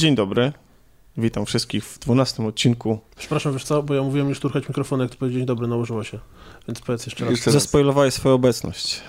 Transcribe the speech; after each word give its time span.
Dzień 0.00 0.14
dobry. 0.14 0.52
Witam 1.16 1.46
wszystkich 1.46 1.84
w 1.84 1.98
12 1.98 2.46
odcinku. 2.46 2.98
Przepraszam, 3.16 3.52
wiesz 3.52 3.64
co, 3.64 3.82
bo 3.82 3.94
ja 3.94 4.02
mówiłem 4.02 4.28
już 4.28 4.40
turchać 4.40 4.68
mikrofon, 4.68 5.00
jak 5.00 5.10
ty 5.10 5.16
powiedzieć 5.16 5.44
dobry, 5.44 5.66
nałożyło 5.66 6.04
się. 6.04 6.18
Więc 6.68 6.80
powiedz 6.80 7.06
jeszcze 7.06 7.24
raz. 7.24 7.30
Jeszcze 7.30 7.50
raz. 7.50 7.62
Zaspoilowałeś 7.62 8.14
swoją 8.14 8.34
obecność. 8.34 9.00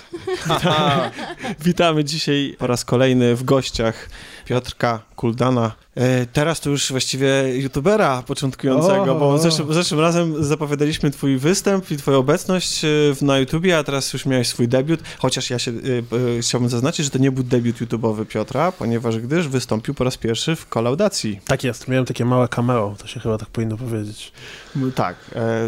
Witamy 1.66 2.04
dzisiaj 2.04 2.56
po 2.60 2.68
raz 2.68 2.86
kolejny 2.86 3.36
w 3.36 3.44
gościach 3.44 4.10
Piotrka 4.46 5.00
Kuldana. 5.16 5.72
E, 5.96 6.26
teraz 6.26 6.60
to 6.60 6.70
już 6.70 6.92
właściwie 6.92 7.28
youtubera 7.62 8.24
początkującego, 8.28 9.16
O. 9.16 9.20
bo 9.20 9.38
zeszłym, 9.38 9.74
zeszłym 9.74 10.00
razem 10.00 10.44
zapowiadaliśmy 10.44 11.12
twój 11.12 11.38
występ 11.38 11.92
i 11.92 11.98
twoją 11.98 12.18
obecność 12.18 12.86
e, 12.86 12.88
na 13.22 13.40
YouTubie, 13.40 13.78
a 13.78 13.84
teraz 13.84 14.14
już 14.14 14.26
miałeś 14.26 14.48
swój 14.48 14.68
debiut, 14.68 15.00
chociaż 15.20 15.50
ja 15.50 15.60
się 15.60 15.72
e, 15.72 16.42
chciałbym 16.42 16.70
zaznaczyć, 16.70 17.06
że 17.06 17.12
to 17.12 17.18
nie 17.18 17.32
był 17.32 17.44
debiut 17.44 17.76
YouTube'owy 17.82 18.26
Piotra, 18.26 18.72
ponieważ 18.72 19.18
gdyż 19.18 19.48
wystąpił 19.48 19.94
po 19.94 20.04
raz 20.04 20.18
pierwszy 20.18 20.56
w 20.56 20.68
kolaudacji. 20.68 21.40
Tak 21.46 21.64
jest, 21.64 21.88
miałem 21.88 22.06
takie 22.06 22.26
małe 22.26 22.48
cameo, 22.48 22.96
to 22.98 23.08
się 23.08 23.20
chyba 23.20 23.38
tak 23.38 23.50
powinno 23.50 23.78
powiedzieć. 23.78 24.32
No 24.76 24.92
Tak. 24.92 25.16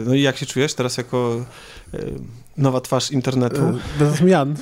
No 0.05 0.13
i 0.13 0.21
jak 0.21 0.37
się 0.37 0.45
czujesz 0.45 0.73
teraz 0.73 0.97
jako 0.97 1.45
nowa 2.57 2.81
twarz 2.81 3.11
internetu? 3.11 3.61
E, 3.61 3.79
Bez 3.99 4.15
zmian, 4.15 4.55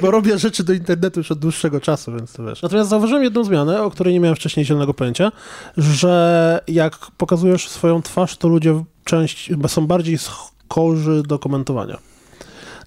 bo 0.00 0.10
robię 0.10 0.38
rzeczy 0.38 0.64
do 0.64 0.72
internetu 0.72 1.20
już 1.20 1.32
od 1.32 1.38
dłuższego 1.38 1.80
czasu, 1.80 2.12
więc 2.12 2.32
to 2.32 2.44
wiesz. 2.44 2.62
Natomiast 2.62 2.90
zauważyłem 2.90 3.24
jedną 3.24 3.44
zmianę, 3.44 3.82
o 3.82 3.90
której 3.90 4.14
nie 4.14 4.20
miałem 4.20 4.36
wcześniej 4.36 4.66
zielonego 4.66 4.94
pojęcia, 4.94 5.32
że 5.76 6.60
jak 6.68 6.98
pokazujesz 7.16 7.68
swoją 7.68 8.02
twarz, 8.02 8.36
to 8.36 8.48
ludzie 8.48 8.84
część 9.04 9.50
są 9.68 9.86
bardziej 9.86 10.18
skorzy 10.18 11.22
do 11.22 11.38
komentowania. 11.38 11.98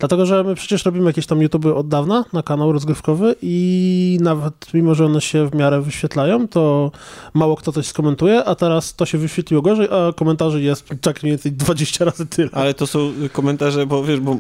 Dlatego, 0.02 0.26
że 0.26 0.44
my 0.44 0.56
przecież 0.56 0.86
robimy 0.86 1.06
jakieś 1.06 1.26
tam 1.26 1.42
YouTube 1.42 1.66
od 1.66 1.88
dawna 1.88 2.26
na 2.34 2.44
kanał 2.44 2.72
rozgrywkowy 2.72 3.36
i 3.42 4.18
nawet 4.22 4.74
mimo, 4.74 4.96
że 4.96 5.06
one 5.06 5.22
się 5.22 5.50
w 5.50 5.56
miarę 5.56 5.82
wyświetlają, 5.82 6.48
to 6.48 6.92
mało 7.34 7.56
kto 7.56 7.72
coś 7.72 7.88
skomentuje, 7.88 8.44
a 8.44 8.56
teraz 8.56 8.96
to 8.96 9.06
się 9.06 9.18
wyświetliło 9.18 9.62
gorzej, 9.62 9.88
a 9.92 10.14
komentarzy 10.14 10.62
jest 10.62 10.90
tak 11.02 11.24
mniej 11.24 11.32
więcej 11.32 11.52
20 11.52 12.06
razy 12.06 12.26
tyle. 12.26 12.50
Ale 12.52 12.74
to 12.74 12.88
są 12.88 13.14
komentarze, 13.34 13.86
bo 13.86 14.04
wiesz, 14.04 14.20
bo 14.20 14.38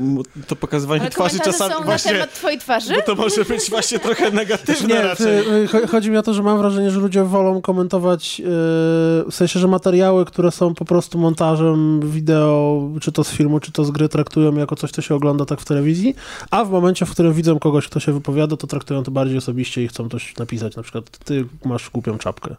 to 0.47 0.55
pokazywanie 0.55 1.01
Ale 1.01 1.09
twarzy 1.09 1.39
czasami 1.39 1.73
są 1.73 1.83
właśnie... 1.83 2.11
na 2.11 2.17
temat 2.17 2.33
twojej 2.33 2.59
twarzy? 2.59 2.93
Bo 2.95 3.01
to 3.01 3.15
może 3.15 3.45
być 3.45 3.69
właśnie 3.69 3.99
trochę 3.99 4.31
negatywne 4.31 4.95
Nie, 4.95 5.01
raczej. 5.01 5.45
cho- 5.67 5.87
chodzi 5.87 6.11
mi 6.11 6.17
o 6.17 6.21
to, 6.23 6.33
że 6.33 6.43
mam 6.43 6.57
wrażenie, 6.57 6.91
że 6.91 6.99
ludzie 6.99 7.23
wolą 7.23 7.61
komentować, 7.61 8.39
yy, 8.39 8.45
w 8.45 9.31
sensie, 9.31 9.59
że 9.59 9.67
materiały, 9.67 10.25
które 10.25 10.51
są 10.51 10.73
po 10.73 10.85
prostu 10.85 11.17
montażem 11.17 11.99
wideo, 12.11 12.89
czy 13.01 13.11
to 13.11 13.23
z 13.23 13.31
filmu, 13.31 13.59
czy 13.59 13.71
to 13.71 13.85
z 13.85 13.91
gry, 13.91 14.09
traktują 14.09 14.55
jako 14.55 14.75
coś, 14.75 14.91
co 14.91 15.01
się 15.01 15.15
ogląda 15.15 15.45
tak 15.51 15.61
w 15.61 15.65
telewizji, 15.65 16.15
a 16.51 16.65
w 16.65 16.69
momencie, 16.69 17.05
w 17.05 17.11
którym 17.11 17.33
widzą 17.33 17.59
kogoś, 17.59 17.87
kto 17.87 17.99
się 17.99 18.13
wypowiada, 18.13 18.57
to 18.57 18.67
traktują 18.67 19.03
to 19.03 19.11
bardziej 19.11 19.37
osobiście 19.37 19.83
i 19.83 19.87
chcą 19.87 20.09
coś 20.09 20.35
napisać, 20.37 20.75
na 20.75 20.83
przykład 20.83 21.17
ty 21.17 21.45
masz 21.65 21.89
głupią 21.89 22.17
czapkę. 22.17 22.55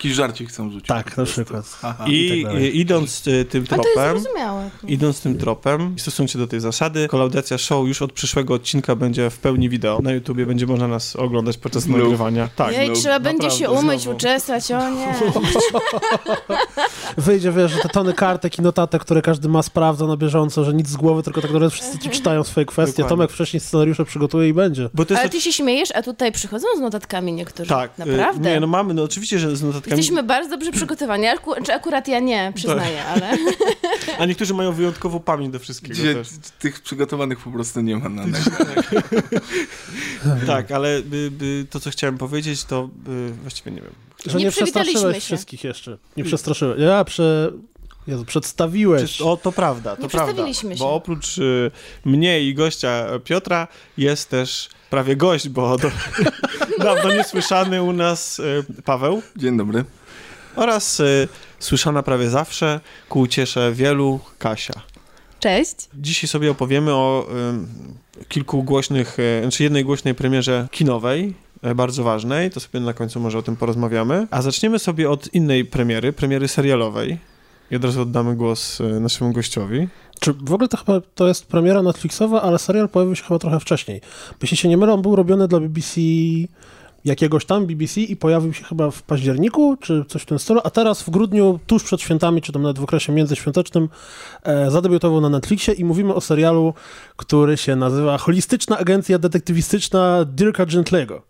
Jakiś 0.00 0.12
żarcik 0.14 0.48
chcą 0.48 0.70
rzucić. 0.70 0.88
Tak, 0.88 1.16
na 1.16 1.24
przykład. 1.24 1.78
Aha. 1.82 2.04
I, 2.08 2.40
i 2.40 2.44
tak 2.44 2.60
i 2.60 2.80
idąc 2.80 3.26
y, 3.26 3.44
tym 3.44 3.64
A 3.64 3.66
to 3.68 3.76
jest 3.76 3.88
tropem, 3.94 4.20
zrozumiałe. 4.20 4.70
idąc 4.88 5.20
tym 5.20 5.38
tropem, 5.38 5.94
stosując 5.98 6.30
się 6.30 6.38
do 6.38 6.46
tej 6.46 6.60
zasady, 6.60 7.08
kolaudacja 7.08 7.58
show 7.58 7.88
już 7.88 8.02
od 8.02 8.12
przyszłego 8.12 8.54
odcinka 8.54 8.96
będzie 8.96 9.30
w 9.30 9.38
pełni 9.38 9.68
wideo. 9.68 9.98
Na 10.02 10.12
YouTubie 10.12 10.46
będzie 10.46 10.66
można 10.66 10.88
nas 10.88 11.16
oglądać 11.16 11.56
podczas 11.56 11.86
No. 11.86 11.96
nagrywania. 11.98 12.48
Tak. 12.56 12.72
Jej, 12.76 12.88
no, 12.88 12.94
trzeba 12.94 13.20
będzie 13.20 13.50
się 13.50 13.70
umyć, 13.70 14.00
znowu. 14.02 14.16
uczesać, 14.16 14.72
o 14.72 14.90
nie. 14.90 15.14
Wyjdzie, 17.16 17.52
wiesz, 17.52 17.72
że 17.72 17.78
te 17.78 17.88
tony 17.88 18.12
kartek 18.14 18.58
i 18.58 18.62
notatek, 18.62 19.02
które 19.02 19.22
każdy 19.22 19.48
ma, 19.48 19.62
sprawdza 19.62 20.06
na 20.06 20.16
bieżąco, 20.16 20.64
że 20.64 20.74
nic 20.74 20.88
z 20.88 20.96
głowy, 20.96 21.22
tylko 21.22 21.40
tak 21.40 21.50
naprawdę 21.50 21.70
wszyscy 21.70 21.98
ci 21.98 22.10
czytają 22.10 22.44
swoje 22.44 22.66
kwestie. 22.66 22.92
Dokładnie. 22.92 23.08
Tomek 23.16 23.30
wcześniej 23.30 23.60
scenariusze 23.60 24.04
przygotuje 24.04 24.48
i 24.48 24.52
będzie. 24.54 24.90
Bo 24.94 25.04
to 25.04 25.14
jest 25.14 25.20
Ale 25.20 25.28
to- 25.28 25.32
ty 25.36 25.40
się 25.40 25.52
śmiejesz, 25.52 25.88
a 25.94 26.02
tutaj 26.02 26.32
przychodzą 26.32 26.66
z 26.76 26.80
notatkami 26.80 27.32
niektórzy. 27.32 27.68
tak, 27.68 27.90
y, 27.90 27.92
Naprawdę. 28.06 28.50
Nie, 28.50 28.60
no 28.60 28.66
mamy, 28.66 28.94
no 28.94 29.02
oczywiście, 29.02 29.38
że 29.38 29.56
z 29.56 29.62
notatkami, 29.62 29.89
Jesteśmy 29.90 30.22
bardzo 30.22 30.50
dobrze 30.50 30.72
przygotowani, 30.72 31.26
Aku- 31.26 31.62
czy 31.64 31.74
akurat 31.74 32.08
ja 32.08 32.20
nie, 32.20 32.52
przyznaję, 32.54 33.04
ale... 33.04 33.36
a 34.18 34.26
niektórzy 34.26 34.54
mają 34.54 34.72
wyjątkową 34.72 35.20
pamięć 35.20 35.52
do 35.52 35.58
wszystkiego 35.58 35.94
Dzisiaj 35.94 36.14
też. 36.14 36.28
tych 36.58 36.80
przygotowanych 36.80 37.38
po 37.40 37.50
prostu 37.50 37.80
nie 37.80 37.96
ma 37.96 38.08
na 38.08 38.22
Tak, 40.46 40.70
ale 40.76 40.98
y, 40.98 41.02
y, 41.42 41.66
to, 41.70 41.80
co 41.80 41.90
chciałem 41.90 42.18
powiedzieć, 42.18 42.64
to 42.64 42.88
y, 43.08 43.32
właściwie 43.32 43.70
nie 43.70 43.80
wiem. 43.80 43.92
Że 44.26 44.38
Nie 44.38 44.44
nie, 44.44 44.50
przestraszyłeś 44.50 45.16
się. 45.16 45.20
wszystkich 45.20 45.64
jeszcze. 45.64 45.98
Nie 46.16 46.24
przestraszyłeś. 46.24 46.80
Ja 46.80 47.04
prze... 47.04 47.52
Jezu, 48.06 48.24
przedstawiłeś. 48.24 49.16
Czy- 49.16 49.24
O, 49.24 49.36
to 49.36 49.52
prawda, 49.52 49.96
to 49.96 50.02
Nie 50.02 50.08
prawda. 50.08 50.26
przedstawiliśmy 50.26 50.74
się. 50.74 50.78
Bo 50.78 50.94
oprócz 50.94 51.38
y, 51.38 51.70
mnie 52.04 52.40
i 52.42 52.54
gościa 52.54 53.06
Piotra 53.24 53.68
jest 53.98 54.28
też 54.30 54.68
prawie 54.90 55.16
gość, 55.16 55.48
bo 55.48 55.76
do, 55.78 55.90
dawno 56.84 57.12
niesłyszany 57.12 57.82
u 57.82 57.92
nas 57.92 58.38
y, 58.38 58.64
Paweł 58.84 59.22
Dzień 59.36 59.56
dobry. 59.56 59.84
oraz 60.56 61.00
y, 61.00 61.28
słyszana 61.58 62.02
prawie 62.02 62.30
zawsze 62.30 62.80
ku 63.08 63.20
uciesze 63.20 63.72
wielu 63.72 64.20
Kasia. 64.38 64.90
Cześć. 65.40 65.74
Dzisiaj 65.94 66.28
sobie 66.28 66.50
opowiemy 66.50 66.94
o 66.94 67.26
y, 68.20 68.24
kilku 68.24 68.62
głośnych, 68.62 69.18
y, 69.18 69.42
znaczy 69.42 69.62
jednej 69.62 69.84
głośnej 69.84 70.14
premierze 70.14 70.68
kinowej, 70.70 71.34
y, 71.70 71.74
bardzo 71.74 72.04
ważnej, 72.04 72.50
to 72.50 72.60
sobie 72.60 72.80
na 72.80 72.92
końcu 72.94 73.20
może 73.20 73.38
o 73.38 73.42
tym 73.42 73.56
porozmawiamy. 73.56 74.26
A 74.30 74.42
zaczniemy 74.42 74.78
sobie 74.78 75.10
od 75.10 75.34
innej 75.34 75.64
premiery, 75.64 76.12
premiery 76.12 76.48
serialowej. 76.48 77.18
I 77.70 77.76
od 77.76 77.84
razu 77.84 78.02
oddamy 78.02 78.36
głos 78.36 78.80
y, 78.80 79.00
naszemu 79.00 79.32
gościowi. 79.32 79.88
Czy 80.20 80.32
w 80.32 80.52
ogóle 80.52 80.68
to 80.68 80.76
chyba 80.76 81.00
to 81.14 81.28
jest 81.28 81.46
premiera 81.46 81.82
Netflixowa, 81.82 82.42
ale 82.42 82.58
serial 82.58 82.88
pojawił 82.88 83.16
się 83.16 83.22
chyba 83.22 83.38
trochę 83.38 83.60
wcześniej. 83.60 84.00
Jeśli 84.42 84.56
się 84.56 84.68
nie 84.68 84.76
mylę, 84.76 84.92
on 84.92 85.02
był 85.02 85.16
robiony 85.16 85.48
dla 85.48 85.60
BBC 85.60 86.00
jakiegoś 87.04 87.44
tam 87.44 87.66
BBC 87.66 88.00
i 88.00 88.16
pojawił 88.16 88.52
się 88.52 88.64
chyba 88.64 88.90
w 88.90 89.02
październiku, 89.02 89.76
czy 89.80 90.04
coś 90.08 90.22
w 90.22 90.26
tym 90.26 90.38
stylu, 90.38 90.60
a 90.64 90.70
teraz 90.70 91.02
w 91.02 91.10
grudniu, 91.10 91.60
tuż 91.66 91.84
przed 91.84 92.00
świętami, 92.00 92.42
czy 92.42 92.52
tam 92.52 92.62
nawet 92.62 92.78
w 92.78 92.84
okresie 92.84 93.12
międzyświątecznym, 93.12 93.88
e, 94.42 94.70
zadebiutował 94.70 95.20
na 95.20 95.28
Netflixie 95.28 95.74
i 95.74 95.84
mówimy 95.84 96.14
o 96.14 96.20
serialu, 96.20 96.74
który 97.16 97.56
się 97.56 97.76
nazywa 97.76 98.18
Holistyczna 98.18 98.78
Agencja 98.78 99.18
Detektywistyczna 99.18 100.24
Dirka 100.24 100.66
Gentlego. 100.66 101.29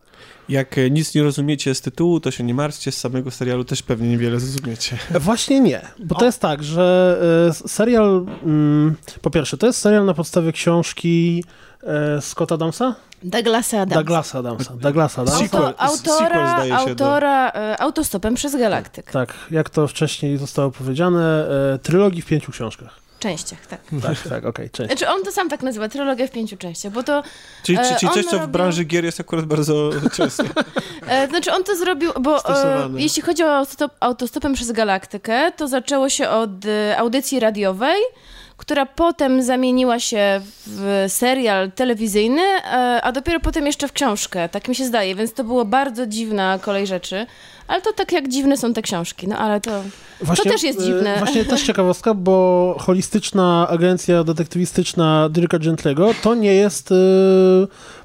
Jak 0.50 0.78
e, 0.78 0.90
nic 0.90 1.14
nie 1.14 1.22
rozumiecie 1.22 1.74
z 1.74 1.80
tytułu, 1.80 2.20
to 2.20 2.30
się 2.30 2.44
nie 2.44 2.54
martwcie, 2.54 2.92
z 2.92 2.98
samego 2.98 3.30
serialu 3.30 3.64
też 3.64 3.82
pewnie 3.82 4.08
niewiele 4.08 4.40
zrozumiecie. 4.40 4.98
Właśnie 5.20 5.60
nie, 5.60 5.80
bo 6.04 6.14
to 6.14 6.24
jest 6.24 6.40
tak, 6.40 6.62
że 6.62 7.18
e, 7.50 7.68
serial, 7.68 8.26
mm, 8.42 8.96
po 9.22 9.30
pierwsze, 9.30 9.56
to 9.56 9.66
jest 9.66 9.78
serial 9.78 10.04
na 10.04 10.14
podstawie 10.14 10.52
książki 10.52 11.44
e, 11.82 12.20
Scotta 12.20 12.54
Adamsa? 12.54 12.94
Douglasa 13.24 13.78
Adamsa. 13.80 13.98
Douglasa 14.00 14.38
Adamsa. 14.38 14.74
Douglasa 14.76 15.22
Adamsa. 15.22 15.44
Sequel- 15.44 15.64
Auto, 15.66 15.80
autora, 15.80 16.18
sequel 16.18 16.46
zdaje 16.48 16.70
się 16.88 16.94
do- 16.94 17.04
autora 17.04 17.50
e, 17.50 17.80
autostopem 17.80 18.34
przez 18.34 18.56
galaktyk. 18.56 19.10
Tak, 19.10 19.34
jak 19.50 19.70
to 19.70 19.88
wcześniej 19.88 20.36
zostało 20.38 20.70
powiedziane, 20.70 21.46
trylogii 21.82 22.22
w 22.22 22.26
pięciu 22.26 22.52
książkach. 22.52 23.00
Częściach, 23.20 23.66
tak. 23.66 23.80
Tak, 24.02 24.18
tak, 24.28 24.44
okej, 24.44 24.70
cześć. 24.70 24.88
Znaczy 24.90 25.08
on 25.08 25.24
to 25.24 25.32
sam 25.32 25.48
tak 25.48 25.62
nazywa, 25.62 25.88
trylogia 25.88 26.26
w 26.26 26.30
pięciu 26.30 26.56
częściach, 26.56 26.92
bo 26.92 27.02
to... 27.02 27.22
Czyli, 27.62 27.78
E, 27.78 27.82
czy, 27.82 27.94
czyli 28.00 28.12
coś, 28.12 28.24
co 28.24 28.38
w 28.38 28.40
robił- 28.40 28.48
branży 28.48 28.84
gier 28.84 29.04
jest 29.04 29.20
akurat 29.20 29.44
bardzo 29.44 29.90
często. 30.16 30.44
E, 31.08 31.28
znaczy 31.28 31.52
on 31.52 31.64
to 31.64 31.76
zrobił, 31.76 32.12
bo 32.20 32.48
e, 32.48 32.88
jeśli 32.96 33.22
chodzi 33.22 33.42
o 33.44 33.56
autostop, 33.56 33.92
autostopem 34.00 34.54
przez 34.54 34.72
galaktykę, 34.72 35.52
to 35.52 35.68
zaczęło 35.68 36.08
się 36.08 36.28
od 36.28 36.50
e, 36.66 36.98
audycji 36.98 37.40
radiowej, 37.40 38.00
która 38.56 38.86
potem 38.86 39.42
zamieniła 39.42 40.00
się 40.00 40.40
w 40.66 41.04
serial 41.08 41.72
telewizyjny, 41.72 42.42
e, 42.42 43.00
a 43.02 43.12
dopiero 43.12 43.40
potem 43.40 43.66
jeszcze 43.66 43.88
w 43.88 43.92
książkę, 43.92 44.48
tak 44.48 44.68
mi 44.68 44.74
się 44.74 44.84
zdaje, 44.84 45.14
więc 45.14 45.32
to 45.34 45.44
było 45.44 45.64
bardzo 45.64 46.06
dziwna 46.06 46.58
kolej 46.62 46.86
rzeczy. 46.86 47.26
Ale 47.70 47.82
to 47.82 47.92
tak 47.92 48.12
jak 48.12 48.28
dziwne 48.28 48.56
są 48.56 48.72
te 48.72 48.82
książki, 48.82 49.28
no 49.28 49.38
ale 49.38 49.60
to... 49.60 49.70
też 50.44 50.62
jest 50.62 50.80
e, 50.80 50.84
dziwne. 50.84 51.18
Właśnie 51.18 51.44
też 51.44 51.62
ciekawostka, 51.62 52.14
bo 52.14 52.76
holistyczna 52.78 53.68
agencja 53.68 54.24
detektywistyczna 54.24 55.28
Dirka 55.28 55.58
Gentlego 55.58 56.10
to 56.22 56.34
nie 56.34 56.54
jest 56.54 56.92
e, 56.92 56.94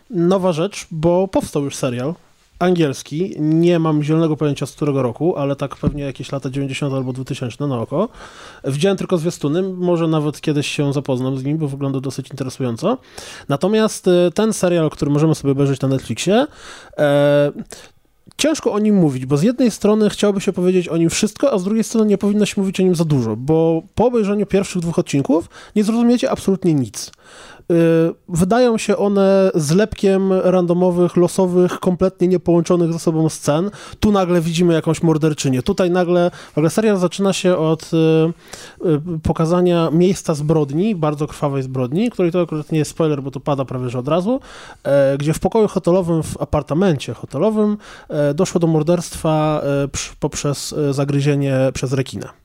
nowa 0.09 0.53
rzecz, 0.53 0.87
bo 0.91 1.27
powstał 1.27 1.63
już 1.63 1.75
serial 1.75 2.13
angielski. 2.59 3.35
Nie 3.39 3.79
mam 3.79 4.03
zielonego 4.03 4.37
pojęcia 4.37 4.65
z 4.65 4.71
którego 4.71 5.01
roku, 5.01 5.37
ale 5.37 5.55
tak 5.55 5.75
pewnie 5.75 6.03
jakieś 6.03 6.31
lata 6.31 6.49
90 6.49 6.93
albo 6.93 7.13
2000 7.13 7.67
na 7.67 7.79
oko. 7.79 8.09
Widziałem 8.63 8.97
tylko 8.97 9.17
zwiastuny, 9.17 9.63
może 9.63 10.07
nawet 10.07 10.41
kiedyś 10.41 10.67
się 10.67 10.93
zapoznam 10.93 11.37
z 11.37 11.43
nim, 11.43 11.57
bo 11.57 11.67
wygląda 11.67 11.99
dosyć 11.99 12.29
interesująco. 12.29 12.97
Natomiast 13.49 14.07
e, 14.07 14.31
ten 14.31 14.53
serial, 14.53 14.89
który 14.89 15.11
możemy 15.11 15.35
sobie 15.35 15.51
obejrzeć 15.51 15.81
na 15.81 15.87
Netflixie, 15.87 16.47
ciężko 18.37 18.73
o 18.73 18.79
nim 18.79 18.95
mówić, 18.95 19.25
bo 19.25 19.37
z 19.37 19.43
jednej 19.43 19.71
strony 19.71 20.09
chciałoby 20.09 20.41
się 20.41 20.53
powiedzieć 20.53 20.87
o 20.87 20.97
nim 20.97 21.09
wszystko, 21.09 21.53
a 21.53 21.57
z 21.57 21.63
drugiej 21.63 21.83
strony 21.83 22.07
nie 22.07 22.17
powinno 22.17 22.45
się 22.45 22.61
mówić 22.61 22.79
o 22.79 22.83
nim 22.83 22.95
za 22.95 23.05
dużo, 23.05 23.35
bo 23.35 23.81
po 23.95 24.05
obejrzeniu 24.05 24.45
pierwszych 24.45 24.81
dwóch 24.81 24.99
odcinków 24.99 25.49
nie 25.75 25.83
zrozumiecie 25.83 26.31
absolutnie 26.31 26.73
nic. 26.73 27.11
Wydają 28.29 28.77
się 28.77 28.97
one 28.97 29.51
zlepkiem 29.55 30.33
randomowych, 30.33 31.17
losowych, 31.17 31.79
kompletnie 31.79 32.27
niepołączonych 32.27 32.93
ze 32.93 32.99
sobą 32.99 33.29
scen. 33.29 33.71
Tu 33.99 34.11
nagle 34.11 34.41
widzimy 34.41 34.73
jakąś 34.73 35.03
morderczynię. 35.03 35.63
Tutaj 35.63 35.91
nagle, 35.91 36.31
w 36.53 36.57
ogóle 36.57 36.69
serial 36.69 36.97
zaczyna 36.97 37.33
się 37.33 37.57
od 37.57 37.91
pokazania 39.23 39.89
miejsca 39.91 40.33
zbrodni, 40.33 40.95
bardzo 40.95 41.27
krwawej 41.27 41.63
zbrodni, 41.63 42.11
której 42.11 42.31
to 42.31 42.41
akurat 42.41 42.71
nie 42.71 42.79
jest 42.79 42.91
spoiler, 42.91 43.23
bo 43.23 43.31
to 43.31 43.39
pada 43.39 43.65
prawie 43.65 43.89
że 43.89 43.99
od 43.99 44.07
razu, 44.07 44.39
gdzie 45.17 45.33
w 45.33 45.39
pokoju 45.39 45.67
hotelowym, 45.67 46.23
w 46.23 46.41
apartamencie 46.41 47.13
hotelowym 47.13 47.77
doszło 48.35 48.59
do 48.59 48.67
morderstwa 48.67 49.61
poprzez 50.19 50.75
zagryzienie 50.91 51.57
przez 51.73 51.93
rekinę. 51.93 52.44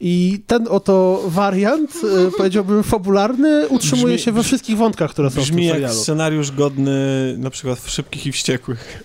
I 0.00 0.42
ten 0.46 0.68
oto 0.68 1.22
wariant, 1.26 1.90
e, 2.26 2.30
powiedziałbym 2.36 2.82
fabularny, 2.82 3.68
utrzymuje 3.68 4.14
brzmi, 4.14 4.24
się 4.24 4.32
we 4.32 4.42
wszystkich 4.42 4.76
wątkach, 4.76 5.10
które 5.10 5.30
są 5.30 5.40
w 5.40 5.46
tym 5.46 5.54
serialu. 5.54 5.80
jak 5.80 5.92
scenariusz 5.92 6.50
godny 6.50 7.34
na 7.38 7.50
przykład 7.50 7.78
w 7.78 7.90
Szybkich 7.90 8.26
i 8.26 8.32
Wściekłych. 8.32 9.02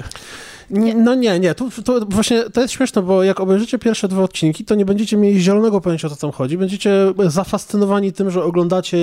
Nie, 0.72 0.96
no 0.96 1.16
nie, 1.16 1.40
nie. 1.40 1.56
Tu, 1.56 1.70
to 1.86 2.00
właśnie 2.06 2.44
to 2.44 2.62
jest 2.62 2.74
śmieszne, 2.74 3.02
bo 3.02 3.24
jak 3.24 3.40
obejrzycie 3.40 3.80
pierwsze 3.80 4.08
dwa 4.08 4.24
odcinki, 4.24 4.66
to 4.66 4.76
nie 4.76 4.86
będziecie 4.86 5.18
mieli 5.18 5.42
zielonego 5.42 5.82
pojęcia, 5.82 6.08
o 6.08 6.10
co 6.10 6.16
tam 6.16 6.32
chodzi. 6.32 6.58
Będziecie 6.58 6.92
zafascynowani 7.28 8.14
tym, 8.14 8.32
że 8.32 8.44
oglądacie 8.44 8.98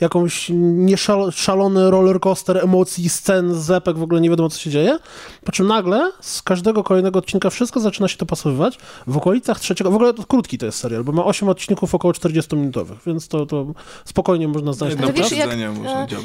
jakąś 0.00 0.50
nieszalony 0.52 1.90
roller 1.90 2.20
coaster 2.20 2.58
emocji, 2.64 3.08
scen, 3.08 3.54
zepek, 3.54 3.98
w 3.98 4.02
ogóle 4.02 4.20
nie 4.20 4.30
wiadomo, 4.30 4.48
co 4.48 4.58
się 4.58 4.70
dzieje. 4.70 4.98
Po 5.44 5.52
czym 5.52 5.66
nagle 5.66 6.12
z 6.20 6.42
każdego 6.42 6.84
kolejnego 6.84 7.18
odcinka 7.18 7.50
wszystko 7.50 7.80
zaczyna 7.80 8.08
się 8.08 8.16
to 8.16 8.26
pasowywać. 8.26 8.78
W 9.06 9.16
okolicach 9.16 9.60
trzeciego, 9.60 9.90
w 9.90 9.94
ogóle 9.94 10.14
to 10.14 10.24
krótki 10.24 10.58
to 10.58 10.66
jest 10.66 10.78
serial, 10.78 11.04
bo 11.04 11.12
ma 11.12 11.24
8 11.24 11.48
odcinków 11.48 11.94
około 11.94 12.14
40-minutowych, 12.14 12.96
więc 13.06 13.28
to, 13.28 13.46
to 13.46 13.66
spokojnie 14.04 14.48
można 14.48 14.72
znaleźć. 14.72 14.98
Wiesz, 15.14 15.32
jak, 15.32 15.50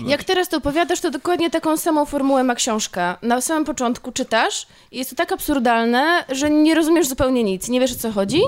jak 0.08 0.24
teraz 0.24 0.50
to 0.50 0.58
opowiadasz, 0.58 1.02
to 1.02 1.12
dokładnie 1.12 1.50
taką 1.50 1.78
samą 1.78 2.06
formułę 2.06 2.44
ma 2.44 2.56
książka. 2.56 3.18
Na 3.22 3.42
samym 3.42 3.66
początku 3.66 4.12
czytasz, 4.12 4.68
jest 4.92 5.10
to 5.10 5.16
tak 5.16 5.32
absurdalne, 5.32 6.26
że 6.30 6.50
nie 6.50 6.76
rozumiesz 6.76 7.08
zupełnie 7.08 7.44
nic, 7.44 7.70
nie 7.70 7.80
wiesz 7.80 7.92
o 7.92 7.96
co 7.96 8.12
chodzi 8.12 8.40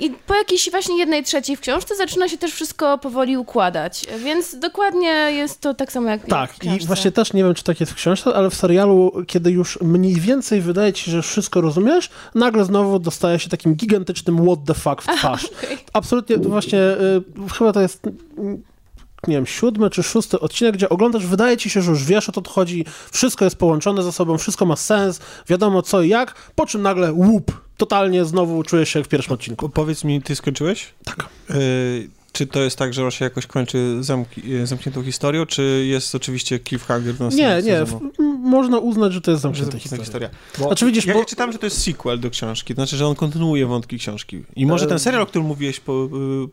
i 0.00 0.10
po 0.10 0.34
jakiejś 0.34 0.70
właśnie 0.70 0.98
jednej 0.98 1.24
trzeciej 1.24 1.56
w 1.56 1.60
książce 1.60 1.96
zaczyna 1.96 2.28
się 2.28 2.38
też 2.38 2.52
wszystko 2.52 2.98
powoli 2.98 3.36
układać, 3.36 4.06
więc 4.24 4.58
dokładnie 4.58 5.08
jest 5.10 5.60
to 5.60 5.74
tak 5.74 5.92
samo 5.92 6.08
jak 6.08 6.26
Tak, 6.26 6.64
jak 6.64 6.82
i 6.82 6.86
właśnie 6.86 7.12
też 7.12 7.32
nie 7.32 7.44
wiem, 7.44 7.54
czy 7.54 7.64
tak 7.64 7.80
jest 7.80 7.92
w 7.92 7.94
książce, 7.94 8.34
ale 8.34 8.50
w 8.50 8.54
serialu, 8.54 9.12
kiedy 9.26 9.50
już 9.50 9.78
mniej 9.80 10.14
więcej 10.14 10.60
wydaje 10.60 10.92
ci 10.92 11.04
się, 11.04 11.10
że 11.10 11.22
wszystko 11.22 11.60
rozumiesz, 11.60 12.10
nagle 12.34 12.64
znowu 12.64 12.98
dostaje 12.98 13.38
się 13.38 13.48
takim 13.48 13.74
gigantycznym 13.74 14.46
what 14.46 14.58
the 14.66 14.74
fuck 14.74 15.02
w 15.02 15.16
twarz. 15.16 15.48
Aha, 15.52 15.62
okay. 15.64 15.78
Absolutnie, 15.92 16.36
właśnie, 16.36 16.78
y, 16.78 17.22
chyba 17.58 17.72
to 17.72 17.80
jest 17.80 18.02
nie 19.28 19.34
wiem, 19.34 19.46
siódmy 19.46 19.90
czy 19.90 20.02
szósty 20.02 20.40
odcinek, 20.40 20.74
gdzie 20.74 20.88
oglądasz, 20.88 21.26
wydaje 21.26 21.56
ci 21.56 21.70
się, 21.70 21.82
że 21.82 21.90
już 21.90 22.04
wiesz 22.04 22.28
o 22.28 22.32
co 22.32 22.42
tu 22.42 22.50
chodzi, 22.50 22.84
wszystko 23.12 23.44
jest 23.44 23.56
połączone 23.56 24.02
ze 24.02 24.12
sobą, 24.12 24.38
wszystko 24.38 24.66
ma 24.66 24.76
sens, 24.76 25.20
wiadomo 25.48 25.82
co 25.82 26.02
i 26.02 26.08
jak, 26.08 26.34
po 26.54 26.66
czym 26.66 26.82
nagle 26.82 27.12
łup, 27.12 27.60
totalnie 27.76 28.24
znowu 28.24 28.62
czujesz 28.62 28.88
się 28.88 28.98
jak 28.98 29.06
w 29.06 29.10
pierwszym 29.10 29.32
odcinku. 29.32 29.68
Powiedz 29.68 30.04
mi, 30.04 30.22
ty 30.22 30.36
skończyłeś? 30.36 30.88
Tak. 31.04 31.28
Y 31.50 32.21
czy 32.32 32.46
to 32.46 32.60
jest 32.60 32.76
tak, 32.76 32.94
że 32.94 33.10
się 33.10 33.24
jakoś 33.24 33.46
kończy 33.46 33.96
zamki, 34.00 34.54
e, 34.54 34.66
zamkniętą 34.66 35.02
historią, 35.02 35.46
czy 35.46 35.84
jest 35.86 36.14
oczywiście 36.14 36.60
cliffhanger 36.60 37.20
na 37.20 37.28
Nie, 37.28 37.62
nie. 37.62 37.84
można 38.38 38.78
uznać, 38.78 39.12
że 39.12 39.20
to 39.20 39.30
jest 39.30 39.42
zamknięta 39.42 39.78
historia. 39.78 40.04
historia. 40.04 40.30
Bo 40.58 40.66
znaczy, 40.66 40.86
widzisz, 40.86 41.06
ja, 41.06 41.14
bo... 41.14 41.24
czytam, 41.24 41.52
że 41.52 41.58
to 41.58 41.66
jest 41.66 41.82
sequel 41.82 42.20
do 42.20 42.30
książki, 42.30 42.74
to 42.74 42.82
znaczy, 42.82 42.96
że 42.96 43.06
on 43.06 43.14
kontynuuje 43.14 43.66
wątki 43.66 43.98
książki. 43.98 44.42
I 44.56 44.66
może 44.66 44.86
ten 44.86 44.98
serial, 44.98 45.22
o 45.22 45.26
którym 45.26 45.48
mówiłeś 45.48 45.80
po, 45.80 46.08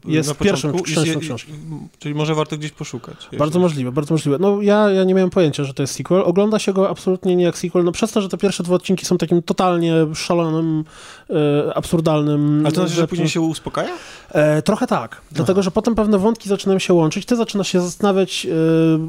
e, 0.07 0.11
jest 0.11 0.29
na 0.29 0.35
pierwszą 0.35 0.79
częścią 0.79 1.19
książki. 1.19 1.51
Czyli 1.99 2.15
może 2.15 2.35
warto 2.35 2.57
gdzieś 2.57 2.71
poszukać. 2.71 3.29
Bardzo 3.37 3.59
możliwe, 3.59 3.91
bardzo 3.91 4.13
możliwe. 4.13 4.37
No 4.39 4.61
ja, 4.61 4.89
ja 4.89 5.03
nie 5.03 5.13
miałem 5.13 5.29
pojęcia, 5.29 5.63
że 5.63 5.73
to 5.73 5.83
jest 5.83 5.95
sequel. 5.95 6.21
Ogląda 6.21 6.59
się 6.59 6.73
go 6.73 6.89
absolutnie 6.89 7.35
nie 7.35 7.43
jak 7.43 7.57
sequel, 7.57 7.83
no 7.83 7.91
przez 7.91 8.11
to, 8.11 8.21
że 8.21 8.29
te 8.29 8.37
pierwsze 8.37 8.63
dwa 8.63 8.75
odcinki 8.75 9.05
są 9.05 9.17
takim 9.17 9.41
totalnie 9.41 9.93
szalonym, 10.15 10.83
e, 11.29 11.73
absurdalnym... 11.73 12.59
Ale 12.65 12.71
to 12.71 12.81
znaczy, 12.81 12.95
że 12.95 13.07
później 13.07 13.29
się 13.29 13.41
uspokaja? 13.41 13.97
E, 14.29 14.61
trochę 14.61 14.87
tak, 14.87 15.21
dlatego, 15.31 15.63
że 15.63 15.68
potem 15.71 15.95
pewne 15.95 16.17
wątki 16.17 16.49
zaczynają 16.49 16.79
się 16.79 16.93
łączyć, 16.93 17.25
ty 17.25 17.35
zaczynasz 17.35 17.67
się 17.67 17.81
zastanawiać, 17.81 18.45
e, 18.45 18.49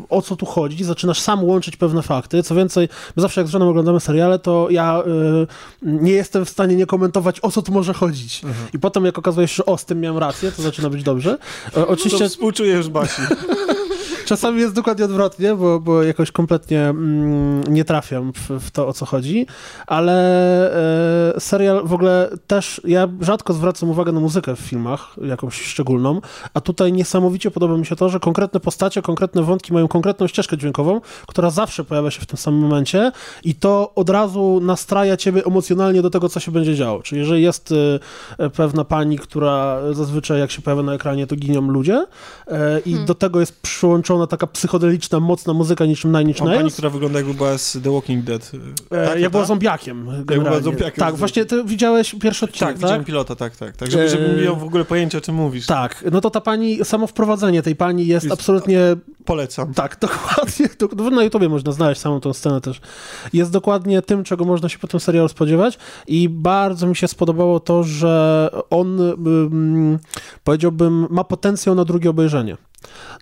o 0.09 0.23
co 0.23 0.37
tu 0.37 0.47
chodzi, 0.47 0.85
zaczynasz 0.85 1.21
sam 1.21 1.45
łączyć 1.45 1.77
pewne 1.77 2.03
fakty. 2.03 2.43
Co 2.43 2.55
więcej, 2.55 2.89
zawsze 3.17 3.41
jak 3.41 3.49
z 3.49 3.51
żoną 3.51 3.69
oglądamy 3.69 4.01
seriale, 4.01 4.39
to 4.39 4.67
ja 4.71 5.03
e, 5.03 5.47
nie 5.83 6.13
jestem 6.13 6.45
w 6.45 6.51
stanie 6.51 6.77
nie 6.77 6.87
komentować, 6.87 7.41
o 7.43 7.51
co 7.51 7.63
tu 7.63 7.73
może 7.73 7.95
chodzić. 7.95 8.45
Mhm. 8.45 8.69
I 8.75 8.79
potem, 8.79 9.05
jak 9.05 9.19
okazuje 9.19 9.49
się, 9.49 9.55
że 9.55 9.67
o, 9.67 9.79
z 9.79 9.85
tym 9.85 10.01
miałem 10.01 10.19
rację, 10.19 10.53
to 10.53 10.63
zaczyna 10.63 10.91
być 10.91 11.03
dobrze. 11.03 11.39
E, 11.77 11.87
oczywiście... 11.87 12.25
To 12.25 12.29
współczuję 12.29 12.75
już 12.75 12.89
Basi. 12.89 13.23
Czasami 14.31 14.61
jest 14.61 14.75
dokładnie 14.75 15.05
odwrotnie, 15.05 15.55
bo, 15.55 15.81
bo 15.81 16.03
jakoś 16.03 16.33
kompletnie 16.33 16.81
mm, 16.81 17.65
nie 17.65 17.85
trafiam 17.85 18.33
w, 18.33 18.51
w, 18.51 18.71
to, 18.71 18.89
o 18.89 18.93
co 18.93 19.07
chodzi, 19.07 19.47
ale 19.87 20.15
e, 21.37 21.41
serial 21.41 21.83
w 21.85 21.93
ogóle 21.93 22.31
też, 22.47 22.81
ja 22.85 23.09
rzadko 23.21 23.53
zwracam 23.53 23.91
uwagę 23.91 24.13
na 24.13 24.21
muzykę 24.21 24.57
w 24.57 24.59
filmach, 24.59 25.17
jakąś 25.23 25.63
szczególną, 25.63 26.21
a 26.55 26.61
tutaj 26.61 26.93
niesamowicie 26.93 27.51
podoba 27.51 27.77
mi 27.77 27.87
się 27.87 27.97
to, 27.97 28.09
że 28.09 28.21
konkretne 28.21 28.61
postacie, 28.61 29.03
konkretne 29.03 29.43
wątki 29.43 29.73
mają 29.73 29.89
konkretną 29.89 30.27
ścieżkę 30.27 30.57
dźwiękową, 30.57 31.01
która 31.27 31.51
zawsze 31.51 31.85
pojawia 31.85 32.11
się 32.11 32.21
w 32.21 32.27
tym 32.27 32.37
samym 32.37 32.61
momencie 32.61 33.13
i 33.45 33.55
to 33.55 33.93
od 33.95 34.11
razu 34.11 34.61
nastraja 34.63 35.17
ciebie 35.17 35.45
emocjonalnie 35.45 36.03
do 36.03 36.11
tego, 36.11 36.29
co 36.29 36.41
się 36.41 36.53
będzie 36.53 36.75
działo. 36.75 37.03
Czyli 37.03 37.21
jeżeli 37.21 37.43
jest 37.43 37.75
e, 38.39 38.51
pewna 38.51 38.85
pani, 38.85 39.19
która 39.19 39.79
zazwyczaj 39.93 40.41
jak 40.41 40.51
się 40.51 40.63
pojawia 40.63 40.83
na 40.83 40.95
ekranie, 40.95 41.27
to 41.27 41.37
ginią 41.37 41.61
ludzie 41.61 42.07
e, 42.47 42.81
i 42.81 42.91
hmm. 42.91 43.07
do 43.07 43.15
tego 43.15 43.41
jest 43.41 43.61
przyłączona 43.63 44.20
ona 44.21 44.27
taka 44.27 44.47
psychodeliczna, 44.47 45.21
mocna 45.21 45.53
muzyka 45.53 45.87
niczym 45.87 46.13
Nine 46.13 46.29
Inch 46.29 46.41
Nails. 46.41 46.57
Pani, 46.57 46.71
która 46.71 46.91
wygląda 46.91 47.19
jakby 47.19 47.35
była 47.35 47.59
z 47.59 47.79
The 47.83 47.93
Walking 47.93 48.25
Dead. 48.25 48.53
E, 48.91 49.07
tak, 49.07 49.21
ja 49.21 49.31
była 49.31 49.45
zombiakiem. 49.45 50.07
Ja 50.31 50.41
była 50.41 50.61
zombiakiem. 50.61 51.05
Tak, 51.05 51.17
właśnie 51.17 51.45
ty 51.45 51.65
widziałeś 51.65 52.15
pierwszy 52.21 52.45
odcinek, 52.45 52.69
tak? 52.69 52.75
tak? 52.75 52.83
widziałem 52.83 53.05
pilota, 53.05 53.37
tak, 53.37 53.57
tak. 53.57 53.77
tak 53.77 53.91
żeby, 53.91 54.09
żebym 54.09 54.45
miał 54.45 54.57
w 54.57 54.65
ogóle 54.65 54.85
pojęcie, 54.85 55.19
o 55.19 55.21
czym 55.21 55.35
mówisz. 55.35 55.67
Tak, 55.67 56.05
no 56.13 56.21
to 56.21 56.31
ta 56.31 56.41
pani, 56.41 56.85
samo 56.85 57.07
wprowadzenie 57.07 57.63
tej 57.63 57.77
pani 57.77 58.07
jest, 58.07 58.25
jest 58.25 58.41
absolutnie... 58.41 58.81
Polecam. 59.25 59.75
Tak, 59.75 59.99
dokładnie. 60.01 60.69
To, 60.69 61.11
na 61.11 61.25
YouTubie 61.25 61.49
można 61.49 61.73
znaleźć 61.73 62.01
samą 62.01 62.21
tą 62.21 62.33
scenę 62.33 62.61
też. 62.61 62.81
Jest 63.33 63.51
dokładnie 63.51 64.03
tym, 64.03 64.25
czego 64.25 64.45
można 64.45 64.69
się 64.69 64.79
po 64.79 64.87
tym 64.87 65.01
serialu 65.01 65.29
spodziewać 65.29 65.79
i 66.07 66.29
bardzo 66.29 66.87
mi 66.87 66.97
się 66.97 67.09
spodobało 67.09 67.61
to, 67.61 67.83
że 67.83 68.49
on, 68.71 68.99
powiedziałbym, 70.45 71.07
ma 71.11 71.25
potencjał 71.25 71.75
na 71.75 71.85
drugie 71.85 72.11
obejrzenie. 72.11 72.57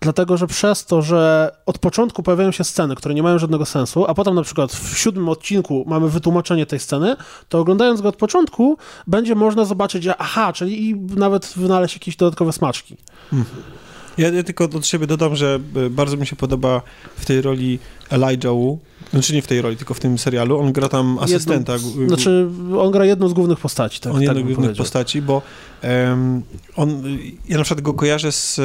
Dlatego, 0.01 0.37
że 0.37 0.47
przez 0.47 0.85
to, 0.85 1.03
że 1.03 1.51
od 1.67 1.79
początku 1.79 2.23
pojawiają 2.23 2.53
się 2.53 2.65
sceny, 2.65 2.97
które 2.97 3.15
nie 3.15 3.23
mają 3.23 3.39
żadnego 3.39 3.67
sensu, 3.67 4.05
a 4.09 4.15
potem 4.15 4.35
na 4.35 4.43
przykład 4.43 4.73
w 4.73 4.99
siódmym 4.99 5.29
odcinku 5.29 5.85
mamy 5.87 6.09
wytłumaczenie 6.09 6.67
tej 6.67 6.79
sceny, 6.79 7.17
to 7.49 7.59
oglądając 7.59 8.01
go 8.01 8.09
od 8.09 8.17
początku 8.17 8.79
będzie 9.07 9.35
można 9.35 9.65
zobaczyć, 9.65 10.03
że 10.05 10.17
aha, 10.17 10.53
czyli 10.53 10.89
i 10.89 10.95
nawet 10.95 11.53
wynaleźć 11.57 11.95
jakieś 11.95 12.17
dodatkowe 12.17 12.53
smaczki. 12.53 12.97
Hmm. 13.31 13.47
Ja, 14.19 14.29
ja, 14.29 14.43
tylko 14.43 14.65
od 14.65 14.87
siebie 14.87 15.07
dodam, 15.07 15.37
że 15.37 15.59
e, 15.87 15.91
bardzo 15.91 16.17
mi 16.17 16.27
się 16.27 16.37
podoba 16.37 16.83
w 17.17 17.25
tej 17.25 17.43
roli 17.43 17.79
Elijah 18.11 18.53
Wu, 18.53 18.79
znaczy 19.11 19.35
nie 19.35 19.43
w 19.43 19.47
tej 19.47 19.63
roli, 19.63 19.77
tylko 19.77 19.95
w 19.95 20.01
tym 20.01 20.19
serialu. 20.19 20.59
On 20.59 20.73
gra 20.73 20.89
tam 20.89 21.19
asystenta. 21.19 21.73
Jedną, 21.73 22.09
znaczy, 22.09 22.49
on 22.79 22.91
gra 22.91 23.05
jedną 23.05 23.29
z 23.29 23.33
głównych 23.33 23.61
postaci. 23.61 24.01
Tak, 24.01 24.13
on 24.13 24.19
tak 24.19 24.37
jedną 24.37 24.53
z 24.53 24.55
głównych 24.55 24.77
postaci, 24.77 25.23
bo 25.23 25.43
um, 25.83 26.43
on, 26.77 27.03
ja 27.49 27.59
na 27.59 27.65
przykład 27.65 27.85
go 27.85 27.95
kojarzę 27.95 28.33
z 28.33 28.61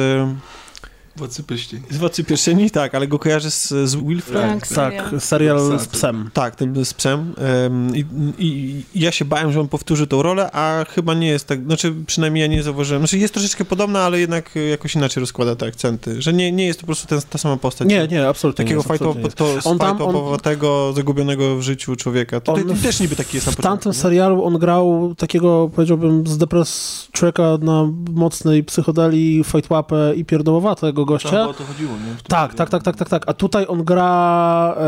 Władcy 1.16 1.42
Pierścieni. 1.42 1.82
Z 1.90 1.96
Władcy 1.96 2.24
Pierścieni, 2.24 2.70
tak, 2.70 2.94
ale 2.94 3.06
go 3.06 3.18
kojarzę 3.18 3.50
z, 3.50 3.68
z 3.68 3.96
Wilfred. 3.96 4.42
Tak, 4.42 4.68
tak, 4.68 5.22
serial 5.22 5.78
z 5.78 5.86
psem. 5.86 6.30
Tak, 6.32 6.56
ten 6.56 6.84
z 6.84 6.94
psem. 6.94 7.34
Um, 7.62 7.96
i, 7.96 8.04
i, 8.38 8.82
ja 8.94 9.12
się 9.12 9.24
bałem, 9.24 9.52
że 9.52 9.60
on 9.60 9.68
powtórzy 9.68 10.06
tą 10.06 10.22
rolę, 10.22 10.50
a 10.52 10.84
chyba 10.88 11.14
nie 11.14 11.26
jest 11.26 11.46
tak, 11.46 11.64
znaczy 11.64 11.94
przynajmniej 12.06 12.42
ja 12.42 12.46
nie 12.46 12.62
zauważyłem. 12.62 13.02
Znaczy 13.02 13.18
jest 13.18 13.34
troszeczkę 13.34 13.64
podobna, 13.64 14.00
ale 14.00 14.20
jednak 14.20 14.54
jakoś 14.70 14.94
inaczej 14.94 15.20
rozkłada 15.20 15.56
te 15.56 15.66
akcenty, 15.66 16.22
że 16.22 16.32
nie, 16.32 16.52
nie 16.52 16.66
jest 16.66 16.78
to 16.78 16.82
po 16.82 16.86
prostu 16.86 17.06
ten, 17.06 17.20
ta 17.30 17.38
sama 17.38 17.56
postać. 17.56 17.88
Nie, 17.88 18.08
nie, 18.08 18.28
absolutnie 18.28 18.64
Takiego 18.64 18.82
fajtopowatego, 18.82 20.38
tego 20.42 20.92
zagubionego 20.92 21.56
w 21.56 21.62
życiu 21.62 21.96
człowieka. 21.96 22.40
To, 22.40 22.52
on, 22.52 22.76
też 22.82 23.00
niby 23.00 23.16
taki 23.16 23.36
jest 23.36 23.46
na 23.46 23.52
W 23.52 23.56
tamtym 23.56 23.92
nie? 23.92 23.98
serialu 23.98 24.44
on 24.44 24.58
grał 24.58 25.14
takiego, 25.18 25.70
powiedziałbym, 25.74 26.26
z 26.26 26.38
depres 26.38 27.08
człowieka 27.12 27.58
na 27.62 27.88
mocnej 28.10 28.64
psychodeli, 28.64 29.44
fajtłapę 29.44 30.12
i 30.16 30.24
pierdołowatego 30.24 31.03
gościa. 31.04 31.30
Tam, 31.30 31.48
o 31.48 31.54
to 31.54 31.64
chodziło, 31.64 31.92
nie? 31.92 32.14
Tak, 32.28 32.54
tak, 32.54 32.70
tak, 32.70 32.82
tak, 32.82 32.96
tak, 32.96 33.08
tak. 33.08 33.22
A 33.26 33.32
tutaj 33.32 33.66
on 33.68 33.84
gra 33.84 34.74
e, 34.76 34.82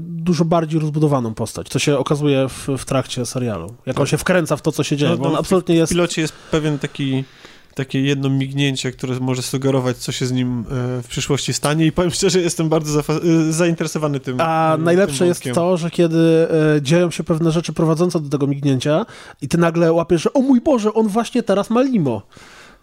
dużo 0.00 0.44
bardziej 0.44 0.80
rozbudowaną 0.80 1.34
postać, 1.34 1.68
co 1.68 1.78
się 1.78 1.98
okazuje 1.98 2.48
w, 2.48 2.68
w 2.78 2.84
trakcie 2.84 3.26
serialu. 3.26 3.66
Jak 3.86 3.96
tak. 3.96 4.00
on 4.00 4.06
się 4.06 4.18
wkręca 4.18 4.56
w 4.56 4.62
to, 4.62 4.72
co 4.72 4.82
się 4.82 4.96
dzieje, 4.96 5.16
no, 5.18 5.26
on 5.26 5.32
no, 5.32 5.38
absolutnie 5.38 5.74
jest... 5.74 5.92
W 5.92 5.94
pilocie 5.94 6.22
jest 6.22 6.34
pewien 6.50 6.78
taki 6.78 7.24
takie 7.74 8.00
jedno 8.00 8.28
mignięcie, 8.28 8.92
które 8.92 9.20
może 9.20 9.42
sugerować, 9.42 9.96
co 9.96 10.12
się 10.12 10.26
z 10.26 10.32
nim 10.32 10.60
e, 10.60 11.02
w 11.02 11.06
przyszłości 11.08 11.52
stanie 11.52 11.86
i 11.86 11.92
powiem 11.92 12.10
szczerze, 12.10 12.40
jestem 12.40 12.68
bardzo 12.68 13.00
e, 13.00 13.02
zainteresowany 13.52 14.20
tym 14.20 14.40
A 14.40 14.72
tym 14.76 14.84
najlepsze 14.84 15.26
jest 15.26 15.44
to, 15.54 15.76
że 15.76 15.90
kiedy 15.90 16.48
e, 16.76 16.82
dzieją 16.82 17.10
się 17.10 17.24
pewne 17.24 17.50
rzeczy 17.50 17.72
prowadzące 17.72 18.20
do 18.20 18.28
tego 18.28 18.46
mignięcia 18.46 19.06
i 19.42 19.48
ty 19.48 19.58
nagle 19.58 19.92
łapiesz, 19.92 20.22
że 20.22 20.32
o 20.32 20.40
mój 20.40 20.60
Boże, 20.60 20.94
on 20.94 21.08
właśnie 21.08 21.42
teraz 21.42 21.70
ma 21.70 21.82
limo. 21.82 22.22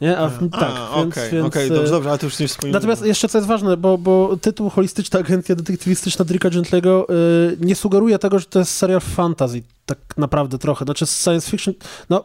Nie? 0.02 0.18
A, 0.18 0.28
w- 0.30 0.50
tak, 0.50 0.62
A, 0.64 0.96
więc, 0.96 1.14
okej, 1.14 1.32
więc, 1.32 1.48
okej, 1.48 1.68
e, 1.68 1.70
dobrze, 1.70 1.92
dobrze, 1.92 2.10
ale 2.10 2.18
to 2.20 2.26
już 2.26 2.40
nie 2.40 2.48
wspominam. 2.48 2.74
Natomiast 2.74 3.06
jeszcze 3.06 3.30
co 3.30 3.38
jest 3.38 3.48
ważne, 3.48 3.78
bo, 3.78 3.98
bo 3.98 4.38
tytuł 4.42 4.70
Holistyczna 4.70 5.20
Agencja 5.20 5.56
Detektywistyczna 5.56 6.26
Dicka 6.26 6.50
Gentlego 6.50 7.08
y, 7.10 7.58
nie 7.60 7.76
sugeruje 7.76 8.20
tego, 8.20 8.40
że 8.40 8.46
to 8.46 8.60
jest 8.60 8.72
serial 8.78 9.02
fantasy, 9.02 9.64
tak 9.86 9.98
naprawdę 10.18 10.58
trochę. 10.58 10.86
Znaczy 10.86 11.06
science 11.06 11.52
fiction, 11.52 11.74
no 12.10 12.24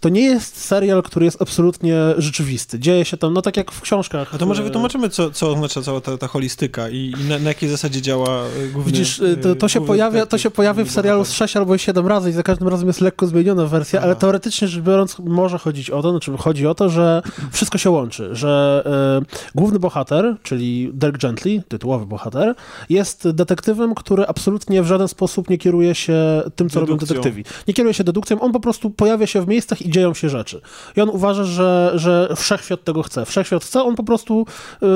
to 0.00 0.08
nie 0.08 0.20
jest 0.20 0.64
serial, 0.64 1.02
który 1.02 1.24
jest 1.24 1.42
absolutnie 1.42 1.96
rzeczywisty. 2.18 2.78
Dzieje 2.78 3.04
się 3.04 3.16
tam, 3.16 3.32
no 3.32 3.42
tak 3.42 3.56
jak 3.56 3.72
w 3.72 3.80
książkach. 3.80 4.34
A 4.34 4.38
to 4.38 4.46
może 4.46 4.62
y, 4.62 4.64
wytłumaczymy, 4.64 5.08
co, 5.08 5.30
co 5.30 5.50
oznacza 5.50 5.82
cała 5.82 6.00
ta, 6.00 6.18
ta 6.18 6.28
holistyka 6.28 6.88
i, 6.88 7.14
i 7.20 7.24
na, 7.28 7.38
na 7.38 7.48
jakiej 7.48 7.68
zasadzie 7.68 8.02
działa 8.02 8.44
y, 8.46 8.68
główny 8.68 8.92
Widzisz, 8.92 9.18
y, 9.18 9.36
to, 9.36 9.54
to, 9.54 9.68
się 9.68 9.86
pojawia, 9.86 10.26
to 10.26 10.38
się 10.38 10.50
pojawia 10.50 10.84
w 10.84 10.90
serialu 10.90 11.24
z 11.24 11.28
bohater. 11.28 11.48
6 11.48 11.56
albo 11.56 11.78
7 11.78 12.06
razy 12.06 12.30
i 12.30 12.32
za 12.32 12.42
każdym 12.42 12.68
razem 12.68 12.86
jest 12.86 13.00
lekko 13.00 13.26
zmieniona 13.26 13.66
wersja, 13.66 14.00
ale 14.00 14.12
Aha. 14.12 14.20
teoretycznie 14.20 14.68
rzecz 14.68 14.82
biorąc 14.82 15.18
może 15.18 15.58
chodzić 15.58 15.90
o 15.90 16.02
to, 16.02 16.10
znaczy 16.10 16.32
chodzi 16.38 16.66
o 16.66 16.74
to, 16.74 16.88
że 16.88 17.22
wszystko 17.52 17.78
się 17.78 17.90
łączy, 17.90 18.28
że 18.32 18.84
y, 19.22 19.52
główny 19.54 19.78
bohater, 19.78 20.36
czyli 20.42 20.90
Dirk 20.94 21.18
Gently, 21.18 21.62
tytułowy 21.68 22.06
bohater, 22.06 22.54
jest 22.88 23.30
detektywem, 23.30 23.94
który 23.94 24.26
absolutnie 24.26 24.82
w 24.82 24.86
żaden 24.86 25.08
sposób 25.08 25.50
nie 25.50 25.58
kieruje 25.58 25.94
się 25.94 26.42
tym, 26.56 26.70
co 26.70 26.80
robią 26.80 26.94
Dedukcją. 26.94 27.16
detektywi. 27.16 27.44
Nie 27.68 27.74
kieruje 27.74 27.94
się 27.94 28.04
dedukcją, 28.04 28.40
on 28.40 28.52
po 28.52 28.60
prostu 28.60 28.90
pojawia 28.90 29.26
się 29.26 29.40
w 29.40 29.48
miejscach 29.62 29.82
i 29.82 29.90
dzieją 29.90 30.14
się 30.14 30.28
rzeczy. 30.28 30.60
I 30.96 31.00
on 31.00 31.08
uważa, 31.08 31.44
że, 31.44 31.92
że 31.94 32.34
wszechświat 32.36 32.84
tego 32.84 33.02
chce. 33.02 33.26
Wszechświat 33.26 33.64
chce, 33.64 33.82
on 33.82 33.94
po 33.96 34.04
prostu 34.04 34.46
y, 34.82 34.86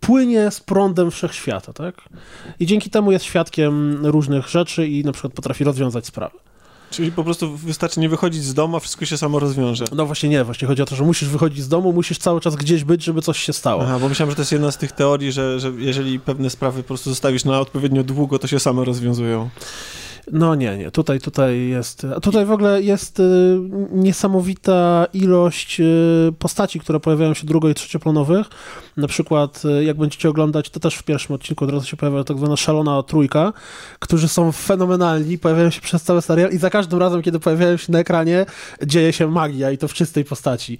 płynie 0.00 0.50
z 0.50 0.60
prądem 0.60 1.10
wszechświata, 1.10 1.72
tak? 1.72 1.94
I 2.60 2.66
dzięki 2.66 2.90
temu 2.90 3.12
jest 3.12 3.24
świadkiem 3.24 4.06
różnych 4.06 4.48
rzeczy 4.48 4.88
i 4.88 5.04
na 5.04 5.12
przykład 5.12 5.32
potrafi 5.32 5.64
rozwiązać 5.64 6.06
sprawy. 6.06 6.38
Czyli 6.90 7.12
po 7.12 7.24
prostu 7.24 7.56
wystarczy 7.56 8.00
nie 8.00 8.08
wychodzić 8.08 8.44
z 8.44 8.54
domu, 8.54 8.76
a 8.76 8.80
wszystko 8.80 9.04
się 9.04 9.18
samo 9.18 9.38
rozwiąże. 9.38 9.84
No 9.92 10.06
właśnie 10.06 10.28
nie, 10.28 10.44
właśnie 10.44 10.68
chodzi 10.68 10.82
o 10.82 10.86
to, 10.86 10.96
że 10.96 11.04
musisz 11.04 11.28
wychodzić 11.28 11.64
z 11.64 11.68
domu, 11.68 11.92
musisz 11.92 12.18
cały 12.18 12.40
czas 12.40 12.56
gdzieś 12.56 12.84
być, 12.84 13.04
żeby 13.04 13.22
coś 13.22 13.38
się 13.38 13.52
stało. 13.52 13.82
Aha, 13.82 13.98
bo 13.98 14.08
myślałem, 14.08 14.30
że 14.30 14.36
to 14.36 14.42
jest 14.42 14.52
jedna 14.52 14.70
z 14.70 14.78
tych 14.78 14.92
teorii, 14.92 15.32
że, 15.32 15.60
że 15.60 15.72
jeżeli 15.78 16.20
pewne 16.20 16.50
sprawy 16.50 16.82
po 16.82 16.88
prostu 16.88 17.10
zostawisz 17.10 17.44
na 17.44 17.60
odpowiednio 17.60 18.04
długo, 18.04 18.38
to 18.38 18.46
się 18.46 18.58
same 18.58 18.84
rozwiązują. 18.84 19.48
No 20.32 20.54
nie, 20.54 20.78
nie, 20.78 20.90
tutaj, 20.90 21.20
tutaj 21.20 21.68
jest, 21.68 22.06
a 22.16 22.20
tutaj 22.20 22.44
w 22.46 22.50
ogóle 22.52 22.82
jest 22.82 23.20
y, 23.20 23.24
niesamowita 23.92 25.06
ilość 25.12 25.80
y, 25.80 26.32
postaci, 26.38 26.80
które 26.80 27.00
pojawiają 27.00 27.34
się 27.34 27.46
drugo- 27.46 27.70
i 27.70 27.74
trzecioplanowych. 27.74 28.46
Na 28.96 29.08
przykład, 29.08 29.62
y, 29.64 29.84
jak 29.84 29.96
będziecie 29.96 30.28
oglądać, 30.28 30.70
to 30.70 30.80
też 30.80 30.94
w 30.94 31.02
pierwszym 31.02 31.34
odcinku 31.34 31.64
od 31.64 31.70
razu 31.70 31.86
się 31.86 31.96
pojawia 31.96 32.24
tak 32.24 32.38
zwana 32.38 32.56
szalona 32.56 33.02
trójka, 33.02 33.52
którzy 33.98 34.28
są 34.28 34.52
fenomenalni, 34.52 35.38
pojawiają 35.38 35.70
się 35.70 35.80
przez 35.80 36.02
cały 36.02 36.22
serial 36.22 36.50
i 36.52 36.58
za 36.58 36.70
każdym 36.70 36.98
razem, 36.98 37.22
kiedy 37.22 37.40
pojawiają 37.40 37.76
się 37.76 37.92
na 37.92 37.98
ekranie, 37.98 38.46
dzieje 38.86 39.12
się 39.12 39.28
magia 39.28 39.70
i 39.70 39.78
to 39.78 39.88
w 39.88 39.94
czystej 39.94 40.24
postaci. 40.24 40.78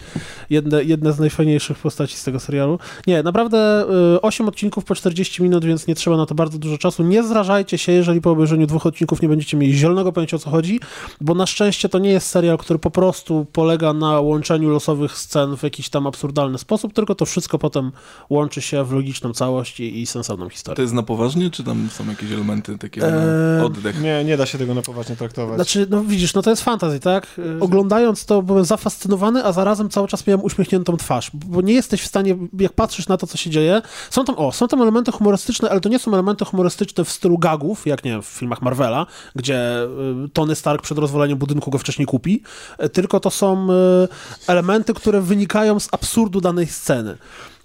Jedne, 0.51 0.85
jedne 0.85 1.13
z 1.13 1.19
najfajniejszych 1.19 1.79
postaci 1.79 2.17
z 2.17 2.25
tego 2.25 2.41
serialu. 2.41 2.79
Nie, 3.07 3.23
naprawdę 3.23 3.85
y, 4.17 4.21
8 4.21 4.49
odcinków 4.49 4.85
po 4.85 4.95
40 4.95 5.43
minut, 5.43 5.65
więc 5.65 5.87
nie 5.87 5.95
trzeba 5.95 6.17
na 6.17 6.27
to 6.27 6.35
bardzo 6.35 6.59
dużo 6.59 6.79
czasu. 6.79 7.03
Nie 7.03 7.23
zrażajcie 7.23 7.79
się, 7.79 7.93
jeżeli 7.93 8.21
po 8.21 8.31
obejrzeniu 8.31 8.67
dwóch 8.67 8.87
odcinków 8.87 9.23
nie 9.23 9.29
będziecie 9.39 9.57
mieli 9.57 9.75
zielonego 9.79 10.13
pojęcia 10.13 10.37
o 10.37 10.41
co 10.41 10.51
chodzi, 10.51 10.81
bo 11.21 11.35
na 11.35 11.47
szczęście 11.47 11.89
to 11.89 11.99
nie 11.99 12.11
jest 12.11 12.27
serial, 12.27 12.59
który 12.59 12.79
po 12.79 12.91
prostu 12.91 13.47
polega 13.53 13.93
na 13.93 14.21
łączeniu 14.21 14.71
losowych 14.71 15.19
scen 15.19 15.57
w 15.57 15.63
jakiś 15.63 15.89
tam 15.89 16.07
absurdalny 16.07 16.59
sposób, 16.59 16.93
tylko 16.93 17.15
to 17.15 17.27
wszystko 17.27 17.59
potem 17.59 17.93
łączy 18.31 18.63
się 18.63 18.85
w 18.85 18.93
logiczną 18.93 19.33
całość 19.33 19.81
i, 19.81 20.01
i 20.03 20.07
sensowną 20.07 20.45
To 20.45 20.51
historię. 20.51 20.83
jest 20.83 20.95
na 20.95 21.03
poważnie, 21.03 21.51
czy 21.51 21.65
tam 21.65 21.89
są 21.93 22.07
jakieś 22.09 22.33
elementy 22.33 22.79
takie 22.79 23.03
Eee, 23.07 23.65
oddech? 23.67 24.03
Nie, 24.03 24.25
nie 24.25 24.37
da 24.37 24.47
się 24.47 24.59
tego 24.59 24.75
na 24.75 24.83
poważnie 24.83 25.17
traktować. 25.17 25.55
Znaczy, 25.57 25.87
no 25.91 26.05
widzisz, 26.05 26.35
no 26.35 26.43
to 26.43 26.51
jest 26.51 26.63
fantasy, 26.63 27.01
tak? 27.01 27.27
Y, 27.39 27.59
Oglądając 27.61 28.25
to 28.27 28.43
byłem 28.43 28.65
zafascynowany, 28.65 29.45
a 29.45 29.53
zarazem 29.53 29.89
cały 29.89 30.09
czas 30.09 30.27
miałem 30.27 30.45
uśmiechniętą 30.45 30.97
twarz, 30.97 31.31
bo 31.35 31.61
nie 31.61 31.73
jesteś 31.73 32.03
w 32.03 32.07
stanie, 32.07 32.37
jak 32.61 32.73
patrzysz 32.73 33.09
na 33.09 33.17
to, 33.17 33.27
co 33.27 33.37
się 33.39 33.51
dzieje, 33.51 33.83
są 34.11 34.25
tam, 34.25 34.35
o, 34.39 34.53
są 34.53 34.69
tam 34.69 34.83
elementy 34.83 35.13
humorystyczne, 35.13 35.71
ale 35.71 35.81
to 35.81 35.89
nie 35.89 35.99
są 35.99 36.13
elementy 36.13 36.45
humorystyczne 36.45 37.05
w 37.05 37.11
stylu 37.11 37.39
gagów, 37.39 37.87
jak 37.87 38.05
nie 38.05 38.11
wiem, 38.11 38.23
w 38.23 38.27
filmach 38.27 38.63
Marvela, 38.63 39.07
gdzie 39.37 39.83
y, 40.25 40.29
Tony 40.33 40.55
Stark 40.55 40.83
przed 40.83 40.99
rozwaleniem 40.99 41.39
budynku 41.39 41.71
go 41.71 41.79
wcześniej 41.79 42.07
kupi, 42.07 42.43
y, 42.85 42.89
tylko 42.89 43.21
to 43.21 43.31
są 43.31 43.69
y, 43.71 44.09
elementy, 44.47 44.95
które 44.95 45.21
wynikają 45.21 45.81
z 45.81 45.89
absurdu 45.93 46.41
danej 46.41 46.67
sceny. 46.67 47.19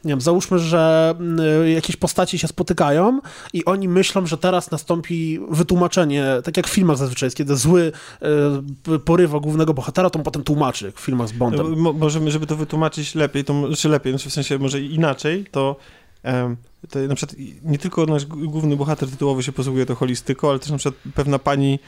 Nie 0.04 0.10
wiem, 0.10 0.22
załóżmy, 0.22 0.60
że 0.60 1.16
y, 1.64 1.72
jakieś 1.72 1.96
postaci 1.96 2.40
się 2.40 2.48
spotykają 2.48 3.20
i 3.54 3.66
oni 3.66 3.88
myślą, 3.88 4.26
że 4.26 4.38
teraz 4.38 4.72
nastąpi 4.72 5.40
wytłumaczenie, 5.50 6.26
tak 6.44 6.58
jak 6.58 6.68
w 6.68 6.70
filmach 6.72 6.98
zazwyczaj 6.98 7.28
jest, 7.28 7.38
kiedy 7.38 7.56
zły 7.56 7.92
y, 8.94 9.00
porywa 9.00 9.40
głównego 9.40 9.74
bohatera, 9.74 10.10
to 10.10 10.20
on 10.20 10.24
potem 10.24 10.44
tłumaczy, 10.44 10.92
w 10.96 11.00
filmach 11.00 11.28
z 11.28 11.32
Bondem. 11.32 11.80
Mo- 11.80 11.94
Możemy, 11.94 12.32
żeby 12.32 12.48
to 12.48 12.56
wytłumaczyć 12.56 13.16
lepiej, 13.16 13.44
to, 13.44 13.54
czy 13.78 13.90
lepiej, 13.90 14.14
znaczy 14.14 14.30
w 14.30 14.34
sensie 14.34 14.58
może 14.60 14.82
inaczej, 14.82 15.46
to, 15.52 15.76
to 16.90 17.00
na 17.00 17.16
przykład 17.16 17.40
nie 17.64 17.78
tylko 17.78 18.06
nasz 18.06 18.26
główny 18.26 18.76
bohater 18.78 19.10
tytułowy 19.10 19.44
się 19.44 19.52
posługuje 19.52 19.86
to 19.86 19.96
holistyką, 19.96 20.50
ale 20.50 20.60
też 20.60 20.70
na 20.70 20.78
przykład 20.78 21.02
pewna 21.16 21.40
pani 21.40 21.80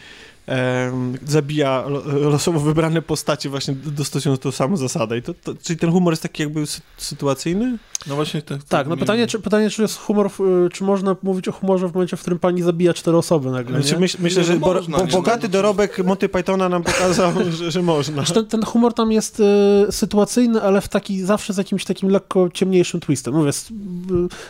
zabija 1.25 1.83
lo, 1.87 2.29
losowo 2.29 2.59
wybrane 2.59 3.01
postacie 3.01 3.49
właśnie 3.49 3.73
dostosując 3.75 4.41
tą 4.41 4.51
samą 4.51 4.77
zasadę. 4.77 5.17
I 5.17 5.21
to, 5.21 5.33
to, 5.33 5.55
czyli 5.55 5.79
ten 5.79 5.91
humor 5.91 6.13
jest 6.13 6.23
taki 6.23 6.43
jakby 6.43 6.61
sy- 6.61 6.81
sytuacyjny? 6.97 7.77
No 8.07 8.15
właśnie 8.15 8.41
tak. 8.41 8.63
Tak, 8.63 8.88
no 8.88 8.97
pytanie 8.97 9.27
czy, 9.27 9.39
pytanie, 9.39 9.69
czy 9.69 9.81
jest 9.81 9.97
humor, 10.00 10.29
w- 10.31 10.67
czy 10.74 10.83
można 10.83 11.15
mówić 11.24 11.47
o 11.47 11.51
humorze 11.51 11.88
w 11.89 11.93
momencie, 11.93 12.17
w 12.17 12.21
którym 12.21 12.39
pani 12.39 12.62
zabija 12.62 12.93
cztery 12.93 13.17
osoby 13.17 13.50
nagle, 13.51 13.81
Znaczy, 13.81 13.93
nie? 13.95 14.00
myśl, 14.00 14.17
myślę, 14.19 14.41
Nie, 14.41 14.47
że 14.47 14.53
no 14.53 14.59
bo, 14.59 14.74
można, 14.74 14.97
bo, 14.97 15.05
nie, 15.05 15.12
bogaty 15.12 15.43
no. 15.47 15.50
dorobek 15.50 16.03
Monty 16.05 16.29
Pythona 16.29 16.69
nam 16.69 16.83
pokazał, 16.83 17.31
że, 17.57 17.71
że 17.71 17.81
można. 17.81 18.24
Ten, 18.24 18.45
ten 18.45 18.63
humor 18.65 18.93
tam 18.93 19.12
jest 19.12 19.39
y, 19.39 19.43
sytuacyjny, 19.91 20.62
ale 20.62 20.81
w 20.81 20.88
taki, 20.88 21.21
zawsze 21.21 21.53
z 21.53 21.57
jakimś 21.57 21.85
takim 21.85 22.09
lekko 22.09 22.50
ciemniejszym 22.53 23.00
twistem. 23.00 23.33
Mówię, 23.33 23.50
s- 23.50 23.71
y, 23.71 23.74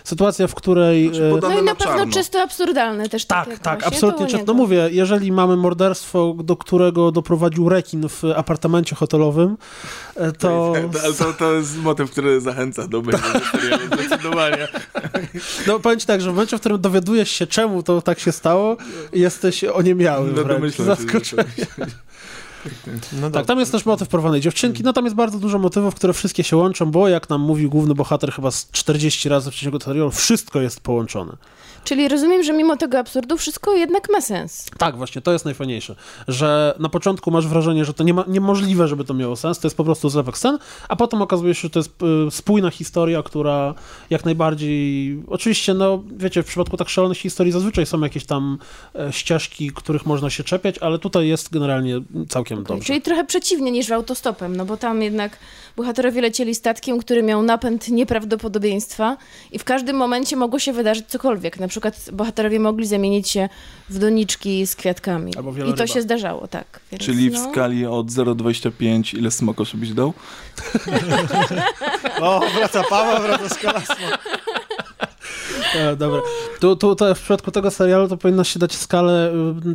sytuacja, 0.04 0.48
w 0.48 0.56
której... 0.56 1.08
Znaczy, 1.08 1.24
y, 1.24 1.40
No 1.42 1.52
i 1.54 1.56
na 1.56 1.62
na 1.62 1.76
pewno 1.76 1.96
czarno. 1.98 2.14
czysto 2.14 2.42
absurdalne 2.42 3.10
też. 3.10 3.26
Tak, 3.26 3.60
tak, 3.60 3.80
właśnie, 3.82 3.88
absolutnie. 3.88 4.26
to 4.26 4.32
Czy, 4.32 4.38
nie 4.38 4.42
no 4.44 4.48
to. 4.48 4.54
mówię, 4.54 4.90
jeżeli 4.92 5.32
mamy 5.32 5.58
morderstwo, 5.58 6.36
do 6.44 6.56
którego 6.58 7.12
doprowadził 7.12 7.70
rekin 7.70 8.10
w 8.10 8.24
apartamencie 8.36 8.96
hotelowym, 8.96 9.58
e, 10.16 10.32
to... 10.32 10.74
Ale 11.04 11.14
to, 11.14 11.34
to 11.34 11.54
jest 11.54 11.78
motyw, 11.78 12.12
który 12.12 12.42
zachęca 12.42 12.88
do 12.88 12.98
obejrzenia 12.98 13.40
serialu, 13.52 13.86
zdecydowanie. 13.88 14.68
No 15.68 15.80
powiem 15.80 16.00
ci 16.00 16.08
tak, 16.08 16.22
że 16.22 16.32
w 16.32 16.34
momencie, 16.34 16.58
w 16.58 16.60
którym 16.60 16.82
dowiadujesz 16.82 17.32
się, 17.32 17.48
czemu 17.48 17.84
to 17.84 18.02
tak 18.02 18.20
się 18.20 18.32
stało, 18.32 18.78
jesteś 19.14 19.64
oniemiały 19.64 20.32
No 20.36 20.44
wręcz, 20.44 20.76
zaskoczony. 20.76 21.46
No 23.22 23.32
Tak, 23.32 23.46
tam 23.46 23.60
jest 23.60 23.72
też 23.72 23.86
motyw 23.86 24.08
porwanej 24.08 24.42
dziewczynki, 24.42 24.84
no 24.84 24.94
tam 24.94 25.06
jest 25.06 25.16
bardzo 25.16 25.40
dużo 25.40 25.60
motywów, 25.60 25.96
które 25.96 26.14
wszystkie 26.14 26.44
się 26.44 26.58
łączą, 26.58 26.92
bo 26.92 27.08
jak 27.08 27.30
nam 27.30 27.42
mówił 27.42 27.70
główny 27.70 27.96
bohater 27.96 28.32
chyba 28.32 28.52
z 28.52 28.72
40 28.72 29.30
razy 29.30 29.52
w 29.52 29.56
ciągu 29.56 29.80
serialu, 29.80 30.12
wszystko 30.12 30.62
jest 30.62 30.80
połączone. 30.80 31.38
Czyli 31.86 32.08
rozumiem, 32.08 32.44
że 32.44 32.54
mimo 32.54 32.78
tego 32.78 33.00
absurdu 33.00 33.38
wszystko 33.38 33.74
jednak 33.74 34.10
ma 34.10 34.22
sens. 34.22 34.66
Tak, 34.78 34.98
właśnie, 34.98 35.22
to 35.22 35.32
jest 35.32 35.46
najfajniejsze, 35.46 35.96
że 36.28 36.76
na 36.80 36.90
początku 36.90 37.32
masz 37.32 37.48
wrażenie, 37.48 37.86
że 37.86 37.94
to 37.94 38.04
nie 38.04 38.14
ma, 38.14 38.24
niemożliwe, 38.28 38.88
żeby 38.88 39.04
to 39.04 39.14
miało 39.14 39.36
sens, 39.36 39.60
to 39.60 39.68
jest 39.68 39.78
po 39.78 39.84
prostu 39.84 40.10
zlepek 40.10 40.38
scen, 40.38 40.58
a 40.90 40.96
potem 40.96 41.22
okazuje 41.22 41.56
się, 41.56 41.62
że 41.62 41.70
to 41.70 41.80
jest 41.80 41.92
y, 42.28 42.32
spójna 42.32 42.70
historia, 42.70 43.24
która 43.24 43.74
jak 44.10 44.26
najbardziej, 44.26 45.24
oczywiście, 45.28 45.74
no 45.74 46.04
wiecie, 46.18 46.44
w 46.44 46.46
przypadku 46.46 46.78
tak 46.78 46.90
szalonych 46.90 47.18
historii 47.18 47.52
zazwyczaj 47.52 47.86
są 47.86 48.02
jakieś 48.02 48.26
tam 48.26 48.58
e, 48.96 49.14
ścieżki, 49.14 49.72
których 49.76 50.06
można 50.06 50.30
się 50.30 50.44
czepiać, 50.44 50.78
ale 50.78 51.00
tutaj 51.00 51.28
jest 51.28 51.52
generalnie 51.52 52.02
całkiem 52.30 52.64
dobrze. 52.64 52.86
Czyli 52.86 53.02
trochę 53.02 53.26
przeciwnie 53.26 53.72
niż 53.72 53.88
w 53.88 53.92
autostopem, 53.92 54.56
no 54.56 54.66
bo 54.66 54.78
tam 54.78 55.02
jednak 55.02 55.38
bohaterowie 55.78 56.22
lecieli 56.22 56.56
statkiem, 56.56 57.00
który 57.00 57.24
miał 57.24 57.44
napęd 57.44 57.90
nieprawdopodobieństwa 57.90 59.18
i 59.52 59.60
w 59.60 59.64
każdym 59.64 59.96
momencie 59.96 60.36
mogło 60.36 60.60
się 60.60 60.74
wydarzyć 60.74 61.06
cokolwiek. 61.08 61.60
Na 61.60 61.68
przykład 61.68 62.10
bohaterowie 62.14 62.60
mogli 62.60 62.88
zamienić 62.88 63.30
się 63.30 63.50
w 63.90 64.00
doniczki 64.00 64.68
z 64.68 64.76
kwiatkami. 64.76 65.36
Albo 65.38 65.52
I 65.66 65.74
to 65.74 65.88
się 65.88 66.02
zdarzało, 66.02 66.48
tak. 66.48 66.80
Więc 66.92 67.04
Czyli 67.04 67.30
w 67.30 67.34
no. 67.34 67.52
skali 67.52 67.86
od 67.86 68.08
0,25 68.08 69.18
ile 69.18 69.32
smokoszy 69.32 69.78
byś 69.78 69.94
dał? 69.94 70.14
O, 72.22 72.42
wraca 72.58 72.84
Paweł, 72.84 73.22
wraca 73.24 73.50
skolarstwo. 73.50 73.96
E, 75.76 75.96
dobra. 75.96 76.22
Tu, 76.60 76.76
tu 76.76 76.96
to 76.96 77.16
w 77.16 77.20
przypadku 77.20 77.52
tego 77.52 77.72
serialu 77.72 78.08
to 78.08 78.18
powinno 78.18 78.44
się 78.44 78.60
dać 78.60 78.76
skalę 78.76 79.34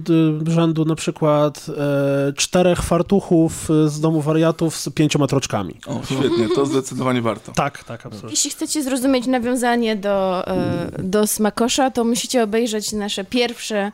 y, 0.08 0.48
y, 0.48 0.50
rzędu 0.52 0.84
na 0.84 0.94
przykład 0.94 1.66
e, 1.68 2.32
czterech 2.32 2.82
fartuchów 2.82 3.68
z 3.86 4.00
domu 4.00 4.20
wariatów 4.20 4.76
z 4.76 4.88
pięcioma 4.90 5.26
troczkami. 5.26 5.74
O, 5.86 6.00
świetnie, 6.04 6.48
to 6.54 6.66
zdecydowanie 6.66 7.22
warto. 7.22 7.52
Tak, 7.52 7.84
tak, 7.84 8.06
absolutnie. 8.06 8.30
Jeśli 8.30 8.50
chcecie 8.50 8.82
zrozumieć 8.82 9.26
nawiązanie 9.26 9.96
do, 9.96 10.48
e, 10.48 10.90
do 10.98 11.26
Smakosza, 11.26 11.90
to 11.90 12.04
musicie 12.04 12.42
obejrzeć 12.42 12.92
nasze 12.92 13.24
pierwsze 13.24 13.92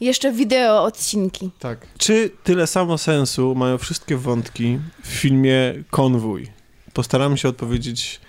jeszcze 0.00 0.32
wideo 0.32 0.84
odcinki. 0.84 1.50
Tak. 1.58 1.78
Czy 1.98 2.30
tyle 2.44 2.66
samo 2.66 2.98
sensu 2.98 3.54
mają 3.54 3.78
wszystkie 3.78 4.16
wątki 4.16 4.78
w 5.02 5.06
filmie 5.06 5.74
Konwój? 5.90 6.50
Postaramy 6.92 7.38
się 7.38 7.48
odpowiedzieć 7.48 8.20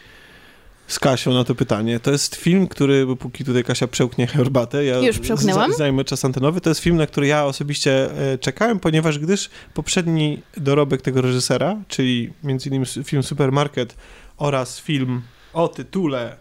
z 0.87 0.99
Kasią 0.99 1.33
na 1.33 1.43
to 1.43 1.55
pytanie. 1.55 1.99
To 1.99 2.11
jest 2.11 2.35
film, 2.35 2.67
który, 2.67 3.05
bo 3.05 3.15
póki 3.15 3.43
tutaj 3.43 3.63
Kasia 3.63 3.87
przełknie 3.87 4.27
herbatę, 4.27 4.85
ja 4.85 4.99
Już 4.99 5.19
przełknęłam. 5.19 5.73
zajmę 5.73 6.03
czas 6.03 6.25
antenowy. 6.25 6.61
To 6.61 6.69
jest 6.69 6.81
film, 6.81 6.97
na 6.97 7.07
który 7.07 7.27
ja 7.27 7.45
osobiście 7.45 8.11
e, 8.33 8.37
czekałem, 8.37 8.79
ponieważ 8.79 9.19
gdyż 9.19 9.49
poprzedni 9.73 10.41
dorobek 10.57 11.01
tego 11.01 11.21
reżysera, 11.21 11.75
czyli 11.87 12.33
między 12.43 12.69
innymi 12.69 12.85
film 13.03 13.23
Supermarket 13.23 13.95
oraz 14.37 14.81
film 14.81 15.21
o 15.53 15.67
tytule 15.67 16.37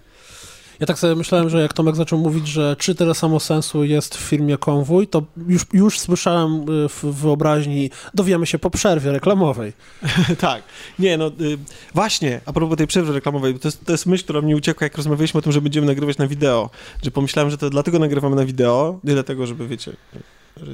Ja 0.81 0.87
tak 0.87 0.99
sobie 0.99 1.14
myślałem, 1.14 1.50
że 1.50 1.62
jak 1.62 1.73
Tomek 1.73 1.97
zaczął 1.97 2.19
mówić, 2.19 2.49
że 2.49 2.76
czy 2.78 2.95
tyle 2.95 3.14
samo 3.14 3.40
sensu 3.40 3.85
jest 3.85 4.16
w 4.16 4.21
filmie 4.21 4.59
Konwój, 4.59 5.09
to 5.09 5.23
już, 5.49 5.66
już 5.73 6.00
słyszałem 6.00 6.71
y, 6.85 6.88
w 6.88 7.04
wyobraźni, 7.04 7.90
dowiemy 8.14 8.47
się 8.47 8.59
po 8.59 8.71
przerwie 8.71 9.12
reklamowej. 9.12 9.73
tak. 10.38 10.62
Nie, 10.99 11.19
no 11.19 11.26
y, 11.26 11.59
właśnie, 11.95 12.40
a 12.47 12.52
propos 12.52 12.78
tej 12.78 12.87
przerwy 12.87 13.12
reklamowej, 13.12 13.59
to 13.59 13.69
jest, 13.69 13.85
to 13.85 13.93
jest 13.93 14.07
myśl, 14.07 14.25
która 14.25 14.40
mnie 14.40 14.57
uciekła, 14.57 14.85
jak 14.85 14.97
rozmawialiśmy 14.97 15.38
o 15.38 15.43
tym, 15.43 15.52
że 15.52 15.61
będziemy 15.61 15.87
nagrywać 15.87 16.19
na 16.19 16.26
wideo. 16.26 16.71
Że 17.02 17.11
pomyślałem, 17.11 17.50
że 17.50 17.59
to 17.59 17.71
dlatego 17.71 17.99
nagrywamy 17.99 18.37
na 18.37 18.45
wideo, 18.45 19.00
nie 19.04 19.12
dlatego, 19.12 19.47
żeby, 19.47 19.69
wiecie, 19.69 19.93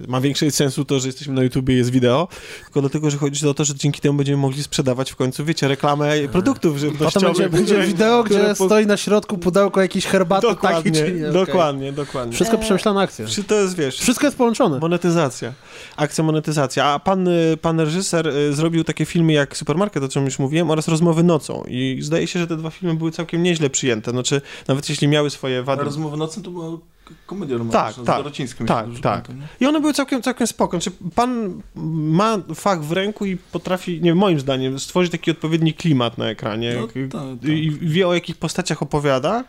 ma 0.08 0.20
większy 0.20 0.50
sensu 0.50 0.84
to, 0.84 1.00
że 1.00 1.08
jesteśmy 1.08 1.34
na 1.34 1.42
YouTubie 1.42 1.74
i 1.74 1.78
jest 1.78 1.90
wideo, 1.90 2.28
tylko 2.64 2.80
dlatego, 2.80 3.10
że 3.10 3.18
chodzi 3.18 3.48
o 3.48 3.54
to, 3.54 3.64
że 3.64 3.74
dzięki 3.74 4.00
temu 4.00 4.16
będziemy 4.16 4.38
mogli 4.38 4.62
sprzedawać 4.62 5.10
w 5.12 5.16
końcu, 5.16 5.44
wiecie, 5.44 5.68
reklamę 5.68 6.12
produktów 6.32 6.74
Potem 6.74 6.90
żywnościowych. 6.90 7.36
będzie, 7.36 7.48
będzie 7.48 7.74
które- 7.74 7.86
wideo, 7.86 8.24
które 8.24 8.44
gdzie 8.44 8.54
po- 8.54 8.66
stoi 8.66 8.86
na 8.86 8.96
środku 8.96 9.38
pudełko 9.38 9.82
jakiejś 9.82 10.06
herbaty 10.06 10.42
takiej 10.46 10.56
Dokładnie, 10.56 10.92
czy 10.92 11.12
nie. 11.12 11.30
dokładnie, 11.32 11.92
dokładnie. 11.92 12.32
Wszystko 12.34 12.56
E, 12.56 12.60
przemyślana 12.60 13.00
akcja. 13.00 13.26
Czy 13.26 13.44
to 13.44 13.54
jest, 13.54 13.76
wiesz, 13.76 13.98
Wszystko 13.98 14.26
jest 14.26 14.36
połączone. 14.36 14.78
Monetyzacja. 14.78 15.52
Akcja 15.96 16.24
monetyzacja. 16.24 16.84
A 16.86 16.98
pan, 16.98 17.28
y, 17.28 17.56
pan 17.62 17.80
reżyser 17.80 18.28
y, 18.28 18.52
zrobił 18.54 18.84
takie 18.84 19.04
filmy 19.04 19.32
jak 19.32 19.56
Supermarket, 19.56 20.02
o 20.04 20.08
czym 20.08 20.24
już 20.24 20.38
mówiłem, 20.38 20.70
oraz 20.70 20.88
Rozmowy 20.88 21.22
nocą. 21.22 21.64
I 21.68 21.98
zdaje 22.02 22.26
się, 22.26 22.38
że 22.40 22.46
te 22.46 22.56
dwa 22.56 22.70
filmy 22.70 22.94
były 22.94 23.10
całkiem 23.10 23.42
nieźle 23.42 23.70
przyjęte. 23.70 24.10
Znaczy, 24.10 24.40
nawet 24.68 24.88
jeśli 24.88 25.08
miały 25.08 25.30
swoje 25.30 25.62
wady. 25.62 25.84
Rozmowy 25.84 26.16
nocne 26.16 26.42
to 26.42 26.50
była 26.50 26.78
k- 27.10 27.14
komedia 27.26 27.56
romantyczna 27.58 27.84
Tak, 27.84 27.94
z 27.94 28.04
tak, 28.06 28.16
Dorocińskim. 28.16 28.66
tak, 28.66 28.86
tak. 29.02 29.22
pamiętam, 29.26 29.48
I 29.60 29.66
one 29.66 29.80
były 29.80 29.92
całkiem, 29.94 30.22
całkiem 30.22 30.46
spoko. 30.46 30.78
Czy 30.78 30.90
pan 31.14 31.60
ma 31.74 32.38
fach 32.54 32.84
w 32.84 32.92
ręku 32.92 33.26
i 33.26 33.36
potrafi, 33.36 34.00
nie 34.02 34.14
moim 34.14 34.40
zdaniem, 34.40 34.78
stworzyć 34.78 35.12
taki 35.12 35.30
odpowiedni 35.30 35.74
klimat 35.74 36.18
na 36.18 36.26
ekranie. 36.30 36.74
No, 36.80 36.86
tak, 36.86 36.94
tak. 37.40 37.48
I 37.50 37.70
wie 37.80 38.08
o 38.08 38.14
jakich 38.14 38.36
postaciach 38.36 38.82
opowiada. 38.82 39.44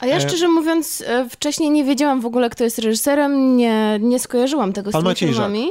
A 0.00 0.06
ja 0.06 0.16
E, 0.16 0.20
szczerze 0.20 0.48
mówiąc, 0.48 1.04
e, 1.06 1.28
wcześniej 1.30 1.70
nie 1.70 1.84
wiedziałam 1.84 2.20
w 2.20 2.26
ogóle, 2.26 2.50
kto 2.50 2.64
jest 2.64 2.78
reżyserem, 2.78 3.56
nie, 3.56 3.98
nie 4.02 4.18
skojarzyłam 4.18 4.72
tego 4.72 4.90
z 4.90 4.92
Pan 4.92 5.02
tymi 5.02 5.10
Maciej 5.10 5.28
filmami. 5.28 5.66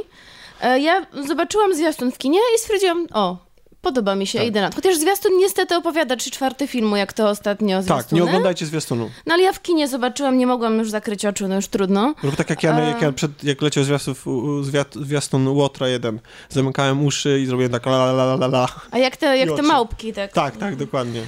E, 0.60 0.80
Ja 0.80 1.06
zobaczyłam 1.26 1.74
zwiastun 1.74 2.12
w 2.12 2.18
kinie 2.18 2.38
i 2.56 2.58
stwierdziłam, 2.58 3.06
o, 3.14 3.36
podoba 3.82 4.14
mi 4.14 4.26
się, 4.26 4.38
Tak. 4.38 4.48
idę 4.48 4.60
na 4.60 4.68
to. 4.70 4.76
Chociaż 4.76 4.96
zwiastun 4.96 5.32
niestety 5.38 5.76
opowiada 5.76 6.16
trzy 6.16 6.30
czwarte 6.30 6.66
filmu, 6.66 6.96
jak 6.96 7.12
to 7.12 7.28
ostatnio 7.28 7.82
zwiastuny. 7.82 8.02
Tak, 8.02 8.12
nie 8.12 8.22
oglądajcie 8.24 8.66
zwiastunu. 8.66 9.10
No 9.26 9.34
ale 9.34 9.42
ja 9.42 9.52
w 9.52 9.62
kinie 9.62 9.88
zobaczyłam, 9.88 10.38
nie 10.38 10.46
mogłam 10.46 10.78
już 10.78 10.90
zakryć 10.90 11.26
oczu, 11.26 11.48
no 11.48 11.54
już 11.54 11.66
trudno. 11.68 12.14
Rób 12.22 12.36
tak 12.36 12.50
jak 12.50 12.62
ja, 12.62 12.74
A- 12.74 12.80
jak 12.80 13.02
ja 13.02 13.12
przed, 13.12 13.44
jak 13.44 13.62
leciał 13.62 13.84
zwiastun, 13.84 14.14
zwiat, 14.62 14.94
zwiastun 14.94 15.48
Łotra 15.48 15.88
1. 15.88 16.18
Zamykałem 16.48 17.04
uszy 17.06 17.40
i 17.40 17.46
zrobiłem 17.46 17.72
tak 17.72 17.86
la 17.86 17.96
la 18.04 18.22
la 18.24 18.34
la 18.34 18.46
la. 18.46 18.68
A 18.90 18.98
jak 18.98 19.16
te, 19.16 19.38
jak 19.38 19.56
te 19.56 19.62
małpki, 19.62 20.12
tak. 20.12 20.32
Tak, 20.32 20.56
tak, 20.56 20.76
dokładnie. 20.76 21.22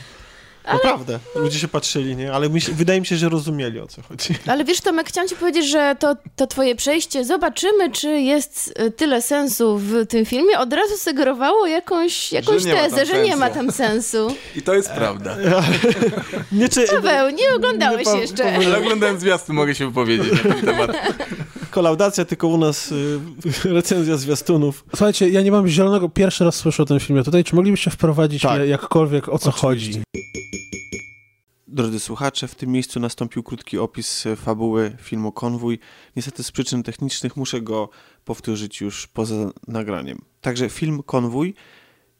Naprawdę. 0.73 1.19
Ludzie 1.37 1.59
się 1.59 1.69
patrzyli, 1.69 2.17
nie? 2.17 2.33
Ale 2.33 2.49
myśl, 2.49 2.73
wydaje 2.75 3.01
mi 3.01 3.07
się, 3.07 3.17
że 3.17 3.29
rozumieli 3.29 3.81
o 3.81 3.87
co 3.87 4.03
chodzi. 4.03 4.35
Ale 4.47 4.65
wiesz, 4.65 4.81
Tomek, 4.81 5.09
chciałam 5.09 5.29
ci 5.29 5.37
powiedzieć, 5.37 5.71
że 5.71 5.97
to, 5.99 6.17
to 6.37 6.47
twoje 6.47 6.75
przejście, 6.77 7.25
zobaczymy, 7.25 7.91
czy 7.93 8.09
jest 8.21 8.75
y, 8.81 8.91
tyle 8.91 9.23
sensu 9.23 9.79
w 9.79 10.07
tym 10.09 10.25
filmie, 10.27 10.59
od 10.59 10.73
razu 10.73 10.97
sugerowało 10.97 11.67
jakąś, 11.67 12.33
jakąś 12.33 12.65
tam 12.65 12.73
tezę, 12.77 13.07
że 13.07 13.23
nie 13.23 13.37
ma 13.37 13.51
tam 13.51 13.73
sensu. 13.73 14.35
I 14.57 14.63
to 14.63 14.75
jest 14.75 14.91
prawda. 14.91 15.37
Nie, 16.53 16.69
czy, 16.69 16.87
Paweł, 16.89 17.31
nie 17.31 17.55
oglądałeś 17.57 18.07
Nie, 18.07 18.13
pa- 18.13 18.19
jeszcze. 18.19 18.55
Ale 18.57 18.79
oglądałem 18.79 19.21
zwiastun, 19.21 19.57
mogę 19.57 19.75
się 19.75 19.87
wypowiedzieć 19.87 20.33
na 20.45 20.55
ten 20.55 20.61
temat. 20.67 20.91
kolaudacja, 21.71 22.25
tylko 22.25 22.49
u 22.49 22.59
nas 22.59 22.93
y, 22.93 23.19
recenzja 23.65 24.17
zwiastunów. 24.17 24.85
Słuchajcie, 24.91 25.29
ja 25.29 25.43
nie 25.43 25.51
mam 25.53 25.69
zielonego, 25.69 26.09
pierwszy 26.09 26.45
raz 26.45 26.55
słyszę 26.55 26.83
o 26.83 26.87
tym 26.87 27.01
filmie 27.01 27.23
tutaj. 27.23 27.45
Czy 27.45 27.55
moglibyście 27.57 27.91
wprowadzić 27.91 28.43
Tak. 28.43 28.59
mnie 28.59 28.67
jakkolwiek 28.69 29.29
o 29.29 29.39
co 29.39 29.51
Oczywiście. 29.51 29.61
chodzi? 29.61 30.03
Drodzy 31.75 32.01
słuchacze, 32.01 32.49
w 32.49 32.55
tym 32.55 32.71
miejscu 32.71 33.01
nastąpił 33.01 33.43
krótki 33.43 33.79
opis 33.79 34.27
e, 34.27 34.37
fabuły 34.37 34.97
filmu 35.01 35.33
Konwój. 35.33 35.79
Niestety 36.17 36.43
z 36.43 36.53
przyczyn 36.53 36.83
technicznych 36.83 37.37
muszę 37.37 37.61
go 37.61 37.89
powtórzyć 38.25 38.81
już 38.81 39.07
poza 39.07 39.35
nagraniem. 39.69 40.23
Także 40.41 40.69
film 40.69 41.03
Konwój 41.03 41.55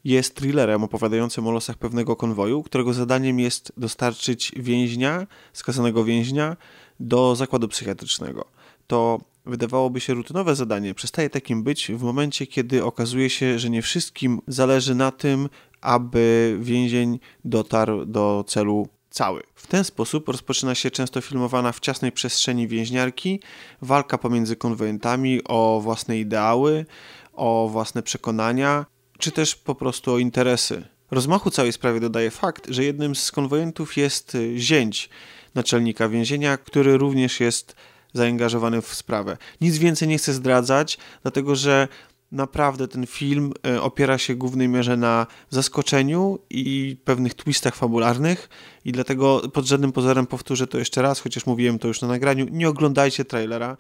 jest 0.05 0.35
thrillerem 0.35 0.85
opowiadającym 0.85 1.47
o 1.47 1.51
losach 1.51 1.77
pewnego 1.77 2.17
konwoju, 2.17 2.63
którego 2.63 2.93
zadaniem 2.93 3.41
jest 3.41 3.73
dostarczyć 3.77 4.53
więźnia, 4.57 5.27
skazanego 5.53 6.05
więźnia 6.05 6.57
do 7.01 7.37
zakładu 7.37 7.69
psychiatrycznego. 7.69 8.45
To 8.87 9.21
wydawałoby 9.47 10.01
się 10.01 10.15
rutynowe 10.15 10.55
zadanie 10.55 10.95
przestaje 10.95 11.31
takim 11.31 11.63
być 11.63 11.93
w 11.93 12.03
momencie, 12.03 12.47
kiedy 12.47 12.85
okazuje 12.85 13.31
się, 13.31 13.59
że 13.59 13.71
nie 13.71 13.83
wszystkim 13.83 14.41
zależy 14.47 14.95
na 14.95 15.11
tym, 15.11 15.49
aby 15.81 16.57
więzień 16.61 17.19
dotarł 17.45 18.05
do 18.05 18.45
celu 18.49 18.89
cały. 19.15 19.43
W 19.55 19.67
ten 19.67 19.85
sposób 19.85 20.29
rozpoczyna 20.29 20.75
się 20.75 20.91
często 20.91 21.21
filmowana 21.21 21.73
w 21.73 21.81
ciasnej 21.81 22.13
przestrzeni 22.13 22.69
więźniarki 22.69 23.41
walka 23.83 24.19
pomiędzy 24.19 24.57
konwojentami 24.57 25.41
o 25.45 25.81
własne 25.83 26.19
ideały, 26.19 26.87
o 27.33 27.69
własne 27.73 28.03
przekonania, 28.03 28.87
czy 29.19 29.31
też 29.31 29.57
po 29.57 29.75
prostu 29.75 30.13
o 30.13 30.19
interesy. 30.19 30.85
Rozmachu 31.11 31.51
całej 31.51 31.73
sprawie 31.73 32.01
dodaje 32.01 32.31
fakt, 32.31 32.67
że 32.69 32.85
jednym 32.85 33.15
z 33.15 33.33
konwojentów 33.33 33.97
jest 33.97 34.35
y, 34.35 34.59
zięć 34.59 35.09
naczelnika 35.55 36.09
więzienia, 36.09 36.57
który 36.57 36.99
również 36.99 37.41
jest 37.41 37.77
zaangażowany 38.13 38.83
w 38.83 38.95
sprawę. 38.95 39.37
Nic 39.61 39.79
więcej 39.79 40.09
nie 40.09 40.19
chcę 40.19 40.33
zdradzać, 40.33 40.99
dlatego 41.23 41.57
że 41.57 41.89
naprawdę 42.35 42.89
ten 42.89 43.07
film 43.07 43.53
e, 43.67 43.83
opiera 43.83 44.19
się 44.19 44.35
w 44.35 44.39
głównej 44.39 44.69
mierze 44.69 44.97
na 44.97 45.27
zaskoczeniu 45.51 46.39
i 46.51 46.97
pewnych 47.05 47.35
twistach 47.35 47.75
fabularnych 47.75 48.49
i 48.85 48.93
dlatego 48.93 49.43
pod 49.53 49.67
żadnym 49.67 49.93
pozorem 49.93 50.27
powtórzę 50.27 50.67
to 50.67 50.79
jeszcze 50.79 51.03
raz, 51.03 51.21
chociaż 51.21 51.47
mówiłem 51.47 51.79
to 51.79 51.89
już 51.89 52.01
na 52.01 52.09
nagraniu, 52.09 52.47
nie 52.51 52.69
oglądajcie 52.69 53.25
trailera. 53.25 53.77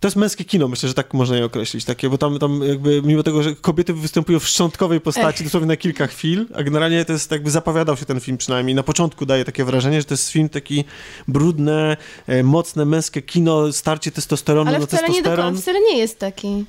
To 0.00 0.08
jest 0.08 0.16
męskie 0.16 0.44
kino, 0.44 0.68
myślę, 0.68 0.88
że 0.88 0.94
tak 0.94 1.14
można 1.14 1.36
je 1.36 1.44
określić, 1.44 1.84
takie, 1.84 2.10
bo 2.10 2.18
tam, 2.18 2.38
tam 2.38 2.60
jakby, 2.64 3.02
mimo 3.02 3.22
tego, 3.22 3.42
że 3.42 3.54
kobiety 3.54 3.94
występują 3.94 4.38
w 4.38 4.48
szczątkowej 4.48 5.00
postaci 5.00 5.44
dosłownie 5.44 5.68
na 5.68 5.76
kilka 5.76 6.06
chwil, 6.06 6.46
a 6.54 6.62
generalnie 6.62 7.04
to 7.04 7.12
jest 7.12 7.30
jakby 7.30 7.50
zapowiadał 7.50 7.96
się 7.96 8.04
ten 8.04 8.20
film 8.20 8.38
przynajmniej, 8.38 8.74
na 8.74 8.82
początku 8.82 9.26
daje 9.26 9.44
takie 9.44 9.64
wrażenie, 9.64 10.00
że 10.00 10.04
to 10.04 10.14
jest 10.14 10.30
film 10.30 10.48
taki 10.48 10.84
brudne, 11.28 11.96
e, 12.26 12.42
mocne, 12.42 12.84
męskie 12.84 13.22
kino, 13.22 13.72
starcie 13.72 14.10
testosteronu 14.10 14.70
Ale 14.70 14.78
na 14.78 14.86
wcale 14.86 15.02
nie, 15.02 15.08
do, 15.08 15.14
testosteron. 15.14 15.56
wcale 15.56 15.80
nie 15.80 15.98
jest 15.98 16.18
taki. 16.18 16.64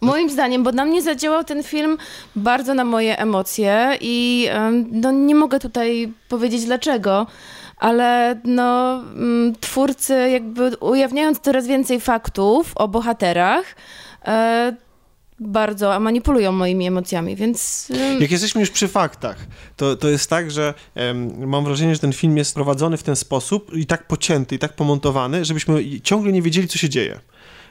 Moim 0.00 0.30
zdaniem, 0.30 0.62
bo 0.62 0.72
na 0.72 0.84
mnie 0.84 1.02
zadziałał 1.02 1.44
ten 1.44 1.62
film 1.62 1.98
bardzo 2.36 2.74
na 2.74 2.84
moje 2.84 3.18
emocje 3.18 3.98
i 4.00 4.48
no, 4.90 5.12
nie 5.12 5.34
mogę 5.34 5.58
tutaj 5.60 6.12
powiedzieć 6.28 6.64
dlaczego, 6.64 7.26
ale 7.76 8.40
no, 8.44 8.94
mm, 8.94 9.54
twórcy 9.60 10.30
jakby 10.30 10.76
ujawniając 10.76 11.40
coraz 11.40 11.66
więcej 11.66 12.00
faktów 12.00 12.72
o 12.74 12.88
bohaterach, 12.88 13.64
e, 14.24 14.76
bardzo 15.40 16.00
manipulują 16.00 16.52
moimi 16.52 16.86
emocjami, 16.86 17.36
więc 17.36 17.88
Jak 18.20 18.30
jesteśmy 18.30 18.60
już 18.60 18.70
przy 18.70 18.88
faktach, 18.88 19.36
to, 19.76 19.96
to 19.96 20.08
jest 20.08 20.30
tak, 20.30 20.50
że 20.50 20.74
em, 20.94 21.48
mam 21.48 21.64
wrażenie, 21.64 21.94
że 21.94 22.00
ten 22.00 22.12
film 22.12 22.36
jest 22.36 22.54
prowadzony 22.54 22.96
w 22.96 23.02
ten 23.02 23.16
sposób 23.16 23.76
i 23.76 23.86
tak 23.86 24.06
pocięty, 24.06 24.54
i 24.54 24.58
tak 24.58 24.72
pomontowany, 24.72 25.44
żebyśmy 25.44 26.00
ciągle 26.00 26.32
nie 26.32 26.42
wiedzieli, 26.42 26.68
co 26.68 26.78
się 26.78 26.88
dzieje. 26.88 27.20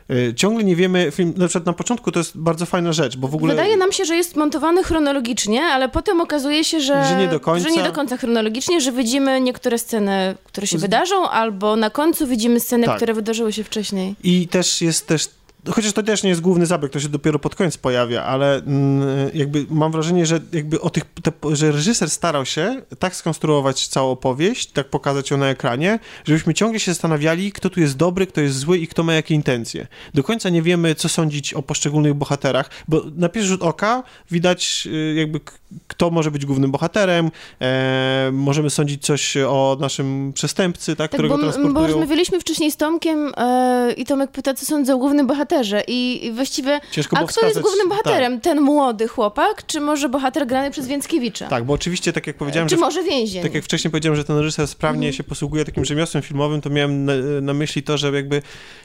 E, 0.10 0.34
Ciągle 0.36 0.64
nie 0.64 0.76
wiemy, 0.76 1.12
film, 1.12 1.34
na 1.38 1.48
przykład 1.48 1.66
na 1.66 1.74
początku 1.74 2.12
to 2.12 2.20
jest 2.20 2.38
bardzo 2.38 2.66
fajna 2.66 2.94
rzecz, 2.94 3.18
bo 3.18 3.28
w 3.28 3.36
ogóle... 3.36 3.54
Wydaje 3.54 3.78
nam 3.78 3.92
się, 3.92 4.06
że 4.06 4.16
jest 4.16 4.36
montowany 4.36 4.84
chronologicznie, 4.84 5.62
ale 5.64 5.90
potem 5.90 6.22
okazuje 6.22 6.64
się, 6.64 6.82
że, 6.82 7.06
Że 7.06 7.16
nie 7.16 7.28
do 7.28 7.40
końca. 7.40 7.70
że 7.70 7.76
nie 7.76 7.84
do 7.84 7.92
końca 7.92 8.18
chronologicznie, 8.18 8.82
że 8.82 8.92
widzimy 8.92 9.42
niektóre 9.42 9.78
sceny, 9.78 10.36
które 10.44 10.68
się 10.68 10.78
wydarzą, 10.78 11.30
albo 11.30 11.76
na 11.76 11.90
końcu 11.90 12.28
widzimy 12.28 12.60
sceny, 12.60 12.86
Tak. 12.86 12.96
które 12.98 13.14
wydarzyły 13.14 13.54
się 13.54 13.64
wcześniej. 13.64 14.16
I 14.24 14.48
też 14.48 14.82
jest 14.82 15.08
też. 15.08 15.28
Chociaż 15.70 15.94
to 15.94 16.04
też 16.04 16.24
nie 16.24 16.30
jest 16.30 16.42
główny 16.42 16.66
zabieg, 16.66 16.92
to 16.92 17.00
się 17.00 17.10
dopiero 17.10 17.40
pod 17.40 17.56
koniec 17.56 17.78
pojawia, 17.78 18.24
ale 18.24 18.56
mm, 18.56 19.30
jakby 19.34 19.66
mam 19.70 19.92
wrażenie, 19.92 20.26
że 20.26 20.40
jakby 20.54 20.82
o 20.82 20.90
tych, 20.90 21.04
te, 21.24 21.56
że 21.56 21.72
reżyser 21.72 22.10
starał 22.10 22.46
się 22.46 22.82
tak 23.00 23.16
skonstruować 23.16 23.88
całą 23.88 24.12
opowieść, 24.12 24.72
tak 24.72 24.90
pokazać 24.90 25.32
ją 25.32 25.38
na 25.38 25.48
ekranie, 25.50 26.00
żebyśmy 26.26 26.54
ciągle 26.54 26.80
się 26.80 26.92
zastanawiali, 26.92 27.52
kto 27.52 27.70
tu 27.70 27.80
jest 27.80 27.98
dobry, 27.98 28.28
kto 28.28 28.42
jest 28.42 28.58
zły 28.58 28.78
i 28.78 28.88
kto 28.88 29.04
ma 29.04 29.14
jakie 29.14 29.36
intencje. 29.36 29.88
Do 30.14 30.24
końca 30.24 30.50
nie 30.50 30.62
wiemy, 30.62 30.96
co 30.96 31.10
sądzić 31.10 31.54
o 31.54 31.62
poszczególnych 31.62 32.14
bohaterach, 32.14 32.70
bo 32.88 33.02
na 33.16 33.30
pierwszy 33.30 33.50
rzut 33.50 33.64
oka 33.64 34.04
widać 34.32 34.88
y, 34.92 35.14
jakby 35.18 35.40
kto 35.88 36.10
może 36.10 36.32
być 36.32 36.46
głównym 36.46 36.72
bohaterem, 36.72 37.32
e, 37.62 38.30
możemy 38.34 38.70
sądzić 38.70 39.06
coś 39.06 39.38
o 39.38 39.78
naszym 39.80 40.32
przestępcy, 40.34 40.96
tak, 40.96 40.98
Tak, 40.98 41.12
którego 41.12 41.38
bo, 41.38 41.44
m- 41.44 41.48
bo 41.48 41.54
transportują. 41.54 41.88
rozmawialiśmy 41.88 42.40
wcześniej 42.40 42.72
z 42.72 42.78
Tomkiem 42.78 43.32
e, 43.38 43.94
i 43.98 44.06
Tomek 44.06 44.32
pyta, 44.32 44.54
co 44.54 44.66
sądzę 44.66 44.96
o 44.96 44.98
głównym 44.98 45.28
bohaterze 45.28 45.51
bohaterze 45.52 45.84
i, 45.88 46.26
i 46.26 46.32
właściwie... 46.32 46.80
Ciężko 46.92 47.18
A 47.18 47.24
kto 47.24 47.48
jest 47.48 47.60
głównym 47.60 47.90
bohaterem? 47.90 48.42
Ten 48.42 48.62
młody 48.62 49.08
chłopak, 49.08 49.66
czy 49.66 49.82
może 49.82 50.10
bohater 50.10 50.48
grany 50.48 50.72
przez 50.72 50.88
Więckiewicza? 50.88 51.48
Tak, 51.48 51.64
bo 51.64 51.74
oczywiście, 51.74 52.14
tak 52.14 52.28
jak 52.28 52.36
powiedziałem, 52.36 52.70
Czy 52.70 52.76
że 52.76 52.82
może 52.82 53.04
więzień? 53.04 53.44
Tak 53.44 53.54
jak 53.54 53.64
wcześniej 53.64 53.92
powiedziałem, 53.92 54.16
że 54.16 54.24
ten 54.24 54.38
reżyser 54.38 54.68
sprawnie 54.68 55.14
się 55.14 55.24
posługuje 55.24 55.66
takim 55.66 55.86
rzemiosłem 55.86 56.24
filmowym, 56.24 56.62
to 56.62 56.70
miałem 56.70 57.06
na, 57.06 57.14
na 57.42 57.54
myśli 57.54 57.84
to, 57.84 57.98
że 57.98 58.12
jakby 58.12 58.42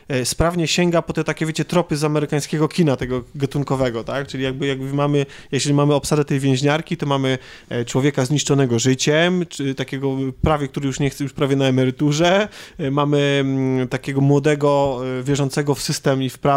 e, 0.08 0.24
sprawnie 0.24 0.66
sięga 0.66 1.02
po 1.02 1.12
te 1.12 1.24
takie, 1.24 1.46
wiecie, 1.46 1.64
tropy 1.64 1.96
z 1.96 2.04
amerykańskiego 2.04 2.68
kina, 2.68 2.96
tego 2.96 3.24
gatunkowego, 3.34 4.04
tak? 4.04 4.26
Czyli 4.26 4.44
jakby, 4.44 4.66
jakby 4.66 4.94
mamy, 4.94 5.26
jeśli 5.52 5.74
mamy 5.74 5.94
obsadę 5.94 6.24
tej 6.24 6.40
więźniarki, 6.40 6.96
to 6.96 7.06
mamy 7.06 7.38
e, 7.68 7.84
człowieka 7.84 8.24
zniszczonego 8.24 8.78
życiem, 8.78 9.46
czy 9.48 9.74
takiego 9.74 10.16
prawie, 10.42 10.68
który 10.68 10.86
już 10.86 11.00
nie 11.00 11.10
chce, 11.10 11.24
już 11.24 11.32
prawie 11.32 11.56
na 11.56 11.64
emeryturze, 11.64 12.48
e, 12.78 12.90
mamy 12.90 13.38
mm, 13.40 13.88
takiego 13.88 14.20
młodego, 14.20 15.00
wierzącego 15.22 15.74
w 15.74 15.82
system 15.82 16.22
i 16.22 16.30
w 16.30 16.38
prawo 16.38 16.55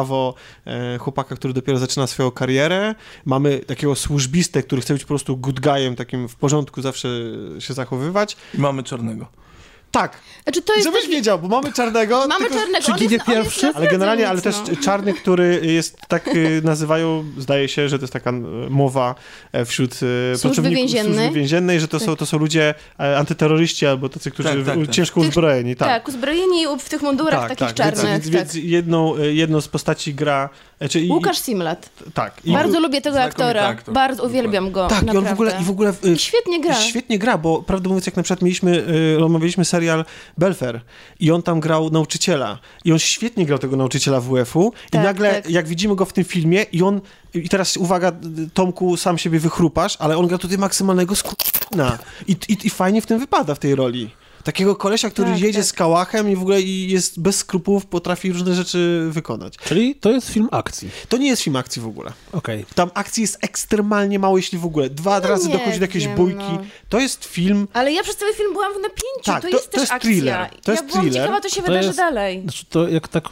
e, 0.66 0.98
chłopaka, 0.98 1.36
który 1.36 1.54
dopiero 1.54 1.80
zaczyna 1.80 2.08
swoją 2.08 2.32
karierę, 2.32 2.96
mamy 3.26 3.60
takiego 3.60 3.96
służbistę, 3.96 4.64
który 4.64 4.82
chce 4.82 4.94
być 4.94 5.04
po 5.04 5.08
prostu 5.08 5.38
good 5.38 5.60
guyem, 5.60 5.96
takim 5.96 6.30
w 6.30 6.36
porządku 6.36 6.82
zawsze 6.82 7.10
się 7.60 7.74
zachowywać. 7.74 8.38
I 8.54 8.58
mamy 8.58 8.84
czarnego. 8.84 9.28
Tak, 9.92 10.18
Znaczy, 10.44 10.62
to 10.62 10.74
jest 10.74 10.86
żebyś 10.86 11.02
też... 11.02 11.10
wiedział, 11.10 11.40
bo 11.40 11.48
mamy 11.48 11.74
czarnego. 11.74 12.26
Mamy 12.28 12.46
tylko... 12.46 12.60
czarnego, 12.60 12.86
czy 12.86 12.94
ginie 12.94 13.20
pierwszy? 13.28 13.72
Ale 13.76 13.88
generalnie, 13.88 14.30
ale 14.30 14.42
też 14.42 14.56
no. 14.68 14.76
czarny, 14.84 15.14
który 15.14 15.62
jest 15.64 15.98
tak 16.08 16.28
y, 16.28 16.62
nazywają, 16.64 17.26
zdaje 17.38 17.68
się, 17.68 17.90
że 17.90 18.00
to 18.00 18.04
jest 18.04 18.14
taka 18.14 18.30
y, 18.30 18.34
mowa 18.70 19.16
e, 19.52 19.66
wśród 19.66 19.94
y, 19.94 19.98
pracowników 20.32 20.78
więziennej. 20.78 21.14
służby 21.16 21.40
więziennej, 21.40 21.80
że 21.80 21.88
to, 21.88 22.00
są, 22.00 22.16
to 22.16 22.26
są 22.26 22.38
ludzie 22.38 22.74
e, 23.00 23.18
antyterroryści 23.18 23.86
albo 23.86 24.10
tacy, 24.10 24.32
którzy 24.32 24.50
Tak, 24.50 24.66
tak, 24.66 24.80
tak. 24.86 24.90
ciężko 24.96 25.20
uzbrojeni. 25.22 25.76
Tak. 25.76 25.88
Tak, 25.88 26.08
uzbrojeni 26.08 26.66
w 26.80 26.90
tych 26.90 27.02
mundurach 27.02 27.50
takich 27.50 27.68
Więc, 27.68 27.78
czarnych. 27.78 28.06
więc, 28.06 28.24
tak. 28.24 28.34
więc 28.34 28.54
jedną, 28.56 29.18
y, 29.18 29.34
jedną 29.34 29.62
z 29.62 29.68
postaci 29.68 30.14
gra... 30.14 30.50
e, 30.80 30.90
Czy, 30.90 31.00
i- 31.00 31.10
Łukasz 31.12 31.38
Simlat. 31.38 31.90
Tak. 32.14 32.34
I, 32.46 32.52
Bardzo 32.54 32.80
lubię 32.80 33.02
tego 33.02 33.22
aktora. 33.22 33.68
aktor. 33.68 33.94
Bardzo 33.94 34.24
uwielbiam 34.24 34.72
go. 34.72 34.88
tak, 34.88 35.04
i 35.04 35.06
naprawdę. 35.06 35.30
on 35.30 35.36
w 35.36 35.40
ogóle, 35.40 35.58
i 35.62 35.64
w 35.64 35.70
ogóle 35.70 35.94
I 36.16 36.20
świetnie 36.20 36.62
gra. 36.62 36.76
Świetnie 36.76 37.20
gra, 37.20 37.38
bo 37.38 37.64
prawdę 37.64 37.90
mówiąc, 37.90 38.06
jak 38.06 38.16
na 38.16 38.24
przykład 38.24 38.42
mieliśmy, 38.42 38.86
omawialiśmy 39.24 39.66
serial 39.80 40.06
Belfer 40.38 40.82
i 41.20 41.32
on 41.32 41.42
tam 41.42 41.60
grał 41.60 41.90
nauczyciela 41.90 42.60
i 42.86 42.92
on 42.92 43.00
świetnie 43.00 43.46
grał 43.46 43.60
tego 43.60 43.78
nauczyciela 43.78 44.20
WF-u 44.22 44.74
i 44.88 44.92
Tak, 44.92 45.04
nagle, 45.04 45.42
tak. 45.42 45.50
jak 45.50 45.68
widzimy 45.68 45.96
go 45.96 46.06
w 46.06 46.14
tym 46.14 46.24
filmie 46.24 46.64
i 46.72 46.84
on, 46.84 47.02
i 47.34 47.50
teraz 47.50 47.78
uwaga, 47.78 48.12
Tomku, 48.54 48.98
sam 48.98 49.18
siebie 49.18 49.40
wychrupasz, 49.40 49.98
ale 50.00 50.18
on 50.18 50.28
gra 50.28 50.38
tutaj 50.38 50.58
maksymalnego 50.58 51.16
skuna 51.16 51.98
I, 52.28 52.32
i, 52.50 52.58
i 52.68 52.70
fajnie 52.70 53.02
w 53.02 53.06
tym 53.06 53.20
wypada 53.20 53.56
w 53.56 53.60
tej 53.60 53.76
roli. 53.76 54.10
Takiego 54.50 54.76
kolesia, 54.76 55.10
który 55.10 55.32
Tak, 55.32 55.40
jedzie 55.42 55.60
tak. 55.60 55.68
z 55.68 55.74
kałachem 55.74 56.30
i 56.30 56.36
w 56.36 56.42
ogóle 56.42 56.62
i 56.62 56.90
jest 56.92 57.20
bez 57.22 57.36
skrupułów, 57.38 57.86
potrafi 57.86 58.32
różne 58.32 58.54
rzeczy 58.56 59.08
wykonać. 59.12 59.54
Czyli 59.58 59.96
to 59.96 60.12
jest 60.12 60.30
film 60.30 60.48
akcji. 60.52 60.90
To 61.10 61.18
nie 61.18 61.28
jest 61.28 61.42
film 61.42 61.56
akcji 61.56 61.82
w 61.82 61.86
ogóle. 61.88 62.14
Okej. 62.32 62.66
Tam 62.76 62.90
akcji 62.94 63.22
jest 63.22 63.38
ekstremalnie 63.42 64.20
mało, 64.20 64.38
jeśli 64.38 64.58
w 64.60 64.66
ogóle. 64.66 64.90
Dwa 64.90 65.20
razy 65.20 65.44
No 65.50 65.54
nie 65.54 65.60
dochodzi 65.60 65.80
do 65.80 65.84
jakiejś 65.84 66.06
wiem, 66.06 66.16
bójki. 66.16 66.38
no. 66.40 66.62
To 66.90 67.00
jest 67.00 67.26
film 67.26 67.68
Ale 67.74 67.92
ja 67.94 68.04
przez 68.04 68.16
cały 68.18 68.34
film 68.34 68.54
byłam 68.54 68.74
w 68.74 68.82
napięciu. 68.82 69.24
Tak, 69.26 69.42
to, 69.44 69.50
to- 69.50 69.56
jest 69.58 69.66
to 69.66 69.72
też 69.72 69.82
jest 69.82 69.92
akcja. 69.94 70.10
thriller. 70.10 70.50
To 70.64 70.72
jest 70.72 70.84
ja 70.84 70.88
byłam 70.90 71.02
thriller. 71.06 71.24
ciekawa, 71.24 71.42
co 71.42 71.50
się 71.50 71.62
To 71.62 71.68
wydarzy 71.68 71.88
jest- 71.88 71.98
dalej. 72.00 72.42
Znaczy 72.44 72.66
to, 72.70 72.88
jak 72.88 73.08
tak 73.08 73.24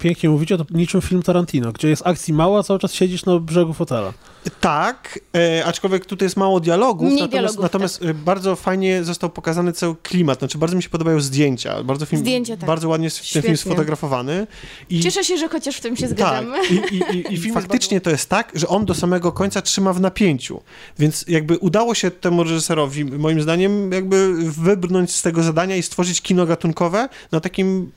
pięknie 0.00 0.28
mówicie, 0.30 0.56
to 0.58 0.64
niczym 0.70 1.00
film 1.00 1.22
Tarantino, 1.22 1.72
gdzie 1.72 1.88
jest 1.88 2.06
akcji 2.06 2.34
mało, 2.34 2.58
a 2.58 2.62
cały 2.62 2.78
czas 2.78 2.92
siedzisz 2.92 3.24
na 3.24 3.38
brzegu 3.38 3.72
fotela. 3.74 4.12
Tak, 4.60 5.18
e, 5.36 5.64
aczkolwiek 5.64 6.06
tutaj 6.06 6.26
jest 6.26 6.36
mało 6.36 6.60
dialogów, 6.60 7.06
Mniej 7.06 7.20
natomiast, 7.20 7.30
dialogów, 7.32 7.56
tak. 7.56 7.62
natomiast 7.62 8.02
e, 8.02 8.14
bardzo 8.14 8.56
fajnie 8.56 9.04
został 9.04 9.30
pokazany 9.30 9.72
cały 9.72 9.96
klimat, 9.96 10.38
znaczy 10.38 10.58
bardzo 10.58 10.76
mi 10.76 10.82
się 10.82 10.88
podobają 10.88 11.20
zdjęcia, 11.20 11.82
bardzo, 11.82 12.06
film, 12.06 12.22
Zdjęcia, 12.22 12.56
tak. 12.56 12.66
bardzo 12.66 12.88
ładnie 12.88 13.04
jest 13.04 13.32
ten 13.32 13.42
film 13.42 13.56
sfotografowany. 13.56 14.46
I, 14.90 15.00
Cieszę 15.00 15.24
się, 15.24 15.36
że 15.36 15.48
chociaż 15.48 15.76
w 15.76 15.80
tym 15.80 15.96
się 15.96 16.08
tak, 16.08 16.10
zgadzamy. 16.10 16.58
i, 16.70 16.74
i, 16.74 17.16
i, 17.16 17.34
i 17.34 17.36
film 17.42 17.54
faktycznie 17.54 18.00
to 18.00 18.10
jest 18.10 18.28
tak, 18.28 18.52
że 18.54 18.68
on 18.68 18.84
do 18.84 18.94
samego 18.94 19.32
końca 19.32 19.62
trzyma 19.62 19.92
w 19.92 20.00
napięciu, 20.00 20.62
więc 20.98 21.24
jakby 21.28 21.58
udało 21.58 21.94
się 21.94 22.10
temu 22.10 22.42
reżyserowi, 22.42 23.04
moim 23.04 23.42
zdaniem, 23.42 23.92
jakby 23.92 24.34
wybrnąć 24.52 25.14
z 25.14 25.22
tego 25.22 25.42
zadania 25.42 25.76
i 25.76 25.82
stworzyć 25.82 26.22
kino 26.22 26.46
gatunkowe 26.46 27.08
na 27.32 27.40
takim 27.40 27.92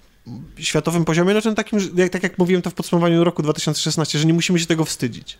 światowym 0.57 1.05
poziomie, 1.05 1.31
znaczy 1.31 1.49
na 1.49 1.55
takim, 1.55 1.79
jak, 1.95 2.09
tak 2.09 2.23
jak 2.23 2.37
mówiłem 2.37 2.61
to 2.61 2.69
w 2.69 2.73
podsumowaniu 2.73 3.23
roku 3.23 3.43
2016, 3.43 4.19
że 4.19 4.25
nie 4.25 4.33
musimy 4.33 4.59
się 4.59 4.65
tego 4.65 4.85
wstydzić. 4.85 5.37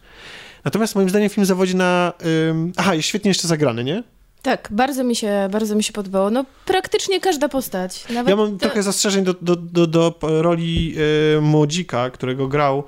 Natomiast 0.65 0.95
moim 0.95 1.10
zdaniem 1.10 1.30
film 1.30 1.45
zawodzi 1.45 1.76
na... 1.76 2.13
Ym... 2.50 2.72
Aha, 2.78 2.95
jest 2.95 3.08
świetnie 3.08 3.30
jeszcze 3.30 3.48
zagrany, 3.48 3.84
nie? 3.84 4.04
Tak, 4.41 4.67
bardzo 4.72 5.04
mi 5.04 5.15
się, 5.15 5.48
bardzo 5.52 5.76
mi 5.76 5.84
się 5.84 5.93
podobało. 5.93 6.30
No 6.30 6.45
praktycznie 6.65 7.19
każda 7.19 7.50
postać. 7.50 8.06
Ja 8.10 8.36
mam 8.36 8.52
to- 8.52 8.58
trochę 8.65 8.84
zastrzeżeń 8.84 9.24
do, 9.24 9.34
do, 9.34 9.56
do, 9.56 9.88
do 9.88 10.15
roli 10.22 10.95
y, 11.38 11.41
młodzika, 11.41 12.10
którego 12.10 12.48
grał... 12.48 12.84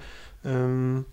ym, 0.45 1.03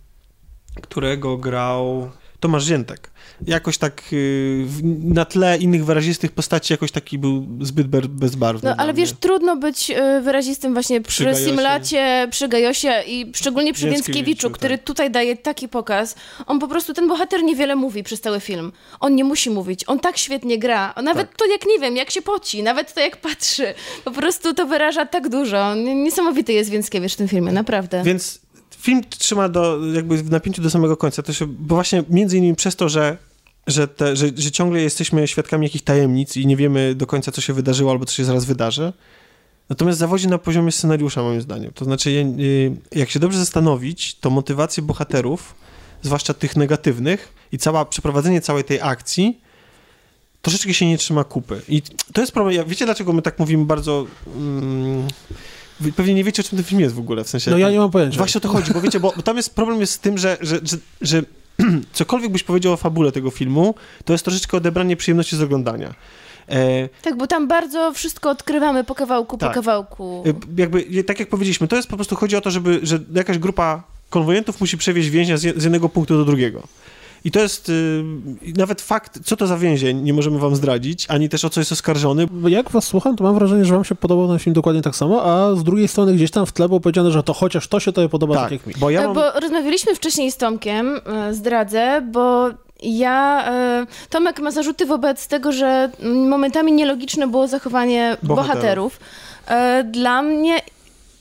którego 0.83 1.37
grał 1.37 2.11
Tomasz 2.41 2.65
Ziętek. 2.65 3.11
Jakoś 3.47 3.79
tak 3.79 4.03
y, 4.13 4.67
na 5.05 5.25
tle 5.25 5.59
innych 5.59 5.85
wyrazistych 5.85 6.33
postaci 6.33 6.73
jakoś 6.73 6.93
taki 6.93 7.19
był 7.19 7.47
zbyt 7.61 7.87
bezbarwny. 8.07 8.71
No, 8.71 8.77
ale 8.77 8.95
wiesz, 8.95 9.13
trudno 9.21 9.57
być 9.57 9.91
y, 9.91 10.21
wyrazistym 10.23 10.73
właśnie 10.73 11.01
Przy 11.01 11.25
przy. 11.25 11.45
Simlacie, 11.45 12.29
przy 12.31 12.49
Gajosie 12.49 13.03
i 13.07 13.33
szczególnie 13.35 13.73
przy 13.73 13.85
Więckiewiczu, 13.85 14.13
Więckiewiczu, 14.13 14.51
który 14.51 14.79
tak. 14.79 14.87
tutaj 14.87 15.11
daje 15.11 15.37
taki 15.37 15.69
pokaz. 15.69 16.15
On 16.47 16.59
po 16.59 16.69
prostu, 16.69 16.95
ten 16.95 17.09
bohater 17.09 17.43
niewiele 17.43 17.77
mówi 17.77 18.03
przez 18.03 18.21
cały 18.21 18.41
film. 18.41 18.73
On 19.01 19.15
nie 19.15 19.25
musi 19.25 19.51
mówić. 19.51 19.85
On 19.87 20.01
tak 20.01 20.19
świetnie 20.19 20.59
gra. 20.59 20.95
Nawet 21.03 21.29
Tak. 21.29 21.37
to 21.39 21.47
jak, 21.47 21.67
nie 21.67 21.79
wiem, 21.79 21.97
jak 21.97 22.11
się 22.11 22.23
poci, 22.23 22.63
nawet 22.63 22.95
to 22.95 23.01
jak 23.01 23.17
patrzy. 23.17 23.75
Po 24.05 24.11
prostu 24.11 24.55
to 24.55 24.67
wyraża 24.67 25.07
tak 25.07 25.29
dużo. 25.29 25.75
Niesamowity 25.75 26.53
jest 26.53 26.71
Więckiewicz 26.71 27.13
w 27.13 27.17
tym 27.17 27.29
filmie, 27.29 27.53
naprawdę. 27.53 28.03
Więc 28.05 28.41
film 28.81 29.03
trzyma 29.19 29.49
do, 29.49 29.79
jakby 29.95 30.17
w 30.17 30.31
napięciu 30.31 30.63
do 30.63 30.71
samego 30.71 30.97
końca, 30.97 31.23
też, 31.23 31.45
bo 31.47 31.75
właśnie 31.75 32.05
między 32.11 32.39
innymi 32.39 32.57
przez 32.57 32.77
to, 32.77 32.89
że, 32.89 33.17
że, 33.69 33.89
te, 33.89 34.17
że, 34.17 34.27
że 34.37 34.51
ciągle 34.51 34.81
jesteśmy 34.81 35.29
świadkami 35.29 35.67
jakichś 35.67 35.85
tajemnic 35.85 36.37
i 36.37 36.47
nie 36.47 36.57
wiemy 36.57 36.95
do 36.95 37.07
końca, 37.07 37.33
co 37.33 37.41
się 37.41 37.53
wydarzyło 37.53 37.91
albo 37.91 38.05
co 38.05 38.15
się 38.15 38.25
zaraz 38.25 38.45
wydarzy. 38.45 38.93
Natomiast 39.69 39.99
zawodzi 39.99 40.29
na 40.29 40.39
poziomie 40.39 40.73
scenariusza, 40.73 41.23
moim 41.23 41.41
zdaniem. 41.41 41.71
To 41.75 41.85
znaczy, 41.85 42.27
jak 42.93 43.11
się 43.11 43.21
dobrze 43.21 43.39
zastanowić, 43.39 44.15
to 44.15 44.31
motywacje 44.31 44.83
bohaterów, 44.83 45.55
zwłaszcza 46.03 46.35
tych 46.35 46.57
negatywnych 46.57 47.33
i 47.53 47.59
cała, 47.59 47.85
przeprowadzenie 47.85 48.41
całej 48.41 48.65
tej 48.65 48.81
akcji 48.83 49.41
troszeczkę 50.43 50.75
się 50.75 50.87
nie 50.87 50.99
trzyma 50.99 51.25
kupy. 51.25 51.63
I 51.69 51.83
to 52.13 52.21
jest 52.21 52.33
problem. 52.33 52.69
Wiecie, 52.69 52.85
dlaczego 52.85 53.13
my 53.13 53.23
tak 53.23 53.39
mówimy 53.39 53.65
bardzo... 53.65 54.07
Mm, 54.37 55.09
pewnie 55.97 56.15
nie 56.15 56.25
wiecie, 56.25 56.43
o 56.43 56.45
czym 56.45 56.59
ten 56.59 56.65
film 56.65 56.81
jest 56.81 56.95
w 56.95 56.99
ogóle, 56.99 57.25
w 57.25 57.29
sensie... 57.29 57.51
No 57.51 57.59
ja 57.59 57.71
nie 57.71 57.79
mam 57.79 57.91
pojęcia. 57.91 58.19
Właśnie 58.19 58.39
o 58.39 58.41
to 58.41 58.49
chodzi, 58.49 58.73
bo 58.73 58.81
wiecie, 58.81 59.01
bo 59.01 59.23
tam 59.23 59.37
jest 59.37 59.55
problem 59.55 59.81
jest 59.81 59.93
z 59.93 59.99
tym, 59.99 60.19
że, 60.19 60.37
że, 60.41 60.61
że, 60.63 60.77
że 61.01 61.23
cokolwiek 61.93 62.33
byś 62.33 62.43
powiedział 62.43 62.73
o 62.73 62.77
fabule 62.77 63.13
tego 63.13 63.31
filmu, 63.31 63.75
to 64.05 64.13
jest 64.13 64.25
troszeczkę 64.25 64.57
odebranie 64.57 64.97
przyjemności 64.97 65.37
z 65.37 65.43
oglądania. 65.43 65.95
E, 66.49 66.89
Tak, 67.03 67.17
bo 67.17 67.27
tam 67.27 67.49
bardzo 67.49 67.93
wszystko 67.93 68.31
odkrywamy 68.31 68.85
po 68.85 68.95
kawałku, 68.95 69.39
Tak. 69.39 69.49
po 69.51 69.55
kawałku. 69.55 70.25
e, 70.27 70.61
jakby, 70.61 71.03
tak 71.03 71.21
jak 71.21 71.29
powiedzieliśmy, 71.29 71.69
to 71.69 71.77
jest 71.77 71.89
po 71.89 71.97
prostu, 71.97 72.17
chodzi 72.17 72.37
o 72.37 72.41
to, 72.41 72.51
żeby, 72.51 72.81
że 72.83 72.99
jakaś 73.15 73.39
grupa 73.39 73.83
konwojentów 74.11 74.61
musi 74.61 74.79
przewieźć 74.79 75.09
więźnia 75.11 75.37
z 75.37 75.43
jednego 75.43 75.89
punktu 75.89 76.17
do 76.17 76.25
drugiego. 76.25 76.63
I 77.25 77.31
to 77.31 77.41
jest 77.41 77.69
y, 77.69 78.05
nawet 78.57 78.81
fakt, 78.83 79.19
co 79.25 79.37
to 79.37 79.47
za 79.47 79.57
więzień, 79.59 80.03
nie 80.03 80.13
możemy 80.13 80.39
wam 80.39 80.57
zdradzić, 80.57 81.07
ani 81.09 81.29
też 81.29 81.45
o 81.45 81.51
co 81.51 81.61
jest 81.61 81.73
oskarżony. 81.73 82.27
Jak 82.49 82.71
was 82.71 82.85
słucham, 82.85 83.17
to 83.17 83.25
mam 83.25 83.35
wrażenie, 83.35 83.65
że 83.65 83.75
wam 83.75 83.85
się 83.85 83.95
podobał 83.95 84.29
ten 84.29 84.39
film 84.39 84.55
dokładnie 84.55 84.83
tak 84.83 84.97
samo, 84.97 85.23
a 85.25 85.55
z 85.57 85.65
drugiej 85.65 85.89
strony 85.89 86.15
gdzieś 86.15 86.31
tam 86.31 86.47
w 86.47 86.53
tle 86.53 86.69
było 86.69 86.81
powiedziane, 86.81 87.11
że 87.11 87.23
to 87.23 87.35
chociaż 87.35 87.69
to 87.69 87.81
się 87.81 87.93
tobie 87.93 88.09
podoba 88.09 88.35
tak, 88.35 88.43
Tak, 88.45 88.53
jak 88.53 88.67
mi. 88.67 88.75
bo 88.81 88.91
ja 88.91 89.03
mam... 89.03 89.15
Bo 89.15 89.31
rozmawialiśmy 89.41 89.95
wcześniej 89.95 90.33
z 90.33 90.37
Tomkiem, 90.37 91.01
e, 91.07 91.35
zdradzę, 91.35 92.03
bo 92.13 92.49
ja. 92.83 93.45
e, 93.53 93.87
Tomek 94.11 94.41
ma 94.41 94.51
zarzuty 94.51 94.87
wobec 94.87 95.27
tego, 95.29 95.53
że 95.53 95.91
momentami 96.29 96.73
nielogiczne 96.73 97.27
było 97.27 97.49
zachowanie 97.49 98.17
Bohaterów. 98.23 98.49
bohaterów. 98.49 99.01
E, 99.47 99.85
Dla 99.85 100.23
mnie. 100.23 100.61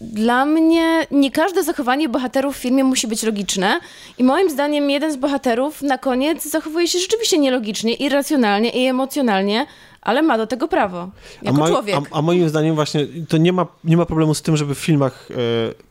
Dla 0.02 0.46
mnie 0.46 1.08
nie 1.12 1.32
każde 1.32 1.64
zachowanie 1.64 2.10
bohaterów 2.10 2.58
w 2.58 2.60
filmie 2.60 2.84
musi 2.84 3.08
być 3.08 3.24
logiczne 3.24 3.80
i 4.18 4.24
moim 4.24 4.50
zdaniem 4.50 4.90
jeden 4.90 5.12
z 5.12 5.16
bohaterów 5.16 5.82
na 5.82 5.98
koniec 5.98 6.44
zachowuje 6.44 6.88
się 6.88 7.00
rzeczywiście 7.00 7.38
nielogicznie, 7.38 7.94
irracjonalnie 7.94 8.70
i 8.70 8.86
emocjonalnie, 8.86 9.66
ale 10.08 10.22
ma 10.22 10.38
do 10.38 10.48
tego 10.48 10.68
prawo, 10.68 11.10
jako 11.42 11.58
mo- 11.58 11.68
człowiek. 11.68 11.96
A, 11.96 12.18
a 12.18 12.22
moim 12.22 12.50
zdaniem 12.50 12.76
właśnie 12.76 13.08
to 13.30 13.38
nie 13.38 13.54
ma, 13.54 13.68
nie 13.84 13.98
ma 13.98 14.06
problemu 14.06 14.34
z 14.34 14.42
tym, 14.42 14.58
żeby 14.58 14.76
w 14.76 14.80
filmach 14.80 15.30
e, 15.32 15.36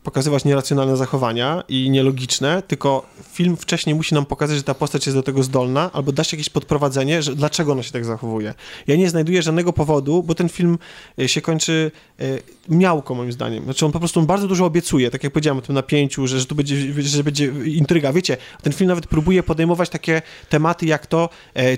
pokazywać 0.02 0.44
nieracjonalne 0.44 0.96
zachowania 0.96 1.62
i 1.68 1.90
nielogiczne, 1.90 2.62
tylko 2.62 3.06
film 3.32 3.56
wcześniej 3.56 3.94
musi 3.94 4.14
nam 4.14 4.26
pokazać, 4.26 4.56
że 4.56 4.62
ta 4.62 4.74
postać 4.74 5.06
jest 5.06 5.18
do 5.18 5.22
tego 5.22 5.42
zdolna, 5.42 5.90
albo 5.92 6.12
dać 6.12 6.32
jakieś 6.32 6.48
podprowadzenie, 6.48 7.22
że 7.22 7.34
dlaczego 7.34 7.72
ona 7.72 7.82
się 7.82 7.92
tak 7.92 8.04
zachowuje. 8.04 8.54
Ja 8.86 8.96
nie 8.96 9.10
znajduję 9.10 9.42
żadnego 9.42 9.72
powodu, 9.72 10.22
bo 10.22 10.34
ten 10.34 10.48
film 10.48 10.78
e, 11.18 11.28
się 11.28 11.40
kończy 11.40 11.90
e, 12.20 12.24
miałko 12.68 13.14
moim 13.14 13.32
zdaniem. 13.32 13.64
Znaczy 13.64 13.86
on 13.86 13.92
po 13.92 13.98
prostu 13.98 14.22
bardzo 14.22 14.48
dużo 14.48 14.64
obiecuje, 14.64 15.10
tak 15.10 15.24
jak 15.24 15.32
powiedziałem 15.32 15.58
o 15.58 15.62
tym 15.62 15.74
napięciu, 15.74 16.26
że, 16.26 16.40
że 16.40 16.46
tu 16.46 16.54
będzie, 16.54 17.02
że 17.02 17.24
będzie 17.24 17.52
intryga. 17.64 18.12
Wiecie, 18.12 18.36
ten 18.62 18.72
film 18.72 18.88
nawet 18.88 19.06
próbuje 19.06 19.42
podejmować 19.42 19.88
takie 19.88 20.22
tematy 20.48 20.86
jak 20.86 21.06
to, 21.06 21.28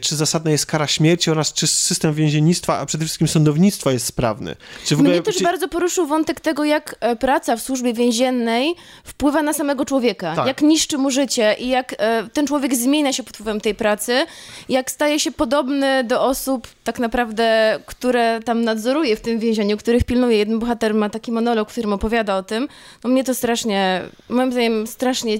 czy 0.00 0.16
zasadna 0.16 0.50
jest 0.50 0.66
kara 0.66 0.86
śmierci 0.86 1.30
oraz 1.30 1.52
czy 1.52 1.66
system 1.66 2.14
więzienny 2.14 2.27
więziennictwa, 2.28 2.78
a 2.78 2.86
przede 2.86 3.04
wszystkim 3.04 3.28
sądownictwa 3.28 3.92
jest 3.92 4.06
sprawny. 4.06 4.56
Czy 4.84 4.96
w 4.96 4.98
ogóle, 4.98 5.14
Mnie 5.14 5.22
też 5.22 5.36
czy, 5.36 5.44
bardzo 5.44 5.68
poruszył 5.68 6.06
wątek 6.06 6.40
tego, 6.40 6.64
jak 6.64 6.96
e, 7.00 7.16
praca 7.16 7.56
w 7.56 7.60
służbie 7.62 7.92
więziennej 7.92 8.74
wpływa 9.04 9.42
na 9.42 9.52
samego 9.52 9.84
człowieka, 9.84 10.36
Tak. 10.36 10.46
jak 10.46 10.62
niszczy 10.62 10.98
mu 10.98 11.10
życie 11.10 11.56
i 11.58 11.68
jak 11.68 11.94
e, 11.98 12.28
ten 12.32 12.46
człowiek 12.46 12.74
zmienia 12.74 13.12
się 13.12 13.22
pod 13.22 13.36
wpływem 13.36 13.60
tej 13.60 13.74
pracy, 13.74 14.26
jak 14.68 14.90
staje 14.90 15.20
się 15.20 15.32
podobny 15.32 16.04
do 16.04 16.22
osób 16.22 16.68
tak 16.84 16.98
naprawdę, 16.98 17.78
które 17.86 18.40
tam 18.44 18.64
nadzoruje 18.64 19.16
w 19.16 19.20
tym 19.20 19.38
więzieniu, 19.38 19.76
których 19.76 20.04
pilnuje. 20.04 20.38
Jeden 20.38 20.58
bohater 20.58 20.94
ma 20.94 21.10
taki 21.10 21.32
monolog, 21.32 21.68
w 21.68 21.72
którym 21.72 21.92
opowiada 21.92 22.36
o 22.36 22.42
tym. 22.42 22.68
No 23.04 23.10
mnie 23.10 23.24
to 23.24 23.34
strasznie, 23.34 24.02
moim 24.28 24.52
zdaniem 24.52 24.86
strasznie 24.86 25.38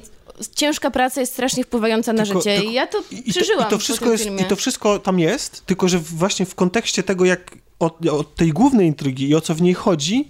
ciężka 0.55 0.91
praca 0.91 1.21
jest 1.21 1.33
strasznie 1.33 1.65
wpływająca 1.65 2.13
na 2.13 2.25
Tylko- 2.25 2.41
życie 2.41 2.55
tylko- 2.57 2.71
i 2.71 2.75
ja 2.75 2.87
to 2.87 3.03
I, 3.11 3.31
przeżyłam 3.33 3.63
to, 3.63 3.69
i, 3.69 3.71
to 3.71 3.79
wszystko 3.79 4.13
jest. 4.13 4.27
I 4.41 4.45
to 4.45 4.57
wszystko 4.57 4.99
tam 4.99 5.19
jest, 5.19 5.67
tylko 5.67 5.89
że 5.89 5.99
właśnie 5.99 6.47
w 6.47 6.55
kontekście 6.55 7.03
tego, 7.03 7.25
jak 7.25 7.55
od, 7.79 8.07
od 8.07 8.35
tej 8.35 8.53
głównej 8.53 8.87
intrygi 8.87 9.29
i 9.29 9.35
o 9.35 9.41
co 9.41 9.55
w 9.55 9.63
niej 9.63 9.75
chodzi, 9.75 10.29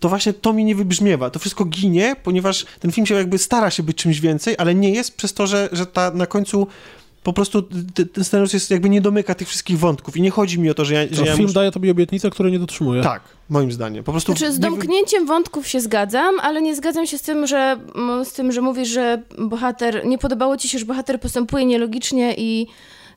to 0.00 0.08
właśnie 0.08 0.32
to 0.32 0.52
mi 0.52 0.64
nie 0.64 0.74
wybrzmiewa. 0.74 1.30
To 1.30 1.38
wszystko 1.38 1.64
ginie, 1.64 2.16
ponieważ 2.22 2.66
ten 2.80 2.92
film 2.92 3.06
się 3.06 3.14
jakby 3.14 3.38
stara 3.38 3.70
się 3.70 3.82
być 3.82 3.96
czymś 3.96 4.20
więcej, 4.20 4.54
ale 4.58 4.74
nie 4.74 4.90
jest 4.90 5.16
przez 5.16 5.32
to, 5.32 5.46
że, 5.46 5.68
że 5.72 5.86
ta 5.86 6.10
na 6.10 6.26
końcu 6.26 6.66
po 7.24 7.32
prostu 7.32 7.62
ten 8.12 8.24
scenariusz 8.24 8.54
jest 8.54 8.70
jakby 8.70 8.90
nie 8.90 9.00
domyka 9.00 9.34
tych 9.34 9.48
wszystkich 9.48 9.78
wątków 9.78 10.16
i 10.16 10.22
nie 10.22 10.30
chodzi 10.30 10.60
mi 10.60 10.70
o 10.70 10.74
to, 10.74 10.84
że 10.84 10.94
ja, 10.94 11.02
że 11.02 11.08
To 11.08 11.24
ja 11.24 11.32
film 11.32 11.42
muszę... 11.42 11.54
daje 11.54 11.70
tobie 11.70 11.90
obietnicę, 11.90 12.30
której 12.30 12.52
nie 12.52 12.58
dotrzymuje. 12.58 13.02
Tak, 13.02 13.22
moim 13.48 13.72
zdaniem. 13.72 14.04
Po 14.04 14.12
prostu 14.12 14.32
Znaczy 14.32 14.52
z 14.52 14.58
domknięciem 14.58 15.26
wątków 15.26 15.68
się 15.68 15.80
zgadzam, 15.80 16.40
ale 16.40 16.62
nie 16.62 16.76
zgadzam 16.76 17.06
się 17.06 17.18
z 17.18 17.22
tym, 17.22 17.46
że, 17.46 17.76
z 18.24 18.32
tym, 18.32 18.52
że 18.52 18.60
mówisz, 18.60 18.88
że 18.88 19.22
bohater, 19.38 20.06
nie 20.06 20.18
podobało 20.18 20.56
ci 20.56 20.68
się, 20.68 20.78
że 20.78 20.84
bohater 20.84 21.20
postępuje 21.20 21.64
nielogicznie 21.64 22.34
i 22.36 22.66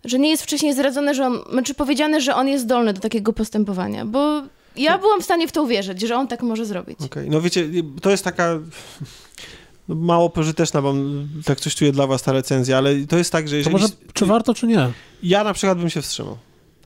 że 0.05 0.19
nie 0.19 0.29
jest 0.29 0.43
wcześniej 0.43 0.73
zdradzone, 0.73 1.15
że 1.15 1.25
on, 1.25 1.39
znaczy 1.51 1.73
powiedziane, 1.73 2.21
że 2.21 2.35
on 2.35 2.47
jest 2.47 2.63
zdolny 2.63 2.93
do 2.93 3.01
takiego 3.01 3.33
postępowania, 3.33 4.05
bo 4.05 4.41
ja 4.77 4.97
byłam 4.97 5.21
w 5.21 5.23
stanie 5.23 5.47
w 5.47 5.51
to 5.51 5.63
uwierzyć, 5.63 6.01
że 6.01 6.15
on 6.15 6.27
tak 6.27 6.43
może 6.43 6.65
zrobić. 6.65 6.97
Okej, 7.05 7.29
no 7.29 7.41
wiecie, 7.41 7.69
to 8.01 8.09
jest 8.09 8.23
taka 8.23 8.59
mało 9.87 10.29
pożyteczna, 10.29 10.81
bo 10.81 10.93
tak 11.45 11.59
coś 11.59 11.75
czuję 11.75 11.91
dla 11.91 12.07
was 12.07 12.23
ta 12.23 12.31
recenzja, 12.31 12.77
ale 12.77 12.95
to 13.05 13.17
jest 13.17 13.31
tak, 13.31 13.47
że 13.47 13.51
To 13.51 13.57
jeżeli... 13.57 13.73
może, 13.73 13.87
czy 14.13 14.25
warto, 14.25 14.53
czy 14.53 14.67
nie? 14.67 14.91
Ja 15.23 15.43
na 15.43 15.53
przykład 15.53 15.77
bym 15.77 15.89
się 15.89 16.01
wstrzymał. 16.01 16.37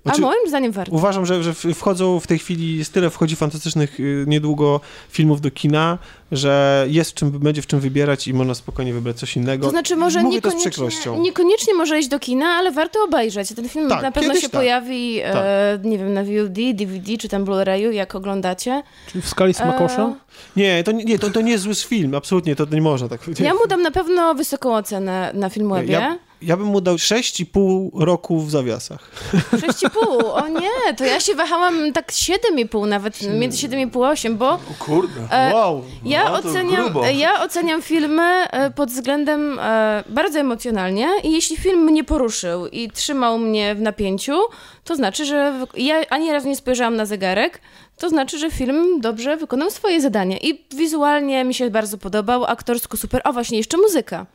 A 0.06 0.10
Znaczy, 0.10 0.22
moim 0.22 0.48
zdaniem 0.48 0.72
warto. 0.72 0.92
Uważam, 0.96 1.26
że, 1.26 1.44
że 1.44 1.54
wchodzą 1.54 2.20
w 2.20 2.28
tej 2.28 2.40
chwili, 2.40 2.78
jest 2.78 2.94
tyle 2.94 3.10
wchodzi 3.10 3.36
fantastycznych 3.36 4.00
y, 4.00 4.24
niedługo 4.28 4.80
filmów 5.10 5.42
do 5.42 5.52
kina, 5.52 5.98
że 6.32 6.86
jest 6.90 7.12
w 7.12 7.14
czym, 7.14 7.32
będzie 7.32 7.62
w 7.62 7.68
czym 7.68 7.80
wybierać 7.80 8.28
i 8.28 8.34
można 8.34 8.54
spokojnie 8.54 8.94
wybrać 8.94 9.18
coś 9.20 9.36
innego. 9.36 9.66
To 9.66 9.72
znaczy 9.72 9.96
może 9.96 10.22
Mówię 10.24 10.42
to 10.42 10.50
z 10.50 10.54
niekoniecznie, 10.54 10.72
przykrością. 10.72 11.22
niekoniecznie 11.22 11.74
może 11.74 12.00
iść 12.00 12.08
do 12.08 12.20
kina, 12.20 12.46
ale 12.46 12.72
warto 12.72 13.04
obejrzeć. 13.04 13.54
Ten 13.56 13.70
film 13.70 13.90
Tak, 13.90 14.02
na 14.02 14.12
pewno 14.12 14.36
się 14.36 14.42
tak. 14.42 14.52
pojawi, 14.52 15.20
e, 15.24 15.80
nie 15.84 15.98
wiem, 15.98 16.14
na 16.14 16.24
VOD, 16.24 16.74
DVD 16.74 17.18
czy 17.18 17.30
tam 17.30 17.46
Blu-rayu, 17.46 17.92
jak 17.92 18.16
oglądacie. 18.16 18.84
Czyli 19.12 19.22
w 19.22 19.30
skali 19.30 19.54
smakosza? 19.54 20.02
E, 20.04 20.16
Nie, 20.56 20.84
to, 20.84 20.92
nie 20.92 21.20
to, 21.20 21.30
to 21.30 21.42
nie 21.42 21.52
jest 21.52 21.64
zły 21.64 21.76
film, 21.76 22.16
absolutnie, 22.16 22.56
to 22.56 22.66
nie 22.72 22.82
można 22.82 23.08
tak 23.10 23.20
powiedzieć. 23.22 23.46
Ja 23.46 23.54
mu 23.54 23.68
dam 23.68 23.82
na 23.82 23.92
pewno 23.92 24.36
wysoką 24.36 24.76
ocenę 24.76 25.32
na 25.34 25.50
Filmwebie. 25.50 25.94
Ja, 25.94 26.18
ja 26.42 26.58
bym 26.58 26.66
mu 26.66 26.82
dał 26.82 26.96
6,5 26.96 27.90
roku 27.94 28.40
w 28.40 28.52
zawiasach. 28.52 29.12
6,5. 29.52 29.90
O 30.34 30.48
nie, 30.48 30.94
to 30.98 31.06
ja 31.06 31.20
się 31.20 31.36
wahałam 31.36 31.94
tak 31.94 32.12
7,5 32.12 32.88
nawet, 32.88 33.22
między 33.40 33.68
7,5 33.68 34.06
a 34.06 34.10
8, 34.10 34.38
bo 34.38 34.50
O 34.50 34.60
kurde. 34.80 35.22
e, 35.32 35.54
Wow! 35.54 35.84
ja, 36.06 36.24
No 36.30 36.34
oceniam, 36.34 36.94
ja 37.16 37.44
oceniam 37.44 37.82
filmy 37.82 38.24
e, 38.24 38.72
pod 38.72 38.90
względem 38.90 39.60
e, 39.60 40.04
bardzo 40.10 40.40
emocjonalnie 40.40 41.08
i 41.24 41.32
jeśli 41.32 41.58
film 41.58 41.80
mnie 41.80 42.04
poruszył 42.04 42.68
i 42.68 42.92
trzymał 42.92 43.40
mnie 43.40 43.76
w 43.76 43.82
napięciu, 43.82 44.38
to 44.84 44.96
znaczy, 44.96 45.26
że 45.26 45.68
ja 45.78 45.96
ani 46.10 46.32
razu 46.32 46.48
nie 46.48 46.56
spojrzałam 46.56 46.96
na 46.96 47.06
zegarek, 47.06 47.62
to 47.98 48.10
znaczy, 48.10 48.38
że 48.40 48.52
film 48.52 49.02
dobrze 49.02 49.38
wykonał 49.38 49.70
swoje 49.72 50.02
zadanie 50.02 50.38
i 50.38 50.66
wizualnie 50.76 51.44
mi 51.44 51.54
się 51.54 51.70
bardzo 51.70 51.98
podobał, 51.98 52.46
aktorsko 52.46 52.98
super, 52.98 53.22
o 53.26 53.34
właśnie, 53.34 53.58
jeszcze 53.58 53.78
muzyka. 53.78 54.26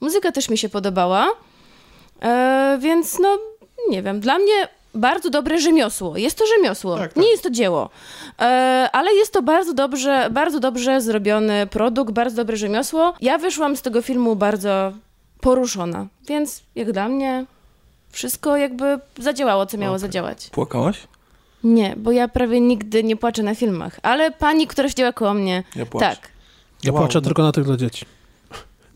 Muzyka 0.00 0.32
też 0.32 0.48
mi 0.48 0.58
się 0.58 0.68
podobała, 0.68 1.28
e, 2.22 2.78
więc 2.80 3.18
no, 3.18 3.38
nie 3.90 4.02
wiem, 4.02 4.20
dla 4.20 4.38
mnie 4.38 4.68
bardzo 4.94 5.30
dobre 5.30 5.58
rzemiosło. 5.60 6.16
Jest 6.16 6.38
to 6.38 6.44
rzemiosło, 6.46 6.96
Tak, 6.98 7.12
tak. 7.12 7.22
nie 7.24 7.30
jest 7.30 7.42
to 7.42 7.50
dzieło. 7.50 7.90
E, 8.40 8.88
ale 8.92 9.14
jest 9.14 9.32
to 9.32 9.42
bardzo 9.42 9.74
dobrze, 9.74 10.28
bardzo 10.30 10.60
dobrze 10.60 11.00
zrobiony 11.00 11.66
produkt, 11.66 12.12
bardzo 12.12 12.36
dobre 12.36 12.56
rzemiosło. 12.56 13.14
Ja 13.20 13.38
wyszłam 13.38 13.76
z 13.76 13.82
tego 13.82 14.02
filmu 14.02 14.36
bardzo 14.36 14.92
poruszona, 15.40 16.06
więc 16.28 16.62
jak 16.74 16.92
dla 16.92 17.08
mnie 17.08 17.44
wszystko 18.10 18.56
jakby 18.56 18.98
zadziałało, 19.18 19.66
co 19.66 19.78
miało 19.78 19.98
zadziałać. 19.98 20.50
Płakałaś? 20.50 21.00
Nie, 21.64 21.94
bo 21.96 22.12
ja 22.12 22.28
prawie 22.28 22.60
nigdy 22.60 23.04
nie 23.04 23.16
płaczę 23.16 23.42
na 23.42 23.54
filmach, 23.54 24.00
ale 24.02 24.30
pani, 24.30 24.66
która 24.66 24.88
siedziała 24.88 25.12
koło 25.12 25.34
mnie, 25.34 25.62
Ja 25.76 25.86
płaczę. 25.86 26.06
tak. 26.16 26.28
Ja 26.84 26.92
Wow, 26.92 27.02
płaczę 27.02 27.22
tylko 27.22 27.42
na 27.42 27.52
tych 27.52 27.64
dla 27.64 27.76
dzieci. 27.76 28.06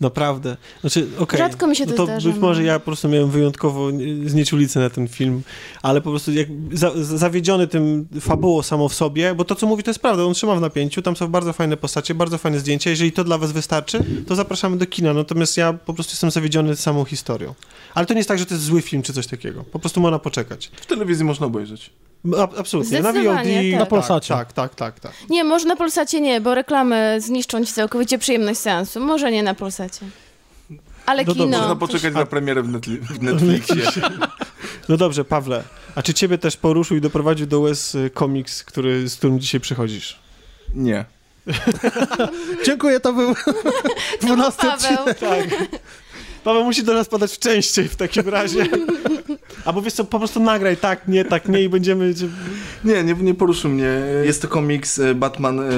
Naprawdę. 0.01 0.57
Znaczy, 0.81 1.07
okej. 1.19 1.39
Rzadko 1.39 1.67
mi 1.67 1.77
się 1.77 1.85
to 1.85 1.91
no 1.91 1.97
to 1.97 2.05
zdarza, 2.05 2.29
Być 2.29 2.39
może 2.39 2.61
no. 2.61 2.67
ja 2.67 2.79
po 2.79 2.85
prostu 2.85 3.09
miałem 3.09 3.31
wyjątkowo 3.31 3.91
znieczulicę 4.27 4.81
na 4.81 4.91
ten 4.91 5.09
film, 5.09 5.43
ale 5.83 6.01
po 6.01 6.11
prostu 6.11 6.33
jak 6.33 6.49
za, 6.73 6.93
zawiedziony 6.95 7.67
tym 7.67 8.09
fabułą 8.21 8.63
samo 8.63 8.89
w 8.89 8.95
sobie, 8.95 9.35
bo 9.35 9.45
to, 9.45 9.55
co 9.55 9.67
mówi, 9.67 9.83
to 9.83 9.91
jest 9.91 10.01
prawda, 10.01 10.25
on 10.25 10.35
trzyma 10.35 10.55
w 10.55 10.61
napięciu, 10.61 11.03
tam 11.03 11.17
są 11.17 11.29
bardzo 11.29 11.53
fajne 11.53 11.77
postacie, 11.77 12.15
bardzo 12.15 12.39
fajne 12.39 12.61
zdjęcia, 12.61 12.91
jeżeli 12.91 13.13
to 13.13 13.25
dla 13.25 13.39
was 13.39 13.53
wystarczy, 13.53 14.05
to 14.27 14.35
zapraszamy 14.35 14.77
do 14.77 14.87
kina, 14.87 15.13
natomiast 15.13 15.57
ja 15.57 15.73
po 15.73 15.95
prostu 15.95 16.13
jestem 16.13 16.31
zawiedziony 16.31 16.77
samą 16.77 17.05
historią. 17.05 17.55
Ale 17.95 18.07
to 18.07 18.15
nie 18.15 18.19
jest 18.19 18.29
tak, 18.29 18.39
że 18.39 18.47
to 18.47 18.55
jest 18.55 18.67
zły 18.67 18.83
film 18.83 19.03
czy 19.03 19.13
coś 19.13 19.27
takiego, 19.27 19.65
po 19.65 19.79
prostu 19.79 20.01
można 20.01 20.19
poczekać. 20.19 20.71
W 20.81 20.87
telewizji 20.87 21.25
można 21.25 21.47
obejrzeć. 21.47 21.91
Absolutnie, 22.59 23.01
na 23.01 23.13
VOD, 23.13 23.15
Zdecydowanie, 23.15 23.71
tak. 23.71 23.81
Na 23.81 23.87
Polsacie. 23.87 24.35
Tak, 24.35 24.53
tak, 24.53 24.75
tak, 24.75 25.01
tak. 25.01 25.13
Nie, 25.31 25.45
może 25.45 25.67
na 25.67 25.77
Polsacie 25.77 26.21
nie, 26.21 26.41
bo 26.41 26.55
reklamy 26.55 27.17
zniszczą 27.21 27.65
ci 27.65 27.73
całkowicie 27.73 28.19
przyjemność 28.19 28.61
seansu. 28.61 29.01
Może 29.01 29.33
nie 29.33 29.43
na 29.43 29.55
Polsacie. 29.55 30.07
Ale 31.07 31.25
No 31.25 31.35
kino... 31.35 31.59
Można 31.59 31.77
poczekać 31.77 32.15
na 32.15 32.27
premierę 32.27 32.63
w, 32.63 32.69
Netli- 32.73 33.01
w 33.01 33.23
Netflixie. 33.23 33.83
No 34.89 34.97
dobrze, 34.97 35.25
Pawle, 35.25 35.63
a 35.95 36.03
czy 36.03 36.15
ciebie 36.15 36.39
też 36.39 36.57
poruszył 36.57 36.97
i 36.97 37.01
doprowadził 37.01 37.47
do 37.47 37.61
łez 37.61 37.95
y, 37.95 38.11
komiks, 38.15 38.65
który, 38.65 39.09
z 39.09 39.17
którym 39.17 39.41
dzisiaj 39.41 39.61
przychodzisz? 39.61 40.19
Nie. 40.75 41.05
Dziękuję, 42.67 43.01
to 43.01 43.13
był 43.13 43.35
12 44.23 44.63
Paweł. 44.63 45.05
Tak. 45.21 45.69
Paweł 46.45 46.65
musi 46.65 46.85
do 46.85 46.95
nas 46.95 47.09
padać 47.09 47.39
częściej 47.39 47.89
w 47.89 47.97
takim 47.97 48.29
razie. 48.29 48.67
Albo 49.65 49.83
wiesz 49.83 49.93
co, 49.93 50.05
po 50.05 50.19
prostu 50.19 50.41
nagraj 50.41 50.77
tak, 50.77 51.09
nie, 51.09 51.25
tak, 51.25 51.49
nie 51.49 51.63
i 51.63 51.69
będziemy... 51.69 52.15
Nie, 52.85 53.05
nie, 53.05 53.15
nie 53.15 53.35
poruszył 53.35 53.71
mnie. 53.71 53.89
Jest 54.25 54.43
to 54.43 54.49
komiks 54.49 54.99
e, 54.99 55.15
Batman 55.15 55.61
e, 55.61 55.73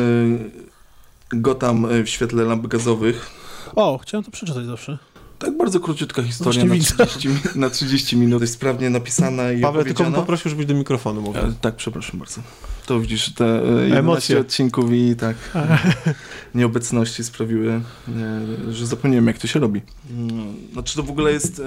Gotham 1.32 1.84
e, 1.84 2.02
w 2.02 2.08
świetle 2.08 2.44
lamp 2.44 2.66
gazowych. 2.66 3.30
O, 3.76 3.98
chciałem 3.98 4.24
to 4.24 4.30
przeczytać 4.30 4.64
zawsze. 4.64 4.98
Tak 5.38 5.56
bardzo 5.56 5.80
króciutka 5.80 6.22
historia 6.22 6.64
na 6.64 6.74
widzę. 6.74 7.06
30, 7.06 7.28
mi- 7.28 7.34
na 7.54 7.70
30 7.70 8.16
minut. 8.16 8.40
Jest 8.40 8.54
sprawnie 8.54 8.90
napisana 8.90 9.52
i 9.52 9.60
Paweł, 9.60 9.84
tylko 9.84 10.04
bym 10.04 10.12
poprosił, 10.12 10.50
żebyś 10.50 10.66
do 10.66 10.74
mikrofonu 10.74 11.20
mówił. 11.22 11.42
E, 11.42 11.52
tak, 11.60 11.76
przepraszam 11.76 12.18
bardzo. 12.18 12.40
To 12.86 13.00
widzisz, 13.00 13.32
te 13.34 13.44
e, 13.44 13.66
11 13.66 13.98
Emocje. 13.98 14.38
odcinków 14.40 14.92
i 14.92 15.16
tak 15.16 15.36
nieobecności 16.54 17.24
sprawiły, 17.24 17.72
e, 17.72 17.82
że 18.72 18.86
zapomniałem 18.86 19.26
jak 19.26 19.38
to 19.38 19.46
się 19.46 19.60
robi. 19.60 19.80
Mm, 20.10 20.54
Znaczy 20.72 20.96
to 20.96 21.02
w 21.02 21.10
ogóle 21.10 21.32
jest 21.32 21.60
e, 21.60 21.62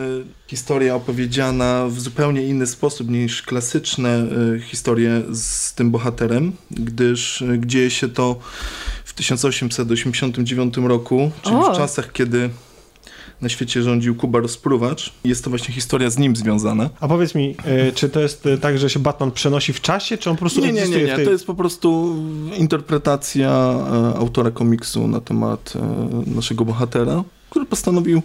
historia 0.48 0.96
opowiedziana 0.96 1.86
w 1.90 2.00
zupełnie 2.00 2.48
inny 2.48 2.68
sposób 2.68 3.10
niż 3.10 3.42
klasyczne 3.42 4.10
e, 4.56 4.60
historie 4.60 5.22
z 5.34 5.74
tym 5.74 5.92
bohaterem, 5.92 6.52
gdyż 6.72 7.42
e, 7.42 7.48
dzieje 7.66 7.90
się 7.92 8.10
to 8.10 8.40
w 9.06 9.14
1889 9.14 10.78
roku, 10.78 11.32
czyli 11.42 11.56
O. 11.56 11.74
w 11.74 11.78
czasach, 11.78 12.12
kiedy 12.12 12.50
na 13.41 13.49
świecie 13.49 13.84
rządził 13.84 14.15
Kuba 14.15 14.39
Rozpruwacz. 14.39 15.13
Jest 15.23 15.43
to 15.43 15.49
właśnie 15.49 15.73
historia 15.73 16.10
z 16.10 16.17
nim 16.17 16.36
związana. 16.36 16.89
A 16.99 17.08
powiedz 17.08 17.36
mi, 17.36 17.56
y, 17.89 17.91
czy 17.93 18.10
to 18.10 18.19
jest 18.19 18.45
y, 18.45 18.58
tak, 18.58 18.77
że 18.77 18.89
się 18.89 18.99
Batman 18.99 19.32
przenosi 19.32 19.73
w 19.73 19.82
czasie, 19.82 20.17
czy 20.17 20.30
on 20.30 20.36
po 20.36 20.39
prostu 20.39 20.62
Nie, 20.62 20.71
nie, 20.71 20.88
nie, 20.88 21.04
nie. 21.04 21.15
tej... 21.15 21.25
To 21.25 21.32
jest 21.32 21.45
po 21.45 21.56
prostu 21.56 22.15
interpretacja 22.58 23.49
e, 23.49 24.17
autora 24.17 24.51
komiksu 24.51 25.08
na 25.08 25.21
temat 25.21 25.73
e, 25.75 26.36
naszego 26.36 26.65
bohatera, 26.65 27.23
który 27.52 27.66
postanowił 27.66 28.22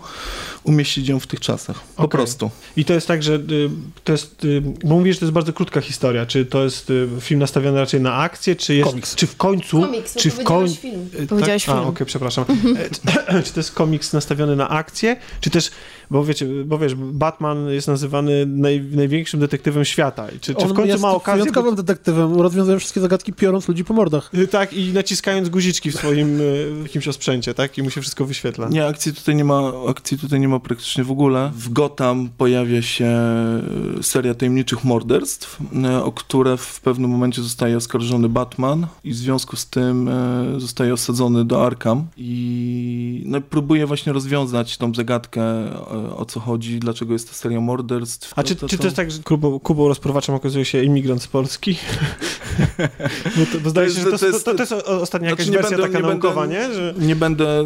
umieścić 0.65 1.09
ją 1.09 1.21
w 1.21 1.27
tych 1.27 1.41
czasach. 1.41 1.81
Po 1.97 2.03
Okej. 2.03 2.11
prostu. 2.11 2.51
I 2.77 2.85
to 2.85 2.93
jest 2.95 3.09
tak, 3.09 3.23
że 3.23 3.35
y, 3.35 3.71
to 4.05 4.13
jest... 4.13 4.45
Y, 4.45 4.63
bo 4.85 4.95
mówisz, 4.95 5.17
że 5.17 5.21
to 5.21 5.27
jest 5.27 5.33
bardzo 5.33 5.53
krótka 5.53 5.81
historia. 5.81 6.27
Czy 6.27 6.47
to 6.47 6.65
jest 6.65 6.91
y, 6.91 7.09
film 7.21 7.41
nastawiony 7.41 7.79
raczej 7.79 8.01
na 8.01 8.15
akcję, 8.15 8.57
czy 8.57 8.75
jest... 8.75 8.91
Komiks. 8.91 9.15
Czy 9.15 9.27
w 9.27 9.37
końcu... 9.37 9.81
Komiks, 9.81 10.15
bo 10.15 10.21
czy 10.21 10.31
w 10.31 10.35
powiedziałeś 10.35 10.71
końcu... 10.71 10.83
film. 10.83 11.09
Y, 11.21 11.27
Powiedziałeś 11.27 11.65
tak? 11.65 11.75
A, 11.75 11.79
film. 11.79 11.89
okej, 11.89 12.07
przepraszam. 12.07 12.45
E, 13.27 13.43
czy 13.43 13.53
to 13.53 13.61
jest 13.61 13.73
komiks 13.73 14.13
nastawiony 14.13 14.57
na 14.57 14.69
akcję, 14.69 15.17
czy 15.41 15.51
też, 15.51 15.71
bo 16.11 16.25
wiecie, 16.25 16.47
bo 16.65 16.79
wiesz, 16.79 16.95
Batman 16.95 17.69
jest 17.71 17.89
nazywany 17.89 18.47
naj, 18.47 18.81
największym 18.81 19.41
detektywem 19.41 19.85
świata. 19.85 20.27
Czy, 20.41 20.55
czy 20.55 20.67
w 20.67 20.73
końcu 20.73 20.87
jest 20.87 21.03
ma 21.03 21.11
okazję... 21.11 21.43
wyjątkowym 21.43 21.75
detektywem, 21.75 22.41
rozwiązuje 22.41 22.79
wszystkie 22.79 23.01
zagadki 23.01 23.33
piorąc 23.33 23.69
ludzi 23.69 23.85
po 23.85 23.95
mordach. 23.95 24.31
Tak, 24.51 24.73
i 24.73 24.93
naciskając 24.93 25.49
guziczki 25.49 25.91
w 25.91 25.97
swoim 25.97 26.41
jakimś 26.83 27.09
osprzęcie, 27.09 27.55
tak? 27.55 27.79
I 27.79 27.83
mu 27.83 27.91
się 27.91 28.01
wszystko 28.01 28.25
wyświetla. 28.25 28.69
Nie, 28.69 28.87
akcję 28.87 29.13
tutaj 29.17 29.35
nie 29.35 29.45
ma, 29.45 29.73
akcji 29.89 30.19
tutaj 30.19 30.41
nie 30.41 30.49
ma 30.49 30.61
praktycznie 30.61 31.05
w 31.05 31.11
ogóle. 31.11 31.51
W 31.55 31.73
Gotham 31.73 32.29
pojawia 32.39 32.83
się 32.83 33.07
e, 33.07 34.03
seria 34.03 34.35
tajemniczych 34.35 34.85
morderstw, 34.85 35.59
e, 35.85 36.05
o 36.05 36.13
które 36.13 36.57
w 36.57 36.81
pewnym 36.81 37.11
momencie 37.11 37.43
zostaje 37.43 37.77
oskarżony 37.77 38.29
Batman 38.29 38.87
i 39.05 39.11
w 39.11 39.17
związku 39.17 39.57
z 39.57 39.67
tym 39.67 40.09
e, 40.09 40.61
zostaje 40.61 40.93
osadzony 40.93 41.45
do 41.45 41.67
Arkham 41.67 42.07
i 42.17 43.23
no, 43.27 43.41
próbuje 43.41 43.87
właśnie 43.87 44.13
rozwiązać 44.13 44.79
tą 44.79 44.95
zagadkę, 44.95 45.43
o 46.17 46.25
co 46.25 46.41
chodzi, 46.41 46.79
dlaczego 46.79 47.13
jest 47.13 47.29
to 47.29 47.35
seria 47.35 47.61
morderstw. 47.61 48.33
A 48.37 48.43
czy, 48.43 48.57
to, 48.57 48.69
czy 48.69 48.79
to 48.79 48.85
jest 48.85 48.97
tak, 48.97 49.11
że 49.11 49.23
Kubą, 49.23 49.61
Kubą 49.61 49.89
rozprowaczem 49.89 50.35
okazuje 50.35 50.65
się 50.65 50.83
imigrant 50.83 51.23
z 51.23 51.27
Polski? 51.27 51.77
bo, 53.37 53.47
to, 53.53 53.61
bo 53.61 53.71
zdaje 53.71 53.91
się, 53.91 54.01
że 54.01 54.11
to, 54.11 54.19
to, 54.19 54.27
jest, 54.27 54.45
to, 54.45 54.55
to 54.55 54.63
jest 54.63 54.73
ostatnia 54.73 55.31
jakaś 55.31 55.47
znaczy 55.47 55.59
wersja 55.59 55.77
będę, 55.77 55.93
taka 55.93 56.07
nie 56.07 56.13
naukowa, 56.13 56.41
będę, 56.41 56.69
nie? 56.69 56.75
Że... 56.75 56.95
Nie 56.99 57.17
będę, 57.17 57.65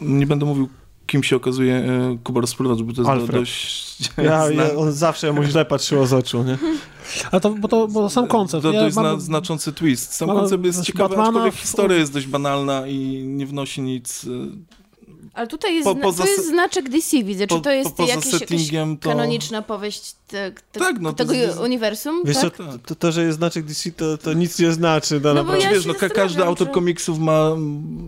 nie 0.00 0.26
będę 0.26 0.46
mówił 0.46 0.68
kim 1.08 1.22
się 1.22 1.36
okazuje 1.36 1.74
e, 1.74 2.18
Kuba 2.24 2.40
Rozpływacz, 2.40 2.78
bo 2.82 2.92
to 2.92 3.00
jest 3.00 3.10
Alfred. 3.10 3.40
dość... 3.40 3.88
Ja, 4.16 4.50
ja, 4.50 4.74
on 4.76 4.92
zawsze 4.92 5.32
mu 5.32 5.42
źle 5.42 5.64
patrzyło 5.64 6.06
z 6.06 6.12
oczu, 6.12 6.42
nie? 6.42 6.58
Ale 7.30 7.40
to, 7.40 7.50
bo 7.50 7.68
to, 7.68 7.88
bo 7.88 8.10
sam 8.10 8.26
koncept. 8.26 8.62
To, 8.62 8.72
to 8.72 8.84
jest 8.84 8.96
mam... 8.96 9.20
znaczący 9.20 9.72
twist. 9.72 10.14
Sam 10.14 10.28
koncept 10.28 10.64
jest 10.64 10.82
ciekawy, 10.82 11.08
Batmana 11.08 11.28
aczkolwiek 11.28 11.54
historia 11.54 11.96
jest 11.96 12.12
dość 12.12 12.26
banalna 12.26 12.86
i 12.86 13.22
nie 13.26 13.46
wnosi 13.46 13.82
nic 13.82 14.24
e, 14.24 14.28
ale 15.38 15.46
tutaj 15.46 15.74
jest, 15.74 15.84
po, 15.84 15.94
poza, 15.94 16.22
to 16.22 16.28
jest 16.28 16.48
znaczek 16.48 16.88
DC, 16.88 17.22
widzę. 17.24 17.46
Czy 17.46 17.60
to 17.60 17.70
jest 17.70 17.96
po, 17.96 18.06
jakaś, 18.06 18.32
jakaś 18.32 18.70
to... 19.00 19.08
kanoniczna 19.08 19.62
powieść 19.62 20.14
te, 20.28 20.52
te, 20.72 20.80
tak, 20.80 21.00
no, 21.00 21.12
tego 21.12 21.32
jest, 21.32 21.58
uniwersum? 21.60 22.22
Wiesz 22.24 22.36
tak? 22.36 22.56
co, 22.56 22.64
to, 22.86 22.94
to, 22.94 23.12
że 23.12 23.24
jest 23.24 23.38
znaczek 23.38 23.64
DC, 23.64 23.90
to, 23.90 24.18
to 24.18 24.32
nic 24.32 24.58
nie 24.58 24.72
znaczy. 24.72 25.20
No, 25.24 25.34
no 25.34 25.56
ja 25.56 25.70
wiesz, 25.70 25.86
no, 25.86 25.94
każdy 26.14 26.44
autor 26.44 26.70
komiksów 26.70 27.18
ma 27.18 27.50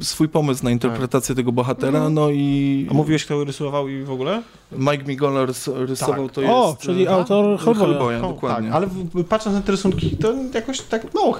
swój 0.02 0.28
pomysł 0.28 0.64
na 0.64 0.70
interpretację 0.70 1.34
tak. 1.34 1.36
tego 1.36 1.52
bohatera, 1.52 1.98
mm. 1.98 2.14
no 2.14 2.30
i... 2.30 2.86
A 2.90 2.94
mówiłeś, 2.94 3.24
kto 3.24 3.44
rysował 3.44 3.88
i 3.88 4.02
w 4.02 4.10
ogóle? 4.10 4.42
Mike 4.72 5.04
Migola 5.04 5.46
rysował, 5.66 6.26
tak. 6.26 6.34
to 6.34 6.40
jest... 6.40 6.52
O, 6.54 6.76
czyli 6.80 7.08
a? 7.08 7.10
autor 7.10 7.58
Hellboya. 7.58 7.86
Hellboya 7.86 8.20
dokładnie. 8.20 8.70
Tak, 8.70 8.76
ale 8.76 8.88
patrząc 9.28 9.56
na 9.56 9.62
te 9.62 9.72
rysunki, 9.72 10.16
to 10.16 10.34
jakoś 10.54 10.80
tak 10.80 11.14
mało 11.14 11.36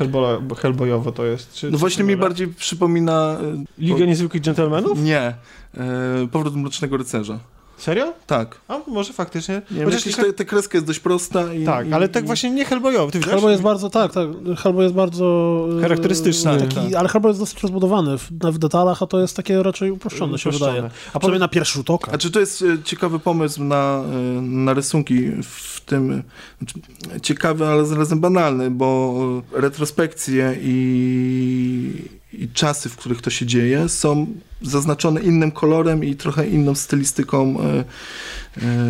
Hellboyowo 0.56 1.12
to 1.12 1.24
jest. 1.24 1.54
Czy, 1.54 1.70
no 1.70 1.78
właśnie 1.78 2.04
mi 2.04 2.16
bardziej 2.16 2.48
przypomina... 2.48 3.38
Liga 3.78 3.98
bo... 3.98 4.04
Niezwykłych 4.04 4.42
Gentlemanów? 4.42 5.02
Nie. 5.02 5.34
E, 5.76 6.28
Powrót 6.32 6.56
Mrocznego 6.56 6.96
Rycerza. 6.96 7.38
Serio? 7.80 8.12
Tak. 8.26 8.60
A 8.68 8.78
może 8.86 9.12
faktycznie. 9.12 9.62
Nie, 9.70 9.84
Chociaż 9.84 10.06
myślę, 10.06 10.24
te, 10.24 10.32
te 10.32 10.44
kreska 10.44 10.78
jest 10.78 10.86
dość 10.86 11.00
prosta. 11.00 11.54
I, 11.54 11.64
tak, 11.64 11.88
i, 11.88 11.92
ale 11.92 12.08
tak 12.08 12.26
właśnie 12.26 12.50
nie 12.50 12.64
Hellboyowy. 12.64 13.20
Hellboy 13.20 13.50
jest 13.50 13.62
bardzo, 13.62 13.90
tak, 13.90 14.12
tak. 14.12 14.28
Hellboy 14.58 14.82
jest 14.82 14.94
bardzo... 14.94 15.66
E, 15.78 15.82
Charakterystyczny. 15.82 16.58
Taki, 16.58 16.74
tak. 16.74 16.94
Ale 16.94 17.08
Hellboy 17.08 17.30
jest 17.30 17.40
dosyć 17.40 17.62
rozbudowany 17.62 18.18
w, 18.18 18.30
w, 18.30 18.58
detalach, 18.58 19.02
a 19.02 19.06
to 19.06 19.20
jest 19.20 19.36
takie 19.36 19.62
raczej 19.62 19.90
uproszczone, 19.90 20.34
uproszczone. 20.34 20.58
się 20.58 20.64
wydaje. 20.64 20.90
A 21.12 21.20
powie 21.20 21.38
na 21.38 21.48
pierwszy 21.48 21.74
rzut 21.74 21.90
oka. 21.90 22.12
A 22.12 22.18
czy 22.18 22.30
to 22.30 22.40
jest 22.40 22.62
e, 22.62 22.82
ciekawy 22.82 23.18
pomysł 23.18 23.64
na, 23.64 24.02
na 24.42 24.74
rysunki 24.74 25.30
w 25.42 25.80
tym... 25.80 26.22
Znaczy, 26.58 26.74
ciekawy, 27.22 27.66
ale 27.66 27.86
zarazem 27.86 28.20
banalny, 28.20 28.70
bo 28.70 29.14
retrospekcje 29.52 30.56
i 30.60 32.19
i 32.32 32.48
czasy, 32.48 32.88
w 32.88 32.96
których 32.96 33.22
to 33.22 33.30
się 33.30 33.46
dzieje, 33.46 33.88
są 33.88 34.26
zaznaczone 34.62 35.20
innym 35.20 35.50
kolorem 35.50 36.04
i 36.04 36.16
trochę 36.16 36.48
inną 36.48 36.74
stylistyką 36.74 37.56
e, 37.60 37.84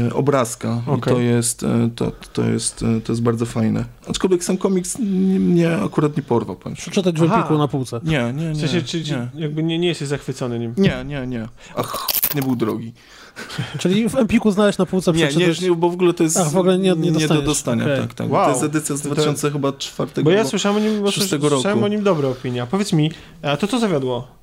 e, 0.08 0.14
obrazka. 0.14 0.82
Okay. 0.86 0.96
I 0.96 1.16
to 1.16 1.20
jest, 1.20 1.62
e, 1.62 1.90
to, 1.96 2.12
to, 2.32 2.44
jest, 2.44 2.82
e, 2.82 3.00
to 3.00 3.12
jest 3.12 3.22
bardzo 3.22 3.46
fajne. 3.46 3.84
Aczkolwiek 4.08 4.44
sam 4.44 4.56
komiks 4.56 4.98
mnie 4.98 5.76
akurat 5.76 6.16
nie 6.16 6.22
porwał. 6.22 6.56
Przeczytać 6.76 7.20
w 7.20 7.22
Empiku 7.22 7.58
na 7.58 7.68
półce. 7.68 8.00
Nie, 8.04 8.32
nie, 8.36 8.48
nie. 8.48 8.54
W 8.54 8.58
sensie, 8.58 8.82
czy 8.82 9.02
nie. 9.02 9.28
jakby 9.34 9.62
nie, 9.62 9.78
nie 9.78 9.88
jesteś 9.88 10.08
zachwycony 10.08 10.58
nim? 10.58 10.74
Nie, 10.76 11.04
nie, 11.04 11.26
nie. 11.26 11.48
Ach, 11.76 12.06
nie 12.34 12.42
był 12.42 12.56
drogi. 12.56 12.92
Czyli 13.78 14.08
w 14.08 14.16
Empiku 14.16 14.50
znaleźć 14.50 14.78
na 14.78 14.86
półce 14.86 15.12
nie, 15.12 15.28
nie, 15.28 15.46
nie, 15.62 15.76
bo 15.76 15.90
w 15.90 15.94
ogóle 15.94 16.14
to 16.14 16.22
jest 16.22 16.36
Ach, 16.36 16.50
w 16.50 16.56
ogóle 16.56 16.78
nie, 16.78 16.94
nie, 16.96 17.10
nie 17.10 17.28
do 17.28 17.42
dostania. 17.42 17.84
Okay. 17.84 17.98
Tak, 17.98 18.14
tak. 18.14 18.30
Wow. 18.30 18.44
To 18.44 18.50
jest 18.50 18.62
edycja 18.62 18.96
z 18.96 19.00
2004 19.00 20.10
Bo 20.22 20.30
ja 20.30 20.44
słyszałem 20.44 20.76
o 20.76 20.80
nim, 20.80 21.12
słyszałem 21.12 21.84
o 21.84 21.88
nim 21.88 22.02
dobre 22.02 22.28
opinie. 22.28 22.66
Powiedz 22.70 22.92
mi, 22.92 23.10
a 23.42 23.56
to 23.56 23.66
co 23.66 23.78
zawiodło? 23.78 24.40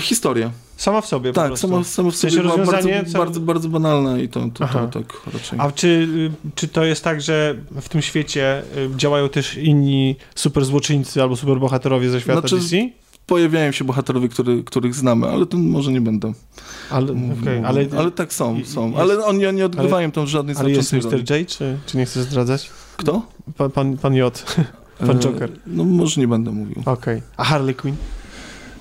Historia. 0.00 0.50
Sama 0.76 1.00
w 1.00 1.06
sobie 1.06 1.32
Tak, 1.32 1.58
sama, 1.58 1.84
sama 1.84 2.10
w 2.10 2.16
sobie 2.16 2.30
w 2.30 2.42
była 2.42 2.58
bardzo, 2.58 3.18
bardzo, 3.18 3.40
bardzo 3.40 3.68
banalna 3.68 4.18
i 4.18 4.28
to, 4.28 4.40
to, 4.54 4.68
to, 4.68 4.86
tak 4.86 5.20
raczej. 5.34 5.58
A 5.58 5.72
czy, 5.72 6.08
czy 6.54 6.68
to 6.68 6.84
jest 6.84 7.04
tak, 7.04 7.20
że 7.20 7.54
w 7.80 7.88
tym 7.88 8.02
świecie 8.02 8.62
y, 8.76 8.96
działają 8.96 9.28
też 9.28 9.56
inni 9.56 10.16
super 10.34 10.64
złoczyńcy 10.64 11.22
albo 11.22 11.36
super 11.36 11.58
bohaterowie 11.58 12.10
ze 12.10 12.20
świata 12.20 12.40
znaczy, 12.40 12.56
DC? 12.56 12.76
Pojawiają 13.28 13.72
się 13.72 13.84
bohaterowie, 13.84 14.28
który, 14.28 14.64
których 14.64 14.94
znamy, 14.94 15.28
ale 15.28 15.46
to 15.46 15.56
może 15.56 15.92
nie 15.92 16.00
będę. 16.00 16.32
Ale, 16.90 17.12
okay, 17.40 17.66
ale, 17.66 17.86
ale 17.98 18.10
tak 18.10 18.32
są, 18.32 18.64
są. 18.64 18.88
Jest, 18.88 19.00
ale 19.00 19.24
oni 19.24 19.52
nie 19.52 19.66
odgrywają 19.66 20.10
tam 20.10 20.26
żadnej 20.26 20.56
Ale 20.58 20.70
jest 20.70 20.92
Mr. 20.92 21.30
J, 21.30 21.48
czy, 21.48 21.78
czy 21.86 21.96
nie 21.96 22.06
chcesz 22.06 22.22
zdradzać? 22.22 22.70
Kto? 22.96 23.22
Pan, 23.56 23.70
pan, 23.70 23.96
pan 23.96 24.14
J. 24.14 24.44
Pan 25.06 25.18
Joker. 25.18 25.50
E, 25.50 25.56
no 25.66 25.84
może 25.84 26.20
nie 26.20 26.28
będę 26.28 26.50
mówił. 26.50 26.76
Okej. 26.80 26.92
Okay. 26.92 27.22
A 27.36 27.44
Harley 27.44 27.74
Quinn? 27.74 27.96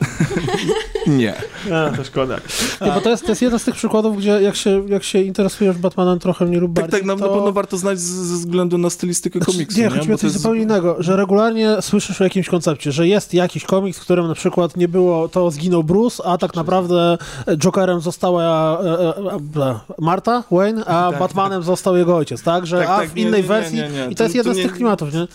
Nie. 1.08 1.34
A, 1.74 1.98
to 1.98 2.04
szkoda. 2.04 2.36
Nie, 2.82 2.92
bo 2.92 3.02
to 3.02 3.10
jest, 3.10 3.24
to 3.24 3.32
jest 3.32 3.42
jeden 3.42 3.60
z 3.60 3.64
tych 3.64 3.76
przykładów, 3.76 4.18
gdzie 4.18 4.30
jak 4.42 4.56
się, 4.56 4.84
jak 4.88 5.04
się 5.04 5.22
interesujesz 5.22 5.78
Batmanem 5.78 6.20
trochę 6.20 6.46
mniej 6.46 6.60
lub 6.60 6.74
tak, 6.74 6.84
bardziej, 6.84 7.00
Tak, 7.00 7.10
tak, 7.10 7.20
to... 7.20 7.28
na 7.28 7.34
pewno 7.34 7.52
warto 7.52 7.78
znać 7.78 8.00
ze 8.00 8.36
względu 8.36 8.78
na 8.78 8.90
stylistykę 8.90 9.40
znaczy, 9.40 9.52
komiksu. 9.52 9.80
Nie, 9.80 9.90
chodzi 9.90 10.08
mi 10.08 10.14
o 10.14 10.18
coś 10.18 10.32
zupełnie 10.32 10.62
innego, 10.62 10.96
że 11.00 11.16
regularnie 11.16 11.82
słyszysz 11.82 12.22
o 12.22 12.24
jakimś 12.24 12.50
koncepcie, 12.50 12.92
że 12.92 13.08
jest 13.08 13.34
jakiś 13.34 13.64
komiks, 13.64 14.00
w 14.00 14.02
którym 14.02 14.28
na 14.28 14.36
przykład 14.36 14.78
nie 14.78 14.88
było, 14.88 15.28
to 15.28 15.52
zginął 15.52 15.84
Bruce, 15.84 16.24
a 16.26 16.38
tak 16.38 16.56
naprawdę 16.56 17.18
Jokerem 17.58 18.02
została 18.02 18.44
e, 18.82 18.90
e, 18.90 19.16
e, 19.62 19.80
Marta 20.00 20.44
Wayne, 20.52 20.86
a 20.86 21.10
tak, 21.12 21.20
Batmanem 21.20 21.60
tak. 21.60 21.66
został 21.66 21.98
jego 21.98 22.18
ojciec, 22.18 22.44
tak? 22.44 22.68
Że 22.68 22.78
tak, 22.78 22.90
a 22.90 22.98
tak, 22.98 23.10
w 23.10 23.18
innej 23.18 23.42
nie, 23.42 23.48
wersji 23.48 23.78
nie, 23.78 23.90
nie, 23.90 24.06
i 24.06 24.10
to, 24.10 24.16
to 24.16 24.24
jest 24.24 24.36
jeden 24.36 24.54
z 24.54 24.58
tych 24.58 24.74
klimatów, 24.74 25.14
nie? 25.14 25.28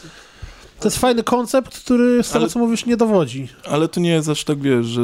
To 0.83 0.89
jest 0.89 0.99
fajny 0.99 1.23
koncept, 1.23 1.79
który 1.79 2.23
z 2.23 2.29
tego, 2.29 2.39
ale, 2.39 2.49
co 2.49 2.59
mówisz, 2.59 2.87
nie 2.87 2.97
dowodzi. 2.97 3.49
Ale 3.71 3.89
to 3.89 4.01
nie 4.01 4.11
jest 4.11 4.29
aż 4.29 4.45
tak, 4.45 4.61
wiesz, 4.61 4.87
że 4.87 5.03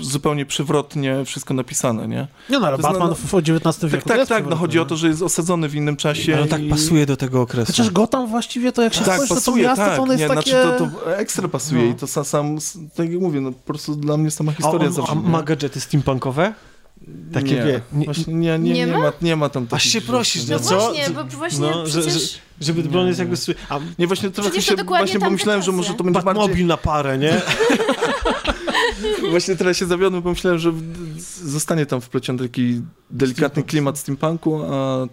zupełnie 0.00 0.46
przewrotnie 0.46 1.24
wszystko 1.24 1.54
napisane, 1.54 2.08
nie? 2.08 2.28
Nie 2.50 2.58
no, 2.58 2.66
ale 2.66 2.78
Batman 2.78 3.08
na... 3.08 3.14
w 3.14 3.34
XIX 3.34 3.78
tak, 3.78 3.90
wieku 3.90 4.08
Tak, 4.08 4.18
tak, 4.18 4.28
tak, 4.28 4.46
no 4.46 4.56
chodzi 4.56 4.78
o 4.78 4.84
to, 4.84 4.96
że 4.96 5.08
jest 5.08 5.22
osadzony 5.22 5.68
w 5.68 5.74
innym 5.74 5.96
czasie. 5.96 6.36
Ale 6.36 6.46
tak 6.46 6.60
i... 6.60 6.68
tak 6.68 6.78
pasuje 6.78 7.06
do 7.06 7.16
tego 7.16 7.40
okresu. 7.40 7.72
Chociaż 7.72 7.90
Gotham 7.90 8.26
właściwie 8.26 8.72
to, 8.72 8.82
jak 8.82 8.94
się 8.94 9.04
tak, 9.04 9.14
spojrzy 9.14 9.34
pasuje, 9.34 9.62
to 9.64 9.68
miasto, 9.68 9.84
tak, 9.84 9.96
to 9.96 10.02
ono 10.02 10.12
jest 10.12 10.22
nie, 10.22 10.28
takie... 10.28 10.50
Znaczy 10.50 10.78
to, 10.78 11.00
to 11.04 11.16
ekstra 11.16 11.48
pasuje 11.48 11.82
no. 11.82 11.90
i 11.90 11.94
to 11.94 12.06
sam, 12.06 12.24
sam, 12.24 12.58
tak 12.94 13.10
jak 13.10 13.20
mówię, 13.20 13.40
no 13.40 13.52
po 13.52 13.62
prostu 13.66 13.94
dla 13.94 14.16
mnie 14.16 14.30
sama 14.30 14.52
historia 14.52 14.88
a, 14.88 14.92
zawsze... 14.92 15.12
A 15.12 15.14
ma 15.14 15.42
gadżety 15.42 15.80
steampunkowe? 15.80 16.54
Takie 17.32 17.54
nie, 17.54 17.64
wie. 17.64 17.80
Nie, 17.92 18.04
właśnie 18.04 18.34
nie, 18.34 18.58
nie, 18.58 18.72
nie, 18.72 18.86
nie, 18.86 18.98
ma? 18.98 19.12
nie 19.22 19.36
ma 19.36 19.48
tam 19.48 19.66
takich... 19.66 19.86
Aż 19.86 19.92
się 19.92 20.00
prosisz, 20.00 20.46
no, 20.46 20.56
no 20.56 20.62
co? 20.62 20.78
Właśnie, 20.78 21.10
bo 21.10 21.24
właśnie 21.24 21.60
no, 21.60 21.84
przecież... 21.84 22.12
że, 22.12 22.18
że, 22.20 22.38
żeby 22.60 22.82
dron 22.82 23.06
jest 23.06 23.18
jakby... 23.18 23.36
A, 23.68 23.80
nie, 23.98 24.06
właśnie 24.06 24.30
trochę 24.30 24.62
się... 24.62 24.76
Właśnie 24.76 25.20
pomyślałem, 25.20 25.62
że 25.62 25.72
może 25.72 25.94
to 25.94 26.04
będzie 26.04 26.22
Batmobil 26.22 26.48
bardziej... 26.48 26.66
na 26.66 26.76
parę, 26.76 27.18
nie? 27.18 27.40
właśnie 29.30 29.56
teraz 29.56 29.76
się 29.76 29.86
zawiodłem, 29.86 30.22
bo 30.22 30.30
myślałem, 30.30 30.58
że 30.58 30.72
zostanie 31.44 31.86
tam 31.86 32.00
wpleciony 32.00 32.38
taki 32.38 32.82
delikatny 33.10 33.62
klimat 33.62 33.98
steampunku, 33.98 34.62
a 34.62 35.06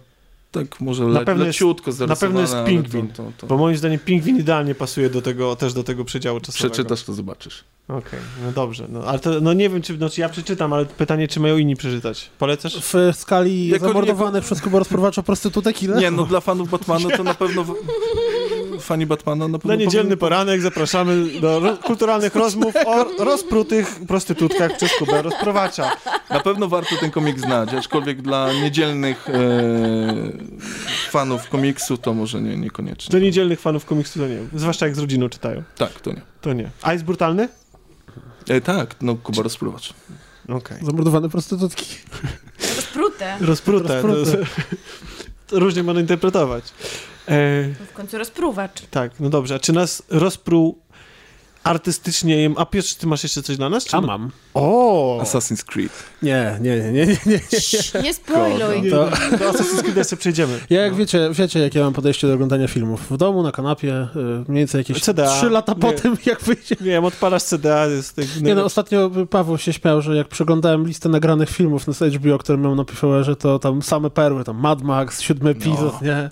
tak 0.52 0.80
może 0.80 1.04
na 1.04 1.20
le, 1.20 1.24
pewno 1.24 1.44
leciutko 1.44 1.90
jest, 1.90 2.00
Na 2.00 2.16
pewno 2.16 2.40
jest 2.40 2.54
pingwin, 2.66 3.08
to, 3.08 3.22
to, 3.22 3.32
to... 3.38 3.46
bo 3.46 3.56
moim 3.56 3.76
zdaniem 3.76 3.98
pingwin 3.98 4.38
idealnie 4.38 4.74
pasuje 4.74 5.10
do 5.10 5.22
tego, 5.22 5.56
też 5.56 5.72
do 5.72 5.84
tego 5.84 6.04
przedziału 6.04 6.40
czasowego. 6.40 6.72
Przeczytasz, 6.72 7.02
to 7.02 7.14
zobaczysz. 7.14 7.64
Okej, 7.88 7.98
okay, 7.98 8.20
no 8.44 8.52
dobrze. 8.52 8.86
No, 8.88 9.04
ale 9.04 9.18
to, 9.18 9.40
no 9.40 9.52
nie 9.52 9.68
wiem, 9.68 9.82
czy, 9.82 9.98
no, 9.98 10.10
czy 10.10 10.20
ja 10.20 10.28
przeczytam, 10.28 10.72
ale 10.72 10.86
pytanie, 10.86 11.28
czy 11.28 11.40
mają 11.40 11.56
inni 11.56 11.76
przeczytać. 11.76 12.30
Polecasz? 12.38 12.76
W 12.76 12.94
skali 13.12 13.68
jako, 13.68 13.88
zamordowanych 13.88 14.34
jako... 14.34 14.46
przez 14.46 14.62
Kuba 14.62 14.78
rozprowacza 14.78 15.22
prostytutek 15.22 15.82
ile? 15.82 16.00
Nie, 16.00 16.10
no 16.10 16.26
dla 16.26 16.40
fanów 16.40 16.70
Batmana 16.70 17.16
to 17.16 17.22
na 17.24 17.34
pewno... 17.34 17.64
Fani 18.80 19.06
Batmana 19.06 19.48
na 19.48 19.58
pewno... 19.58 19.72
Na 19.72 19.80
niedzielny 19.80 20.16
powinien... 20.16 20.18
poranek 20.18 20.60
zapraszamy 20.60 21.40
do 21.40 21.60
ro 21.60 21.76
kulturalnych 21.76 22.34
rozmów 22.34 22.74
o 22.86 23.24
rozprutych 23.24 24.00
prostytutkach 24.08 24.76
przez 24.76 24.92
Kubę 24.98 25.22
rozprowacza. 25.22 25.96
Na 26.30 26.40
pewno 26.40 26.68
warto 26.68 26.96
ten 27.00 27.10
komik 27.10 27.40
znać, 27.40 27.74
aczkolwiek 27.74 28.22
dla 28.22 28.52
niedzielnych 28.52 29.28
e, 29.28 29.32
fanów 31.10 31.48
komiksu 31.48 31.98
to 31.98 32.14
może 32.14 32.42
nie, 32.42 32.56
niekoniecznie. 32.56 33.10
Dla 33.10 33.20
niedzielnych 33.20 33.60
fanów 33.60 33.84
komiksu 33.84 34.18
to 34.18 34.28
nie. 34.28 34.38
Zwłaszcza 34.54 34.86
jak 34.86 34.96
z 34.96 34.98
rodziną 34.98 35.28
czytają. 35.28 35.62
Tak, 35.76 36.00
to 36.00 36.12
nie. 36.12 36.22
To 36.40 36.52
nie. 36.52 36.70
A 36.82 36.92
jest 36.92 37.04
brutalny? 37.04 37.48
E, 38.48 38.60
tak, 38.60 38.96
no 39.00 39.14
Kuba 39.14 39.42
rozpruwacz. 39.42 39.94
Okej. 40.44 40.56
Okay. 40.56 40.78
Zamordowane 40.82 41.28
prostytutki. 41.28 41.84
Rozprute. 42.76 43.36
Rozprute. 43.40 44.02
Rozprute. 44.02 44.46
To, 45.46 45.58
różnie 45.64 45.82
można 45.82 46.00
interpretować. 46.00 46.64
E... 47.28 47.68
W 47.90 47.92
końcu 47.92 48.18
rozpruwacz. 48.18 48.82
Tak, 48.90 49.20
no 49.20 49.28
dobrze. 49.28 49.54
A 49.54 49.58
czy 49.58 49.72
nas 49.72 50.02
rozpruł 50.10 50.78
artystycznie... 51.64 52.50
A 52.56 52.66
Piotr, 52.66 52.88
ty 52.98 53.06
masz 53.06 53.22
jeszcze 53.22 53.42
coś 53.42 53.56
dla 53.56 53.68
nas? 53.68 53.84
Czy 53.84 53.96
A 53.96 54.00
my- 54.00 54.06
mam. 54.06 54.30
O! 54.54 55.18
Assassin's 55.22 55.64
Creed. 55.64 55.92
Nie, 56.22 56.58
nie, 56.60 56.76
nie, 56.76 56.92
nie, 56.92 57.06
nie, 57.26 57.40
nie. 58.02 58.14
Spoiluj. 58.14 58.90
To- 58.90 59.10
Do, 59.38 59.50
Assassin's 59.50 59.82
Creed 59.82 59.96
jeszcze 59.96 60.16
przejdziemy. 60.16 60.60
Ja 60.70 60.80
jak 60.82 60.94
wiecie, 60.94 61.28
wiecie, 61.32 61.60
jakie 61.60 61.80
mam 61.80 61.92
podejście 61.92 62.26
do 62.28 62.34
oglądania 62.34 62.68
filmów. 62.68 63.10
W 63.10 63.16
domu, 63.16 63.42
na 63.42 63.52
kanapie, 63.52 64.08
y, 64.16 64.18
mniej 64.48 64.60
więcej 64.60 64.78
jakieś 64.78 65.00
CDA. 65.02 65.36
3 65.38 65.50
lata 65.50 65.72
Nie. 65.72 65.78
po 65.80 65.92
tym, 65.92 66.16
jak 66.26 66.40
wyjdzie. 66.42 66.76
Nie 66.80 66.86
wiem, 66.86 67.04
odpalasz 67.04 67.42
CDA, 67.42 67.86
jest... 67.86 68.16
tak- 68.16 68.40
Nie 68.42 68.54
no, 68.54 68.64
ostatnio 68.64 69.10
Paweł 69.30 69.58
się 69.58 69.72
śmiał, 69.72 70.02
że 70.02 70.16
jak 70.16 70.28
przeglądałem 70.28 70.86
listę 70.86 71.08
nagranych 71.08 71.50
filmów 71.50 71.86
na 71.86 71.92
HBO, 72.08 72.38
które 72.38 72.58
miał 72.58 72.74
na 72.74 72.84
PVR-ze, 72.84 73.36
to 73.36 73.58
tam 73.58 73.82
same 73.82 74.10
perły, 74.10 74.44
tam 74.44 74.56
Mad 74.56 74.82
Max, 74.82 75.20
siódmy 75.20 75.50
epizod, 75.50 76.02
nie? 76.02 76.28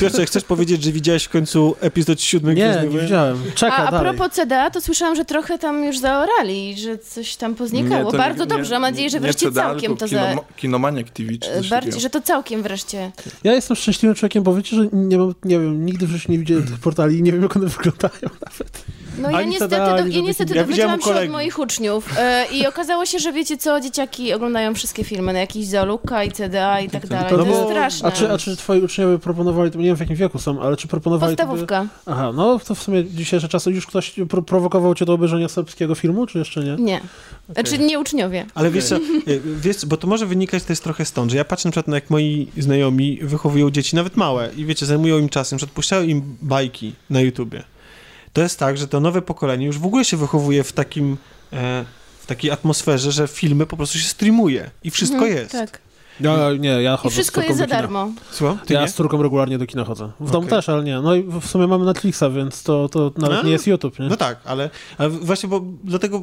Piotrze, 0.00 0.26
chcesz 0.26 0.44
powiedzieć, 0.44 0.82
że 0.82 0.92
widziałeś 0.92 1.24
w 1.24 1.28
końcu 1.28 1.76
epizod 1.80 2.20
siódmy 2.20 2.54
Nie, 2.54 2.82
nie 2.92 2.98
widziałem. 3.00 3.38
Czeka 3.54 3.76
A, 3.76 3.86
a 3.86 3.90
dalej. 3.90 4.16
propos 4.16 4.36
CDA, 4.42 4.70
to 4.70 4.80
słyszałam, 4.80 5.16
że 5.16 5.24
trochę 5.24 5.58
tam 5.58 5.84
już 5.84 5.98
zaorali, 5.98 6.78
że 6.78 6.98
coś 6.98 7.36
tam 7.36 7.54
poznikało. 7.54 8.12
Nie, 8.12 8.18
Bardzo 8.18 8.44
nie- 8.44 8.48
dobrze, 8.48 8.74
mam 8.74 8.82
nadzieję, 8.82 9.10
że 9.10 9.20
wreszcie 9.20 9.46
CDA, 9.46 9.62
całkiem 9.62 9.96
to 9.96 10.08
za... 10.08 10.28
Kino, 10.30 10.44
Kinomaniac 10.56 11.06
TV 11.12 11.32
czy 11.32 11.54
coś 11.54 11.68
Bardziej, 11.68 12.00
że 12.00 12.10
to 12.10 12.20
całkiem 12.20 12.62
wreszcie. 12.62 13.12
Ja 13.44 13.52
jestem 13.54 13.76
szczęśliwym 13.76 14.14
człowiekiem, 14.16 14.42
bo 14.42 14.54
wiecie, 14.54 14.76
że 14.76 14.86
nie 14.92 15.18
mam, 15.18 15.34
nie 15.44 15.58
wiem, 15.58 15.86
nigdy 15.86 16.06
w 16.06 16.10
życiu 16.10 16.32
nie 16.32 16.38
widziałem 16.38 16.66
tych 16.66 16.78
portali 16.78 17.18
i 17.18 17.22
nie 17.22 17.32
wiem, 17.32 17.42
jak 17.42 17.56
one 17.56 17.66
wyglądają 17.66 18.28
nawet. 18.50 18.84
No 19.18 19.30
ja 19.30 19.42
niestety, 19.42 19.76
do, 19.76 20.06
ja 20.06 20.20
niestety. 20.20 20.54
Ja 20.54 20.62
dowiedziałam 20.62 21.00
się 21.00 21.06
od 21.06 21.12
kolegi. 21.12 21.32
moich 21.32 21.58
uczniów 21.58 22.08
e, 22.18 22.46
i 22.52 22.66
okazało 22.66 23.06
się, 23.06 23.18
że 23.18 23.32
wiecie 23.32 23.56
co, 23.56 23.80
dzieciaki 23.80 24.32
oglądają 24.32 24.74
wszystkie 24.74 25.04
filmy 25.04 25.32
na 25.32 25.38
jakiś 25.38 25.66
Zoluka 25.66 26.24
i 26.24 26.32
CDA 26.32 26.80
i 26.80 26.90
tak 26.90 27.06
dalej. 27.06 27.30
to 27.30 27.36
To, 27.36 27.44
no 27.44 27.50
jest 27.50 27.62
bo- 27.62 27.68
straszne. 27.70 28.08
A 28.08 28.12
czy, 28.12 28.32
a 28.32 28.38
czy 28.38 28.56
twoi 28.56 28.80
uczniowie 28.80 29.18
proponowali, 29.18 29.70
to 29.70 29.78
nie 29.78 29.84
wiem 29.84 29.96
w 29.96 30.00
jakim 30.00 30.16
wieku 30.16 30.38
są, 30.38 30.62
ale 30.62 30.76
czy 30.76 30.88
proponowali 30.88 31.36
tobie... 31.36 31.48
Podstawówka. 31.48 31.86
Aha, 32.06 32.32
no 32.34 32.58
to 32.58 32.74
w 32.74 32.82
sumie 32.82 33.04
dzisiejsze 33.04 33.48
czasy 33.48 33.70
już 33.70 33.86
ktoś 33.86 34.14
pro 34.28 34.42
prowokował 34.42 34.94
cię 34.94 35.04
do 35.04 35.12
obejrzenia 35.12 35.48
serbskiego 35.48 35.94
filmu, 35.94 36.26
czy 36.26 36.38
jeszcze 36.38 36.64
nie? 36.64 36.76
Nie. 36.76 37.00
Znaczy 37.54 37.78
nie 37.78 37.98
uczniowie. 37.98 38.46
Ale 38.54 38.70
wiesz 38.70 38.84
co, 38.84 38.96
e, 38.96 39.00
wiesz, 39.64 39.86
bo 39.86 39.96
to 39.96 40.06
może 40.06 40.26
wynikać 40.26 40.62
też 40.62 40.80
trochę 40.80 41.04
stąd, 41.04 41.30
że 41.30 41.36
ja 41.36 41.44
patrzę 41.44 41.68
na 41.68 41.70
przykład 41.72 41.88
na 41.88 41.96
jak 41.96 42.10
moi 42.10 42.48
znajomi 42.58 43.18
wychowują 43.22 43.70
dzieci, 43.70 43.96
nawet 43.96 44.16
małe, 44.16 44.50
i 44.56 44.64
wiecie, 44.64 44.86
zajmują 44.86 45.18
im 45.18 45.28
czasem, 45.28 45.58
że 45.58 45.66
odpuszczają 45.66 46.02
im 46.02 46.36
bajki 46.42 46.92
na 47.10 47.20
YouTubie. 47.20 47.64
To 48.32 48.40
jest 48.40 48.58
tak, 48.58 48.78
że 48.78 48.88
to 48.88 49.00
nowe 49.00 49.22
pokolenie 49.22 49.66
już 49.66 49.78
w 49.78 49.86
ogóle 49.86 50.04
się 50.04 50.16
wychowuje 50.16 50.64
w 50.64 50.72
takim, 50.72 51.16
e, 51.52 51.84
w 52.20 52.26
takiej 52.26 52.50
atmosferze, 52.50 53.12
że 53.12 53.28
filmy 53.28 53.66
po 53.66 53.76
prostu 53.76 53.98
się 53.98 54.08
streamuje 54.08 54.70
i 54.84 54.90
wszystko 54.90 55.18
Mhm, 55.18 55.36
jest. 55.36 55.52
Tak. 55.52 55.78
Ja, 56.22 56.52
nie, 56.58 56.82
ja 56.82 56.96
chodzę 56.96 57.12
I 57.12 57.12
wszystko 57.12 57.40
jest 57.40 57.58
za 57.58 57.66
darmo. 57.66 58.10
Słucham? 58.30 58.58
Ty 58.66 58.74
Ja 58.74 58.80
nie? 58.80 58.88
z 58.88 58.94
córką 58.94 59.22
regularnie 59.22 59.58
do 59.58 59.66
kina 59.66 59.84
chodzę. 59.84 60.10
W 60.20 60.30
domu 60.30 60.46
Okej. 60.46 60.58
też, 60.58 60.68
ale 60.68 60.84
nie. 60.84 61.00
No 61.00 61.14
i 61.14 61.22
w 61.22 61.46
sumie 61.46 61.66
mamy 61.66 61.84
Netflixa, 61.84 62.24
więc 62.34 62.62
to, 62.62 62.88
to 62.88 63.12
nawet 63.16 63.38
A? 63.38 63.42
nie 63.42 63.50
jest 63.50 63.66
YouTube, 63.66 63.98
nie? 63.98 64.06
No 64.06 64.16
tak, 64.16 64.40
ale, 64.44 64.70
ale 64.98 65.10
właśnie, 65.10 65.48
bo 65.48 65.64
dlatego, 65.84 66.22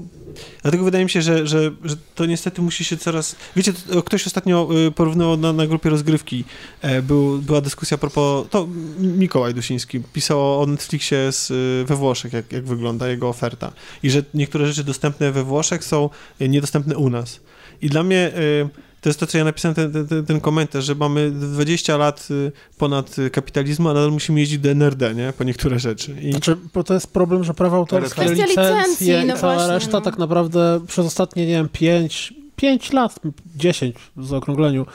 dlatego 0.61 0.83
wydaje 0.83 1.03
mi 1.03 1.09
się, 1.09 1.21
że, 1.21 1.47
że, 1.47 1.71
że 1.83 1.95
to 2.15 2.25
niestety 2.25 2.61
musi 2.61 2.83
się 2.83 2.97
coraz... 2.97 3.35
Wiecie, 3.55 3.73
to 3.73 4.03
ktoś 4.03 4.27
ostatnio 4.27 4.69
y, 4.87 4.91
porównywał 4.91 5.37
na, 5.37 5.53
na 5.53 5.67
grupie 5.67 5.89
rozgrywki, 5.89 6.43
e, 6.81 7.01
był, 7.01 7.37
była 7.37 7.61
dyskusja 7.61 7.95
a 7.95 7.97
propos, 7.97 8.47
to 8.49 8.67
Mikołaj 8.99 9.53
Dusiński 9.53 9.99
pisał 10.13 10.61
o 10.61 10.65
Netflixie 10.65 11.31
z, 11.31 11.51
y, 11.51 11.85
we 11.87 11.95
Włoszech, 11.95 12.33
jak, 12.33 12.51
jak 12.51 12.65
wygląda 12.65 13.07
jego 13.07 13.29
oferta 13.29 13.71
i 14.03 14.09
że 14.09 14.23
niektóre 14.33 14.67
rzeczy 14.67 14.83
dostępne 14.83 15.31
we 15.31 15.43
Włoszech 15.43 15.83
są 15.83 16.09
y, 16.41 16.49
niedostępne 16.49 16.97
u 16.97 17.09
nas. 17.09 17.39
I 17.81 17.89
dla 17.89 18.03
mnie... 18.03 18.31
y, 18.37 18.88
to 19.01 19.09
jest 19.09 19.19
to, 19.19 19.27
co 19.27 19.37
ja 19.37 19.43
napisałem, 19.43 19.75
ten, 19.75 20.07
ten- 20.07 20.25
ten, 20.25 20.39
komentarz, 20.39 20.85
że 20.85 20.95
mamy 20.95 21.31
20 21.31 21.97
lat 21.97 22.27
y, 22.31 22.51
ponad 22.77 23.15
kapitalizmu, 23.31 23.89
a 23.89 23.93
nadal 23.93 24.11
musimy 24.11 24.39
jeździć 24.39 24.59
do 24.59 24.69
NRD, 24.69 25.15
nie? 25.15 25.33
Po 25.37 25.43
niektóre 25.43 25.79
rzeczy. 25.79 26.15
I 26.21 26.31
Znaczy, 26.31 26.57
bo 26.73 26.83
to 26.83 26.93
jest 26.93 27.13
problem, 27.13 27.43
że 27.43 27.53
prawa 27.53 27.77
autorskie, 27.77 28.21
licencje 28.21 28.45
licencji, 28.45 29.07
i 29.07 29.25
no 29.25 29.37
cała 29.37 29.53
właśnie, 29.55 29.73
reszta 29.73 29.91
no. 29.91 30.01
tak 30.01 30.17
naprawdę 30.17 30.81
przez 30.87 31.05
ostatnie, 31.05 31.45
nie 31.45 31.53
wiem, 31.53 31.69
5, 31.69 32.33
5 32.55 32.93
lat, 32.93 33.19
10 33.55 33.95
w 34.15 34.25
zaokrągleniu, 34.27 34.85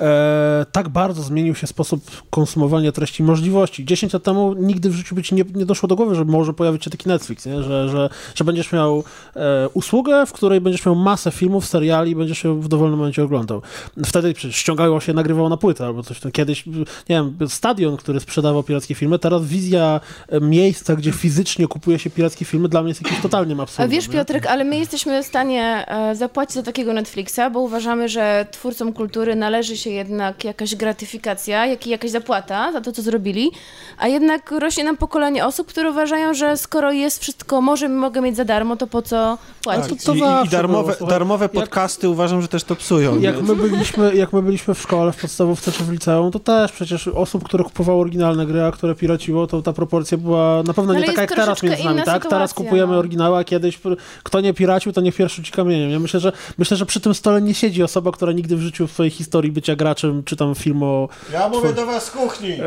e, 0.00 0.66
tak 0.72 0.88
bardzo 0.88 1.22
zmienił 1.22 1.54
się 1.54 1.66
sposób 1.66 2.22
konsumowania 2.30 2.92
treści, 2.92 3.22
możliwości. 3.22 3.84
10 3.84 4.12
lat 4.12 4.22
temu 4.22 4.54
nigdy 4.54 4.90
w 4.90 4.92
życiu 4.92 5.14
by 5.14 5.22
ci 5.22 5.34
nie, 5.34 5.44
nie 5.54 5.66
doszło 5.66 5.88
do 5.88 5.96
głowy, 5.96 6.14
że 6.14 6.24
może 6.24 6.52
pojawić 6.52 6.84
się 6.84 6.90
taki 6.90 7.08
Netflix, 7.08 7.46
nie? 7.46 7.62
Że, 7.62 7.88
że, 7.88 8.10
że 8.34 8.44
będziesz 8.44 8.72
miał 8.72 9.04
e, 9.36 9.68
usługę, 9.68 10.26
w 10.26 10.32
której 10.32 10.60
będziesz 10.60 10.86
miał 10.86 10.94
masę 10.94 11.30
filmów, 11.30 11.66
seriali 11.66 12.10
i 12.10 12.16
będziesz 12.16 12.38
się 12.38 12.60
w 12.60 12.68
dowolnym 12.68 12.98
momencie 12.98 13.24
oglądał. 13.24 13.62
Wtedy 14.04 14.34
przecież 14.34 14.56
ściągało 14.56 15.00
się, 15.00 15.12
nagrywało 15.12 15.48
na 15.48 15.56
płytę 15.56 15.86
albo 15.86 16.02
coś 16.02 16.20
tam. 16.20 16.32
Kiedyś, 16.32 16.66
nie 16.66 16.84
wiem, 17.08 17.36
stadion, 17.48 17.96
który 17.96 18.20
sprzedawał 18.20 18.62
pirackie 18.62 18.94
filmy, 18.94 19.18
teraz 19.18 19.46
wizja 19.46 20.00
e, 20.28 20.40
miejsca, 20.40 20.96
gdzie 20.96 21.12
fizycznie 21.12 21.66
kupuje 21.68 21.98
się 21.98 22.10
pirackie 22.10 22.44
filmy, 22.44 22.68
dla 22.68 22.82
mnie 22.82 22.88
jest 22.88 23.02
jakimś 23.02 23.22
totalnym 23.22 23.60
A 23.60 23.62
absurdem. 23.62 23.90
wiesz, 23.90 24.08
nie? 24.08 24.14
Piotrek, 24.14 24.46
ale 24.46 24.64
my 24.64 24.78
jesteśmy 24.78 25.22
w 25.22 25.26
stanie 25.26 25.84
e, 25.88 26.16
zapłacić 26.16 26.54
za 26.54 26.62
takiego 26.62 26.92
Netflixa, 26.92 27.40
bo 27.52 27.60
uważamy, 27.60 28.08
że 28.08 28.46
twórcom 28.50 28.92
kultury 28.92 29.36
należy 29.36 29.76
się 29.76 29.87
jednak 29.90 30.44
jakaś 30.44 30.74
gratyfikacja, 30.74 31.66
jak 31.66 31.86
i 31.86 31.90
jakaś 31.90 32.10
zapłata 32.10 32.72
za 32.72 32.80
to, 32.80 32.92
co 32.92 33.02
zrobili, 33.02 33.50
a 33.98 34.08
jednak 34.08 34.50
rośnie 34.50 34.84
nam 34.84 34.96
pokolenie 34.96 35.46
osób, 35.46 35.66
które 35.66 35.90
uważają, 35.90 36.34
że 36.34 36.56
skoro 36.56 36.92
jest 36.92 37.22
wszystko, 37.22 37.60
może 37.60 37.88
mogę 37.88 38.20
mieć 38.20 38.36
za 38.36 38.44
darmo, 38.44 38.76
to 38.76 38.86
po 38.86 39.02
co 39.02 39.38
płacić? 39.62 39.90
Tak, 39.90 40.02
to 40.02 40.14
I, 40.14 40.16
i 40.16 40.20
zawsze 40.20 40.50
darmowe, 40.50 40.94
było, 40.98 41.10
darmowe 41.10 41.48
podcasty 41.48 42.08
uważam, 42.08 42.42
że 42.42 42.48
też 42.48 42.64
to 42.64 42.76
psują. 42.76 43.20
Jak 43.20 43.36
nie? 43.36 43.42
my, 43.42 43.54
byliśmy, 43.56 44.14
jak 44.14 44.32
my 44.32 44.42
byliśmy 44.42 44.74
w 44.74 44.80
szkole, 44.80 45.12
w 45.12 45.20
podstawówce 45.20 45.72
czy 45.72 45.84
w 45.84 45.92
liceum, 45.92 46.30
to 46.30 46.38
też 46.38 46.72
przecież 46.72 47.08
osób, 47.08 47.44
które 47.44 47.64
kupowały 47.64 48.00
oryginalne 48.00 48.46
gry, 48.46 48.62
a 48.62 48.72
które 48.72 48.94
piraciło, 48.94 49.46
to 49.46 49.62
ta 49.62 49.72
proporcja 49.72 50.18
była 50.18 50.62
na 50.62 50.74
pewno 50.74 50.92
nie 50.92 50.98
Ale 50.98 51.06
taka 51.06 51.20
jak 51.20 51.34
teraz 51.34 51.62
między 51.62 51.84
nami, 51.84 52.02
tak? 52.02 52.26
Teraz 52.26 52.54
kupujemy 52.54 52.92
no. 52.92 52.98
oryginały, 52.98 53.38
a 53.38 53.44
kiedyś 53.44 53.80
kto 54.22 54.40
nie 54.40 54.54
piracił, 54.54 54.92
to 54.92 55.00
niech 55.00 55.16
pierwszy 55.16 55.42
ci 55.42 55.52
kamieniem. 55.52 55.90
Ja 55.90 55.98
myślę, 55.98 56.20
że 56.20 56.32
myślę, 56.58 56.76
że 56.76 56.86
przy 56.86 57.00
tym 57.00 57.14
stole 57.14 57.42
nie 57.42 57.54
siedzi 57.54 57.82
osoba, 57.82 58.12
która 58.12 58.32
nigdy 58.32 58.56
w 58.56 58.60
życiu 58.60 58.86
w 58.86 58.92
swojej 58.92 59.10
historii 59.10 59.52
bycia 59.52 59.76
graczem, 59.78 60.24
czy 60.24 60.36
tam 60.36 60.54
film 60.54 60.82
o... 60.82 61.08
Ja 61.32 61.48
mówię 61.48 61.72
do 61.72 61.86
was 61.86 62.04
z 62.04 62.10
kuchni. 62.10 62.56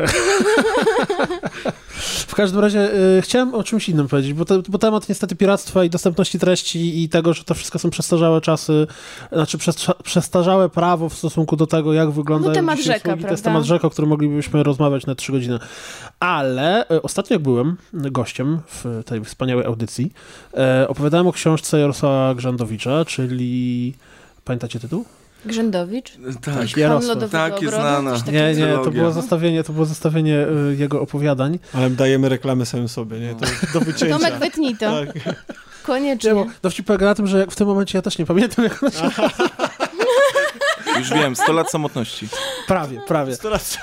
W 2.32 2.34
każdym 2.34 2.60
razie 2.60 2.94
y, 3.18 3.22
chciałem 3.22 3.54
o 3.54 3.64
czymś 3.64 3.88
innym 3.88 4.08
powiedzieć, 4.08 4.32
bo, 4.32 4.44
te, 4.44 4.62
bo 4.68 4.78
temat 4.78 5.08
niestety 5.08 5.36
piractwa 5.36 5.84
i 5.84 5.90
dostępności 5.90 6.38
treści 6.38 7.02
i 7.02 7.08
tego, 7.08 7.34
że 7.34 7.44
to 7.44 7.54
wszystko 7.54 7.78
są 7.78 7.90
przestarzałe 7.90 8.40
czasy, 8.40 8.86
znaczy 9.32 9.58
przesta- 9.58 10.02
przestarzałe 10.02 10.68
prawo 10.68 11.08
w 11.08 11.14
stosunku 11.14 11.56
do 11.56 11.66
tego, 11.66 11.92
jak 11.92 12.10
wyglądają 12.10 12.50
No 12.50 12.54
temat 12.54 12.78
rzeka, 12.78 13.08
usługi, 13.08 13.24
to 13.24 13.30
jest 13.30 13.44
temat 13.44 13.64
rzeka, 13.64 13.86
o 13.86 13.90
którym 13.90 14.08
moglibyśmy 14.08 14.62
rozmawiać 14.62 15.06
na 15.06 15.14
trzy 15.14 15.32
godziny. 15.32 15.58
Ale 16.20 16.90
y, 16.90 17.02
ostatnio 17.02 17.34
jak 17.34 17.42
byłem 17.42 17.76
gościem 17.92 18.60
w 18.66 19.02
tej 19.06 19.24
wspaniałej 19.24 19.66
audycji, 19.66 20.12
e, 20.54 20.88
opowiadałem 20.88 21.26
o 21.26 21.32
książce 21.32 21.80
Jarosława 21.80 22.34
Grzandowicza, 22.34 23.04
czyli... 23.04 23.94
Pamiętacie 24.44 24.80
tytuł? 24.80 25.04
Grzędowicz? 25.46 26.12
Tak, 26.44 26.54
Tak, 26.54 26.76
Jarosław. 26.76 27.30
Tak, 27.30 27.62
jest 27.62 27.74
Ogrodu? 27.74 28.00
znana. 28.02 28.16
Nie, 28.32 28.54
nie, 28.54 28.78
to 28.84 28.90
było 28.90 29.12
zestawienie, 29.12 29.64
to 29.64 29.72
było 29.72 29.86
zestawienie 29.86 30.46
y, 30.70 30.76
jego 30.78 31.00
opowiadań. 31.00 31.58
Ale 31.74 31.90
dajemy 31.90 32.28
reklamę 32.28 32.66
samym 32.66 32.88
sobie, 32.88 33.20
nie? 33.20 33.34
To 33.34 33.46
do 33.74 33.80
wycięcia. 33.80 34.18
Tomek, 34.18 34.34
wytnij 34.38 34.76
to. 34.76 35.04
Tak. 35.06 35.34
Koniecznie. 35.82 36.30
Nie, 36.30 36.34
bo 36.34 36.46
dowcip 36.62 36.86
polega 36.86 37.06
na 37.06 37.14
tym, 37.14 37.26
że 37.26 37.46
w 37.46 37.56
tym 37.56 37.66
momencie 37.66 37.98
ja 37.98 38.02
też 38.02 38.18
nie 38.18 38.26
pamiętam, 38.26 38.64
jak 38.64 38.82
ona 38.82 38.92
się 38.92 39.10
Już 40.98 41.10
wiem, 41.10 41.36
100 41.36 41.52
lat 41.52 41.70
samotności. 41.70 42.28
Prawie, 42.66 43.00
prawie. 43.08 43.34
Sto 43.34 43.50
lat. 43.50 43.78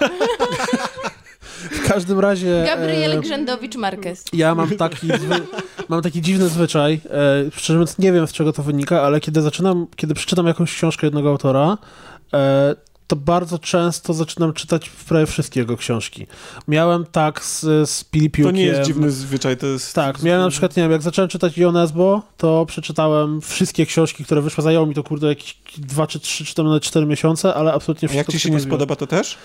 W 1.71 1.87
każdym 1.87 2.19
razie. 2.19 2.63
Gabriel 2.67 3.11
e, 3.11 3.19
Grzędowicz 3.21 3.75
Marquez. 3.75 4.23
Ja 4.33 4.55
mam 4.55 4.69
taki, 4.77 5.07
zwy, 5.07 5.35
mam 5.89 6.01
taki 6.01 6.21
dziwny 6.21 6.49
zwyczaj. 6.49 7.01
E, 7.11 7.51
szczerze 7.51 7.79
mówiąc, 7.79 7.97
nie 7.97 8.11
wiem 8.11 8.27
z 8.27 8.33
czego 8.33 8.53
to 8.53 8.63
wynika, 8.63 9.01
ale 9.01 9.19
kiedy 9.19 9.41
zaczynam, 9.41 9.87
kiedy 9.95 10.13
przeczytam 10.13 10.47
jakąś 10.47 10.73
książkę 10.73 11.07
jednego 11.07 11.29
autora, 11.29 11.77
e, 12.33 12.75
to 13.09 13.15
bardzo 13.15 13.59
często 13.59 14.13
zaczynam 14.13 14.53
czytać 14.53 14.89
prawie 14.89 15.25
wszystkie 15.25 15.59
jego 15.59 15.77
książki. 15.77 16.27
Miałem 16.67 17.05
tak 17.11 17.45
z, 17.45 17.89
z 17.89 18.03
Pilipiukiem. 18.03 18.51
To 18.51 18.57
nie 18.57 18.65
jest 18.65 18.81
dziwny 18.81 19.11
zwyczaj, 19.11 19.57
to 19.57 19.65
jest... 19.65 19.95
Tak, 19.95 20.23
miałem 20.23 20.41
na 20.41 20.49
przykład, 20.49 20.77
nie 20.77 20.83
wiem, 20.83 20.91
jak 20.91 21.01
zacząłem 21.01 21.29
czytać 21.29 21.57
Ionesbo, 21.57 22.21
to 22.37 22.65
przeczytałem 22.65 23.41
wszystkie 23.41 23.85
książki, 23.85 24.25
które 24.25 24.41
wyszły. 24.41 24.63
Zajęło 24.63 24.85
mi 24.85 24.95
to, 24.95 25.03
kurde, 25.03 25.27
jakieś 25.27 25.57
dwa 25.77 26.07
czy 26.07 26.19
trzy, 26.19 26.45
czy 26.45 26.55
tam 26.55 26.65
nawet 26.65 26.83
cztery 26.83 27.05
miesiące, 27.05 27.53
ale 27.53 27.73
absolutnie 27.73 28.05
A 28.05 28.09
wszystko 28.09 28.31
jak 28.31 28.41
ci 28.41 28.47
się 28.47 28.49
nie 28.49 28.59
spodoba, 28.59 28.95
to 28.95 29.07
też? 29.07 29.37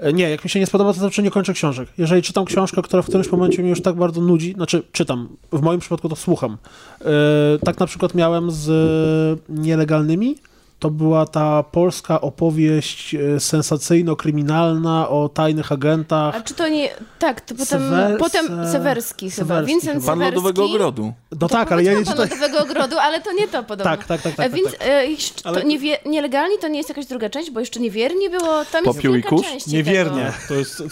E, 0.00 0.12
Nie, 0.12 0.30
jak 0.30 0.44
mi 0.44 0.50
się 0.50 0.60
nie 0.60 0.66
spodoba, 0.66 0.92
to 0.92 0.98
znaczy 0.98 1.22
nie 1.22 1.30
kończę 1.30 1.52
książek. 1.52 1.88
Jeżeli 1.98 2.22
czytam 2.22 2.44
książkę, 2.44 2.82
która 2.82 3.02
w 3.02 3.06
którymś 3.06 3.32
momencie 3.32 3.62
mnie 3.62 3.70
już 3.70 3.82
tak 3.82 3.96
bardzo 3.96 4.20
nudzi, 4.20 4.52
znaczy 4.52 4.82
czytam, 4.92 5.28
w 5.52 5.62
moim 5.62 5.80
przypadku 5.80 6.08
to 6.08 6.16
słucham. 6.16 6.56
E, 7.00 7.58
tak 7.64 7.78
na 7.80 7.86
przykład 7.86 8.14
miałem 8.14 8.50
z 8.50 8.68
e, 8.68 9.52
nielegalnymi. 9.62 10.36
To 10.78 10.90
była 10.90 11.26
ta 11.26 11.62
polska 11.62 12.20
opowieść 12.20 13.14
e, 13.14 13.40
sensacyjno-kryminalna 13.40 15.08
o 15.08 15.28
tajnych 15.28 15.72
agentach. 15.72 16.34
A 16.36 16.40
czy 16.40 16.54
to 16.54 16.68
nie... 16.68 16.88
Tak, 17.18 17.40
to 17.40 17.54
potem... 17.54 17.80
Sewer- 17.82 18.16
potem 18.18 18.46
Se- 18.46 18.72
Sewerski 18.72 19.30
chyba. 19.30 19.46
Sewerski 19.46 19.72
Vincent 19.72 19.94
chyba. 20.00 20.06
Pan 20.06 20.18
Sewerski. 20.18 20.34
Lodowego 20.36 20.64
Ogrodu. 20.64 21.12
No 21.32 21.38
To 21.38 21.48
tak, 21.48 21.72
ale 21.72 21.84
ja 21.84 21.92
nie 21.92 21.98
czytam. 21.98 22.16
Pan 22.16 22.28
Lodowego 22.28 22.62
Ogrodu, 22.62 22.98
ale 22.98 23.20
to 23.20 23.32
nie 23.32 23.48
to 23.48 23.62
podobno. 23.62 23.96
Tak, 23.96 24.06
tak, 24.06 24.22
tak, 24.22 24.34
tak. 24.34 24.46
E, 24.46 24.50
tak, 24.50 24.52
Więc 24.58 24.70
tak. 24.72 24.82
e, 24.88 25.06
Ale- 25.44 25.64
niewie, 25.64 25.98
nielegalni 26.06 26.58
to 26.60 26.68
nie 26.68 26.76
jest 26.78 26.88
jakaś 26.88 27.06
druga 27.06 27.30
część, 27.30 27.50
bo 27.50 27.60
jeszcze 27.60 27.80
niewierni 27.80 28.30
było, 28.30 28.64
tam 28.72 28.84
jest 28.84 28.96
Popiół 28.96 29.14
i 29.14 29.22
kilka 29.22 29.44
części 29.50 29.70
Niewiernie. 29.70 30.24
Tego. 30.24 30.48
To 30.48 30.54
jest... 30.54 30.76
To... 30.78 30.82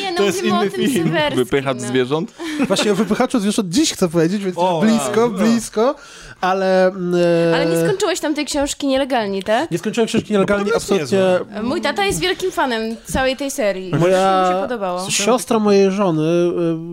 Nie, 0.00 0.10
no 0.10 0.16
To 0.16 0.22
jest 0.22 0.38
mówimy 0.38 0.58
o 0.58 0.62
inny 0.62 0.70
tym 0.70 0.86
film. 0.90 1.06
Sewerskim. 1.06 1.44
Wypychacz 1.44 1.78
no. 1.80 1.86
zwierząt. 1.88 2.32
Właśnie 2.66 2.92
o 2.92 2.94
wypychaczu 2.94 3.40
zwierząt 3.40 3.68
dziś 3.68 3.92
chcę 3.92 4.08
powiedzieć, 4.08 4.44
więc 4.44 4.58
o, 4.58 4.80
blisko, 4.80 5.24
a, 5.24 5.28
blisko, 5.28 5.94
ale... 6.40 6.86
E... 6.86 7.54
Ale 7.54 7.66
nie 7.66 7.76
skończyłeś 7.76 8.20
tam 8.20 8.34
tej 8.34 8.44
książki 8.44 8.86
nielegalnie, 8.86 9.42
tak? 9.42 9.70
Nie 9.70 9.78
skończyłem 9.78 10.08
książki 10.08 10.32
nielegalnie, 10.32 10.70
absolutnie... 10.76 11.18
Mój 11.62 11.80
tata 11.80 12.04
jest 12.04 12.20
wielkim 12.20 12.50
fanem 12.50 12.96
całej 13.04 13.36
tej 13.36 13.50
serii. 13.50 13.94
Moja 13.94 14.42
mi 14.42 14.54
się 14.54 14.60
podobało. 14.62 15.10
siostra 15.10 15.58
mojej 15.58 15.90
żony, 15.90 16.22
e, 16.22 16.52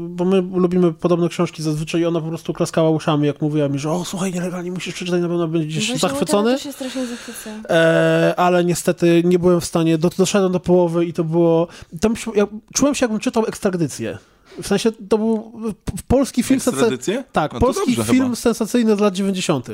bo 0.10 0.26
my 0.26 0.44
lubimy 0.54 0.94
podobne 0.94 1.30
książki 1.30 1.64
zazwyczaj 1.64 2.02
i 2.02 2.06
ona 2.06 2.22
po 2.22 2.28
prostu 2.28 2.54
klaskała 2.54 2.90
uszami, 2.90 3.28
jak 3.28 3.42
mówiła 3.42 3.70
mi, 3.70 3.80
że 3.80 3.92
o, 3.92 4.06
słuchaj, 4.06 4.34
nielegalnie 4.34 4.72
musisz 4.72 4.94
przeczytać, 4.94 5.22
na 5.22 5.28
pewno 5.28 5.48
będziesz 5.48 5.88
Właśnie 5.88 5.98
zachwycony. 5.98 6.54
To 6.54 6.60
się 6.60 6.72
strasznie 6.72 7.06
zachwyca. 7.06 7.50
E, 7.70 8.34
ale 8.38 8.66
niestety 8.66 9.22
nie 9.26 9.40
byłem 9.40 9.62
w 9.62 9.66
stanie, 9.66 9.98
do, 9.98 10.10
doszedłem 10.18 10.52
do 10.52 10.60
połowy 10.60 11.06
i 11.06 11.14
to 11.14 11.24
było... 11.24 11.68
Tam, 12.02 12.14
ja, 12.36 12.48
czułem 12.74 12.96
się, 12.96 13.04
jakbym 13.04 13.20
czytał 13.20 13.46
ekstradycję. 13.46 14.18
W 14.62 14.68
sensie 14.68 14.92
to 15.10 15.18
był 15.18 15.52
polski 16.08 16.44
film 16.44 16.60
sensacyjny. 16.60 17.24
Tak, 17.32 17.54
no 17.54 17.60
polski 17.60 17.96
film 17.96 18.06
chyba. 18.06 18.36
sensacyjny 18.36 18.96
z 18.96 19.00
lat 19.00 19.16
90. 19.16 19.68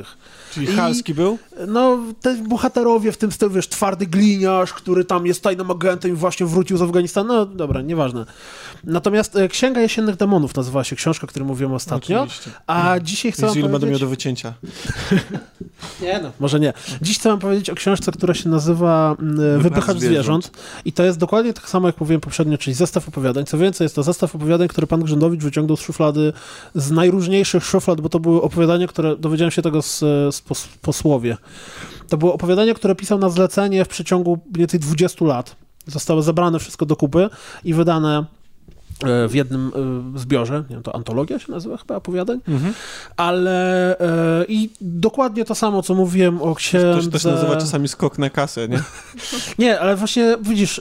Czyli 0.54 0.66
Halski 0.66 1.14
był? 1.14 1.38
No, 1.68 1.98
te 2.20 2.34
bohaterowie 2.34 3.12
w 3.12 3.16
tym 3.16 3.32
stylu, 3.32 3.50
wiesz, 3.50 3.68
twardy 3.68 4.06
gliniarz, 4.06 4.72
który 4.72 5.04
tam 5.04 5.26
jest 5.26 5.42
tajnym 5.42 5.70
agentem 5.70 6.10
i 6.10 6.14
właśnie 6.14 6.46
wrócił 6.46 6.76
z 6.76 6.82
Afganistanu. 6.82 7.28
No 7.28 7.46
dobra, 7.46 7.82
nieważne. 7.82 8.26
Natomiast 8.84 9.36
e, 9.36 9.48
Księga 9.48 9.80
Jesiennych 9.80 10.16
Demonów 10.16 10.54
nazywała 10.54 10.84
się 10.84 10.96
książka, 10.96 11.24
o 11.24 11.28
której 11.28 11.48
mówiłem 11.48 11.72
ostatnio. 11.72 12.22
Oczywiście. 12.22 12.50
A 12.66 13.00
dzisiaj 13.02 13.32
chcę 13.32 13.46
powiedzieć... 13.46 13.70
będę 13.70 13.86
miał 13.86 13.98
do 13.98 14.06
wycięcia? 14.06 14.54
nie 16.02 16.20
no, 16.22 16.30
może 16.40 16.60
nie. 16.60 16.72
Dziś 17.02 17.18
chcę 17.18 17.28
wam 17.28 17.38
powiedzieć 17.38 17.70
o 17.70 17.74
książce, 17.74 18.12
która 18.12 18.34
się 18.34 18.48
nazywa 18.48 19.16
mm, 19.20 19.60
Wypychacz 19.60 19.98
zwierząt. 19.98 20.44
zwierząt. 20.44 20.50
I 20.84 20.92
to 20.92 21.04
jest 21.04 21.18
dokładnie 21.18 21.52
tak 21.52 21.68
samo, 21.68 21.88
jak 21.88 22.00
mówiłem 22.00 22.20
poprzednio, 22.20 22.58
czyli 22.58 22.74
zestaw 22.74 23.08
opowiadań. 23.08 23.46
Co 23.46 23.58
więcej, 23.58 23.84
jest 23.84 23.94
to 23.94 24.02
zestaw 24.02 24.34
opowiadań, 24.34 24.68
który 24.68 24.86
pan 24.86 25.02
Grzędowicz 25.02 25.42
wyciągnął 25.42 25.76
z 25.76 25.80
szuflady, 25.80 26.32
z 26.74 26.90
najróżniejszych 26.90 27.64
szuflad, 27.64 28.00
bo 28.00 28.08
to 28.08 28.20
były 28.20 28.42
opowiadania, 28.42 28.86
które, 28.86 29.16
dowiedziałem 29.16 29.50
się 29.50 29.62
tego 29.62 29.82
z, 29.82 29.98
z 30.34 30.40
pos, 30.44 30.68
posłowie. 30.82 31.36
To 32.08 32.16
było 32.16 32.34
opowiadanie, 32.34 32.74
które 32.74 32.94
pisał 32.94 33.18
na 33.18 33.28
zlecenie 33.28 33.84
w 33.84 33.88
przeciągu 33.88 34.38
mniej 34.46 34.58
więcej 34.58 34.80
20 34.80 35.24
lat. 35.24 35.56
Zostały 35.86 36.22
zebrane 36.22 36.58
wszystko 36.58 36.86
do 36.86 36.96
kupy 36.96 37.28
i 37.64 37.74
wydane 37.74 38.24
w 39.28 39.34
jednym 39.34 39.72
e, 40.14 40.18
zbiorze, 40.18 40.64
nie 40.70 40.74
wiem, 40.74 40.82
to 40.82 40.94
antologia 40.94 41.38
się 41.38 41.52
nazywa 41.52 41.76
chyba 41.76 41.96
opowiadań, 41.96 42.40
mhm. 42.48 42.74
ale 43.16 43.98
e, 43.98 44.44
i 44.48 44.70
dokładnie 44.80 45.44
to 45.44 45.54
samo, 45.54 45.82
co 45.82 45.94
mówiłem 45.94 46.42
o 46.42 46.54
księdze... 46.54 46.94
To 46.94 47.02
się 47.02 47.10
też 47.10 47.24
nazywa 47.24 47.56
czasami 47.56 47.88
skok 47.88 48.18
na 48.18 48.30
kasę, 48.30 48.68
nie? 48.68 48.82
nie, 49.64 49.80
ale 49.80 49.96
właśnie 49.96 50.36
widzisz, 50.42 50.80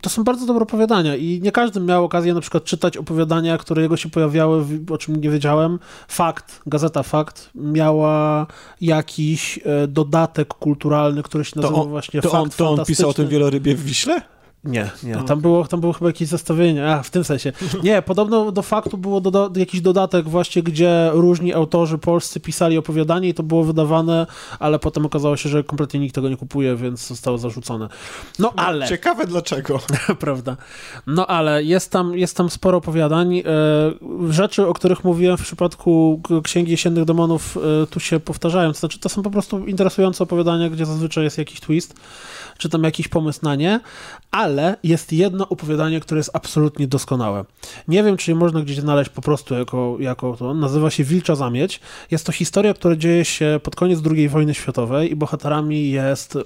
to 0.00 0.10
są 0.10 0.24
bardzo 0.24 0.46
dobre 0.46 0.62
opowiadania 0.62 1.16
i 1.16 1.40
nie 1.42 1.52
każdy 1.52 1.80
miał 1.80 2.04
okazję 2.04 2.34
na 2.34 2.40
przykład 2.40 2.64
czytać 2.64 2.96
opowiadania, 2.96 3.58
które 3.58 3.82
jego 3.82 3.96
się 3.96 4.10
pojawiały, 4.10 4.64
o 4.90 4.98
czym 4.98 5.16
nie 5.16 5.30
wiedziałem. 5.30 5.78
Fakt, 6.08 6.60
gazeta 6.66 7.02
Fakt 7.02 7.50
miała 7.54 8.46
jakiś 8.80 9.60
dodatek 9.88 10.48
kulturalny, 10.48 11.22
który 11.22 11.44
się 11.44 11.60
nazywał 11.60 11.88
właśnie 11.88 12.22
to 12.22 12.30
Fakt 12.30 12.42
on, 12.42 12.50
To 12.50 12.70
on 12.70 12.84
pisał 12.84 13.10
o 13.10 13.14
tym 13.14 13.28
wielorybie 13.28 13.74
w 13.74 13.84
Wiśle? 13.84 14.22
Nie, 14.64 14.90
nie. 15.02 15.16
Tam 15.16 15.40
było, 15.40 15.64
tam 15.64 15.80
było 15.80 15.92
chyba 15.92 16.08
jakieś 16.08 16.28
zestawienie. 16.28 16.88
A, 16.88 17.02
w 17.02 17.10
tym 17.10 17.24
sensie. 17.24 17.52
Nie, 17.82 18.02
podobno 18.02 18.52
do 18.52 18.62
faktu 18.62 18.98
było 18.98 19.20
do, 19.20 19.50
jakiś 19.56 19.80
dodatek 19.80 20.28
właśnie, 20.28 20.62
gdzie 20.62 21.10
różni 21.12 21.54
autorzy 21.54 21.98
polscy 21.98 22.40
pisali 22.40 22.78
opowiadanie 22.78 23.28
i 23.28 23.34
to 23.34 23.42
było 23.42 23.64
wydawane, 23.64 24.26
ale 24.58 24.78
potem 24.78 25.06
okazało 25.06 25.36
się, 25.36 25.48
że 25.48 25.64
kompletnie 25.64 26.00
nikt 26.00 26.14
tego 26.14 26.28
nie 26.28 26.36
kupuje, 26.36 26.76
więc 26.76 27.06
zostało 27.06 27.38
zarzucone. 27.38 27.88
No 28.38 28.52
ale... 28.56 28.88
Ciekawe 28.88 29.26
dlaczego. 29.26 29.78
Prawda. 30.20 30.56
No 31.06 31.26
ale 31.26 31.64
jest 31.64 31.90
tam, 31.92 32.18
jest 32.18 32.36
tam 32.36 32.50
sporo 32.50 32.78
opowiadań. 32.78 33.38
E, 33.38 33.42
rzeczy, 34.30 34.66
o 34.66 34.74
których 34.74 35.04
mówiłem 35.04 35.36
w 35.36 35.42
przypadku 35.42 36.20
Księgi 36.44 36.70
Jesiennych 36.70 37.04
Demonów 37.04 37.56
e, 37.56 37.86
tu 37.86 38.00
się 38.00 38.20
powtarzają. 38.20 38.72
To 38.72 38.78
znaczy, 38.78 38.98
to 38.98 39.08
są 39.08 39.22
po 39.22 39.30
prostu 39.30 39.66
interesujące 39.66 40.24
opowiadania, 40.24 40.70
gdzie 40.70 40.86
zazwyczaj 40.86 41.24
jest 41.24 41.38
jakiś 41.38 41.60
twist 41.60 41.94
czy 42.58 42.68
tam 42.68 42.84
jakiś 42.84 43.08
pomysł 43.08 43.40
na 43.42 43.54
nie, 43.54 43.80
ale 44.30 44.47
jest 44.82 45.12
jedno 45.12 45.48
opowiadanie, 45.48 46.00
które 46.00 46.18
jest 46.18 46.30
absolutnie 46.32 46.86
doskonałe. 46.86 47.44
Nie 47.88 48.02
wiem, 48.02 48.16
czy 48.16 48.30
je 48.30 48.34
można 48.34 48.60
gdzieś 48.60 48.76
znaleźć 48.80 49.10
po 49.10 49.22
prostu 49.22 49.54
jako, 49.54 49.96
jako 50.00 50.36
to. 50.36 50.54
Nazywa 50.54 50.90
się 50.90 51.04
Wilcza 51.04 51.34
Zamieć. 51.34 51.80
Jest 52.10 52.26
to 52.26 52.32
historia, 52.32 52.74
która 52.74 52.96
dzieje 52.96 53.24
się 53.24 53.60
pod 53.62 53.76
koniec 53.76 54.00
II 54.10 54.28
wojny 54.28 54.54
światowej 54.54 55.12
i 55.12 55.16
bohaterami 55.16 55.90
jest 55.90 56.36
y, 56.36 56.42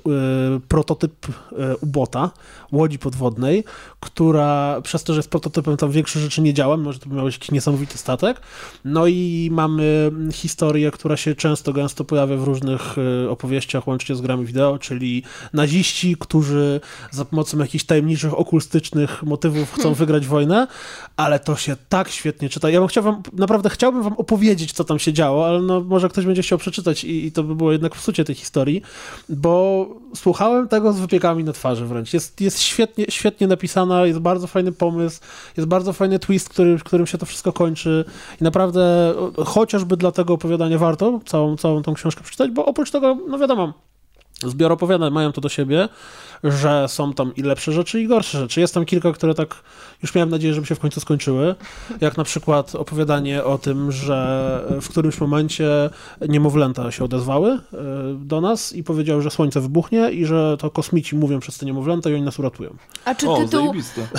prototyp 0.68 1.28
y, 1.28 1.32
ubota, 1.76 2.30
łodzi 2.72 2.98
podwodnej, 2.98 3.64
która 4.00 4.80
przez 4.82 5.04
to, 5.04 5.12
że 5.12 5.18
jest 5.18 5.30
prototypem, 5.30 5.76
tam 5.76 5.90
większe 5.90 6.20
rzeczy 6.20 6.42
nie 6.42 6.54
działa, 6.54 6.76
może 6.76 6.98
to 6.98 7.08
by 7.08 7.16
miał 7.16 7.26
jakiś 7.26 7.50
niesamowity 7.50 7.98
statek. 7.98 8.40
No 8.84 9.06
i 9.06 9.48
mamy 9.52 10.10
historię, 10.32 10.90
która 10.90 11.16
się 11.16 11.34
często, 11.34 11.72
gęsto 11.72 12.04
pojawia 12.04 12.36
w 12.36 12.44
różnych 12.44 12.98
y, 12.98 13.30
opowieściach, 13.30 13.88
łącznie 13.88 14.14
z 14.14 14.20
grami 14.20 14.46
wideo, 14.46 14.78
czyli 14.78 15.22
naziści 15.52 16.16
którzy 16.18 16.80
za 17.10 17.24
pomocą 17.24 17.58
jakichś 17.58 17.84
tajemniczych, 17.92 18.38
okultystycznych 18.38 19.22
motywów 19.22 19.72
chcą 19.72 19.82
hmm. 19.82 19.94
wygrać 19.94 20.26
wojnę, 20.26 20.66
ale 21.16 21.38
to 21.40 21.56
się 21.56 21.76
tak 21.88 22.08
świetnie 22.08 22.48
czyta. 22.48 22.70
Ja 22.70 22.78
bym 22.78 22.88
chciał 22.88 23.04
wam, 23.04 23.22
naprawdę 23.32 23.70
chciałbym 23.70 24.02
wam 24.02 24.12
opowiedzieć, 24.12 24.72
co 24.72 24.84
tam 24.84 24.98
się 24.98 25.12
działo, 25.12 25.46
ale 25.46 25.62
no, 25.62 25.80
może 25.80 26.08
ktoś 26.08 26.26
będzie 26.26 26.42
chciał 26.42 26.58
przeczytać 26.58 27.04
i, 27.04 27.26
i 27.26 27.32
to 27.32 27.42
by 27.42 27.54
było 27.54 27.72
jednak 27.72 27.92
psucie 27.92 28.24
tej 28.24 28.34
historii, 28.34 28.82
bo 29.28 29.86
słuchałem 30.14 30.68
tego 30.68 30.92
z 30.92 31.00
wypiekami 31.00 31.44
na 31.44 31.52
twarzy 31.52 31.86
wręcz. 31.86 32.14
Jest, 32.14 32.40
jest 32.40 32.60
świetnie, 32.60 33.04
świetnie 33.08 33.46
napisana, 33.46 34.06
jest 34.06 34.18
bardzo 34.18 34.46
fajny 34.46 34.72
pomysł, 34.72 35.20
jest 35.56 35.68
bardzo 35.68 35.92
fajny 35.92 36.18
twist, 36.18 36.48
który, 36.48 36.78
którym 36.78 37.06
się 37.06 37.18
to 37.18 37.26
wszystko 37.26 37.52
kończy 37.52 38.04
i 38.40 38.44
naprawdę 38.44 39.14
chociażby 39.46 39.96
dla 39.96 40.12
tego 40.12 40.34
opowiadania 40.34 40.78
warto 40.78 41.20
całą, 41.24 41.56
całą 41.56 41.82
tą 41.82 41.94
książkę 41.94 42.22
przeczytać, 42.22 42.50
bo 42.50 42.66
oprócz 42.66 42.90
tego, 42.90 43.18
no 43.28 43.38
wiadomo, 43.38 43.72
Zbior 44.50 44.72
opowiadań 44.72 45.12
mają 45.12 45.32
to 45.32 45.40
do 45.40 45.48
siebie, 45.48 45.88
że 46.44 46.88
są 46.88 47.12
tam 47.12 47.34
i 47.36 47.42
lepsze 47.42 47.72
rzeczy, 47.72 48.02
i 48.02 48.06
gorsze 48.06 48.38
rzeczy. 48.38 48.60
Jest 48.60 48.74
tam 48.74 48.84
kilka, 48.84 49.12
które 49.12 49.34
tak 49.34 49.54
już 50.02 50.14
miałem 50.14 50.30
nadzieję, 50.30 50.54
żeby 50.54 50.66
się 50.66 50.74
w 50.74 50.78
końcu 50.78 51.00
skończyły. 51.00 51.54
Jak 52.00 52.16
na 52.16 52.24
przykład 52.24 52.74
opowiadanie 52.74 53.44
o 53.44 53.58
tym, 53.58 53.92
że 53.92 54.60
w 54.80 54.88
którymś 54.88 55.20
momencie 55.20 55.90
niemowlęta 56.28 56.90
się 56.90 57.04
odezwały 57.04 57.50
e, 57.50 57.58
do 58.14 58.40
nas 58.40 58.72
i 58.72 58.84
powiedziały, 58.84 59.22
że 59.22 59.30
słońce 59.30 59.60
wybuchnie 59.60 60.10
i 60.10 60.26
że 60.26 60.56
to 60.58 60.70
kosmici 60.70 61.16
mówią 61.16 61.40
przez 61.40 61.58
te 61.58 61.66
niemowlęta 61.66 62.10
i 62.10 62.14
oni 62.14 62.22
nas 62.22 62.38
uratują. 62.38 62.76
A 63.04 63.14
czy, 63.14 63.26
tytuł, 63.26 63.74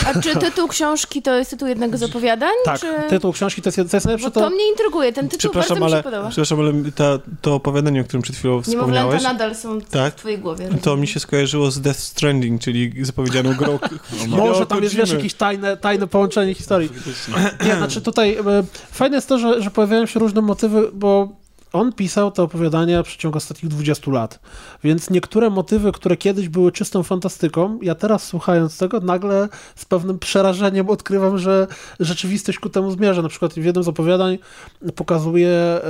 a 0.06 0.22
czy 0.22 0.36
tytuł 0.36 0.68
książki 0.68 1.22
to 1.22 1.34
jest 1.34 1.52
tytuł 1.52 1.68
jednego 1.68 1.98
z 1.98 2.04
opowiadań? 2.10 2.54
Tak, 2.66 2.80
czy... 2.80 2.88
tytuł 3.10 3.32
książki 3.32 3.62
to 3.62 3.68
jest, 3.68 3.92
to 3.92 3.98
jest 3.98 4.06
najlepsze. 4.06 4.32
to... 4.32 4.42
to 4.42 4.50
mnie 4.50 4.70
intryguje, 4.70 5.14
ten 5.14 5.30
tytuł 5.30 5.54
bardzo 5.54 5.76
ale, 5.76 5.86
mi 5.86 5.92
się 5.92 6.04
podoba. 6.04 6.30
Przepraszam, 6.30 6.60
ale 6.60 6.74
ta, 6.96 7.20
to 7.42 7.56
opowiadanie, 7.56 8.02
o 8.02 8.04
którym 8.04 8.22
przed 8.22 8.36
chwilą 8.36 8.62
wspomniałeś... 8.62 8.96
Niemowlęta 8.96 9.34
nadal 9.34 9.56
są 9.56 9.82
tak? 9.82 10.13
W 10.14 10.16
twojej 10.16 10.40
głowie. 10.40 10.70
To 10.82 10.98
mi 10.98 11.08
się 11.08 11.20
skojarzyło 11.20 11.72
z 11.72 11.82
Death 11.82 12.00
Stranding, 12.00 12.62
czyli 12.62 13.06
zapowiedzianą 13.06 13.54
grą. 13.54 13.80
Może 14.28 14.66
tam 14.66 14.84
jest 14.84 14.96
wiesz, 14.96 15.12
jakieś 15.12 15.34
tajne, 15.34 15.78
tajne 15.78 16.08
połączenie 16.08 16.54
historii. 16.54 16.90
Nie, 17.66 17.76
znaczy 17.76 18.02
tutaj 18.02 18.36
e, 18.36 18.64
fajne 18.92 19.18
jest 19.18 19.30
to, 19.30 19.40
że, 19.40 19.62
że 19.62 19.72
pojawiają 19.72 20.06
się 20.06 20.20
różne 20.20 20.42
motywy, 20.42 20.92
bo 20.94 21.44
on 21.74 21.94
pisał 21.94 22.32
te 22.32 22.44
opowiadania 22.44 23.04
w 23.04 23.06
przeciągu 23.06 23.38
ostatnich 23.38 23.72
20 23.72 24.12
lat, 24.12 24.40
więc 24.84 25.10
niektóre 25.10 25.50
motywy, 25.50 25.92
które 25.92 26.18
kiedyś 26.18 26.50
były 26.50 26.72
czystą 26.72 27.04
fantastyką, 27.04 27.80
ja 27.82 27.96
teraz 27.96 28.24
słuchając 28.24 28.78
tego, 28.78 29.00
nagle 29.00 29.50
z 29.76 29.86
pewnym 29.86 30.20
przerażeniem 30.20 30.90
odkrywam, 30.90 31.38
że 31.38 31.68
rzeczywistość 32.00 32.60
ku 32.60 32.70
temu 32.70 32.92
zmierza. 32.92 33.22
Na 33.22 33.30
przykład 33.30 33.54
w 33.54 33.66
jednym 33.66 33.84
z 33.84 33.88
opowiadań 33.88 34.38
pokazuje 34.96 35.50
e, 35.50 35.82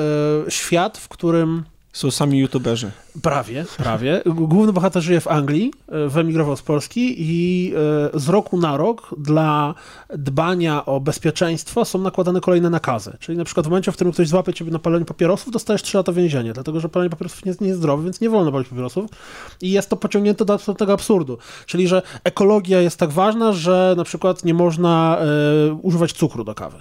świat, 0.50 0.98
w 0.98 1.08
którym 1.08 1.64
są 1.94 2.12
sami 2.12 2.40
youtuberzy. 2.40 2.92
Prawie, 3.22 3.66
prawie. 3.78 4.22
Główny 4.26 4.74
bohater 4.74 5.04
żyje 5.04 5.22
w 5.22 5.28
Anglii, 5.28 5.74
e, 5.88 6.08
wyemigrował 6.08 6.58
z 6.58 6.62
Polski 6.62 7.16
i 7.18 7.74
e, 8.14 8.20
z 8.20 8.30
roku 8.30 8.58
na 8.58 8.78
rok 8.78 9.16
dla 9.18 9.76
dbania 10.18 10.86
o 10.86 11.00
bezpieczeństwo 11.00 11.86
są 11.86 12.00
nakładane 12.00 12.42
kolejne 12.42 12.70
nakazy. 12.70 13.18
Czyli 13.20 13.38
na 13.38 13.44
przykład 13.44 13.66
w 13.66 13.70
momencie, 13.70 13.92
w 13.92 13.96
którym 13.96 14.14
ktoś 14.14 14.28
złapie 14.28 14.54
ciebie 14.54 14.72
na 14.72 14.80
paleniu 14.80 15.06
papierosów, 15.06 15.52
dostajesz 15.52 15.84
3 15.84 15.98
lata 15.98 16.12
więzienia, 16.12 16.54
dlatego 16.54 16.80
że 16.80 16.90
palenie 16.90 17.10
papierosów 17.10 17.46
jest 17.46 17.62
zdrowe, 17.74 18.04
więc 18.04 18.22
nie 18.22 18.30
wolno 18.30 18.52
palić 18.52 18.68
papierosów. 18.68 19.12
I 19.62 19.72
jest 19.72 19.90
to 19.90 19.98
pociągnięte 19.98 20.46
do 20.46 20.54
absolutnego 20.54 20.94
absurdu. 20.94 21.38
Czyli, 21.66 21.88
że 21.88 22.02
ekologia 22.24 22.82
jest 22.82 23.00
tak 23.00 23.12
ważna, 23.12 23.54
że 23.54 23.94
na 23.98 24.04
przykład 24.04 24.46
nie 24.46 24.54
można 24.54 25.18
e, 25.70 25.74
używać 25.74 26.14
cukru 26.14 26.44
do 26.44 26.56
kawy. 26.56 26.78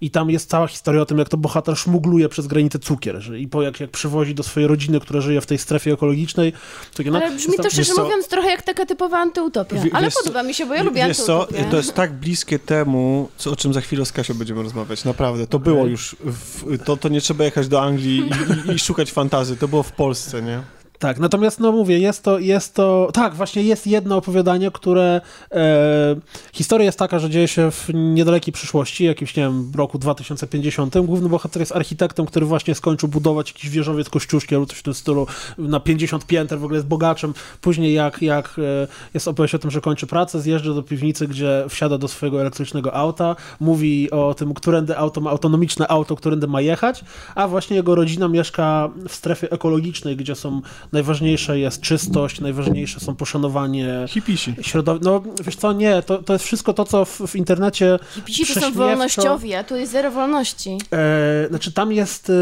I 0.00 0.10
tam 0.10 0.30
jest 0.30 0.50
cała 0.50 0.66
historia 0.66 1.02
o 1.02 1.06
tym, 1.06 1.18
jak 1.18 1.28
to 1.28 1.36
bohater 1.36 1.76
szmugluje 1.76 2.28
przez 2.28 2.46
granicę 2.46 2.78
cukier. 2.78 3.20
Że 3.20 3.38
I 3.38 3.48
po 3.48 3.62
jak, 3.62 3.80
jak 3.80 3.90
przywozi 3.90 4.34
do 4.34 4.42
swojej 4.42 4.68
rodziny, 4.68 5.00
która 5.00 5.20
żyje 5.20 5.40
w 5.40 5.46
tej 5.46 5.58
strefie 5.58 5.92
ekologicznej. 5.92 6.52
To, 6.94 7.02
no, 7.06 7.18
ale 7.18 7.36
brzmi 7.36 7.56
to 7.56 7.70
szczerze 7.70 7.92
mówiąc 7.98 8.28
trochę 8.28 8.48
jak 8.48 8.62
taka 8.62 8.86
typowa 8.86 9.18
antyutopia. 9.18 9.76
Ale 9.92 10.10
podoba 10.10 10.42
mi 10.42 10.54
się, 10.54 10.66
bo 10.66 10.74
ja 10.74 10.82
lubię 10.82 11.06
wiesz 11.06 11.20
antyutopię. 11.20 11.64
Co? 11.64 11.70
To 11.70 11.76
jest 11.76 11.94
tak 11.94 12.12
bliskie 12.12 12.58
temu, 12.58 13.28
co, 13.36 13.50
o 13.50 13.56
czym 13.56 13.74
za 13.74 13.80
chwilę 13.80 14.06
z 14.06 14.12
Kasią 14.12 14.34
będziemy 14.34 14.62
rozmawiać. 14.62 15.04
Naprawdę. 15.04 15.46
To 15.46 15.58
było 15.58 15.86
już, 15.86 16.16
w, 16.20 16.78
to, 16.84 16.96
to 16.96 17.08
nie 17.08 17.20
trzeba 17.20 17.44
jechać 17.44 17.68
do 17.68 17.82
Anglii 17.82 18.18
i, 18.18 18.70
i, 18.70 18.74
i 18.74 18.78
szukać 18.78 19.12
fantazy. 19.12 19.56
To 19.56 19.68
było 19.68 19.82
w 19.82 19.92
Polsce, 19.92 20.42
nie? 20.42 20.62
Tak, 20.98 21.18
natomiast 21.18 21.60
no 21.60 21.72
mówię, 21.72 21.98
jest 21.98 22.22
to, 22.22 22.38
jest 22.38 22.74
to, 22.74 23.08
tak, 23.12 23.34
właśnie 23.34 23.62
jest 23.62 23.86
jedno 23.86 24.16
opowiadanie, 24.16 24.70
które, 24.70 25.20
e, 25.52 26.16
historia 26.52 26.84
jest 26.84 26.98
taka, 26.98 27.18
że 27.18 27.30
dzieje 27.30 27.48
się 27.48 27.70
w 27.70 27.88
niedalekiej 27.94 28.52
przyszłości, 28.52 29.04
jakimś, 29.04 29.36
nie 29.36 29.42
wiem, 29.42 29.72
roku 29.76 29.98
2050. 29.98 30.94
Główny 31.02 31.28
bohater 31.28 31.62
jest 31.62 31.76
architektem, 31.76 32.26
który 32.26 32.46
właśnie 32.46 32.74
skończył 32.74 33.08
budować 33.08 33.48
jakiś 33.50 33.70
wieżowiec 33.70 34.08
kościuszki 34.08 34.54
albo 34.54 34.66
coś 34.66 34.78
w 34.78 34.82
tym 34.82 34.94
stylu 34.94 35.26
na 35.58 35.80
50 35.80 36.26
pięter, 36.26 36.58
w 36.58 36.64
ogóle 36.64 36.76
jest 36.76 36.88
bogaczem. 36.88 37.34
Później 37.60 37.94
jak, 37.94 38.22
jak 38.22 38.56
e, 38.58 38.86
jest 39.14 39.28
opowieść 39.28 39.54
o 39.54 39.58
tym, 39.58 39.70
że 39.70 39.80
kończy 39.80 40.06
pracę, 40.06 40.40
zjeżdża 40.40 40.74
do 40.74 40.82
piwnicy, 40.82 41.28
gdzie 41.28 41.64
wsiada 41.68 41.98
do 41.98 42.08
swojego 42.08 42.40
elektrycznego 42.40 42.94
auta, 42.94 43.36
mówi 43.60 44.10
o 44.10 44.34
tym, 44.34 44.54
którędy 44.54 44.98
auto 44.98 45.20
ma, 45.20 45.30
autonomiczne 45.30 45.88
auto, 45.88 46.16
którędy 46.16 46.46
ma 46.46 46.60
jechać, 46.60 47.04
a 47.34 47.48
właśnie 47.48 47.76
jego 47.76 47.94
rodzina 47.94 48.28
mieszka 48.28 48.90
w 49.08 49.14
strefie 49.14 49.50
ekologicznej, 49.50 50.16
gdzie 50.16 50.34
są 50.34 50.60
najważniejsze 50.92 51.58
jest 51.58 51.80
czystość, 51.80 52.40
najważniejsze 52.40 53.00
są 53.00 53.16
poszanowanie 53.16 53.88
Hipisi. 54.08 54.54
środowiska. 54.62 55.10
No 55.10 55.22
wiesz 55.44 55.56
co, 55.56 55.72
nie, 55.72 56.02
to, 56.02 56.22
to 56.22 56.32
jest 56.32 56.44
wszystko 56.44 56.74
to, 56.74 56.84
co 56.84 57.04
w, 57.04 57.20
w 57.20 57.36
internecie 57.36 57.98
Hipisi 58.14 58.54
to 58.54 58.60
są 58.60 58.72
wolnościowi, 58.72 59.54
a 59.54 59.64
tu 59.64 59.76
jest 59.76 59.92
zero 59.92 60.10
wolności. 60.10 60.78
E, 60.92 61.48
znaczy 61.48 61.72
tam 61.72 61.92
jest 61.92 62.30
e, 62.30 62.32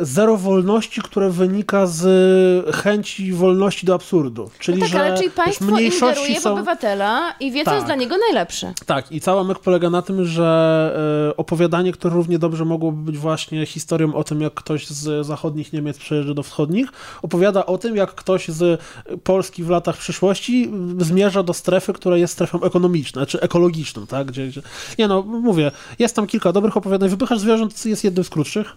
zero 0.00 0.36
wolności, 0.36 1.02
które 1.02 1.30
wynika 1.30 1.86
z 1.86 2.76
chęci 2.76 3.32
wolności 3.32 3.86
do 3.86 3.94
absurdu. 3.94 4.50
Czyli, 4.58 4.78
No 4.78 4.84
tak, 4.84 4.92
że 4.92 5.00
ale 5.00 5.16
czyli 5.16 5.30
państwo 5.30 5.64
mniejszości 5.64 6.20
ingeruje 6.20 6.40
w 6.40 6.42
są... 6.42 6.52
obywatela 6.52 7.34
i 7.40 7.52
wie, 7.52 7.60
co 7.60 7.64
Tak. 7.64 7.74
jest 7.74 7.86
dla 7.86 7.94
niego 7.94 8.16
najlepsze. 8.18 8.72
Tak, 8.86 9.12
i 9.12 9.20
cała 9.20 9.44
myk 9.44 9.58
polega 9.58 9.90
na 9.90 10.02
tym, 10.02 10.24
że 10.24 11.28
e, 11.30 11.36
opowiadanie, 11.36 11.92
które 11.92 12.14
równie 12.14 12.38
dobrze 12.38 12.64
mogłoby 12.64 13.04
być 13.04 13.18
właśnie 13.18 13.66
historią 13.66 14.14
o 14.14 14.24
tym, 14.24 14.40
jak 14.40 14.54
ktoś 14.54 14.86
z 14.86 15.26
zachodnich 15.26 15.72
Niemiec 15.72 15.98
przejeżdża 15.98 16.34
do 16.34 16.42
wschodnich, 16.42 16.88
opowiada 17.22 17.66
o 17.66 17.78
tym, 17.78 17.96
jak 17.96 18.14
ktoś 18.14 18.48
z 18.48 18.80
Polski 19.24 19.64
w 19.64 19.70
latach 19.70 19.96
przyszłości 19.96 20.70
zmierza 20.98 21.42
do 21.42 21.54
strefy, 21.54 21.92
która 21.92 22.16
jest 22.16 22.32
strefą 22.32 22.62
ekonomiczną, 22.62 23.26
czy 23.26 23.40
ekologiczną, 23.40 24.06
tak? 24.06 24.26
Gdzie, 24.26 24.46
gdzie... 24.46 24.62
Nie 24.98 25.08
no, 25.08 25.22
mówię, 25.22 25.70
jest 25.98 26.16
tam 26.16 26.26
kilka 26.26 26.52
dobrych 26.52 26.76
opowiadań. 26.76 27.08
Wypychacz 27.08 27.38
zwierząt 27.38 27.86
jest 27.86 28.04
jednym 28.04 28.24
z 28.24 28.30
krótszych. 28.30 28.76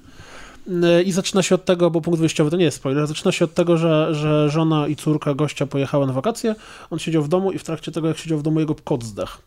I 1.05 1.11
zaczyna 1.11 1.43
się 1.43 1.55
od 1.55 1.65
tego, 1.65 1.91
bo 1.91 2.01
punkt 2.01 2.19
wyjściowy 2.19 2.51
to 2.51 2.57
nie 2.57 2.65
jest 2.65 2.77
spoiler, 2.77 3.07
zaczyna 3.07 3.31
się 3.31 3.45
od 3.45 3.53
tego, 3.53 3.77
że, 3.77 4.15
że 4.15 4.49
żona 4.49 4.88
i 4.88 4.95
córka 4.95 5.33
gościa 5.33 5.65
pojechały 5.65 6.07
na 6.07 6.13
wakacje, 6.13 6.55
on 6.89 6.99
siedział 6.99 7.23
w 7.23 7.27
domu 7.27 7.51
i 7.51 7.59
w 7.59 7.63
trakcie 7.63 7.91
tego, 7.91 8.07
jak 8.07 8.17
siedział 8.17 8.39
w 8.39 8.43
domu, 8.43 8.59
jego 8.59 8.75
kot 8.83 9.03
zdechł. 9.03 9.38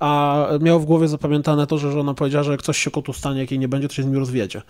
A 0.00 0.46
miał 0.60 0.80
w 0.80 0.84
głowie 0.84 1.08
zapamiętane 1.08 1.66
to, 1.66 1.78
że 1.78 1.92
żona 1.92 2.14
powiedziała, 2.14 2.44
że 2.44 2.52
jak 2.52 2.62
coś 2.62 2.78
się 2.78 2.90
kotu 2.90 3.12
stanie, 3.12 3.40
jak 3.40 3.50
jej 3.50 3.60
nie 3.60 3.68
będzie, 3.68 3.88
to 3.88 3.94
się 3.94 4.02
z 4.02 4.06
nim 4.06 4.16
rozwiedzie. 4.16 4.62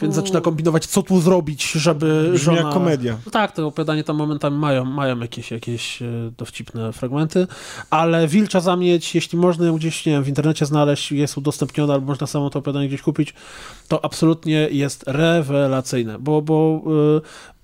Więc 0.00 0.14
zaczyna 0.14 0.40
kombinować, 0.40 0.86
co 0.86 1.02
tu 1.02 1.20
zrobić, 1.20 1.72
żeby 1.72 2.30
Brzmi 2.32 2.38
żona... 2.38 2.60
jak 2.60 2.72
komedia. 2.72 3.16
No 3.26 3.32
tak, 3.32 3.52
te 3.52 3.66
opowiadania 3.66 4.02
tam 4.02 4.16
momentami 4.16 4.58
mają, 4.58 4.84
mają 4.84 5.18
jakieś, 5.18 5.50
jakieś 5.50 6.02
e, 6.02 6.06
dowcipne 6.38 6.92
fragmenty, 6.92 7.46
ale 7.90 8.28
Wilcza 8.28 8.60
Zamieć, 8.60 9.14
jeśli 9.14 9.38
można 9.38 9.66
ją 9.66 9.76
gdzieś, 9.76 10.06
nie 10.06 10.12
wiem, 10.12 10.24
w 10.24 10.28
internecie 10.28 10.66
znaleźć, 10.66 11.12
jest 11.12 11.38
udostępnione, 11.38 11.92
albo 11.92 12.06
można 12.06 12.26
samo 12.26 12.50
to 12.50 12.58
opowiadanie 12.58 12.88
gdzieś 12.88 13.02
kupić, 13.02 13.34
to 13.88 14.04
absolutnie 14.04 14.68
jest 14.70 15.04
rewelacyjne, 15.06 16.18
bo, 16.18 16.42
bo 16.42 16.82
e, 17.16 17.61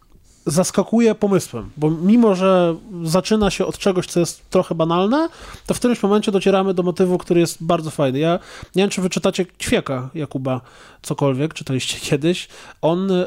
zaskakuje 0.51 1.15
pomysłem, 1.15 1.71
bo 1.77 1.91
mimo, 1.91 2.35
że 2.35 2.75
zaczyna 3.05 3.51
się 3.51 3.67
od 3.67 3.79
czegoś, 3.79 4.07
co 4.07 4.21
jest 4.21 4.51
trochę 4.51 4.75
banalne, 4.75 5.29
to 5.67 5.75
w 5.75 5.79
którymś 5.79 6.03
momencie 6.03 6.33
docieramy 6.33 6.75
do 6.75 6.83
motywu, 6.83 7.19
który 7.19 7.41
jest 7.41 7.65
bardzo 7.65 7.91
fajny. 7.91 8.19
Ja 8.19 8.39
nie 8.77 8.83
wiem, 8.83 8.91
czy 8.91 9.03
wyczytacie 9.03 9.47
Ćwieka 9.63 10.11
Jakuba 10.15 10.61
cokolwiek, 11.03 11.55
czytaliście 11.55 12.01
kiedyś. 12.11 12.49
On, 12.83 13.13
e, 13.13 13.27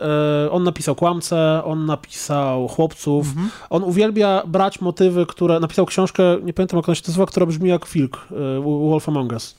on 0.51 0.63
napisał 0.63 0.95
Kłamcę, 0.95 1.61
on 1.65 1.85
napisał 1.85 2.67
Chłopców, 2.67 3.27
on 3.69 3.83
uwielbia 3.83 4.43
brać 4.47 4.81
motywy, 4.81 5.25
które... 5.25 5.59
Napisał 5.59 5.85
książkę, 5.85 6.23
nie 6.43 6.53
pamiętam 6.53 6.77
jak 6.77 6.89
ona 6.89 6.95
się 6.95 7.03
nazywa, 7.07 7.25
która 7.25 7.45
brzmi 7.45 7.69
jak 7.69 7.85
Filk, 7.85 8.27
e, 8.31 8.61
Wolf 8.61 9.09
Among 9.09 9.31
Us. 9.31 9.55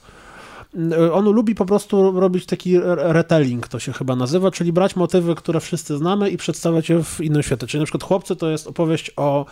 E, 0.91 1.13
On 1.13 1.25
lubi 1.25 1.55
po 1.55 1.65
prostu 1.65 2.19
robić 2.19 2.45
taki 2.45 2.75
re- 2.75 3.13
retelling, 3.13 3.67
to 3.67 3.79
się 3.79 3.93
chyba 3.93 4.15
nazywa, 4.15 4.51
czyli 4.51 4.73
brać 4.73 4.95
motywy, 4.95 5.35
które 5.35 5.59
wszyscy 5.59 5.97
znamy 5.97 6.29
i 6.29 6.37
przedstawiać 6.37 6.89
je 6.89 7.03
w 7.03 7.21
innym 7.21 7.43
świecie. 7.43 7.67
Czyli 7.67 7.81
na 7.81 7.85
przykład 7.85 8.03
Chłopcy 8.03 8.35
to 8.35 8.49
jest 8.49 8.67
opowieść 8.67 9.11
o 9.15 9.45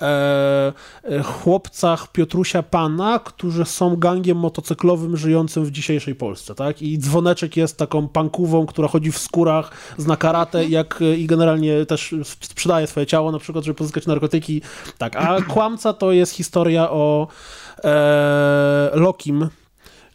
e, 0.00 0.72
e, 1.04 1.22
chłopcach 1.22 2.12
Piotrusia 2.12 2.62
Pana, 2.62 3.18
którzy 3.18 3.64
są 3.64 3.96
gangiem 3.96 4.38
motocyklowym 4.38 5.16
żyjącym 5.16 5.64
w 5.64 5.70
dzisiejszej 5.70 6.14
Polsce, 6.14 6.54
tak? 6.54 6.82
I 6.82 6.98
Dzwoneczek 6.98 7.56
jest 7.56 7.78
taką 7.78 8.08
pankową, 8.08 8.66
która 8.66 8.88
chodzi 8.88 9.12
w 9.12 9.18
skórach, 9.18 9.70
zna 9.98 10.16
karate 10.16 10.64
jak, 10.64 11.02
e, 11.02 11.16
i 11.16 11.26
generalnie 11.26 11.86
też 11.86 12.14
sprzedaje 12.24 12.86
swoje 12.86 13.06
ciało 13.06 13.32
na 13.32 13.38
przykład, 13.38 13.64
żeby 13.64 13.78
pozyskać 13.78 14.06
narkotyki. 14.06 14.62
Tak, 14.98 15.16
a 15.16 15.42
Kłamca 15.42 15.92
to 15.92 16.12
jest 16.12 16.32
historia 16.32 16.90
o 16.90 17.28
e, 17.84 18.90
Lokim, 18.94 19.48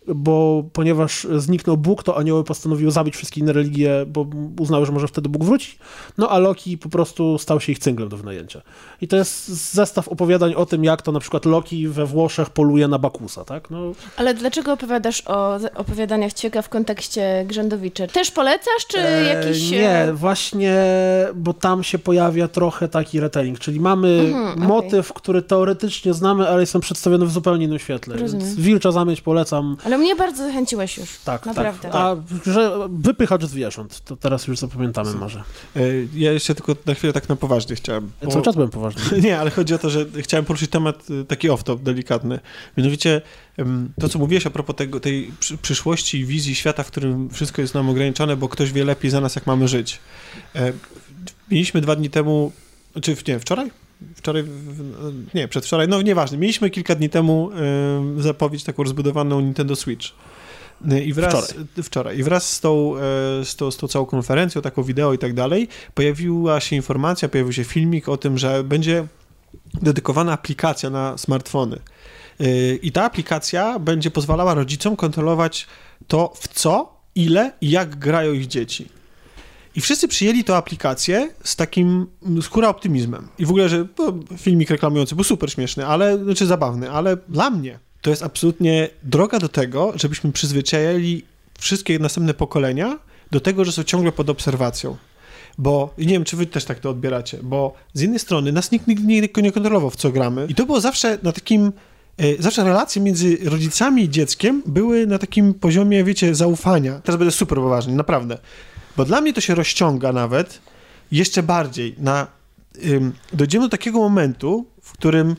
bo 0.07 0.63
ponieważ 0.73 1.27
zniknął 1.37 1.77
Bóg, 1.77 2.03
to 2.03 2.17
anioły 2.17 2.43
postanowiły 2.43 2.91
zabić 2.91 3.15
wszystkie 3.15 3.41
inne 3.41 3.53
religie, 3.53 4.05
bo 4.07 4.25
uznały, 4.59 4.85
że 4.85 4.91
może 4.91 5.07
wtedy 5.07 5.29
Bóg 5.29 5.43
wróci. 5.43 5.77
No 6.17 6.29
a 6.29 6.39
Loki 6.39 6.77
po 6.77 6.89
prostu 6.89 7.37
stał 7.37 7.59
się 7.59 7.71
ich 7.71 7.79
cynglem 7.79 8.09
do 8.09 8.17
wynajęcia. 8.17 8.61
I 9.01 9.07
to 9.07 9.15
jest 9.15 9.47
zestaw 9.73 10.07
opowiadań 10.07 10.53
o 10.53 10.65
tym, 10.65 10.83
jak 10.83 11.01
to 11.01 11.11
na 11.11 11.19
przykład 11.19 11.45
Loki 11.45 11.87
we 11.87 12.05
Włoszech 12.05 12.49
poluje 12.49 12.87
na 12.87 12.99
Bakusa, 12.99 13.45
tak? 13.45 13.69
No, 13.69 13.79
Ale 14.17 14.33
dlaczego 14.33 14.73
opowiadasz 14.73 15.23
o 15.27 15.59
opowiadaniach 15.75 16.33
Ćwieka 16.33 16.61
w 16.61 16.69
kontekście 16.69 17.45
Grzędowiczy? 17.47 18.07
Też 18.07 18.31
polecasz, 18.31 18.87
czy 18.87 18.99
e, 18.99 19.23
jakiś... 19.23 19.71
Nie, 19.71 19.89
e, 19.89 20.13
właśnie, 20.13 20.75
bo 21.35 21.53
tam 21.53 21.83
się 21.83 21.99
pojawia 21.99 22.47
trochę 22.47 22.87
taki 22.87 23.19
retelling, 23.19 23.59
czyli 23.59 23.79
mamy 23.79 24.07
Mhm, 24.27 24.51
okej. 24.53 24.67
motyw, 24.67 25.13
który 25.13 25.41
teoretycznie 25.41 26.13
znamy, 26.13 26.47
ale 26.49 26.59
jest 26.61 26.75
on 26.75 26.81
przedstawiony 26.81 27.25
w 27.25 27.31
zupełnie 27.31 27.65
innym 27.65 27.79
świetle. 27.79 28.15
Rozumiem. 28.17 28.45
Więc 28.45 28.59
Wilcza 28.59 28.91
Zamieć 28.91 29.21
polecam. 29.21 29.77
Ale 29.85 29.90
mnie 29.97 30.15
bardzo 30.15 30.43
zachęciłeś 30.47 30.97
już. 30.97 31.17
Tak, 31.25 31.45
Naprawdę. 31.45 31.89
tak. 31.89 31.95
A 31.95 32.15
że 32.51 32.87
wypychacz 32.89 33.43
zwierząt, 33.45 34.01
to 34.05 34.15
teraz 34.17 34.47
już 34.47 34.57
zapamiętamy 34.59 35.13
może. 35.13 35.43
E, 35.75 35.81
Ja 36.15 36.31
jeszcze 36.31 36.55
tylko 36.55 36.75
na 36.85 36.93
chwilę 36.93 37.13
tak 37.13 37.29
na 37.29 37.35
poważnie 37.35 37.75
chciałem. 37.75 38.11
bo- 38.23 38.31
Cały 38.31 38.43
czas 38.43 38.55
byłem 38.55 38.69
poważny. 38.69 39.01
Nie, 39.21 39.39
ale 39.39 39.51
chodzi 39.51 39.73
o 39.73 39.77
to, 39.77 39.89
że 39.89 40.05
chciałem 40.19 40.45
poruszyć 40.45 40.69
temat 40.71 41.09
y, 41.09 41.25
taki 41.25 41.49
off-top, 41.49 41.79
delikatny. 41.79 42.39
Mianowicie 42.77 43.21
to, 44.01 44.09
co 44.09 44.19
mówiłeś 44.19 44.45
a 44.45 44.49
propos 44.49 44.75
tego, 44.75 44.99
tej 44.99 45.31
przy, 45.39 45.57
przyszłości 45.57 46.19
i 46.19 46.25
wizji 46.25 46.55
świata, 46.55 46.83
w 46.83 46.87
którym 46.87 47.29
wszystko 47.29 47.61
jest 47.61 47.73
nam 47.73 47.89
ograniczone, 47.89 48.35
bo 48.37 48.49
ktoś 48.49 48.71
wie 48.71 48.85
lepiej 48.85 49.11
za 49.11 49.21
nas, 49.21 49.35
jak 49.35 49.47
mamy 49.47 49.67
żyć. 49.67 49.99
E, 50.55 50.73
Mieliśmy 51.51 51.81
dwa 51.81 51.95
dni 51.95 52.09
temu, 52.09 52.51
czy 53.01 53.15
nie, 53.27 53.39
wczoraj? 53.39 53.71
Wczoraj, 54.15 54.43
nie, 55.33 55.47
przedwczoraj, 55.47 55.87
no 55.87 56.01
nieważne. 56.01 56.37
Mieliśmy 56.37 56.69
kilka 56.69 56.95
dni 56.95 57.09
temu 57.09 57.51
em, 57.51 58.21
zapowiedź 58.21 58.63
taką 58.63 58.83
rozbudowaną 58.83 59.41
Nintendo 59.41 59.75
Switch. 59.75 60.07
Y, 60.91 61.03
I 61.03 61.13
wraz, 61.13 61.51
Wczoraj. 61.51 61.83
wczoraj. 61.83 62.19
I 62.19 62.23
wraz 62.23 62.49
z 62.49 62.59
tą, 62.59 62.95
e, 62.97 62.99
z, 63.45 63.55
tą, 63.55 63.71
z 63.71 63.77
tą 63.77 63.87
całą 63.87 64.05
konferencją, 64.05 64.61
taką 64.61 64.83
wideo 64.83 65.13
i 65.13 65.17
tak 65.17 65.33
dalej, 65.33 65.67
pojawiła 65.93 66.59
się 66.59 66.75
informacja, 66.75 67.29
pojawił 67.29 67.53
się 67.53 67.63
filmik 67.63 68.09
o 68.09 68.17
tym, 68.17 68.37
że 68.37 68.63
będzie 68.63 69.07
dedykowana 69.73 70.33
aplikacja 70.33 70.89
na 70.89 71.17
smartfony. 71.17 71.79
I 72.81 72.91
ta 72.91 73.03
aplikacja 73.03 73.79
będzie 73.79 74.11
pozwalała 74.11 74.53
rodzicom 74.53 74.95
kontrolować 74.95 75.67
to, 76.07 76.33
w 76.35 76.47
co, 76.47 76.93
ile 77.15 77.51
i 77.61 77.69
jak 77.69 77.95
grają 77.95 78.33
ich 78.33 78.47
dzieci. 78.47 79.00
I 79.75 79.81
wszyscy 79.81 80.07
przyjęli 80.07 80.43
tę 80.43 80.55
aplikację 80.55 81.29
z 81.43 81.55
takim 81.55 82.07
skóra 82.41 82.69
optymizmem. 82.69 83.27
I 83.39 83.45
w 83.45 83.49
ogóle, 83.49 83.69
że 83.69 83.87
no, 83.99 84.13
filmik 84.37 84.69
reklamujący 84.69 85.15
był 85.15 85.23
super 85.23 85.51
śmieszny, 85.51 85.85
ale, 85.85 86.23
znaczy 86.23 86.45
zabawny, 86.45 86.91
ale 86.91 87.17
dla 87.29 87.49
mnie 87.49 87.79
to 88.01 88.09
jest 88.09 88.23
absolutnie 88.23 88.89
droga 89.03 89.39
do 89.39 89.49
tego, 89.49 89.93
żebyśmy 89.95 90.31
przyzwyczajali 90.31 91.25
wszystkie 91.59 91.99
następne 91.99 92.33
pokolenia 92.33 92.99
do 93.31 93.39
tego, 93.39 93.65
że 93.65 93.71
są 93.71 93.83
ciągle 93.83 94.11
pod 94.11 94.29
obserwacją. 94.29 94.97
Bo 95.57 95.93
nie 95.97 96.05
wiem, 96.07 96.23
czy 96.23 96.35
wy 96.37 96.45
też 96.45 96.65
tak 96.65 96.79
to 96.79 96.89
odbieracie, 96.89 97.37
bo 97.43 97.73
z 97.93 98.01
jednej 98.01 98.19
strony 98.19 98.51
nas 98.51 98.71
nikt 98.71 98.87
nigdy 98.87 99.07
nie, 99.07 99.21
nie 99.43 99.51
kontrolował, 99.51 99.89
w 99.89 99.95
co 99.95 100.11
gramy. 100.11 100.45
I 100.49 100.55
to 100.55 100.65
było 100.65 100.81
zawsze 100.81 101.17
na 101.23 101.31
takim. 101.31 101.71
e, 102.17 102.41
Zawsze 102.41 102.63
relacje 102.63 103.01
między 103.01 103.37
rodzicami 103.43 104.03
i 104.03 104.09
dzieckiem 104.09 104.63
były 104.65 105.07
na 105.07 105.17
takim 105.17 105.53
poziomie, 105.53 106.03
wiecie, 106.03 106.35
zaufania. 106.35 107.01
Teraz 107.03 107.19
będę 107.19 107.31
super 107.31 107.57
poważny, 107.57 107.95
naprawdę. 107.95 108.37
Bo 108.97 109.05
dla 109.05 109.21
mnie 109.21 109.33
to 109.33 109.41
się 109.41 109.55
rozciąga 109.55 110.13
nawet 110.13 110.59
jeszcze 111.11 111.43
bardziej 111.43 111.95
na. 111.97 112.27
Ym, 112.85 113.13
dojdziemy 113.33 113.65
do 113.65 113.69
takiego 113.69 113.99
momentu, 113.99 114.65
w 114.81 114.91
którym 114.93 115.35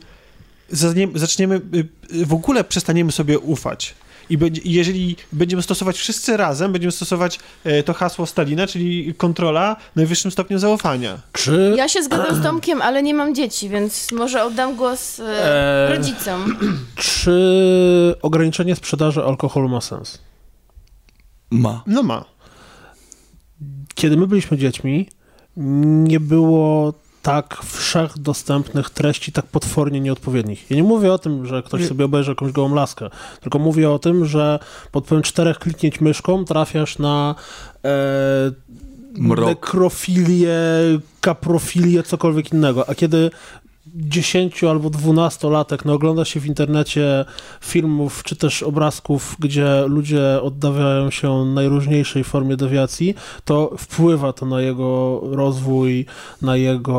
zaczniemy, 1.15 1.55
y, 1.55 1.87
y, 2.15 2.25
w 2.25 2.33
ogóle 2.33 2.63
przestaniemy 2.63 3.11
sobie 3.11 3.39
ufać. 3.39 3.95
I 4.29 4.37
będzie, 4.37 4.61
jeżeli 4.65 5.15
będziemy 5.31 5.61
stosować 5.61 5.97
wszyscy 5.97 6.37
razem, 6.37 6.71
będziemy 6.71 6.91
stosować 6.91 7.39
e, 7.63 7.83
to 7.83 7.93
hasło 7.93 8.25
Stalina, 8.25 8.67
czyli 8.67 9.13
kontrola 9.17 9.75
najwyższym 9.95 10.31
stopniem 10.31 10.59
zaufania. 10.59 11.17
Czy 11.31 11.73
Ja 11.77 11.89
się 11.89 12.03
zgadzam 12.03 12.35
z 12.35 12.43
Tomkiem, 12.43 12.81
ale 12.81 13.03
nie 13.03 13.13
mam 13.13 13.35
dzieci, 13.35 13.69
więc 13.69 14.11
może 14.11 14.43
oddam 14.43 14.75
głos 14.75 15.19
e, 15.19 15.23
Eee. 15.23 15.97
rodzicom. 15.97 16.57
Czy 16.95 18.15
ograniczenie 18.21 18.75
sprzedaży 18.75 19.23
alkoholu 19.23 19.69
ma 19.69 19.81
sens? 19.81 20.19
Ma. 21.51 21.83
No 21.87 22.03
ma. 22.03 22.25
Kiedy 23.95 24.17
my 24.17 24.27
byliśmy 24.27 24.57
dziećmi, 24.57 25.09
nie 25.57 26.19
było 26.19 26.93
tak 27.21 27.61
wszechdostępnych 27.63 28.89
treści, 28.89 29.31
tak 29.31 29.45
potwornie 29.45 29.99
nieodpowiednich. 29.99 30.69
Ja 30.71 30.75
nie 30.75 30.83
mówię 30.83 31.13
o 31.13 31.17
tym, 31.17 31.45
że 31.45 31.63
ktoś 31.63 31.87
sobie 31.87 32.05
obejrzy 32.05 32.31
jakąś 32.31 32.51
gołą 32.51 32.75
laskę, 32.75 33.09
tylko 33.41 33.59
mówię 33.59 33.89
o 33.89 33.99
tym, 33.99 34.25
że 34.25 34.59
pod 34.91 35.05
wpływem 35.05 35.23
czterech 35.23 35.59
kliknięć 35.59 36.01
myszką 36.01 36.45
trafiasz 36.45 36.99
na 36.99 37.35
e, 37.85 38.51
Mrok. 39.17 39.45
nekrofilię, 39.49 40.57
kaprofilię, 41.21 42.03
cokolwiek 42.03 42.53
innego. 42.53 42.89
A 42.89 42.95
kiedy 42.95 43.31
10 43.95 44.63
albo 44.63 44.89
12 44.89 45.49
latek 45.49 45.85
no, 45.85 45.93
ogląda 45.93 46.25
się 46.25 46.39
w 46.39 46.45
internecie 46.45 47.25
filmów 47.61 48.23
czy 48.23 48.35
też 48.35 48.63
obrazków, 48.63 49.35
gdzie 49.39 49.83
ludzie 49.87 50.41
oddawiają 50.41 51.11
się 51.11 51.45
najróżniejszej 51.45 52.23
formie 52.23 52.57
dewiacji, 52.57 53.15
to 53.45 53.75
wpływa 53.77 54.33
to 54.33 54.45
na 54.45 54.61
jego 54.61 55.21
rozwój, 55.23 56.05
na 56.41 56.57
jego... 56.57 56.93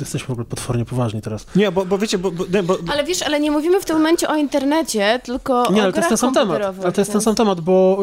Jesteśmy 0.00 0.26
w 0.26 0.30
ogóle 0.30 0.44
potwornie 0.44 0.84
poważni 0.84 1.22
teraz. 1.22 1.46
Nie, 1.56 1.72
bo, 1.72 1.86
bo 1.86 1.98
wiecie, 1.98 2.18
bo, 2.18 2.30
bo, 2.30 2.44
nie, 2.52 2.62
bo 2.62 2.76
Ale 2.92 3.04
wiesz, 3.04 3.22
ale 3.22 3.40
nie 3.40 3.50
mówimy 3.50 3.80
w 3.80 3.84
tym 3.84 3.96
momencie 3.96 4.28
o 4.28 4.36
internecie, 4.36 5.20
tylko 5.24 5.72
Nie, 5.72 5.80
o 5.80 5.84
ale 5.84 5.92
to 5.92 5.98
jest 5.98 6.08
ten 6.08 6.18
sam 6.18 6.34
temat. 6.34 6.62
Ale 6.82 6.92
to 6.92 7.00
jest 7.00 7.12
ten 7.12 7.20
sam 7.20 7.34
temat, 7.34 7.60
bo 7.60 7.98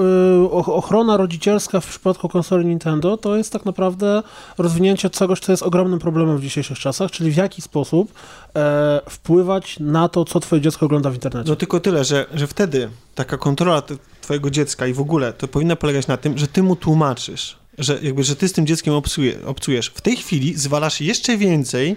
y, 0.46 0.50
och- 0.50 0.70
ochrona 0.70 1.18
rodzicielska 1.18 1.80
w 1.80 1.88
przypadku 1.88 2.30
konsoli 2.30 2.66
Nintendo 2.66 3.18
to 3.18 3.36
jest 3.36 3.54
tak 3.54 3.66
naprawdę 3.66 4.24
rozwinięcie 4.58 5.10
czegoś, 5.10 5.40
co 5.40 5.52
jest 5.52 5.64
ogromnym 5.64 6.00
problemem 6.00 6.38
w 6.38 6.42
dzisiejszych 6.42 6.80
czasach, 6.80 7.12
czyli 7.12 7.32
w 7.32 7.36
jaki 7.36 7.55
sposób 7.62 8.14
e, 8.56 9.02
wpływać 9.10 9.80
na 9.80 10.10
to, 10.10 10.26
co 10.26 10.40
twoje 10.40 10.62
dziecko 10.62 10.86
ogląda 10.86 11.10
w 11.10 11.14
internecie. 11.14 11.50
No 11.50 11.56
tylko 11.56 11.80
tyle, 11.80 12.04
że, 12.06 12.26
że 12.34 12.48
wtedy 12.48 12.90
taka 13.16 13.38
kontrola 13.38 13.84
twojego 14.22 14.50
dziecka 14.50 14.88
i 14.88 14.94
w 14.94 15.02
ogóle 15.02 15.34
to 15.34 15.48
powinna 15.48 15.76
polegać 15.76 16.08
na 16.08 16.18
tym, 16.18 16.38
że 16.38 16.48
ty 16.48 16.64
mu 16.64 16.76
tłumaczysz, 16.76 17.58
że 17.78 18.00
jakby, 18.02 18.24
że 18.24 18.36
ty 18.36 18.48
z 18.48 18.54
tym 18.54 18.68
dzieckiem 18.68 18.94
obsuje, 18.94 19.46
obcujesz. 19.46 19.88
W 19.88 20.02
tej 20.02 20.16
chwili 20.18 20.58
zwalasz 20.58 21.02
jeszcze 21.02 21.38
więcej 21.38 21.96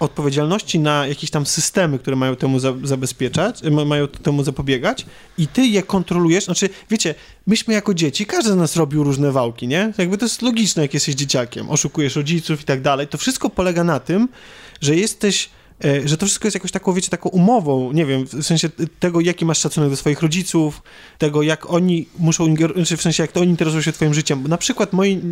odpowiedzialności 0.00 0.78
na 0.78 1.06
jakieś 1.06 1.30
tam 1.30 1.46
systemy, 1.46 1.98
które 1.98 2.16
mają 2.16 2.36
temu 2.36 2.58
za, 2.58 2.74
zabezpieczać, 2.82 3.62
ma, 3.62 3.84
mają 3.84 4.08
temu 4.08 4.44
zapobiegać 4.44 5.06
i 5.38 5.48
ty 5.48 5.66
je 5.66 5.82
kontrolujesz, 5.82 6.44
znaczy, 6.44 6.68
wiecie, 6.90 7.14
myśmy 7.46 7.74
jako 7.74 7.94
dzieci, 7.94 8.26
każdy 8.26 8.52
z 8.52 8.56
nas 8.56 8.76
robił 8.76 9.04
różne 9.04 9.32
wałki, 9.32 9.68
nie? 9.68 9.92
Jakby 9.98 10.18
to 10.18 10.24
jest 10.24 10.42
logiczne, 10.42 10.82
jak 10.82 10.94
jesteś 10.94 11.14
dzieciakiem, 11.14 11.70
oszukujesz 11.70 12.16
rodziców 12.16 12.60
i 12.60 12.64
tak 12.64 12.82
dalej, 12.82 13.08
to 13.08 13.18
wszystko 13.18 13.50
polega 13.50 13.84
na 13.84 14.00
tym, 14.00 14.28
że 14.80 14.96
jesteś 14.96 15.50
e, 15.84 16.08
że 16.08 16.16
to 16.16 16.26
wszystko 16.26 16.46
jest 16.46 16.54
jakoś 16.54 16.72
taką, 16.72 16.92
wiecie, 16.92 17.10
taką 17.10 17.28
umową, 17.28 17.92
nie 17.92 18.06
wiem, 18.06 18.26
w 18.26 18.42
sensie 18.42 18.68
tego, 19.00 19.20
jaki 19.20 19.44
masz 19.44 19.58
szacunek 19.58 19.90
do 19.90 19.96
swoich 19.96 20.22
rodziców, 20.22 20.82
tego, 21.18 21.42
jak 21.42 21.70
oni 21.70 22.08
muszą, 22.18 22.46
ingeru- 22.46 22.74
znaczy 22.74 22.96
w 22.96 23.02
sensie, 23.02 23.22
jak 23.22 23.32
to 23.32 23.40
oni 23.40 23.50
interesują 23.50 23.82
się 23.82 23.92
twoim 23.92 24.14
życiem. 24.14 24.48
Na 24.48 24.58
przykład 24.58 24.92
moi, 24.92 25.22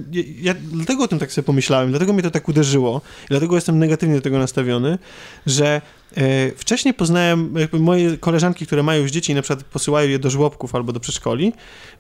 ja, 0.41 0.55
dlatego 0.55 1.05
o 1.05 1.09
tym 1.09 1.19
tak 1.19 1.33
sobie 1.33 1.47
pomyślałem, 1.47 1.91
dlatego 1.91 2.13
mnie 2.13 2.23
to 2.23 2.31
tak 2.31 2.49
uderzyło, 2.49 3.01
dlatego 3.29 3.55
jestem 3.55 3.79
negatywnie 3.79 4.15
do 4.15 4.21
tego 4.21 4.39
nastawiony, 4.39 4.99
że 5.47 5.81
wcześniej 6.57 6.95
poznałem 6.95 7.55
moje 7.73 8.19
koleżanki, 8.19 8.67
które 8.67 8.83
mają 8.83 9.03
już 9.03 9.11
dzieci 9.11 9.33
i 9.33 9.35
na 9.35 9.43
przykład 9.43 9.65
posyłają 9.65 10.09
je 10.09 10.19
do 10.19 10.31
żłobków 10.31 10.75
albo 10.75 10.93
do 10.93 11.01
przedszkoli. 11.01 11.53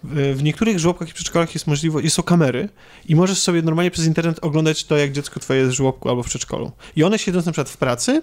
W, 0.04 0.36
w 0.36 0.42
niektórych 0.42 0.78
żłobkach 0.78 1.08
i 1.08 1.12
przedszkolach 1.12 1.54
jest 1.54 1.66
możliwość, 1.66 2.12
są 2.12 2.22
kamery 2.22 2.68
i 3.08 3.16
możesz 3.16 3.38
sobie 3.38 3.62
normalnie 3.62 3.90
przez 3.90 4.06
internet 4.06 4.38
oglądać 4.42 4.84
to, 4.84 4.96
jak 4.96 5.12
dziecko 5.12 5.40
twoje 5.40 5.60
jest 5.60 5.72
w 5.72 5.76
żłobku 5.76 6.08
albo 6.08 6.22
w 6.22 6.26
przedszkolu. 6.26 6.72
I 6.96 7.04
one 7.04 7.18
siedząc 7.18 7.46
na 7.46 7.52
przykład 7.52 7.70
w 7.70 7.76
pracy, 7.76 8.22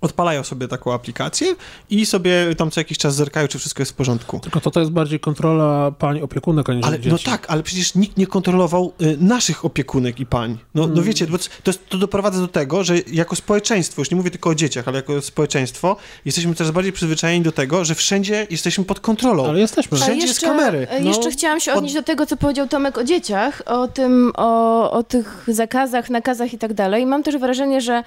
odpalają 0.00 0.44
sobie 0.44 0.68
taką 0.68 0.92
aplikację 0.94 1.54
i 1.90 2.06
sobie 2.06 2.54
tam 2.56 2.70
co 2.70 2.80
jakiś 2.80 2.98
czas 2.98 3.14
zerkają, 3.14 3.48
czy 3.48 3.58
wszystko 3.58 3.82
jest 3.82 3.92
w 3.92 3.94
porządku. 3.94 4.40
Tylko 4.40 4.60
to, 4.60 4.70
to 4.70 4.80
jest 4.80 4.92
bardziej 4.92 5.20
kontrola 5.20 5.90
pań 5.90 6.20
opiekunek, 6.20 6.70
aniżeli 6.70 6.88
Ale, 6.94 7.00
dzieci. 7.00 7.10
no 7.26 7.32
tak, 7.32 7.46
ale 7.50 7.62
przecież 7.62 7.94
nikt 7.94 8.16
nie 8.16 8.26
kontrolował 8.26 8.92
y, 9.02 9.16
naszych 9.20 9.64
opiekunek 9.64 10.20
i 10.20 10.26
pań. 10.26 10.58
No, 10.74 10.82
no 10.86 10.92
Mm. 10.92 11.04
wiecie, 11.04 11.26
bo 11.26 11.38
to, 11.38 11.44
jest- 11.66 11.88
to 11.88 11.98
doprowadza 11.98 12.40
do 12.40 12.48
tego, 12.48 12.84
że 12.84 12.94
jako 13.12 13.36
społeczeństwo, 13.36 14.00
już 14.00 14.10
nie 14.10 14.16
mówię 14.16 14.30
tylko 14.30 14.50
o 14.50 14.54
dzieciach, 14.54 14.88
ale 14.88 14.96
jako 14.96 15.22
społeczeństwo, 15.22 15.96
jesteśmy 16.24 16.54
coraz 16.54 16.72
bardziej 16.72 16.92
przyzwyczajeni 16.92 17.44
do 17.44 17.52
tego, 17.52 17.84
że 17.84 17.94
wszędzie 17.94 18.46
jesteśmy 18.50 18.84
pod 18.84 19.00
kontrolą. 19.00 19.46
Ale 19.48 19.60
jesteśmy. 19.60 19.98
A 19.98 20.00
Wszędzie 20.00 20.26
jest 20.26 20.40
kamery. 20.40 20.86
e, 20.90 21.00
No. 21.00 21.08
Jeszcze 21.08 21.30
chciałam 21.30 21.60
się 21.60 21.72
odnieść 21.72 21.94
do 21.94 22.02
tego, 22.02 22.26
co 22.26 22.36
powiedział 22.36 22.68
Tomek 22.68 22.98
o 22.98 23.04
dzieciach, 23.04 23.62
o 23.66 23.88
tym, 23.88 24.32
o, 24.36 24.90
o 24.90 25.02
tych 25.02 25.44
zakazach, 25.48 26.10
nakazach 26.10 26.52
i 26.52 26.58
tak 26.58 26.74
dalej. 26.74 27.06
Mam 27.06 27.22
też 27.22 27.36
wrażenie, 27.36 27.80
że 27.80 28.02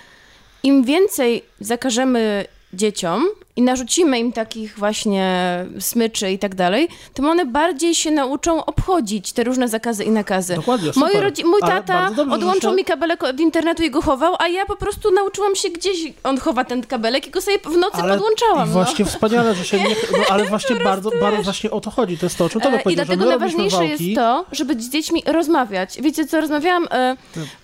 im 0.64 0.84
więcej 0.84 1.44
zakażemy 1.60 2.46
dzieciom 2.74 3.28
i 3.60 3.62
narzucimy 3.62 4.20
im 4.20 4.32
takich 4.32 4.78
właśnie 4.78 5.26
smyczy 5.80 6.32
i 6.32 6.40
tak 6.40 6.56
dalej, 6.56 6.88
tym 7.14 7.26
one 7.26 7.46
bardziej 7.46 7.96
się 7.96 8.12
nauczą 8.12 8.66
obchodzić 8.66 9.34
te 9.34 9.44
różne 9.44 9.68
zakazy 9.68 10.04
i 10.04 10.12
nakazy. 10.12 10.56
Dokładnie, 10.56 10.92
Moi 10.96 11.14
rodzi- 11.14 11.46
mój 11.46 11.62
tata 11.62 12.10
odłączył 12.32 12.74
mi 12.74 12.86
kabelek 12.86 13.24
od 13.24 13.40
internetu 13.40 13.84
i 13.84 13.92
go 13.92 14.02
chował, 14.02 14.36
a 14.40 14.48
ja 14.48 14.66
po 14.66 14.76
prostu 14.76 15.12
nauczyłam 15.12 15.56
się 15.56 15.70
gdzieś, 15.70 15.98
on 16.24 16.38
chowa 16.38 16.64
ten 16.64 16.84
kabelek 16.84 17.28
i 17.28 17.32
go 17.32 17.42
sobie 17.42 17.58
w 17.60 17.78
nocy 17.78 17.98
Ale 17.98 18.14
podłączałam. 18.14 18.70
I 18.70 18.72
no. 18.72 18.74
właśnie 18.74 19.06
wspaniale, 19.06 19.56
że 19.56 19.66
się 19.66 19.78
nie... 19.78 19.90
No, 20.20 20.24
ale 20.30 20.46
właśnie 20.46 20.76
bardzo, 20.76 21.12
bardzo 21.22 21.44
właśnie 21.44 21.72
o 21.72 21.82
to 21.82 21.92
chodzi. 21.92 22.18
To 22.18 22.26
jest 22.26 22.38
to, 22.38 22.46
o 22.46 22.50
czym 22.50 22.62
to 22.62 22.70
E, 22.70 22.92
I 22.92 22.96
dlatego 22.96 23.26
najważniejsze 23.26 23.78
wałki. 23.78 24.06
jest 24.06 24.16
to, 24.16 24.46
żeby 24.52 24.82
z 24.82 24.90
dziećmi 24.90 25.24
rozmawiać. 25.26 26.02
Wiecie 26.02 26.26
co, 26.26 26.42
rozmawiałam 26.42 26.88
e, 26.92 27.16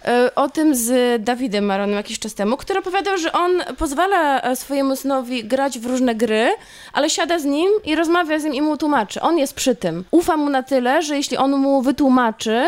e, 0.06 0.36
o 0.36 0.50
tym 0.50 0.76
z 0.76 1.24
Dawidem 1.24 1.66
Maronem 1.66 1.96
jakiś 1.96 2.20
czas 2.20 2.34
temu, 2.34 2.58
który 2.58 2.80
opowiadał, 2.80 3.18
że 3.18 3.32
on 3.32 3.52
pozwala 3.78 4.41
e, 4.41 4.56
swojemu 4.56 4.96
synowi 4.96 5.43
grać 5.43 5.80
w 5.80 5.85
różne 5.88 6.16
gry, 6.16 6.50
ale 6.94 7.10
siada 7.10 7.40
z 7.40 7.46
nim 7.46 7.70
i 7.86 7.96
rozmawia 7.96 8.40
z 8.40 8.44
nim 8.44 8.54
i 8.54 8.62
mu 8.62 8.78
tłumaczy. 8.78 9.22
On 9.22 9.38
jest 9.38 9.54
przy 9.54 9.76
tym. 9.76 10.04
Ufa 10.12 10.38
mu 10.38 10.50
na 10.50 10.64
tyle, 10.64 11.04
że 11.04 11.16
jeśli 11.16 11.38
on 11.38 11.52
mu 11.52 11.82
wytłumaczy 11.82 12.68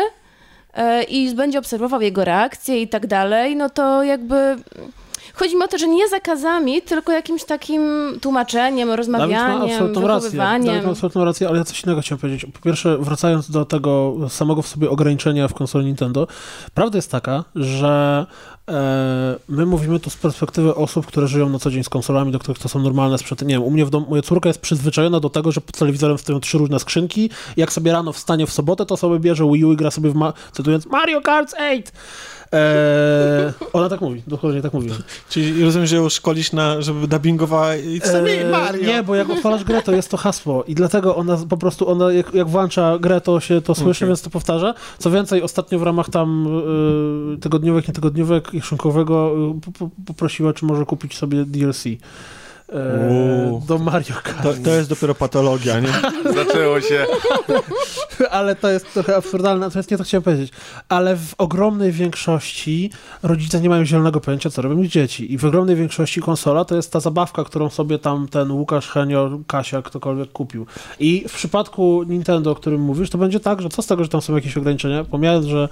e, 0.74 1.02
i 1.02 1.34
będzie 1.34 1.58
obserwował 1.58 2.00
jego 2.00 2.24
reakcje 2.24 2.82
i 2.82 2.88
tak 2.88 3.06
dalej, 3.06 3.56
no 3.56 3.70
to 3.70 4.02
jakby... 4.02 4.56
Chodzi 5.34 5.56
mi 5.56 5.62
o 5.62 5.68
to, 5.68 5.78
że 5.78 5.88
nie 5.88 6.08
zakazami, 6.08 6.82
tylko 6.82 7.12
jakimś 7.12 7.44
takim 7.44 7.82
tłumaczeniem, 8.22 8.88
Dawid 8.88 8.88
ma 8.88 8.96
rozmawianiem, 8.96 9.62
absolutną 9.62 10.06
rację. 10.06 10.38
Dawid 10.38 10.84
ma 10.84 10.90
absolutną 10.90 11.24
rację, 11.24 11.48
ale 11.48 11.58
ja 11.58 11.64
coś 11.64 11.84
innego 11.84 12.00
chciałem 12.00 12.20
powiedzieć. 12.20 12.46
Po 12.52 12.60
pierwsze, 12.60 12.98
wracając 12.98 13.50
do 13.50 13.64
tego 13.64 14.14
samego 14.28 14.62
w 14.62 14.68
sobie 14.68 14.90
ograniczenia 14.90 15.48
w 15.48 15.54
konsoli 15.54 15.86
Nintendo, 15.86 16.26
prawda 16.74 16.98
jest 16.98 17.10
taka, 17.10 17.44
że 17.54 18.26
my 19.48 19.66
mówimy 19.66 20.00
tu 20.00 20.10
z 20.10 20.16
perspektywy 20.16 20.74
osób, 20.74 21.06
które 21.06 21.28
żyją 21.28 21.48
na 21.48 21.58
co 21.58 21.70
dzień 21.70 21.84
z 21.84 21.88
konsolami, 21.88 22.32
do 22.32 22.38
których 22.38 22.58
to 22.58 22.68
są 22.68 22.78
normalne 22.82 23.18
sprzęty. 23.18 23.44
Nie 23.44 23.54
wiem, 23.54 23.62
u 23.62 23.70
mnie 23.70 23.84
w 23.84 23.90
domu, 23.90 24.06
moja 24.10 24.22
córka 24.22 24.48
jest 24.48 24.60
przyzwyczajona 24.60 25.20
do 25.20 25.30
tego, 25.30 25.52
że 25.52 25.60
pod 25.60 25.78
telewizorem 25.78 26.18
stoją 26.18 26.40
trzy 26.40 26.58
różne 26.58 26.78
skrzynki. 26.78 27.30
Jak 27.56 27.72
sobie 27.72 27.92
rano 27.92 28.12
wstanie 28.12 28.46
w 28.46 28.52
sobotę, 28.52 28.86
to 28.86 28.96
sobie 28.96 29.18
bierze 29.18 29.44
Wii 29.52 29.64
U 29.64 29.72
i 29.72 29.76
gra 29.76 29.90
sobie 29.90 30.10
w, 30.10 30.14
ma- 30.14 30.32
cytując, 30.52 30.86
Mario 30.86 31.20
Kart 31.20 31.54
8! 31.54 31.82
E, 32.52 33.52
ona 33.72 33.88
tak 33.88 34.00
mówi, 34.00 34.22
dokładnie 34.26 34.62
tak 34.62 34.72
mówi. 34.72 34.90
Czyli 35.28 35.64
rozumiem, 35.64 35.86
że 35.86 35.96
ją 35.96 36.08
szkolisz 36.08 36.52
na, 36.52 36.82
żeby 36.82 37.08
dubbingowała 37.08 37.66
me, 37.68 37.74
Eee, 37.74 38.50
Mario. 38.50 38.86
Nie, 38.86 39.02
bo 39.02 39.14
jak 39.14 39.30
odpalasz 39.30 39.64
grę, 39.64 39.82
to 39.82 39.92
jest 39.92 40.10
to 40.10 40.16
hasło 40.16 40.64
i 40.64 40.74
dlatego 40.74 41.16
ona 41.16 41.38
po 41.48 41.56
prostu, 41.56 41.88
ona 41.88 42.12
jak, 42.12 42.34
jak 42.34 42.48
włącza 42.48 42.98
grę, 42.98 43.20
to 43.20 43.40
się 43.40 43.62
to 43.62 43.74
słyszy, 43.74 44.04
Okej. 44.04 44.08
więc 44.08 44.22
to 44.22 44.30
powtarza. 44.30 44.74
Co 44.98 45.10
więcej, 45.10 45.42
ostatnio 45.42 45.78
w 45.78 45.82
ramach 45.82 46.10
tam 46.10 46.46
y, 47.34 47.38
tygodniówek, 47.38 47.88
nietygodniówek 47.88 48.50
i 48.58 48.62
szynkowego 48.62 49.32
y, 49.56 49.60
po- 49.60 49.72
po- 49.72 49.90
poprosiła, 50.06 50.52
czy 50.52 50.64
może 50.64 50.84
kupić 50.86 51.16
sobie 51.16 51.44
DLC. 51.44 51.84
e, 51.86 53.08
Uuu. 53.10 53.62
do 53.68 53.78
Mario 53.78 54.14
Kart. 54.22 54.42
To, 54.42 54.54
to 54.64 54.70
jest 54.70 54.88
dopiero 54.88 55.14
patologia, 55.14 55.80
nie? 55.80 55.88
Zaczęło 56.44 56.80
się. 56.80 57.06
Ale 58.30 58.56
to 58.56 58.68
jest 58.70 58.92
trochę 58.94 59.16
absurdalne, 59.16 59.66
natomiast 59.66 59.90
nie 59.90 59.98
to 59.98 60.04
chciałem 60.04 60.22
powiedzieć. 60.22 60.52
Ale 60.88 61.16
w 61.16 61.34
ogromnej 61.38 61.92
większości 61.92 62.90
rodzice 63.22 63.60
nie 63.60 63.68
mają 63.68 63.84
zielonego 63.84 64.20
pojęcia, 64.20 64.50
co 64.50 64.62
robią 64.62 64.82
ich 64.82 64.90
dzieci. 64.90 65.32
I 65.32 65.38
w 65.38 65.44
ogromnej 65.44 65.76
większości 65.76 66.20
konsola 66.20 66.64
to 66.64 66.76
jest 66.76 66.92
ta 66.92 67.00
zabawka, 67.00 67.44
którą 67.44 67.70
sobie 67.70 67.98
tam 67.98 68.28
ten 68.28 68.50
Łukasz, 68.50 68.88
Henio, 68.88 69.38
Kasia, 69.46 69.82
ktokolwiek 69.82 70.32
kupił. 70.32 70.66
I 71.00 71.24
w 71.28 71.32
przypadku 71.34 72.02
Nintendo, 72.08 72.50
o 72.50 72.54
którym 72.54 72.80
mówisz, 72.80 73.10
to 73.10 73.18
będzie 73.18 73.40
tak, 73.40 73.62
że 73.62 73.68
co 73.68 73.82
z 73.82 73.86
tego, 73.86 74.02
że 74.04 74.10
tam 74.10 74.20
są 74.22 74.34
jakieś 74.34 74.56
ograniczenia, 74.56 75.04
pomijając, 75.04 75.46
że 75.46 75.68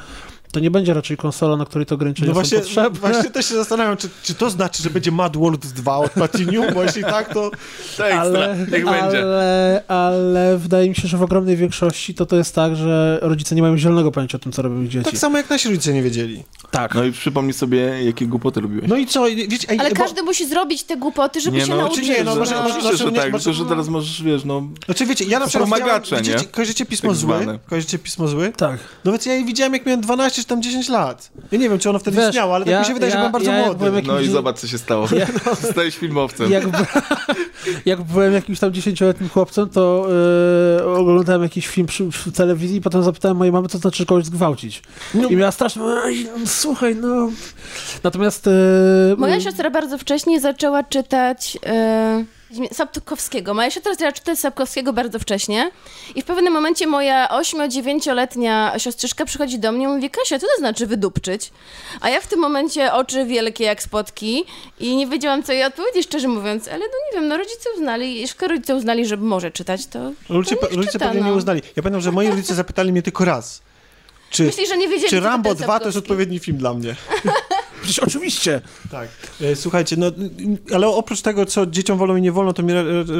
to 0.52 0.60
nie 0.60 0.70
będzie 0.70 0.94
raczej 0.94 1.16
konsola, 1.16 1.56
na 1.56 1.64
której 1.64 1.86
te 1.86 1.94
ograniczenia 1.94 2.28
No 2.28 2.34
właśnie, 2.34 2.58
są 2.58 2.64
potrzebne. 2.64 3.00
właśnie 3.00 3.30
też 3.30 3.48
się 3.48 3.54
zastanawiam, 3.54 3.96
czy, 3.96 4.08
czy 4.22 4.34
to 4.34 4.50
znaczy, 4.50 4.82
że 4.82 4.90
będzie 4.90 5.10
Mad 5.10 5.36
World 5.36 5.66
2 5.66 5.96
od 5.96 6.12
Platinum, 6.12 6.66
bo 6.74 6.82
jeśli 6.82 7.02
tak, 7.02 7.28
to... 7.34 7.50
To 7.96 8.06
ekstra. 8.06 8.20
Ale, 8.20 8.56
Niech 8.58 8.84
będzie. 8.84 9.22
ale, 9.22 9.82
ale 9.88 10.58
wydaje 10.58 10.88
mi 10.88 10.94
się, 10.94 11.08
że 11.08 11.16
w 11.16 11.22
ogromnej 11.22 11.56
większości 11.56 12.14
to 12.14 12.26
to 12.26 12.36
jest 12.36 12.54
tak, 12.54 12.76
że 12.76 13.18
rodzice 13.22 13.54
nie 13.54 13.62
mają 13.62 13.78
zielonego 13.78 14.12
pojęcia 14.12 14.36
o 14.36 14.38
tym, 14.38 14.52
co 14.52 14.62
robią 14.62 14.82
ich 14.82 14.88
dzieci. 14.88 15.04
Tak 15.10 15.18
samo 15.18 15.36
jak 15.38 15.50
nasi 15.50 15.68
rodzice 15.68 15.92
nie 15.92 16.02
wiedzieli. 16.02 16.44
tak. 16.70 16.94
No 16.94 17.04
i 17.04 17.12
przypomnij 17.12 17.52
sobie, 17.52 18.04
jakie 18.04 18.26
głupoty 18.26 18.60
robiłeś. 18.60 18.88
No 18.88 18.96
i 18.96 19.06
co, 19.06 19.24
wiecie... 19.24 19.68
ej, 19.70 19.78
Ale 19.80 19.90
bo- 19.90 19.96
każdy 19.96 20.22
musi 20.22 20.48
zrobić 20.48 20.82
te 20.82 20.96
głupoty, 20.96 21.40
żeby 21.40 21.56
nie, 21.56 21.64
się 21.64 21.70
no, 21.70 21.76
nauczyć. 21.76 22.04
czy 22.06 22.10
nie, 22.10 22.24
no, 22.24 22.32
że- 22.32 22.38
może- 22.38 22.54
może- 22.54 22.64
oczywiście, 22.74 22.96
że 22.96 23.04
może- 23.04 23.22
tak, 23.22 23.32
może- 23.32 23.54
że 23.54 23.64
teraz 23.64 23.88
możesz, 23.88 24.22
wiesz, 24.22 24.44
no... 24.44 24.62
Znaczy 24.84 25.06
wiecie, 25.06 25.24
ja 25.24 25.38
na 25.38 25.44
To 25.44 25.48
przykład... 25.48 25.70
są 25.70 25.76
magacze, 25.78 26.16
widzicie, 26.16 26.36
nie? 26.36 26.44
Kojarzycie 26.44 26.86
Pismo 26.86 27.10
Tak 27.10 27.18
Zły? 27.18 27.34
zwane. 27.36 27.58
Kojarzycie 27.68 27.98
Pismo 27.98 28.28
Zły? 28.28 28.52
Tak. 28.56 28.78
No 29.04 29.12
więc 29.12 29.26
ja 29.26 29.34
je 29.34 29.44
widziałem, 29.44 29.72
jak 29.72 29.86
miałem 29.86 30.00
przecież 30.36 30.48
tam 30.48 30.62
10 30.62 30.88
lat. 30.88 31.30
Ja 31.52 31.58
nie 31.58 31.68
wiem, 31.68 31.78
czy 31.78 31.90
ono 31.90 31.98
wtedy 31.98 32.16
Wiesz, 32.16 32.26
istniało, 32.28 32.54
ale 32.54 32.64
tak 32.64 32.72
ja- 32.72 32.80
mi 32.80 32.86
się 32.86 32.94
wydaje, 32.94 33.12
że 33.12 33.16
ja- 33.18 33.20
byłem 33.20 33.32
bardzo 33.32 33.50
ja 33.52 33.64
młody. 33.64 33.90
byłem 33.90 34.06
No 34.06 34.20
i 34.20 34.28
zobacz, 34.28 34.58
co 34.58 34.66
się 34.66 34.78
stało. 34.78 35.06
Zostałeś 35.62 35.96
filmowcem. 35.96 36.50
Jak, 36.50 36.64
jak 37.86 38.02
byłem 38.02 38.32
jakimś 38.32 38.58
tam 38.58 38.72
dziesięcioletnim 38.72 39.28
chłopcem, 39.30 39.68
to 39.68 40.06
e, 40.80 40.84
oglądałem 40.84 41.42
jakiś 41.42 41.66
film 41.66 41.86
przy, 41.86 42.04
w 42.12 42.32
telewizji 42.36 42.76
i 42.76 42.80
potem 42.80 43.02
zapytałem 43.02 43.36
mojej 43.36 43.52
mamy, 43.52 43.68
co 43.68 43.72
to 43.72 43.78
znaczy 43.82 44.06
kogoś 44.06 44.24
zgwałcić. 44.24 44.82
I 45.30 45.36
miała 45.36 45.52
strasznie, 45.52 45.82
"Ej, 46.04 46.24
no, 46.38 46.46
słuchaj, 46.46 46.96
no... 46.96 47.28
Natomiast... 48.02 48.46
E, 48.46 48.50
Moja 49.16 49.40
siostra 49.40 49.70
bardzo 49.70 49.98
wcześnie 49.98 50.40
zaczęła 50.40 50.82
czytać 50.82 51.58
e, 51.66 52.24
Sapkowskiego. 52.72 53.54
Moja 53.54 53.70
siostra 53.70 53.92
zaczęła 53.92 54.12
czytać 54.12 54.38
Sapkowskiego 54.38 54.92
bardzo 54.92 55.18
wcześnie 55.18 55.70
i 56.14 56.22
w 56.22 56.24
pewnym 56.24 56.52
momencie 56.52 56.86
moja 56.86 57.28
8-9-letnia 57.28 58.78
siostrzyczka 58.78 59.24
przychodzi 59.24 59.58
do 59.58 59.72
mnie 59.72 59.84
i 59.84 59.88
mówi, 59.88 60.10
Kasia, 60.10 60.38
co 60.38 60.46
to 60.46 60.58
znaczy 60.58 60.86
wydupczyć? 60.86 61.50
A 62.00 62.08
ja 62.08 62.20
w 62.20 62.26
tym 62.26 62.40
momencie 62.40 62.92
oczy 62.92 63.24
wielkie 63.24 63.64
jak 63.64 63.82
spotki 63.82 64.44
i 64.80 64.96
nie 64.96 65.06
wiedziałam, 65.06 65.42
co 65.42 65.52
jej 65.52 65.64
odpowiedzieć, 65.64 66.06
szczerze 66.06 66.28
mówiąc, 66.28 66.68
ale 66.68 66.78
no 66.78 66.84
nie 66.84 67.20
wiem, 67.20 67.28
no 67.28 67.36
rodzice 67.36 67.68
uznali, 67.76 68.28
skoro 68.28 68.54
rodzice 68.54 68.76
uznali, 68.76 69.06
że 69.06 69.16
może 69.16 69.50
czytać, 69.50 69.86
to 69.86 70.12
Rodzice, 70.28 70.56
to 70.56 70.76
rodzice 70.76 70.98
pewnie 70.98 71.20
nie 71.20 71.30
no. 71.30 71.36
uznali. 71.36 71.62
Ja 71.76 71.82
pamiętam, 71.82 72.00
że 72.00 72.12
moi 72.12 72.28
rodzice 72.28 72.54
zapytali 72.54 72.92
mnie 72.92 73.02
tylko 73.02 73.24
raz. 73.24 73.62
Czy, 74.30 74.44
Myślisz, 74.44 74.68
że 74.68 74.76
nie 74.76 74.88
wiedzieli, 74.88 75.10
czy 75.10 75.20
Rambo 75.20 75.48
jest 75.48 75.62
2 75.62 75.78
to 75.78 75.86
jest 75.86 75.98
odpowiedni 75.98 76.38
film 76.38 76.56
dla 76.56 76.74
mnie? 76.74 76.94
Przecież 77.86 78.04
oczywiście. 78.04 78.60
Tak. 78.90 79.08
E, 79.40 79.56
Słuchajcie, 79.56 79.96
no, 79.96 80.06
ale 80.74 80.86
oprócz 80.86 81.20
tego, 81.20 81.46
co 81.46 81.66
dzieciom 81.66 81.98
wolno 81.98 82.16
i 82.16 82.22
nie 82.22 82.32
wolno, 82.32 82.52
to 82.52 82.62
mi 82.62 82.72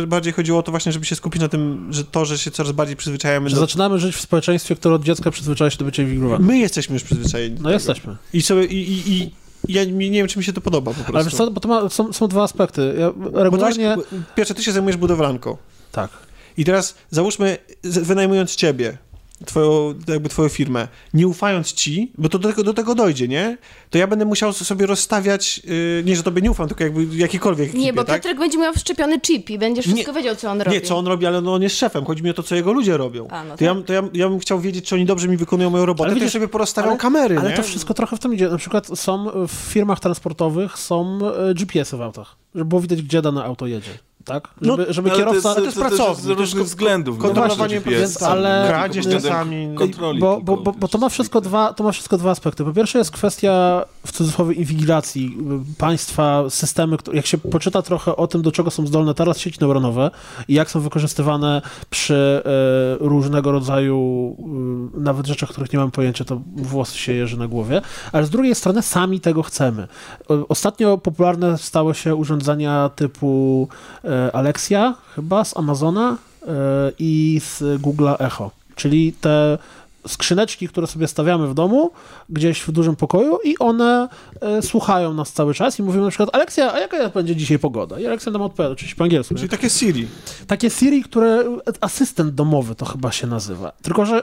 bardziej 0.07 0.33
chodziło 0.33 0.59
o 0.59 0.63
to 0.63 0.71
właśnie, 0.71 0.93
żeby 0.93 1.07
się 1.07 1.17
skupić 1.17 1.43
na 1.43 1.49
tym, 1.49 1.89
że 1.91 2.05
to, 2.05 2.25
że 2.25 2.39
się 2.39 2.51
coraz 2.51 2.73
bardziej 2.73 2.97
przyzwyczajamy 2.97 3.51
Że 3.51 3.55
do... 3.55 3.61
zaczynamy 3.61 3.99
żyć 3.99 4.17
w 4.17 4.21
społeczeństwie, 4.21 4.77
które 4.77 4.95
od 4.95 5.05
dziecka 5.05 5.31
przyzwyczaja 5.31 5.71
się 5.71 5.79
do 5.79 5.85
bycia 5.85 6.03
inwigilowanym. 6.03 6.47
My 6.47 6.59
jesteśmy 6.59 6.95
już 6.95 7.03
przyzwyczajeni. 7.03 7.57
No 7.61 7.71
jesteśmy. 7.71 8.17
I 8.33 8.43
sobie, 8.43 8.65
i, 8.65 8.93
i, 8.93 9.13
i 9.13 9.31
ja 9.69 9.85
nie 9.85 10.11
wiem, 10.11 10.29
czy 10.29 10.39
mi 10.39 10.45
się 10.45 10.53
to 10.53 10.61
podoba 10.61 10.91
po 10.91 10.95
prostu. 10.95 11.17
Ale 11.17 11.25
wiesz 11.25 11.35
co, 11.35 11.51
bo 11.51 11.61
to 11.61 11.69
ma, 11.69 11.89
są, 11.89 12.13
są 12.13 12.29
dwa 12.29 12.43
aspekty. 12.43 12.95
Ja 12.99 13.13
Bo 13.13 13.31
to 13.31 13.45
regularnie... 13.45 13.97
masz, 13.97 14.07
pierwsze, 14.35 14.55
ty 14.55 14.63
się 14.63 14.73
zajmujesz 14.73 14.97
budowlanką. 14.97 15.57
Tak. 15.93 16.11
I 16.57 16.65
teraz 16.65 16.95
załóżmy, 17.11 17.59
wynajmując 17.83 18.57
ciebie, 18.57 18.99
twoją, 19.45 19.95
jakby 20.09 20.29
twoją 20.29 20.49
firmę, 20.49 20.89
nie 21.15 21.27
ufając 21.29 21.73
ci, 21.73 22.13
bo 22.19 22.29
to 22.29 22.39
do 22.39 22.49
tego, 22.49 22.63
do 22.63 22.75
tego 22.75 22.95
dojdzie, 22.95 23.29
nie? 23.29 23.59
To 23.91 23.99
ja 23.99 24.07
będę 24.07 24.25
musiał 24.25 24.53
sobie 24.53 24.87
rozstawiać, 24.87 25.59
yy, 25.65 26.03
nie, 26.07 26.17
że 26.17 26.23
tobie 26.23 26.43
nie 26.43 26.51
ufam, 26.51 26.69
tylko 26.69 26.85
jakby 26.85 27.17
jakikolwiek 27.17 27.75
Nie, 27.75 27.79
ekipie, 27.79 27.93
bo 27.93 28.05
tak? 28.05 28.17
Piotrek 28.23 28.39
będzie 28.39 28.59
miał 28.59 28.73
wszczepiony 28.75 29.21
chip 29.21 29.51
i 29.51 29.59
będziesz 29.59 29.87
Nie. 29.87 29.93
wszystko 29.95 30.13
wiedział, 30.13 30.37
co 30.37 30.51
on 30.51 30.61
robi. 30.61 30.77
Nie, 30.77 30.81
co 30.81 30.99
on 30.99 31.07
robi, 31.07 31.27
ale 31.27 31.41
no 31.41 31.55
on 31.55 31.63
jest 31.63 31.79
szefem. 31.79 32.05
Chodzi 32.05 32.23
mi 32.23 32.31
o 32.31 32.35
to, 32.35 32.43
co 32.43 32.55
jego 32.55 32.73
ludzie 32.73 32.97
robią. 32.97 33.29
A, 33.31 33.45
no 33.45 33.57
to, 33.57 33.65
ja, 33.65 33.75
tak. 33.75 33.85
to 33.85 33.93
ja, 33.93 34.03
ja 34.15 34.29
bym 34.29 34.39
chciał 34.39 34.61
wiedzieć, 34.61 34.85
czy 34.85 34.95
oni 34.95 35.05
dobrze 35.05 35.29
mi 35.29 35.37
wykonują 35.37 35.71
moją 35.71 35.87
robotę, 35.87 36.11
Ale 36.11 36.19
to 36.19 36.25
ja 36.25 36.31
sobie 36.31 36.49
porozstawiam 36.49 36.91
ale- 36.91 36.99
kamery, 36.99 37.39
Ale 37.39 37.51
nie? 37.51 37.57
to 37.57 37.63
wszystko 37.63 37.95
trochę 37.95 38.17
w 38.17 38.21
tym 38.21 38.35
idzie. 38.35 38.49
Na 38.49 38.59
przykład 38.59 38.87
są 38.99 39.27
w 39.49 39.53
firmach 39.53 40.01
transportowych 40.01 40.79
są 40.79 41.19
e, 41.51 41.55
GPS-y 41.55 41.97
w 41.97 42.03
autach, 42.03 42.37
żeby 42.55 42.65
było 42.65 42.81
widać, 42.81 43.03
gdzie 43.03 43.23
dane 43.23 43.45
auto 43.45 43.67
jedzie. 43.67 43.91
Tak? 44.27 44.49
No, 44.61 44.77
Żeby, 44.77 44.93
żeby 44.93 45.11
Ale 45.11 45.19
kierowca... 45.19 45.55
to 45.55 45.61
jest 45.61 45.65
jest, 45.67 45.77
to 45.77 45.83
też 45.83 45.91
pracownik, 45.91 46.21
z 46.21 46.23
to 46.25 46.29
jest 46.29 46.41
różnych 46.41 46.65
względów. 46.65 47.19
kontrolowanie 47.19 47.83
no, 47.87 47.91
Więc, 47.91 48.23
ale- 48.23 48.65
kradzież 48.69 49.09
czasami. 49.09 49.75
Kontroli 49.75 50.21
bo, 50.21 50.41
bo, 50.43 50.57
bo, 50.57 50.73
bo 50.73 50.89
to 50.89 50.99
ma 50.99 51.09
wszystko 51.09 51.41
dwa, 51.41 51.73
to 51.73 51.85
ma 51.85 51.93
wszystko 51.93 52.19
dwa 52.19 52.31
aspekty. 52.31 52.65
Po 52.65 52.73
pierwsze 52.73 52.99
jest 52.99 53.11
kwestia 53.11 53.85
w 54.07 54.13
cudzysłowie 54.13 54.55
inwigilacji 54.55 55.37
y, 55.73 55.79
państwa, 55.79 56.45
systemy, 56.49 56.97
które- 56.97 57.17
jak 57.17 57.27
się 57.27 57.39
poczyta 57.39 57.83
trochę 57.83 58.17
o 58.17 58.27
tym, 58.27 58.43
do 58.43 58.53
czego 58.53 58.71
są 58.71 58.87
zdolne 58.87 59.15
teraz 59.15 59.39
sieci 59.39 59.59
neuronowe 59.61 60.11
i 60.49 60.55
jak 60.55 60.71
są 60.71 60.81
wykorzystywane 60.81 61.63
przy 61.91 62.43
e, 62.45 62.51
różnego 63.01 63.53
rodzaju 63.53 64.37
y, 64.97 65.01
nawet 65.01 65.27
rzeczach, 65.27 65.49
których 65.49 65.73
nie 65.73 65.79
mam 65.79 65.91
pojęcia, 65.91 66.25
to 66.25 66.41
włosy 66.57 66.99
się 66.99 67.13
jeży 67.13 67.37
na 67.39 67.49
głowie, 67.49 67.83
ale 68.13 68.27
z 68.27 68.31
drugiej 68.31 68.55
strony 68.55 68.83
sami 68.83 69.21
tego 69.21 69.43
chcemy. 69.43 69.89
O- 70.29 70.49
Ostatnio 70.49 70.99
popularne 70.99 71.59
stały 71.59 71.95
się 71.95 72.15
urządzenia 72.15 72.91
typu 72.97 73.69
e, 74.05 74.16
Alexia, 74.33 74.95
chyba 75.15 75.45
z 75.45 75.57
Amazona 75.57 76.17
e, 76.43 76.47
i 76.99 77.41
z 77.45 77.63
Google'a 77.83 78.17
Echo, 78.19 78.51
czyli 78.77 79.13
te 79.13 79.59
skrzyneczki, 80.09 80.69
które 80.69 80.87
sobie 80.87 81.09
stawiamy 81.09 81.49
w 81.49 81.55
domu, 81.55 81.91
gdzieś 82.29 82.61
w 82.61 82.73
dużym 82.73 82.97
pokoju 82.97 83.39
i 83.45 83.59
one 83.59 84.09
e, 84.41 84.63
słuchają 84.63 85.15
nas 85.15 85.33
cały 85.33 85.55
czas 85.55 85.79
i 85.79 85.83
mówimy 85.83 86.05
na 86.05 86.11
przykład 86.11 86.35
Aleksia, 86.35 86.73
a 86.73 86.79
jaka 86.79 87.09
będzie 87.09 87.37
dzisiaj 87.37 87.59
pogoda? 87.59 88.01
I 88.01 88.07
Aleksia 88.07 88.31
nam 88.31 88.43
odpowiada, 88.43 88.73
oczywiście 88.73 88.97
po 88.97 89.05
angielsku. 89.05 89.35
nie? 89.35 89.39
Czyli 89.39 89.51
takie 89.51 89.71
Siri. 89.71 90.09
Takie 90.47 90.71
Siri, 90.71 91.03
które 91.03 91.45
asystent 91.81 92.35
domowy 92.35 92.75
to 92.75 92.85
chyba 92.85 93.13
się 93.13 93.27
nazywa. 93.27 93.73
Tylko, 93.83 94.07
że 94.07 94.23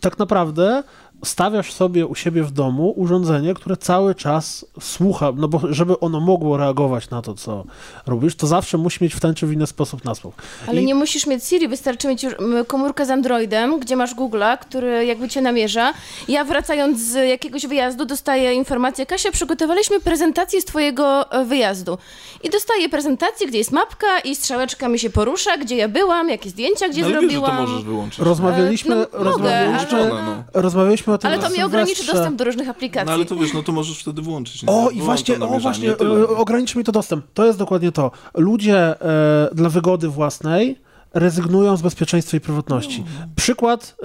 tak 0.00 0.18
naprawdę 0.18 0.82
stawiasz 1.24 1.72
sobie 1.72 2.06
u 2.06 2.14
siebie 2.14 2.42
w 2.42 2.50
domu 2.50 2.92
urządzenie, 2.96 3.54
które 3.54 3.76
cały 3.76 4.14
czas 4.14 4.66
słucha, 4.80 5.32
no 5.36 5.48
bo 5.48 5.60
żeby 5.70 6.00
ono 6.00 6.20
mogło 6.20 6.56
reagować 6.56 7.10
na 7.10 7.22
to, 7.22 7.34
co 7.34 7.64
robisz, 8.06 8.36
to 8.36 8.46
zawsze 8.46 8.78
musi 8.78 9.04
mieć 9.04 9.14
w 9.14 9.20
ten 9.20 9.34
czy 9.34 9.46
w 9.46 9.52
inny 9.52 9.66
sposób 9.66 10.04
nasłuch. 10.04 10.34
Ale 10.68 10.82
I- 10.82 10.84
nie 10.84 10.94
musisz 10.94 11.26
mieć 11.26 11.44
Siri, 11.44 11.68
wystarczy 11.68 12.08
mieć 12.08 12.26
komórkę 12.66 13.06
z 13.06 13.10
Androidem, 13.10 13.80
gdzie 13.80 13.96
masz 13.96 14.14
Google'a, 14.16 14.58
który 14.58 15.06
jakby 15.06 15.28
cię 15.28 15.40
namierza. 15.42 15.92
Ja 16.28 16.44
wracając 16.44 17.00
z 17.00 17.28
jakiegoś 17.28 17.66
wyjazdu 17.66 18.04
dostaję 18.04 18.54
informację, 18.54 19.06
Kasia, 19.06 19.30
przygotowaliśmy 19.32 20.00
prezentację 20.00 20.60
z 20.60 20.64
twojego 20.64 21.32
e, 21.32 21.44
wyjazdu. 21.44 21.98
I 22.42 22.50
dostaję 22.50 22.88
prezentację, 22.88 23.46
gdzie 23.46 23.58
jest 23.58 23.72
mapka 23.72 24.18
i 24.24 24.34
strzałeczka 24.36 24.88
mi 24.88 24.98
się 24.98 25.10
porusza, 25.10 25.56
gdzie 25.56 25.76
ja 25.76 25.88
byłam, 25.88 26.28
jakie 26.28 26.50
zdjęcia, 26.50 26.88
gdzie 26.88 27.00
No, 27.00 27.06
ale 27.06 27.14
wiesz, 27.20 27.22
że 27.22 27.28
to 27.28 27.32
zrobiłam. 27.46 27.68
możesz 27.68 27.84
wyłączyć. 27.84 28.18
Rozmawialiśmy, 28.18 28.94
E, 28.94 28.98
no, 28.98 29.18
mogę, 29.18 29.30
rozmawialiśmy, 29.32 29.98
ale- 29.98 30.08
no. 30.22 30.62
Rozmawialiśmy 31.12 31.14
o 31.14 31.18
tym 31.18 31.30
Ale 31.30 31.38
to 31.38 31.56
mi 31.56 31.62
ograniczy 31.62 32.06
dostęp 32.06 32.36
do 32.36 32.44
różnych 32.44 32.68
aplikacji. 32.68 33.06
No 33.06 33.12
ale 33.12 33.24
to 33.24 33.36
wiesz, 33.36 33.54
no 33.54 33.62
to 33.62 33.72
możesz 33.72 33.98
wtedy 33.98 34.22
włączyć. 34.22 34.62
Nie? 34.62 34.68
O, 34.68 34.90
i 34.90 35.00
właśnie, 35.00 35.40
o, 35.40 35.60
właśnie, 35.60 35.90
e, 35.90 36.28
ogranicz 36.28 36.74
mi 36.74 36.84
to 36.84 36.92
dostęp. 36.92 37.24
To 37.34 37.46
jest 37.46 37.58
dokładnie 37.58 37.92
to. 37.92 38.10
Ludzie 38.34 38.76
e, 38.76 39.54
dla 39.54 39.68
wygody 39.68 40.08
własnej 40.08 40.78
rezygnują 41.14 41.76
z 41.76 41.82
bezpieczeństwa 41.82 42.36
i 42.36 42.40
prywatności. 42.40 43.04
Przykład, 43.36 43.96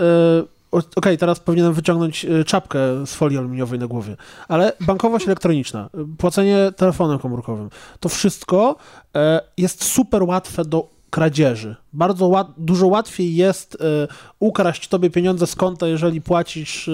e, 0.72 0.82
okej, 0.95 1.18
teraz 1.18 1.39
powinienem 1.39 1.74
wyciągnąć 1.74 2.26
e, 2.26 2.43
czapkę 2.43 2.80
z 3.05 3.14
folii 3.14 3.38
aluminiowej 3.38 3.80
na 3.80 3.88
głowie, 3.88 4.16
ale 4.47 4.74
bankowość 4.80 5.26
elektroniczna, 5.28 5.89
płacenie 6.18 6.72
telefonem 6.78 7.20
komórkowym, 7.20 7.70
to 7.99 8.10
wszystko 8.10 8.76
e, 9.16 9.41
jest 9.58 9.84
super 9.84 10.24
łatwe 10.24 10.66
do 10.66 10.97
kradzieży. 11.10 11.76
Bardzo 11.93 12.28
łat, 12.28 12.47
dużo 12.58 12.88
łatwiej 12.88 13.36
jest 13.36 13.78
e, 13.82 14.08
ukraść 14.39 14.88
tobie 14.88 15.10
pieniądze 15.10 15.47
z 15.47 15.55
konta, 15.55 15.88
jeżeli 15.88 16.22
płacisz, 16.22 16.88
e, 16.88 16.91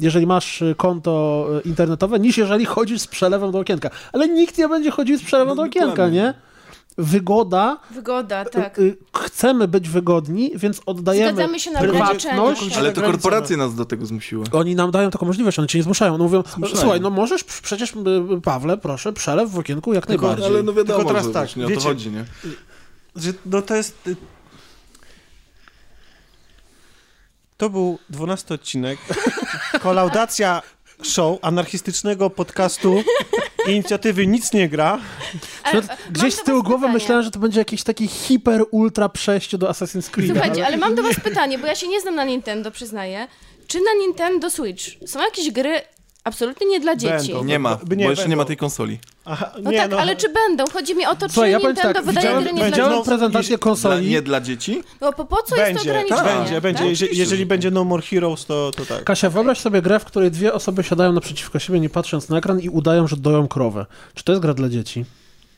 jeżeli 0.00 0.26
masz 0.26 0.62
e, 0.62 0.74
konto 0.74 1.46
e, 1.56 1.60
internetowe, 1.68 2.18
niż 2.20 2.38
jeżeli 2.38 2.64
chodzisz 2.64 3.00
z 3.00 3.06
przelewem 3.06 3.50
do 3.52 3.58
okienka. 3.58 3.90
Ale 4.12 4.28
nikt 4.28 4.58
nie 4.58 4.68
będzie 4.68 4.90
chodził 4.90 5.18
z 5.18 5.22
przelewem 5.22 5.48
No, 5.48 5.54
do 5.56 5.62
okienka, 5.62 5.88
dokładnie. 5.90 6.18
nie? 6.20 6.34
Wygoda, 6.98 7.78
Wygoda, 7.90 8.44
tak. 8.44 8.78
y, 8.78 8.82
y, 8.82 8.96
chcemy 9.16 9.68
być 9.68 9.88
wygodni, 9.88 10.50
więc 10.54 10.80
oddajemy 10.86 11.32
Zgadzamy 11.32 11.60
się 11.60 11.70
na 11.70 11.80
prywatność. 11.80 12.76
Ale 12.76 12.92
to 12.92 13.02
korporacje 13.02 13.56
nas 13.56 13.74
do 13.74 13.84
tego 13.84 14.06
zmusiły. 14.06 14.44
Oni 14.52 14.74
nam 14.74 14.90
dają 14.90 15.10
taką 15.10 15.26
możliwość, 15.26 15.58
one 15.58 15.68
cię 15.68 15.78
nie 15.78 15.82
zmuszają. 15.84 16.14
One 16.14 16.24
mówią, 16.24 16.42
Zmuszają. 16.56 16.80
słuchaj, 16.80 17.00
no 17.00 17.10
możesz, 17.10 17.44
przecież 17.44 17.92
y, 17.92 18.40
Pawle, 18.42 18.76
proszę, 18.78 19.12
przelew 19.12 19.50
w 19.50 19.58
okienku 19.58 19.92
jak 19.94 20.06
Tylko- 20.06 20.26
najbardziej. 20.26 20.52
Ale 20.54 20.62
no 20.62 20.72
wiadomo, 20.72 20.98
Tylko 20.98 21.14
teraz 21.14 21.32
tak, 21.32 21.42
wiesz, 21.46 21.56
nie 21.56 21.64
o 21.64 21.68
to 21.68 21.74
wiecie- 21.74 21.88
chodzi, 21.88 22.10
nie? 22.10 22.24
Że, 23.16 23.32
no 23.46 23.62
to 23.62 23.74
jest... 23.76 24.06
y, 24.06 24.16
To 27.56 27.70
był 27.70 27.98
12 28.10 28.54
odcinek. 28.54 28.98
Kolaudacja 29.82 30.62
show 31.02 31.38
anarchistycznego 31.42 32.30
podcastu 32.30 33.02
inicjatywy 33.68 34.26
Nic 34.26 34.52
nie 34.52 34.68
gra. 34.68 35.00
Ale, 35.62 35.82
Gdzieś 36.10 36.34
z 36.34 36.42
tyłu 36.42 36.62
głowy 36.62 36.78
pytanie. 36.80 36.94
myślałem, 36.94 37.24
że 37.24 37.30
to 37.30 37.38
będzie 37.38 37.58
jakieś 37.60 37.82
takie 37.82 38.06
hiper, 38.08 38.64
ultra 38.70 39.08
przejście 39.08 39.58
do 39.58 39.68
Assassin's 39.70 40.10
Creed. 40.10 40.30
Słuchajcie, 40.32 40.66
ale 40.66 40.76
mam 40.76 40.94
do 40.94 41.02
was 41.02 41.20
pytanie, 41.20 41.58
bo 41.58 41.66
ja 41.66 41.74
się 41.74 41.88
nie 41.88 42.00
znam 42.00 42.14
na 42.14 42.24
Nintendo, 42.24 42.70
przyznaję. 42.70 43.26
Czy 43.66 43.78
na 43.80 43.94
Nintendo 44.06 44.50
Switch 44.50 44.82
są 45.06 45.20
jakieś 45.20 45.50
gry 45.50 45.80
absolutnie 46.24 46.66
nie 46.66 46.80
dla 46.80 46.96
dzieci? 46.96 47.28
Będą. 47.32 47.44
Nie 47.44 47.58
ma, 47.58 47.78
nie, 47.96 48.04
bo 48.04 48.10
jeszcze 48.10 48.28
nie 48.28 48.36
ma 48.36 48.40
będą. 48.40 48.46
tej 48.48 48.56
konsoli. 48.56 48.98
Aha, 49.24 49.50
No 49.62 49.70
nie, 49.70 49.78
tak, 49.78 49.92
ale 49.92 50.16
czy 50.16 50.28
będą? 50.28 50.64
Chodzi 50.72 50.94
mi 50.94 51.06
o 51.06 51.14
to, 51.16 51.26
czy 51.28 51.32
Słuchaj, 51.34 51.50
ja 51.52 51.58
Nintendo 51.58 51.92
tak, 51.94 52.04
wydaje 52.04 52.28
gry 52.42 52.52
nie 52.52 52.58
dla 52.58 52.66
widziałem 52.66 52.92
dzieci. 52.92 53.04
prezentację 53.08 53.48
Dla, 53.48 53.58
konsoli. 53.58 54.10
nie 54.10 54.22
dla 54.22 54.40
dzieci? 54.40 54.82
Bo 55.00 55.12
po, 55.12 55.24
po 55.24 55.36
co 55.42 55.56
jest 55.56 55.68
to 55.68 55.74
Będzie, 55.74 55.90
ograniczenie? 55.90 56.22
będzie, 56.38 56.60
będzie. 56.60 56.78
tak? 56.78 56.88
Jeżeli, 56.88 56.94
Oczywiście, 57.10 57.22
jeżeli 57.22 57.40
że- 57.40 57.46
będzie 57.46 57.70
No 57.70 57.84
More 57.84 58.02
Heroes, 58.02 58.46
to, 58.46 58.70
to 58.76 58.86
tak. 58.86 59.04
Kasia, 59.04 59.30
wyobraź 59.30 59.60
sobie 59.60 59.82
grę, 59.82 59.98
w 60.00 60.04
której 60.04 60.30
dwie 60.30 60.52
osoby 60.52 60.82
siadają 60.82 61.12
naprzeciwko 61.12 61.58
siebie, 61.58 61.80
nie 61.80 61.90
patrząc 61.90 62.28
na 62.28 62.38
ekran 62.38 62.60
i 62.60 62.68
udają, 62.68 63.06
że 63.06 63.16
doją 63.16 63.48
krowę. 63.48 63.86
Czy 64.14 64.24
to 64.24 64.32
jest 64.32 64.42
gra 64.42 64.54
dla 64.54 64.68
dzieci? 64.68 65.04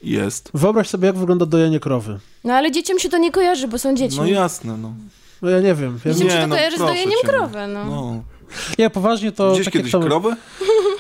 Jest. 0.02 0.50
Wyobraź 0.54 0.88
sobie, 0.88 1.06
jak 1.06 1.16
wygląda 1.16 1.46
dojenie 1.46 1.80
krowy. 1.80 2.18
No 2.44 2.54
ale 2.54 2.72
dzieciom 2.72 2.98
się 2.98 3.08
to 3.08 3.18
nie 3.18 3.30
kojarzy, 3.32 3.68
bo 3.68 3.78
są 3.78 3.94
dziećmi. 3.94 4.18
No 4.18 4.26
jasne, 4.26 4.76
no. 4.76 4.92
No 5.42 5.50
ja 5.50 5.60
nie 5.60 5.74
wiem. 5.74 5.98
Ja, 6.04 6.12
Dzieciom 6.12 6.26
Nie, 6.28 6.32
się 6.34 6.40
to 6.40 6.46
no, 6.46 6.54
kojarzy 6.56 6.76
z 6.76 6.78
proszę 6.78 6.92
dojeniem 6.94 7.18
no. 7.24 7.28
krowy, 7.30 7.58
no. 7.68 7.84
no. 7.84 8.22
Ja 8.78 8.90
poważnie 8.90 9.32
to... 9.32 9.57
Jak 9.59 9.70
kiedyś 9.70 9.92
to- 9.92 10.01
krowę? 10.01 10.36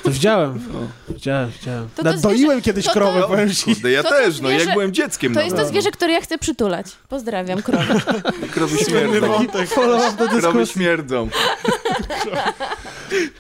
To 0.02 0.10
widziałem. 0.10 0.60
Widziałem, 1.08 1.50
widziałem. 1.60 1.88
To 1.96 2.02
to 2.02 2.12
Doiłem 2.12 2.38
zwierzę- 2.38 2.62
kiedyś 2.62 2.84
to- 2.84 2.90
to- 2.90 3.00
krowę, 3.00 3.20
to- 3.20 3.28
powiem 3.28 3.50
ci. 3.50 3.64
Kurde, 3.74 3.90
ja 3.90 4.02
To 4.02 4.08
też, 4.08 4.40
no 4.40 4.48
zwierzę- 4.48 4.64
jak 4.64 4.72
byłem 4.74 4.92
dzieckiem. 4.92 5.34
To 5.34 5.40
no. 5.40 5.44
jest 5.44 5.56
to 5.56 5.64
zwierzę, 5.66 5.90
które 5.90 6.12
ja 6.12 6.20
chcę 6.20 6.38
przytulać. 6.38 6.86
Pozdrawiam, 7.08 7.62
krowę. 7.62 8.00
Krowy 8.52 8.78
śmierdzą. 8.84 9.46
Krowy 10.40 10.66
śmierdzą. 10.66 11.28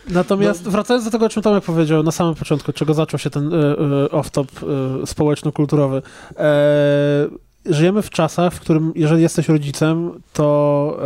Natomiast 0.08 0.64
no. 0.64 0.70
wracając 0.70 1.04
do 1.04 1.10
tego, 1.10 1.26
o 1.26 1.28
czym 1.28 1.42
Tomek 1.42 1.64
powiedział 1.64 2.02
na 2.02 2.10
samym 2.12 2.34
początku, 2.34 2.72
czego 2.72 2.94
zaczął 2.94 3.18
się 3.18 3.30
ten 3.30 3.52
y, 3.52 3.56
y, 3.56 4.08
off-top 4.08 4.46
y, 5.02 5.06
społeczno-kulturowy. 5.06 6.02
E, 6.36 6.46
żyjemy 7.70 8.02
w 8.02 8.10
czasach, 8.10 8.54
w 8.54 8.60
którym 8.60 8.92
jeżeli 8.94 9.22
jesteś 9.22 9.48
rodzicem, 9.48 10.22
to... 10.32 10.98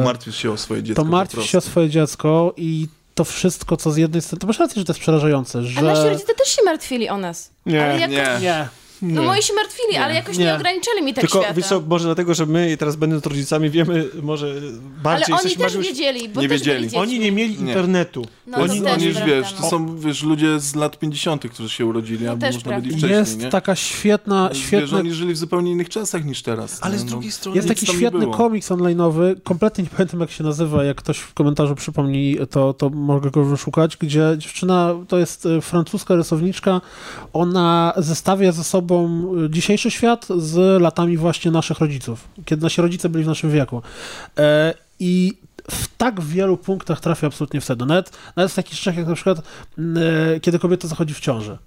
E, 0.00 0.04
martwisz 0.04 0.36
się 0.36 0.52
o 0.52 0.56
swoje 0.56 0.82
dziecko. 0.82 1.02
To 1.02 1.08
martwisz 1.08 1.50
się 1.50 1.58
o 1.58 1.60
swoje 1.60 1.90
dziecko 1.90 2.54
i 2.56 2.88
to 3.14 3.24
wszystko, 3.24 3.76
co 3.76 3.90
z 3.90 3.96
jednej 3.96 4.22
strony... 4.22 4.40
To 4.40 4.46
masz 4.46 4.58
rację, 4.58 4.80
że 4.80 4.84
to 4.84 4.92
jest 4.92 5.00
przerażające, 5.00 5.62
że... 5.62 5.80
A 5.80 5.82
nasi 5.82 6.08
rodzice 6.08 6.34
też 6.34 6.48
się 6.48 6.62
martwili 6.64 7.08
o 7.08 7.18
nas. 7.18 7.50
Nie, 7.66 7.76
jakoś... 7.76 8.00
nie. 8.16 8.38
nie. 8.40 8.68
No 9.02 9.22
moi 9.22 9.42
się 9.42 9.54
martwili, 9.54 9.92
nie. 9.92 10.04
ale 10.04 10.14
jakoś 10.14 10.38
nie. 10.38 10.44
nie 10.44 10.54
ograniczyli 10.54 11.02
mi 11.02 11.14
tak 11.14 11.20
Tylko, 11.20 11.38
świata. 11.42 11.54
Tylko, 11.54 11.82
może 11.88 12.04
dlatego, 12.04 12.34
że 12.34 12.46
my 12.46 12.76
teraz 12.76 12.96
będąc 12.96 13.26
rodzicami 13.26 13.70
wiemy 13.70 14.08
może 14.22 14.54
bardziej... 15.02 15.34
Ale 15.34 15.42
oni 15.42 15.56
też 15.56 15.76
wiedzieli, 15.76 16.28
bo 16.28 16.40
nie 16.40 16.48
wiedzieli. 16.48 16.96
Oni 16.96 17.18
nie 17.18 17.32
mieli 17.32 17.54
nie. 17.58 17.68
internetu. 17.68 18.26
No, 18.46 18.58
oni, 18.58 18.86
oni 18.86 19.04
już, 19.04 19.22
wiesz, 19.26 19.52
to 19.52 19.70
są, 19.70 19.98
wiesz, 19.98 20.22
ludzie 20.22 20.60
z 20.60 20.74
lat 20.74 20.98
50., 20.98 21.48
którzy 21.50 21.68
się 21.68 21.86
urodzili, 21.86 22.24
no, 22.24 22.30
albo 22.30 22.46
można 22.46 22.80
byli 22.80 22.90
wcześniej, 22.90 23.10
Jest 23.10 23.38
nie? 23.38 23.48
taka 23.48 23.76
świetna... 23.76 24.50
świetna... 24.52 24.80
Wiesz, 24.80 24.92
oni 24.92 25.12
żyli 25.12 25.34
w 25.34 25.38
zupełnie 25.38 25.72
innych 25.72 25.88
czasach 25.88 26.24
niż 26.24 26.42
teraz. 26.42 26.78
Ale 26.80 26.98
z 26.98 27.04
no. 27.04 27.10
drugiej 27.10 27.32
strony... 27.32 27.56
Jest 27.56 27.68
taki 27.68 27.86
świetny 27.86 28.26
komiks 28.26 28.70
online'owy, 28.70 29.36
kompletnie 29.44 29.84
nie 29.84 29.90
pamiętam 29.96 30.20
jak 30.20 30.30
się 30.30 30.44
nazywa, 30.44 30.84
jak 30.84 30.96
ktoś 30.96 31.18
w 31.18 31.34
komentarzu 31.34 31.74
przypomni, 31.74 32.36
to, 32.50 32.74
to 32.74 32.90
mogę 32.90 33.30
go 33.30 33.44
wyszukać, 33.44 33.96
gdzie 33.96 34.34
dziewczyna, 34.38 34.94
to 35.08 35.18
jest 35.18 35.46
e, 35.46 35.60
francuska 35.60 36.14
rysowniczka, 36.14 36.80
ona 37.32 37.92
zestawia 37.96 38.52
ze 38.52 38.64
sobą 38.64 38.87
dzisiaj 38.88 39.44
e, 39.44 39.50
dzisiejszy 39.50 39.90
świat 39.90 40.26
z 40.36 40.82
latami 40.82 41.16
właśnie 41.16 41.50
naszych 41.50 41.78
rodziców, 41.78 42.28
kiedy 42.44 42.62
nasi 42.62 42.82
rodzice 42.82 43.08
byli 43.08 43.24
w 43.24 43.26
naszym 43.26 43.50
wieku. 43.50 43.82
E, 44.38 44.74
I 45.00 45.32
w 45.70 45.96
tak 45.96 46.20
wielu 46.20 46.56
punktach 46.56 47.00
trafia 47.00 47.26
absolutnie 47.26 47.60
w 47.60 47.64
sedno. 47.64 47.86
Nawet, 47.86 48.18
nawet 48.36 48.52
w 48.52 48.54
takich 48.54 48.74
rzeczach 48.74 48.96
jak 48.96 49.06
na 49.06 49.14
przykład, 49.14 49.38
e, 49.38 50.40
kiedy 50.40 50.58
kobieta 50.58 50.88
zachodzi 50.88 51.14
w 51.14 51.20
ciąży. 51.20 51.58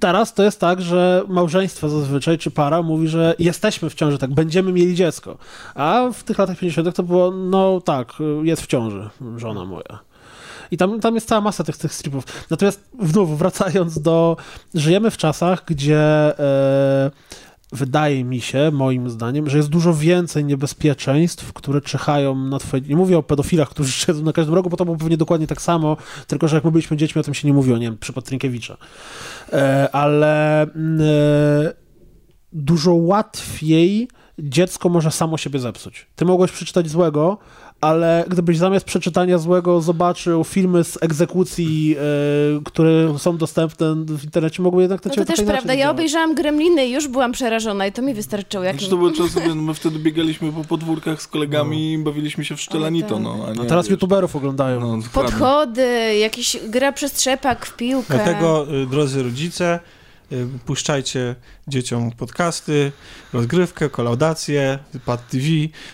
Teraz 0.00 0.34
to 0.34 0.42
jest 0.42 0.60
tak, 0.60 0.82
że 0.82 1.22
małżeństwo 1.28 1.88
zazwyczaj, 1.88 2.38
czy 2.38 2.50
para 2.50 2.82
mówi, 2.82 3.08
że 3.08 3.34
jesteśmy 3.38 3.90
w 3.90 3.94
ciąży, 3.94 4.18
tak, 4.18 4.34
będziemy 4.34 4.72
mieli 4.72 4.94
dziecko. 4.94 5.38
A 5.74 6.10
w 6.12 6.22
tych 6.22 6.38
latach 6.38 6.58
50. 6.58 6.96
to 6.96 7.02
było, 7.02 7.30
no 7.30 7.80
tak, 7.80 8.12
jest 8.42 8.62
w 8.62 8.66
ciąży 8.66 9.10
żona 9.36 9.64
moja. 9.64 10.05
I 10.70 10.76
tam, 10.76 11.00
tam 11.00 11.14
jest 11.14 11.28
cała 11.28 11.40
masa 11.40 11.64
tych, 11.64 11.76
tych 11.76 11.94
stripów. 11.94 12.24
Natomiast 12.50 12.88
znów 13.02 13.38
wracając 13.38 14.00
do... 14.00 14.36
Żyjemy 14.74 15.10
w 15.10 15.16
czasach, 15.16 15.64
gdzie 15.66 15.98
e, 16.38 17.10
wydaje 17.72 18.24
mi 18.24 18.40
się, 18.40 18.70
moim 18.72 19.10
zdaniem, 19.10 19.50
że 19.50 19.56
jest 19.56 19.68
dużo 19.68 19.94
więcej 19.94 20.44
niebezpieczeństw, 20.44 21.52
które 21.52 21.80
czyhają 21.80 22.34
na 22.34 22.58
twoje... 22.58 22.82
Nie 22.82 22.96
mówię 22.96 23.18
o 23.18 23.22
pedofilach, 23.22 23.68
którzy 23.68 23.92
siedzą 24.06 24.22
na 24.22 24.32
każdym 24.32 24.54
rogu, 24.54 24.70
bo 24.70 24.76
to 24.76 24.84
było 24.84 24.96
pewnie 24.96 25.16
dokładnie 25.16 25.46
tak 25.46 25.62
samo, 25.62 25.96
tylko 26.26 26.48
że 26.48 26.56
jak 26.56 26.64
my 26.64 26.70
byliśmy 26.70 26.96
dziećmi, 26.96 27.20
o 27.20 27.24
tym 27.24 27.34
się 27.34 27.48
nie 27.48 27.54
mówiło, 27.54 27.78
nie 27.78 27.86
wiem, 27.86 27.98
przypad 27.98 28.24
Trinkiewicza. 28.24 28.76
E, 29.52 29.88
ale 29.92 30.62
e, 30.62 30.66
dużo 32.52 32.94
łatwiej 32.94 34.08
dziecko 34.38 34.88
może 34.88 35.10
samo 35.10 35.38
siebie 35.38 35.58
zepsuć. 35.58 36.06
Ty 36.16 36.24
mogłeś 36.24 36.52
przeczytać 36.52 36.88
złego, 36.88 37.38
ale 37.80 38.24
gdybyś 38.28 38.58
zamiast 38.58 38.86
przeczytania 38.86 39.38
złego 39.38 39.80
zobaczył 39.80 40.44
filmy 40.44 40.84
z 40.84 41.02
egzekucji, 41.02 41.96
e, 41.98 42.60
które 42.64 43.18
są 43.18 43.36
dostępne 43.36 43.94
w 43.94 44.24
internecie, 44.24 44.62
mogły 44.62 44.82
jednak 44.82 45.00
to 45.00 45.08
No 45.08 45.14
to 45.14 45.24
też 45.24 45.42
prawda. 45.42 45.74
Ja 45.74 45.90
obejrzałam 45.90 46.34
Gremliny 46.34 46.86
i 46.86 46.92
już 46.92 47.08
byłam 47.08 47.32
przerażona 47.32 47.86
i 47.86 47.92
to 47.92 48.02
mi 48.02 48.14
wystarczyło. 48.14 48.64
Jak... 48.64 48.76
Znaczy, 48.76 48.90
to 48.90 48.96
było 48.96 49.10
czasy, 49.10 49.40
no, 49.48 49.54
my 49.54 49.74
wtedy 49.74 49.98
biegaliśmy 49.98 50.52
po 50.52 50.64
podwórkach 50.64 51.22
z 51.22 51.26
kolegami 51.26 51.76
no. 51.76 52.00
i 52.00 52.04
bawiliśmy 52.04 52.44
się 52.44 52.56
w 52.56 52.60
szczelanito, 52.60 53.14
tak. 53.14 53.22
no. 53.22 53.46
A, 53.48 53.52
nie, 53.52 53.60
a 53.60 53.64
teraz 53.64 53.86
wiesz, 53.86 53.90
youtuberów 53.90 54.36
oglądają. 54.36 54.80
No, 54.80 54.98
Podchody, 55.12 56.16
jakieś 56.20 56.56
gra 56.68 56.92
przez 56.92 57.12
trzepak 57.12 57.66
w 57.66 57.76
piłkę. 57.76 58.14
Dlatego, 58.14 58.66
y, 58.74 58.86
drodzy 58.86 59.22
rodzice, 59.22 59.80
puszczajcie 60.66 61.34
dzieciom 61.68 62.10
podcasty, 62.10 62.92
rozgrywkę, 63.32 63.90
kolaudację, 63.90 64.78
pad 65.04 65.28
TV, 65.28 65.44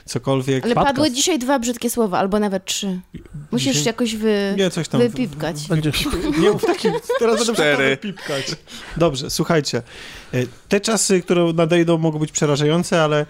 cokolwiek. 0.05 0.65
Ale 0.65 0.75
Podcast. 0.75 0.97
padły 0.97 1.11
dzisiaj 1.11 1.39
dwa 1.39 1.59
brzydkie 1.59 1.91
słowa, 1.91 2.19
albo 2.19 2.39
nawet 2.39 2.65
trzy. 2.65 3.01
Musisz 3.51 3.73
dzisiaj? 3.73 3.87
jakoś 3.87 4.17
wy... 4.17 4.55
nie, 4.59 4.71
coś 4.71 4.89
tam 4.89 5.01
wypipkać. 5.01 5.57
Nie, 6.39 6.53
w 6.53 6.65
takim, 6.67 6.93
teraz 7.19 7.47
będę 7.47 7.97
pipkać. 7.97 8.47
Dobrze, 8.97 9.31
słuchajcie. 9.31 9.83
Y, 10.35 10.49
te 10.69 10.81
czasy, 10.81 11.23
które 11.23 11.53
nadejdą, 11.53 11.99
mogą 11.99 12.19
być 12.19 12.33
przerażające, 12.33 13.03
ale 13.03 13.27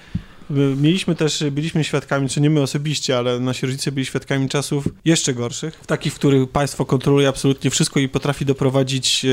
Mieliśmy 0.77 1.15
też, 1.15 1.45
byliśmy 1.53 1.85
świadkami, 1.85 2.29
czy 2.29 2.41
nie 2.41 2.51
my 2.51 2.63
osobiście, 2.63 3.19
ale 3.19 3.41
nasi 3.41 3.67
rodzice 3.67 3.93
byli 3.93 4.07
świadkami 4.07 4.49
czasów 4.49 4.89
jeszcze 5.05 5.35
gorszych, 5.35 5.81
takich, 5.87 6.13
w 6.13 6.17
których 6.17 6.49
państwo 6.49 6.85
kontroluje 6.85 7.29
absolutnie 7.29 7.71
wszystko 7.71 8.01
i 8.01 8.09
potrafi 8.09 8.45
doprowadzić 8.45 9.25
e, 9.25 9.29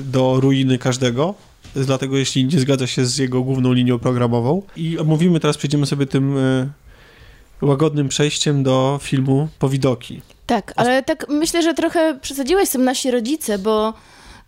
do 0.00 0.40
ruiny 0.40 0.78
każdego. 0.78 1.34
Dlatego 1.74 2.16
jeśli 2.16 2.44
nie 2.44 2.60
zgadza 2.60 2.86
się 2.86 3.06
z 3.06 3.18
jego 3.18 3.42
główną 3.42 3.72
linią 3.72 3.98
programową. 3.98 4.62
I 4.76 4.98
omówimy 4.98 5.40
teraz, 5.40 5.56
przejdziemy 5.56 5.86
sobie 5.86 6.06
tym 6.06 6.38
e, 6.38 6.68
łagodnym 7.62 8.08
przejściem 8.08 8.62
do 8.62 9.00
filmu 9.02 9.48
Powidoki. 9.58 10.20
Tak, 10.46 10.72
ale 10.76 11.02
tak 11.02 11.26
myślę, 11.28 11.62
że 11.62 11.74
trochę 11.74 12.18
przesadziłeś 12.22 12.68
z 12.68 12.72
tym 12.72 12.84
nasi 12.84 13.10
rodzice, 13.10 13.58
bo 13.58 13.94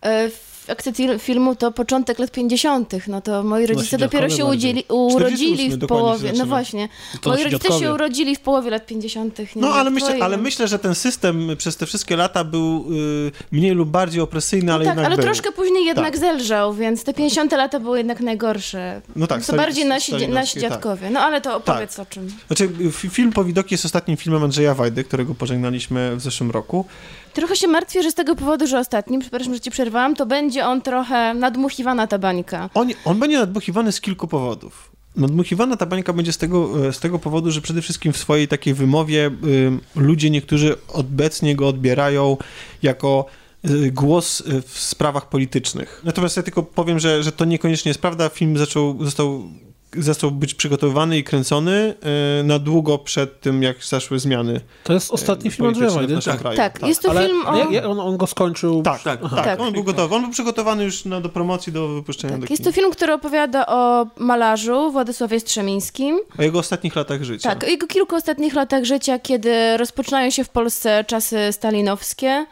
e, 0.01 0.29
akcji 0.69 0.93
filmu 1.19 1.55
to 1.55 1.71
początek 1.71 2.19
lat 2.19 2.31
50., 2.31 3.07
no 3.07 3.21
to 3.21 3.43
moi 3.43 3.65
rodzice 3.65 3.97
dopiero 3.97 4.29
się 4.29 4.45
udzieli, 4.45 4.83
urodzili 4.89 5.69
w 5.69 5.87
połowie. 5.87 6.33
No 6.37 6.45
właśnie. 6.45 6.89
Moi 7.25 7.43
rodzice 7.43 7.49
dziadkowie. 7.49 7.79
się 7.85 7.93
urodzili 7.93 8.35
w 8.35 8.39
połowie 8.39 8.69
lat 8.69 8.85
50. 8.85 9.39
Nie 9.39 9.45
no 9.55 9.73
ale 9.73 9.89
myślę, 9.89 10.17
ale 10.21 10.37
myślę, 10.37 10.67
że 10.67 10.79
ten 10.79 10.95
system 10.95 11.47
przez 11.57 11.77
te 11.77 11.85
wszystkie 11.85 12.15
lata 12.15 12.43
był 12.43 12.85
y, 13.27 13.31
mniej 13.51 13.71
lub 13.71 13.89
bardziej 13.89 14.21
opresyjny, 14.21 14.65
no 14.65 14.73
ale 14.73 14.85
tak, 14.85 14.91
jednak 14.91 15.05
ale 15.05 15.15
był. 15.15 15.25
troszkę 15.25 15.51
później 15.51 15.85
jednak 15.85 16.11
tak. 16.11 16.19
zelżał, 16.19 16.73
więc 16.73 17.03
te 17.03 17.13
50 17.13 17.51
lata 17.51 17.79
były 17.79 17.97
jednak 17.97 18.19
najgorsze. 18.19 19.01
No 19.15 19.27
tak. 19.27 19.37
To 19.37 19.43
stali, 19.43 19.57
bardziej 19.57 19.85
nasi, 19.85 20.27
nasi 20.27 20.53
tak. 20.53 20.61
dziadkowie. 20.61 21.01
Tak. 21.01 21.11
No 21.11 21.19
ale 21.19 21.41
to 21.41 21.55
opowiedz 21.55 21.95
tak. 21.95 22.07
o 22.07 22.11
czym. 22.11 22.27
Znaczy, 22.47 22.69
film 22.91 23.31
Powidoki 23.31 23.73
jest 23.73 23.85
ostatnim 23.85 24.17
filmem 24.17 24.43
Andrzeja 24.43 24.75
Wajdy, 24.75 25.03
którego 25.03 25.35
pożegnaliśmy 25.35 26.15
w 26.15 26.21
zeszłym 26.21 26.51
roku. 26.51 26.85
Trochę 27.33 27.55
się 27.55 27.67
martwię, 27.67 28.03
że 28.03 28.11
z 28.11 28.15
tego 28.15 28.35
powodu, 28.35 28.67
że 28.67 28.79
ostatnim, 28.79 29.21
przepraszam, 29.21 29.53
że 29.53 29.59
ci 29.59 29.71
przerwałam, 29.71 30.15
to 30.15 30.25
będzie 30.25 30.65
on 30.65 30.81
trochę 30.81 31.33
nadmuchiwana 31.33 32.07
ta 32.07 32.19
bańka. 32.19 32.69
On, 32.73 32.89
on 33.05 33.19
będzie 33.19 33.37
nadmuchiwany 33.37 33.91
z 33.91 34.01
kilku 34.01 34.27
powodów. 34.27 34.91
Nadmuchiwana 35.15 35.77
ta 35.77 35.85
bańka 35.85 36.13
będzie 36.13 36.33
z 36.33 36.37
tego, 36.37 36.87
e, 36.87 36.93
z 36.93 36.99
tego 36.99 37.19
powodu, 37.19 37.51
że 37.51 37.61
przede 37.61 37.81
wszystkim 37.81 38.13
w 38.13 38.17
swojej 38.17 38.47
takiej 38.47 38.73
wymowie 38.73 39.31
y, 39.43 39.71
ludzie 39.95 40.29
niektórzy 40.29 40.75
obecnie 40.87 41.55
go 41.55 41.67
odbierają 41.67 42.37
jako 42.83 43.25
y, 43.69 43.91
głos 43.91 44.43
w 44.67 44.79
sprawach 44.79 45.29
politycznych. 45.29 46.01
Natomiast 46.03 46.37
ja 46.37 46.43
tylko 46.43 46.63
powiem, 46.63 46.99
że, 46.99 47.23
że 47.23 47.31
to 47.31 47.45
niekoniecznie 47.45 47.89
jest 47.89 48.01
prawda. 48.01 48.29
Film 48.29 48.57
zaczął, 48.57 49.05
został 49.05 49.49
został 49.97 50.31
być 50.31 50.53
przygotowywany 50.53 51.17
i 51.17 51.23
kręcony 51.23 51.93
e, 52.39 52.43
na 52.43 52.59
długo 52.59 52.97
przed 52.97 53.41
tym, 53.41 53.63
jak 53.63 53.83
zaszły 53.83 54.19
zmiany. 54.19 54.61
To 54.83 54.93
jest 54.93 55.11
ostatni 55.11 55.51
film 55.51 55.67
Andrzeja 55.67 55.91
Wajdy? 55.91 56.19
Tak, 56.25 56.43
tak, 56.43 56.55
tak, 56.55 56.87
jest 56.87 57.01
to 57.01 57.09
Ale 57.09 57.27
film 57.27 57.45
o... 57.45 57.89
On, 57.89 57.99
on, 57.99 58.17
go 58.17 58.27
skończył... 58.27 58.81
Tak, 58.81 59.03
tak, 59.03 59.21
tak, 59.21 59.45
tak, 59.45 59.59
on 59.59 59.73
był 59.73 59.83
gotowy. 59.83 60.15
On 60.15 60.21
był 60.21 60.31
przygotowany 60.31 60.83
już 60.83 61.05
na, 61.05 61.21
do 61.21 61.29
promocji, 61.29 61.73
do 61.73 61.87
wypuszczenia 61.87 62.33
tak, 62.33 62.41
do 62.41 62.47
Jest 62.49 62.63
to 62.63 62.71
film, 62.71 62.91
który 62.91 63.13
opowiada 63.13 63.65
o 63.65 64.07
malarzu 64.17 64.91
Władysławie 64.91 65.39
Strzemińskim. 65.39 66.19
O 66.39 66.43
jego 66.43 66.59
ostatnich 66.59 66.95
latach 66.95 67.23
życia. 67.23 67.49
Tak, 67.49 67.63
o 67.63 67.67
jego 67.67 67.87
kilku 67.87 68.15
ostatnich 68.15 68.53
latach 68.53 68.83
życia, 68.83 69.19
kiedy 69.19 69.77
rozpoczynają 69.77 70.29
się 70.29 70.43
w 70.43 70.49
Polsce 70.49 71.03
czasy 71.07 71.37
stalinowskie. 71.51 72.45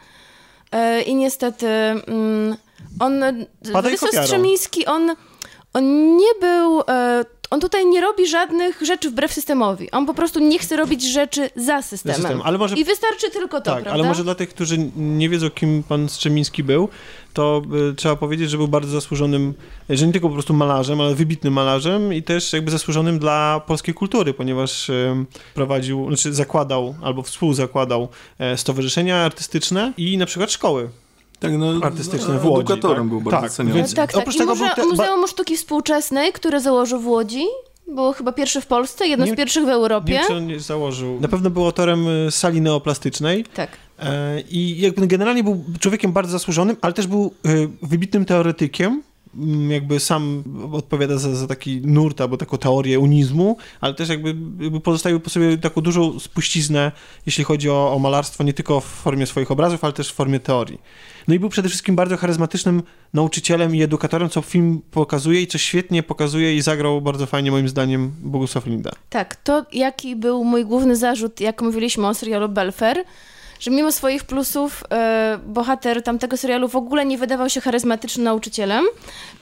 E, 0.72 1.02
i 1.02 1.14
niestety 1.14 1.66
mm, 1.66 2.56
on... 3.00 3.24
Władysław 3.72 4.10
Strzemiński, 4.24 4.86
on 4.86 5.16
on 5.72 6.16
nie 6.16 6.34
był. 6.40 6.80
E, 6.88 7.24
on 7.52 7.60
tutaj 7.60 7.86
nie 7.86 8.00
robi 8.00 8.26
żadnych 8.26 8.82
rzeczy 8.82 9.10
wbrew 9.10 9.32
systemowi. 9.32 9.90
On 9.90 10.06
po 10.06 10.14
prostu 10.14 10.40
nie 10.40 10.58
chce 10.58 10.76
robić 10.76 11.12
rzeczy 11.12 11.50
za 11.56 11.82
systemem. 11.82 12.20
System. 12.20 12.40
ale 12.44 12.58
może, 12.58 12.76
I 12.76 12.84
wystarczy 12.84 13.30
tylko 13.30 13.60
to, 13.60 13.64
tak, 13.64 13.74
prawda? 13.74 13.90
ale 13.92 14.08
może 14.08 14.24
dla 14.24 14.34
tych, 14.34 14.48
którzy 14.48 14.78
nie 14.96 15.28
wiedzą, 15.28 15.50
kim 15.50 15.82
pan 15.82 16.08
Strzemiński 16.08 16.64
był, 16.64 16.88
to 17.34 17.62
y, 17.90 17.94
trzeba 17.94 18.16
powiedzieć, 18.16 18.50
że 18.50 18.56
był 18.56 18.68
bardzo 18.68 18.90
zasłużonym, 18.90 19.54
że 19.90 20.06
nie 20.06 20.12
tylko 20.12 20.28
po 20.28 20.34
prostu 20.34 20.54
malarzem, 20.54 21.00
ale 21.00 21.14
wybitnym 21.14 21.52
malarzem 21.52 22.14
i 22.14 22.22
też 22.22 22.52
jakby 22.52 22.70
zasłużonym 22.70 23.18
dla 23.18 23.60
polskiej 23.66 23.94
kultury, 23.94 24.34
ponieważ 24.34 24.88
y, 24.88 25.14
prowadził, 25.54 26.08
znaczy 26.08 26.34
zakładał 26.34 26.94
albo 27.02 27.22
współzakładał 27.22 28.08
e, 28.38 28.56
stowarzyszenia 28.56 29.24
artystyczne 29.24 29.92
i 29.96 30.18
na 30.18 30.26
przykład 30.26 30.52
szkoły 30.52 30.90
tak, 31.42 31.52
no, 31.58 31.72
artystyczne 31.82 32.38
w 32.38 32.46
Łodzi. 32.46 32.72
Edukatorem 32.72 33.02
tak? 33.02 33.08
był 33.08 33.20
bardzo 33.20 33.40
tak, 33.40 33.52
ceniony. 33.52 33.76
Więc, 33.76 33.94
tak, 33.94 34.12
tak. 34.12 34.20
Oprócz 34.20 34.36
tego 34.36 34.54
Muze 34.54 34.70
te... 34.76 34.86
Muzeum 34.86 35.26
Sztuki 35.26 35.56
Współczesnej, 35.56 36.32
które 36.32 36.60
założył 36.60 37.00
w 37.00 37.06
Łodzi, 37.06 37.44
było 37.86 38.12
chyba 38.12 38.32
pierwszy 38.32 38.60
w 38.60 38.66
Polsce, 38.66 39.06
jedno 39.06 39.26
nie, 39.26 39.32
z 39.32 39.36
pierwszych 39.36 39.64
w 39.64 39.68
Europie. 39.68 40.12
Nie, 40.12 40.26
czy 40.26 40.34
on 40.34 40.46
nie 40.46 40.60
założył. 40.60 41.20
Na 41.20 41.28
pewno 41.28 41.50
był 41.50 41.64
autorem 41.64 42.08
y, 42.08 42.30
sali 42.30 42.60
neoplastycznej. 42.60 43.44
Tak. 43.54 43.70
E, 43.98 44.40
I 44.40 44.80
jakby 44.80 45.06
generalnie 45.06 45.44
był 45.44 45.64
człowiekiem 45.80 46.12
bardzo 46.12 46.32
zasłużonym, 46.32 46.76
ale 46.80 46.92
też 46.92 47.06
był 47.06 47.34
y, 47.46 47.68
wybitnym 47.82 48.24
teoretykiem 48.24 49.02
jakby 49.68 50.00
sam 50.00 50.44
odpowiada 50.72 51.18
za, 51.18 51.34
za 51.34 51.46
taki 51.46 51.80
nurt 51.84 52.20
albo 52.20 52.36
taką 52.36 52.58
teorię 52.58 53.00
unizmu, 53.00 53.56
ale 53.80 53.94
też 53.94 54.08
jakby, 54.08 54.34
jakby 54.60 54.80
pozostawił 54.80 55.20
po 55.20 55.30
sobie 55.30 55.58
taką 55.58 55.80
dużą 55.80 56.20
spuściznę, 56.20 56.92
jeśli 57.26 57.44
chodzi 57.44 57.70
o, 57.70 57.92
o 57.92 57.98
malarstwo, 57.98 58.44
nie 58.44 58.52
tylko 58.52 58.80
w 58.80 58.84
formie 58.84 59.26
swoich 59.26 59.50
obrazów, 59.50 59.84
ale 59.84 59.92
też 59.92 60.12
w 60.12 60.14
formie 60.14 60.40
teorii. 60.40 60.78
No 61.28 61.34
i 61.34 61.38
był 61.38 61.48
przede 61.48 61.68
wszystkim 61.68 61.96
bardzo 61.96 62.16
charyzmatycznym 62.16 62.82
nauczycielem 63.14 63.76
i 63.76 63.82
edukatorem, 63.82 64.28
co 64.28 64.42
film 64.42 64.82
pokazuje 64.90 65.42
i 65.42 65.46
co 65.46 65.58
świetnie 65.58 66.02
pokazuje 66.02 66.56
i 66.56 66.62
zagrał 66.62 67.00
bardzo 67.00 67.26
fajnie 67.26 67.50
moim 67.50 67.68
zdaniem 67.68 68.12
Bogusław 68.22 68.66
Linda. 68.66 68.90
Tak, 69.10 69.36
to 69.36 69.66
jaki 69.72 70.16
był 70.16 70.44
mój 70.44 70.64
główny 70.64 70.96
zarzut, 70.96 71.40
jak 71.40 71.62
mówiliśmy 71.62 72.06
o 72.08 72.14
serialu 72.14 72.48
Belfer, 72.48 73.04
że 73.62 73.70
mimo 73.70 73.92
swoich 73.92 74.24
plusów 74.24 74.84
e, 74.90 75.38
bohater 75.46 76.02
tamtego 76.02 76.36
serialu 76.36 76.68
w 76.68 76.76
ogóle 76.76 77.04
nie 77.06 77.18
wydawał 77.18 77.48
się 77.48 77.60
charyzmatycznym 77.60 78.24
nauczycielem, 78.24 78.84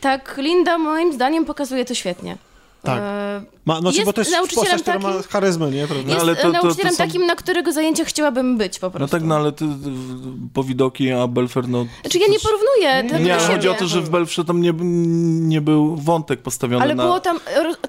tak 0.00 0.34
Linda 0.36 0.78
moim 0.78 1.12
zdaniem 1.12 1.44
pokazuje 1.44 1.84
to 1.84 1.94
świetnie. 1.94 2.36
Tak. 2.82 2.98
E, 2.98 3.42
ma, 3.70 3.80
znaczy, 3.80 3.96
jest 3.96 4.06
bo 4.06 4.12
to 4.12 4.20
jest 4.20 4.32
nauczycielem 4.32 4.78
postać, 4.78 4.82
takim, 4.82 5.02
ma 5.02 5.22
charyzmę, 5.22 5.70
nie? 5.70 5.86
Prawda? 5.86 6.10
Jest 6.10 6.22
ale 6.22 6.36
to, 6.36 6.48
nauczycielem 6.48 6.92
to 6.92 6.96
są... 6.96 7.04
takim, 7.04 7.26
na 7.26 7.36
którego 7.36 7.72
zajęcia 7.72 8.04
chciałabym 8.04 8.58
być 8.58 8.78
po 8.78 8.90
prostu. 8.90 9.00
No 9.00 9.08
tak, 9.20 9.28
no 9.28 9.36
ale 9.36 9.52
ty, 9.52 9.64
po 10.54 10.64
widoki, 10.64 11.12
a 11.12 11.26
Belfer, 11.26 11.68
no... 11.68 11.86
Znaczy 12.00 12.18
ja 12.18 12.26
nie 12.26 12.38
porównuję 12.38 13.20
Nie, 13.20 13.24
nie 13.24 13.34
chodzi 13.34 13.68
o 13.68 13.74
to, 13.74 13.86
że 13.86 14.00
w 14.00 14.10
Belfrze 14.10 14.44
tam 14.44 14.60
nie, 14.60 14.72
nie 15.48 15.60
był 15.60 15.96
wątek 15.96 16.42
postawiony 16.42 16.84
ale 16.84 16.94
na... 16.94 17.02
było 17.02 17.20
tam... 17.20 17.40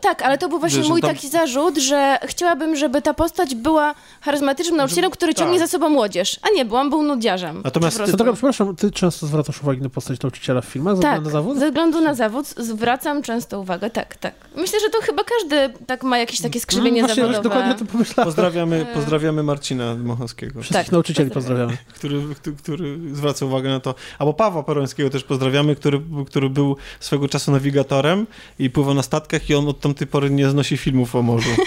Tak, 0.01 0.21
ale 0.21 0.37
to 0.37 0.49
był 0.49 0.59
właśnie 0.59 0.79
Wiesz, 0.79 0.89
mój 0.89 1.01
tam... 1.01 1.09
taki 1.09 1.29
zarzut, 1.29 1.77
że 1.77 2.17
chciałabym, 2.25 2.75
żeby 2.75 3.01
ta 3.01 3.13
postać 3.13 3.55
była 3.55 3.95
charyzmatycznym 4.21 4.77
nauczycielem, 4.77 5.11
który 5.11 5.33
ciągnie 5.33 5.59
tak. 5.59 5.67
za 5.67 5.71
sobą 5.71 5.89
młodzież, 5.89 6.39
a 6.41 6.49
nie, 6.55 6.71
on 6.71 6.89
był 6.89 7.03
nudziarzem. 7.03 7.61
Natomiast... 7.63 8.03
Ty, 8.05 8.11
dobra, 8.11 8.33
przepraszam, 8.33 8.75
ty 8.75 8.91
często 8.91 9.27
zwracasz 9.27 9.61
uwagę 9.61 9.81
na 9.81 9.89
postać 9.89 10.21
nauczyciela 10.21 10.61
w 10.61 10.65
filmach 10.65 10.95
ze 10.95 11.01
tak, 11.01 11.11
względu 11.11 11.29
na 11.29 11.43
zawód? 11.43 11.59
ze 11.59 11.67
względu 11.67 12.01
na 12.01 12.13
zawód 12.13 12.47
zwracam 12.47 13.21
często 13.21 13.59
uwagę, 13.59 13.89
tak, 13.89 14.15
tak. 14.15 14.33
Myślę, 14.55 14.79
że 14.79 14.89
to 14.89 15.01
chyba 15.01 15.23
każdy 15.23 15.70
tak 15.87 16.03
ma 16.03 16.17
jakieś 16.17 16.41
takie 16.41 16.59
skrzywienie 16.59 17.01
no, 17.01 17.07
właśnie, 17.07 17.23
zawodowe. 17.23 17.49
dokładnie 17.49 17.75
to 17.75 17.85
pomyślałem. 17.85 18.27
Pozdrawiamy, 18.27 18.85
pozdrawiamy 18.93 19.43
Marcina 19.43 19.95
Mochowskiego. 19.95 20.61
Wszystkich 20.61 20.85
tak, 20.85 20.91
nauczycieli 20.91 21.31
pozdrawiamy. 21.31 21.77
Który, 21.93 22.21
który, 22.35 22.55
który, 22.55 22.97
zwraca 23.13 23.45
uwagę 23.45 23.69
na 23.69 23.79
to. 23.79 23.95
Albo 24.19 24.33
Pawła 24.33 24.63
Porońskiego 24.63 25.09
też 25.09 25.23
pozdrawiamy, 25.23 25.75
który, 25.75 26.01
który 26.27 26.49
był 26.49 26.77
swego 26.99 27.27
czasu 27.27 27.51
nawigatorem 27.51 28.27
i 28.59 28.69
pływał 28.69 28.93
na 28.93 29.03
statkach 29.03 29.49
i 29.49 29.55
on 29.55 29.67
od 29.67 29.79
tamtej 29.79 30.07
pory 30.07 30.29
nie 30.29 30.49
znosi 30.49 30.77
filmów 30.77 31.15
o 31.15 31.21
morzu. 31.21 31.49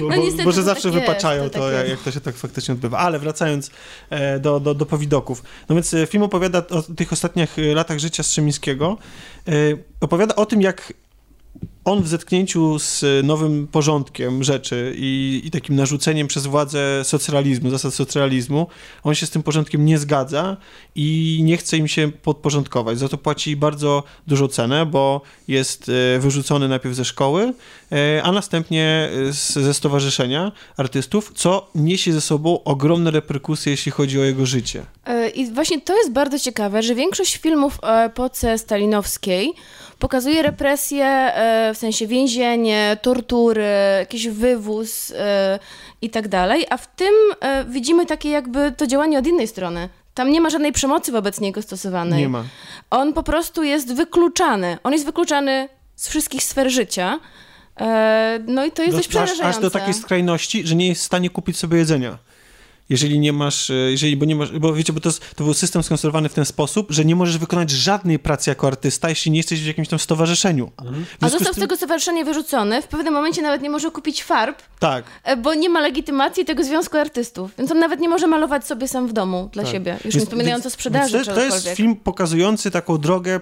Bo, 0.00 0.08
no 0.08 0.44
może 0.44 0.62
zawsze 0.62 0.90
tak 0.90 1.00
wypaczają 1.00 1.42
jest, 1.42 1.54
to, 1.54 1.60
to 1.60 1.70
jak, 1.70 1.88
jak, 1.88 2.00
to 2.00 2.10
się 2.10 2.20
tak 2.20 2.34
faktycznie 2.34 2.74
odbywa. 2.74 2.98
Ale 2.98 3.18
wracając 3.18 3.70
e, 4.10 4.38
do, 4.38 4.60
do, 4.60 4.74
do 4.74 4.86
powidoków. 4.86 5.42
No 5.68 5.74
więc 5.74 5.94
e, 5.94 6.06
film 6.06 6.22
opowiada 6.22 6.58
o 6.58 6.82
tych 6.82 7.12
ostatnich 7.12 7.58
e, 7.58 7.74
latach 7.74 7.98
życia 7.98 8.22
Strzemińskiego. 8.22 8.96
Opowiada 10.00 10.36
o 10.36 10.46
tym, 10.46 10.62
jak 10.62 10.92
on 11.88 12.02
w 12.02 12.08
zetknięciu 12.08 12.78
z 12.78 13.04
nowym 13.26 13.68
porządkiem 13.68 14.44
rzeczy 14.44 14.94
i, 14.96 15.42
i, 15.44 15.50
takim 15.50 15.76
narzuceniem 15.76 16.26
przez 16.26 16.46
władzę 16.46 17.04
socrealizmu, 17.04 17.70
zasad 17.70 17.94
socrealizmu, 17.94 18.66
on 19.04 19.14
się 19.14 19.26
z 19.26 19.30
tym 19.30 19.42
porządkiem 19.42 19.84
nie 19.84 19.98
zgadza 19.98 20.56
i 20.94 21.40
nie 21.44 21.56
chce 21.56 21.76
im 21.76 21.88
się 21.88 22.12
podporządkować. 22.22 22.98
Za 22.98 23.08
to 23.08 23.18
płaci 23.18 23.56
bardzo 23.56 24.02
dużą 24.26 24.48
cenę, 24.48 24.86
bo 24.86 25.20
jest 25.48 25.90
e, 26.16 26.18
wyrzucony 26.18 26.68
najpierw 26.68 26.94
ze 26.94 27.04
szkoły, 27.04 27.52
e, 27.92 28.22
a 28.22 28.32
następnie 28.32 29.10
ze 29.30 29.74
stowarzyszenia 29.74 30.52
artystów, 30.76 31.32
co 31.34 31.70
niesie 31.74 32.12
ze 32.12 32.20
sobą 32.20 32.64
ogromne 32.64 33.10
reperkusje, 33.10 33.70
jeśli 33.70 33.92
chodzi 33.92 34.20
o 34.20 34.24
jego 34.24 34.46
życie. 34.46 34.86
E, 35.06 35.28
I 35.28 35.52
właśnie 35.52 35.80
to 35.80 35.96
jest 35.96 36.12
bardzo 36.12 36.38
ciekawe, 36.38 36.82
że 36.82 36.94
większość 36.94 37.36
filmów 37.36 37.78
o 37.82 38.04
epoce 38.04 38.58
stalinowskiej 38.58 39.54
pokazuje 39.98 40.42
represje, 40.42 41.06
e, 41.06 41.74
w 41.74 41.78
sensie 41.78 42.06
więzienie, 42.06 42.96
tortury, 43.02 43.66
jakiś 43.98 44.28
wywóz 44.28 45.12
e, 45.16 45.58
i 46.02 46.10
tak 46.10 46.28
dalej, 46.28 46.66
a 46.70 46.76
w 46.76 46.96
tym 46.96 47.14
e, 47.40 47.64
widzimy 47.64 48.06
takie 48.06 48.30
jakby 48.30 48.72
to 48.76 48.86
działanie 48.86 49.18
od 49.18 49.26
innej 49.26 49.46
strony. 49.46 49.88
Tam 50.14 50.32
nie 50.32 50.40
ma 50.40 50.50
żadnej 50.50 50.72
przemocy 50.72 51.12
wobec 51.12 51.40
niego 51.40 51.62
stosowanej. 51.62 52.22
Nie 52.22 52.28
ma. 52.28 52.44
On 52.90 53.12
po 53.12 53.22
prostu 53.22 53.62
jest 53.62 53.94
wykluczany. 53.94 54.78
On 54.82 54.92
jest 54.92 55.04
wykluczany 55.04 55.68
z 55.96 56.08
wszystkich 56.08 56.42
sfer 56.42 56.70
życia. 56.70 57.20
No 58.46 58.64
i 58.64 58.72
to 58.72 58.82
jest 58.82 58.94
do, 58.94 58.98
dość 58.98 59.08
przerażające. 59.08 59.48
Aż, 59.48 59.56
aż 59.56 59.62
do 59.62 59.70
takiej 59.70 59.94
skrajności, 59.94 60.66
że 60.66 60.74
nie 60.74 60.88
jest 60.88 61.02
w 61.02 61.04
stanie 61.04 61.30
kupić 61.30 61.56
sobie 61.56 61.78
jedzenia 61.78 62.18
jeżeli 62.88 63.18
nie 63.18 63.32
masz, 63.32 63.70
e, 63.70 63.74
jeżeli, 63.74 64.16
bo 64.16 64.24
nie 64.24 64.36
masz, 64.36 64.58
bo 64.58 64.74
wiecie, 64.74 64.92
bo 64.92 65.00
to, 65.00 65.08
jest, 65.08 65.34
to 65.34 65.44
był 65.44 65.54
system 65.54 65.82
skonstruowany 65.82 66.28
w 66.28 66.34
ten 66.34 66.44
sposób, 66.44 66.86
że 66.90 67.04
nie 67.04 67.16
możesz 67.16 67.38
wykonać 67.38 67.70
żadnej 67.70 68.18
pracy 68.18 68.50
jako 68.50 68.66
artysta, 68.66 69.08
jeśli 69.08 69.30
nie 69.30 69.36
jesteś 69.36 69.62
w 69.62 69.66
jakimś 69.66 69.88
tam 69.88 69.98
stowarzyszeniu. 69.98 70.70
Mhm. 70.78 71.06
A 71.20 71.28
został 71.28 71.40
z, 71.40 71.44
tym... 71.44 71.54
z 71.54 71.60
tego 71.60 71.76
stowarzyszenia 71.76 72.24
wyrzucony, 72.24 72.82
w 72.82 72.86
pewnym 72.86 73.14
momencie 73.14 73.42
nawet 73.42 73.62
nie 73.62 73.70
może 73.70 73.90
kupić 73.90 74.24
farb, 74.24 74.62
tak. 74.78 75.04
E, 75.24 75.36
bo 75.36 75.54
nie 75.54 75.68
ma 75.68 75.80
legitymacji 75.80 76.44
tego 76.44 76.64
Związku 76.64 76.96
Artystów, 76.96 77.50
więc 77.58 77.70
on 77.70 77.78
nawet 77.78 78.00
nie 78.00 78.08
może 78.08 78.26
malować 78.26 78.66
sobie 78.66 78.88
sam 78.88 79.08
w 79.08 79.12
domu 79.12 79.50
dla 79.52 79.62
tak. 79.62 79.72
siebie, 79.72 79.92
już 79.92 80.02
więc, 80.02 80.14
nie 80.14 80.20
wspominając 80.20 80.66
o 80.66 80.70
sprzedaży 80.70 81.24
to, 81.24 81.34
to 81.34 81.40
jest 81.40 81.68
film 81.68 81.96
pokazujący 81.96 82.70
taką 82.70 82.98
drogę 82.98 83.40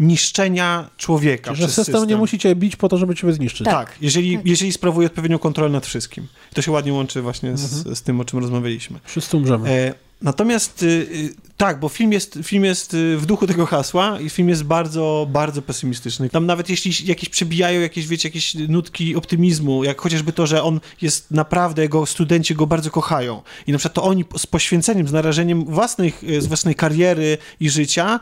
niszczenia 0.00 0.90
człowieka 0.96 1.54
Że 1.54 1.66
system, 1.66 1.84
system, 1.84 2.08
nie 2.08 2.16
musi 2.16 2.38
cię 2.38 2.54
bić 2.54 2.76
po 2.76 2.88
to, 2.88 2.96
żeby 2.96 3.14
cię 3.14 3.32
zniszczyć. 3.32 3.64
Tak, 3.64 3.88
tak 3.88 4.02
jeżeli, 4.02 4.36
tak. 4.36 4.46
jeżeli 4.46 4.72
sprawuje 4.72 5.06
odpowiednią 5.06 5.38
kontrolę 5.38 5.70
nad 5.70 5.86
wszystkim. 5.86 6.26
To 6.54 6.62
się 6.62 6.72
ładnie 6.72 6.92
łączy 6.92 7.22
właśnie 7.22 7.50
mhm. 7.50 7.68
z, 7.68 7.98
z 7.98 8.02
tym, 8.02 8.20
o 8.20 8.24
czym 8.24 8.38
rozmawialiśmy. 8.38 8.75
Wszyscy 9.04 9.36
umrzemy. 9.36 9.70
E, 9.70 9.94
natomiast 10.22 10.82
y, 10.82 10.86
y, 10.86 11.34
tak, 11.56 11.80
bo 11.80 11.88
film 11.88 12.12
jest, 12.12 12.38
film 12.42 12.64
jest 12.64 12.94
y, 12.94 13.16
w 13.16 13.26
duchu 13.26 13.46
tego 13.46 13.66
hasła 13.66 14.20
i 14.20 14.30
film 14.30 14.48
jest 14.48 14.64
bardzo, 14.64 15.26
bardzo 15.30 15.62
pesymistyczny. 15.62 16.30
Tam 16.30 16.46
nawet 16.46 16.70
jeśli 16.70 17.06
jakieś 17.06 17.28
przebijają 17.28 17.80
jakieś, 17.80 18.06
wiecie, 18.06 18.28
jakieś 18.28 18.54
nutki 18.54 19.16
optymizmu, 19.16 19.84
jak 19.84 20.00
chociażby 20.00 20.32
to, 20.32 20.46
że 20.46 20.62
on 20.62 20.80
jest 21.02 21.30
naprawdę, 21.30 21.82
jego 21.82 22.06
studenci 22.06 22.54
go 22.54 22.66
bardzo 22.66 22.90
kochają 22.90 23.42
i 23.66 23.72
na 23.72 23.78
przykład 23.78 23.94
to 23.94 24.02
oni 24.02 24.24
z 24.36 24.46
poświęceniem, 24.46 25.08
z 25.08 25.12
narażeniem 25.12 25.64
własnych, 25.64 26.22
z 26.38 26.46
własnej 26.46 26.74
kariery 26.74 27.38
i 27.60 27.70
życia 27.70 28.20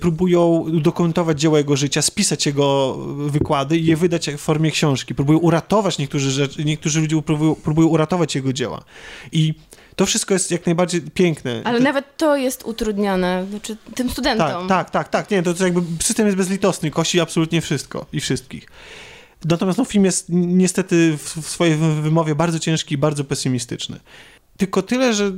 próbują 0.00 0.66
dokumentować 0.82 1.40
dzieło 1.40 1.58
jego 1.58 1.76
życia, 1.76 2.02
spisać 2.02 2.46
jego 2.46 2.96
wykłady 3.28 3.78
i 3.78 3.86
je 3.86 3.96
wydać 3.96 4.30
w 4.30 4.38
formie 4.38 4.70
książki. 4.70 5.14
Próbują 5.14 5.38
uratować 5.38 5.98
niektórzy 5.98 6.30
rzeczy, 6.30 6.64
niektórzy 6.64 7.00
ludzie 7.00 7.22
próbują, 7.22 7.54
próbują 7.54 7.88
uratować 7.88 8.34
jego 8.34 8.52
dzieła. 8.52 8.84
I 9.32 9.54
to 9.96 10.06
wszystko 10.06 10.34
jest 10.34 10.50
jak 10.50 10.66
najbardziej 10.66 11.00
piękne. 11.00 11.62
Ale 11.64 11.78
to... 11.78 11.84
nawet 11.84 12.16
to 12.16 12.36
jest 12.36 12.64
utrudniane, 12.64 13.46
znaczy 13.50 13.76
tym 13.94 14.10
studentom. 14.10 14.68
Tak, 14.68 14.90
tak, 14.90 14.90
tak, 14.90 15.08
tak. 15.08 15.30
Nie, 15.30 15.42
to, 15.42 15.54
to 15.54 15.64
jakby 15.64 15.82
system 16.02 16.26
jest 16.26 16.38
bezlitosny, 16.38 16.90
kości 16.90 17.20
absolutnie 17.20 17.60
wszystko 17.60 18.06
i 18.12 18.20
wszystkich. 18.20 18.66
Natomiast 19.44 19.78
no, 19.78 19.84
film 19.84 20.04
jest 20.04 20.26
niestety 20.28 21.18
w 21.18 21.48
swojej 21.48 21.76
wymowie 21.76 22.34
bardzo 22.34 22.58
ciężki 22.58 22.94
i 22.94 22.98
bardzo 22.98 23.24
pesymistyczny. 23.24 24.00
Tylko 24.56 24.82
tyle, 24.82 25.14
że 25.14 25.24
y, 25.24 25.32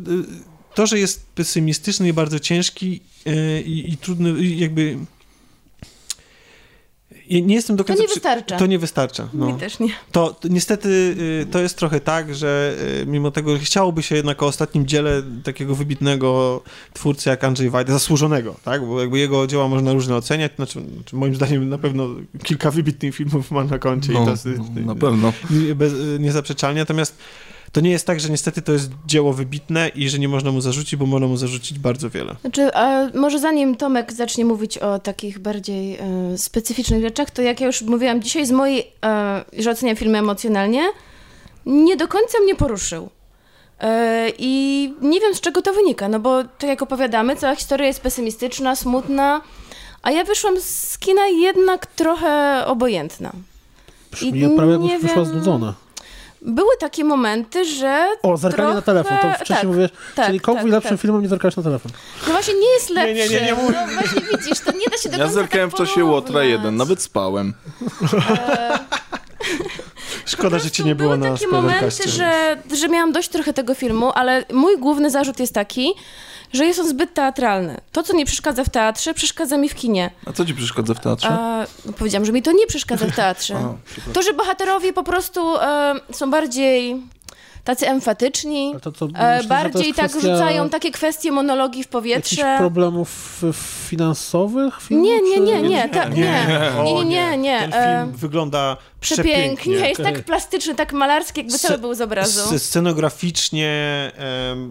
to, 0.75 0.87
że 0.87 0.99
jest 0.99 1.27
pesymistyczny 1.27 2.09
i 2.09 2.13
bardzo 2.13 2.39
ciężki 2.39 3.01
y, 3.27 3.63
i, 3.63 3.93
i 3.93 3.97
trudny, 3.97 4.45
jakby 4.45 4.99
nie 7.31 7.55
jestem 7.55 7.77
do 7.77 7.85
końca... 7.85 8.03
To 8.03 8.09
nie 8.09 8.15
wystarcza. 8.15 8.57
To 8.57 8.67
nie 8.67 8.79
wystarcza. 8.79 9.29
No. 9.35 9.47
Mi 9.47 9.55
też 9.55 9.79
nie. 9.79 9.89
To, 10.13 10.31
to 10.31 10.49
niestety 10.49 10.89
y, 11.43 11.47
to 11.51 11.59
jest 11.61 11.77
trochę 11.77 12.01
tak, 12.01 12.35
że 12.35 12.77
y, 13.03 13.07
mimo 13.07 13.31
tego 13.31 13.59
chciałoby 13.59 14.03
się 14.03 14.17
jednak 14.17 14.43
o 14.43 14.47
ostatnim 14.47 14.87
dziele 14.87 15.23
takiego 15.45 15.75
wybitnego 15.75 16.63
twórcy 16.93 17.29
jak 17.29 17.45
Andrzej 17.45 17.71
Wajda, 17.71 17.93
zasłużonego, 17.93 18.55
tak? 18.65 18.87
Bo 18.87 19.01
jakby 19.01 19.19
jego 19.19 19.47
dzieła 19.47 19.69
można 19.69 19.93
różne 19.93 20.17
oceniać, 20.17 20.53
znaczy, 20.57 20.81
znaczy 20.95 21.17
moim 21.17 21.35
zdaniem 21.35 21.69
na 21.69 21.79
pewno 21.79 22.09
kilka 22.43 22.71
wybitnych 22.71 23.15
filmów 23.15 23.51
ma 23.51 23.65
na 23.65 23.79
koncie 23.79 24.13
no, 24.13 24.23
i 24.23 24.25
to 24.25 24.31
jest, 24.31 24.47
na 24.75 24.95
pewno. 24.95 25.33
Bez, 25.75 25.93
niezaprzeczalnie, 26.19 26.81
natomiast 26.81 27.19
to 27.73 27.81
nie 27.81 27.91
jest 27.91 28.07
tak, 28.07 28.21
że 28.21 28.29
niestety 28.29 28.63
to 28.63 28.73
jest 28.73 28.91
dzieło 29.07 29.33
wybitne 29.33 29.89
i 29.89 30.09
że 30.09 30.19
nie 30.19 30.29
można 30.29 30.53
mu 30.53 30.61
zarzucić, 30.61 30.97
bo 30.97 31.07
można 31.07 31.29
mu 31.29 31.37
zarzucić 31.37 31.79
bardzo 31.79 32.11
wiele. 32.11 32.37
Znaczy, 32.41 32.75
a 32.75 33.11
może 33.15 33.39
zanim 33.39 33.75
Tomek 33.75 34.13
zacznie 34.13 34.45
mówić 34.45 34.79
o 34.79 34.99
takich 34.99 35.39
bardziej 35.39 35.97
e, 35.97 36.39
specyficznych 36.39 37.03
rzeczach, 37.03 37.31
to 37.31 37.43
jak 37.43 37.61
ja 37.61 37.67
już 37.67 37.83
mówiłam 37.83 38.23
dzisiaj, 38.23 38.47
z 38.47 38.51
mojej, 38.51 38.93
e, 39.05 39.45
że 39.59 39.71
oceniam 39.71 39.97
filmy 39.97 40.19
emocjonalnie, 40.19 40.83
nie 41.67 41.97
do 41.97 42.09
końca 42.09 42.39
mnie 42.39 42.55
poruszył. 42.55 43.11
E, 43.81 44.29
I 44.39 44.93
nie 45.03 45.21
wiem, 45.21 45.35
z 45.35 45.41
czego 45.41 45.63
to 45.63 45.73
wynika, 45.73 46.09
no 46.09 46.21
bo 46.21 46.45
tak 46.45 46.71
jak 46.71 46.83
opowiadamy, 46.83 47.37
cała 47.37 47.57
historia 47.57 47.87
jest 47.87 48.01
pesymistyczna, 48.01 48.77
smutna, 48.77 49.41
a 50.03 50.11
ja 50.11 50.25
wyszłam 50.25 50.61
z 50.61 50.99
kina 50.99 51.27
jednak 51.27 51.87
trochę 51.87 52.63
obojętna. 52.67 53.33
I 54.23 54.41
ja 54.41 54.49
prawie 54.57 54.79
nie 54.79 54.99
wyszła 54.99 55.17
wiem... 55.17 55.27
znudzona 55.27 55.86
były 56.47 56.77
takie 56.81 57.05
momenty, 57.05 57.65
że. 57.65 58.09
O, 58.23 58.37
zerkanie 58.37 58.63
trochę... 58.63 58.75
na 58.75 58.83
telefon. 58.83 59.19
To 59.23 59.35
wcześniej 59.35 59.59
tak, 59.59 59.67
mówisz, 59.69 59.91
tak, 60.15 60.27
czyli 60.27 60.41
komuś 60.41 60.63
tak, 60.63 60.71
lepszym 60.71 60.91
tak. 60.91 61.01
filmem 61.01 61.23
nie 61.23 61.29
zerkać 61.29 61.57
na 61.57 61.63
telefon. 61.63 61.93
No 62.27 62.33
właśnie 62.33 62.55
nie 62.55 62.69
jest 62.69 62.91
lepszy. 62.91 63.15
Nie, 63.15 63.29
nie, 63.29 63.41
nie, 63.41 63.47
nie 63.47 63.53
No 63.53 63.95
właśnie 63.95 64.21
widzisz, 64.21 64.61
to 64.61 64.73
nie 64.73 64.87
da 64.91 64.99
się 64.99 65.09
do 65.09 65.19
Ja 65.19 65.29
zerkałem 65.29 65.71
tak 65.71 65.81
w 65.81 65.87
czasie 65.87 66.05
Łotra 66.05 66.45
1, 66.45 66.77
nawet 66.77 67.03
spałem. 67.03 67.55
E... 68.29 68.79
Szkoda, 70.27 70.59
że 70.59 70.71
cię 70.71 70.85
nie 70.85 70.95
było 70.95 71.17
na 71.17 71.33
takie 71.33 71.49
momenty, 71.49 72.09
że, 72.09 72.57
że 72.75 72.89
miałam 72.89 73.13
dość 73.13 73.29
trochę 73.29 73.53
tego 73.53 73.75
filmu, 73.75 74.13
ale 74.15 74.45
mój 74.53 74.79
główny 74.79 75.11
zarzut 75.11 75.41
jest 75.41 75.55
taki, 75.55 75.95
że 76.53 76.65
jest 76.67 76.81
on 76.81 76.89
zbyt 76.89 77.15
teatralny. 77.15 77.81
To, 77.93 78.03
co 78.03 78.17
nie 78.17 78.27
przeszkadza 78.27 78.65
w 78.65 78.69
teatrze, 78.69 79.15
przeszkadza 79.15 79.57
mi 79.57 79.69
w 79.69 79.75
kinie. 79.75 80.11
A 80.27 80.33
co 80.33 80.45
ci 80.45 80.55
przeszkadza 80.55 80.95
w 80.95 81.01
teatrze? 81.01 81.29
A, 81.29 81.67
no, 81.87 81.93
powiedziałam, 81.93 82.25
że 82.25 82.33
mi 82.33 82.43
to 82.43 82.53
nie 82.53 82.67
przeszkadza 82.67 83.07
w 83.07 83.17
teatrze. 83.17 83.57
A. 84.11 84.13
To, 84.13 84.23
że 84.23 84.33
bohaterowie 84.33 84.93
po 84.93 85.03
prostu 85.03 85.57
e, 85.57 85.95
są 86.13 86.31
bardziej 86.31 87.03
tacy 87.67 87.89
emfatyczni, 87.89 88.75
to, 88.83 88.93
to, 88.93 89.05
e, 89.07 89.09
myślę, 89.09 89.43
to 89.43 89.49
bardziej 89.49 89.87
jest 89.87 89.97
tak 89.99 90.11
kwestia 90.11 90.33
rzucają 90.37 90.69
takie 90.69 90.91
kwestie 90.91 91.33
monologii 91.33 91.73
w 91.73 91.77
Jakichś 91.77 91.93
powietrze. 91.93 92.55
problemów 92.59 93.43
finansowych? 93.89 94.75
filmu, 94.83 95.05
Nie, 95.05 95.21
nie, 95.21 95.41
nie, 95.41 95.63
nie, 95.63 95.89
ta, 95.89 96.09
nie, 96.09 96.17
nie, 96.85 97.05
nie, 97.05 97.05
nie, 97.05 97.37
nie. 97.39 97.59
Ten 97.61 97.73
e, 97.75 98.03
film 98.05 98.13
wygląda 98.17 98.77
Przepięknie, 99.01 99.57
przepięknie. 99.57 99.89
jest 99.89 100.03
tak 100.03 100.25
plastyczny, 100.25 100.75
tak 100.75 100.93
malarski, 100.93 101.41
jakby 101.41 101.59
cały 101.59 101.75
Sce- 101.75 101.81
był 101.81 101.95
z 101.95 102.01
obrazu. 102.01 102.59
Scenograficznie, 102.59 103.71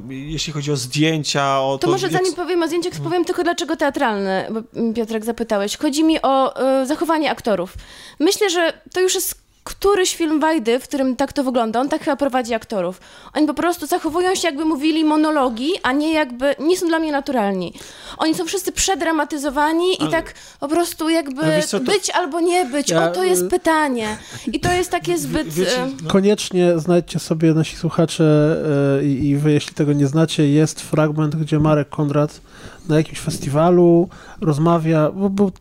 jeśli 0.09 0.53
chodzi 0.53 0.72
o 0.72 0.76
zdjęcia, 0.76 1.59
o 1.61 1.77
To 1.77 1.88
to... 1.88 1.91
może 1.91 2.07
jak- 2.07 2.13
zanim 2.13 2.34
powiem 2.34 2.63
o 2.63 2.67
zdjęciach, 2.67 2.93
powiem 3.03 3.26
tylko 3.26 3.43
dlaczego 3.43 3.76
teatralny, 3.76 4.45
bo 4.51 4.80
mm, 4.80 4.93
Piotrek 4.93 5.26
zapytałeś. 5.26 5.77
Chodzi 5.77 6.03
mi 6.03 6.22
o 6.22 6.55
e, 6.81 6.85
zachowanie 6.85 7.31
aktorów. 7.31 7.73
Myślę, 8.19 8.49
że 8.49 8.73
to 8.93 8.99
już 9.01 9.15
jest 9.15 9.44
któryś 9.66 10.16
film 10.16 10.40
Wajdy, 10.40 10.80
w 10.80 10.84
którym 10.84 11.16
tak 11.16 11.34
to 11.34 11.44
wygląda. 11.44 11.80
On 11.82 11.90
tak 11.90 12.04
chyba 12.04 12.16
prowadzi 12.16 12.54
aktorów. 12.54 13.02
Oni 13.34 13.48
po 13.48 13.54
prostu 13.54 13.86
zachowują 13.88 14.36
się 14.36 14.48
jakby 14.48 14.66
mówili 14.66 15.04
monologi, 15.06 15.70
a 15.84 15.92
nie 15.92 16.14
jakby, 16.14 16.56
nie 16.60 16.78
są 16.78 16.88
dla 16.88 17.00
mnie 17.00 17.12
naturalni. 17.12 17.74
Oni 18.18 18.36
są 18.36 18.46
wszyscy 18.46 18.72
przedramatyzowani 18.72 19.94
i 19.94 20.02
Ale- 20.02 20.12
tak 20.12 20.34
po 20.60 20.68
prostu 20.68 21.10
jakby 21.10 21.42
co, 21.68 21.80
to- 21.80 21.86
być 21.86 22.10
albo 22.10 22.40
nie 22.40 22.66
być. 22.66 22.90
Ja- 22.90 23.10
O, 23.10 23.14
to 23.14 23.24
jest 23.24 23.48
pytanie. 23.50 24.18
I 24.54 24.60
to 24.60 24.72
jest 24.72 24.92
takie 24.92 25.18
zbyt... 25.18 25.48
Wiecie, 25.48 25.84
e, 25.84 25.88
no, 26.04 26.10
Koniecznie 26.10 26.80
znajdźcie 26.80 27.20
sobie 27.20 27.54
nasi 27.54 27.76
słuchacze 27.76 28.58
e, 29.02 29.06
i 29.06 29.30
i 29.30 29.36
wy, 29.38 29.52
jeśli 29.52 29.74
tego 29.74 29.94
nie 29.94 30.08
znacie, 30.08 30.50
jest 30.50 30.82
fragment, 30.82 31.36
gdzie 31.36 31.60
Marek 31.60 31.90
Konrad 31.90 32.42
na 32.90 32.98
jakimś 32.98 33.20
festiwalu 33.20 34.10
rozmawia, 34.42 35.12
bo 35.12 35.52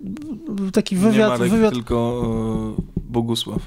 taki 0.72 0.94
nie 0.94 1.00
wywiad, 1.00 1.28
Marek, 1.28 1.50
wywiad 1.50 1.74
tylko 1.74 2.22
e, 2.78 2.82
Bogusław. 2.96 3.60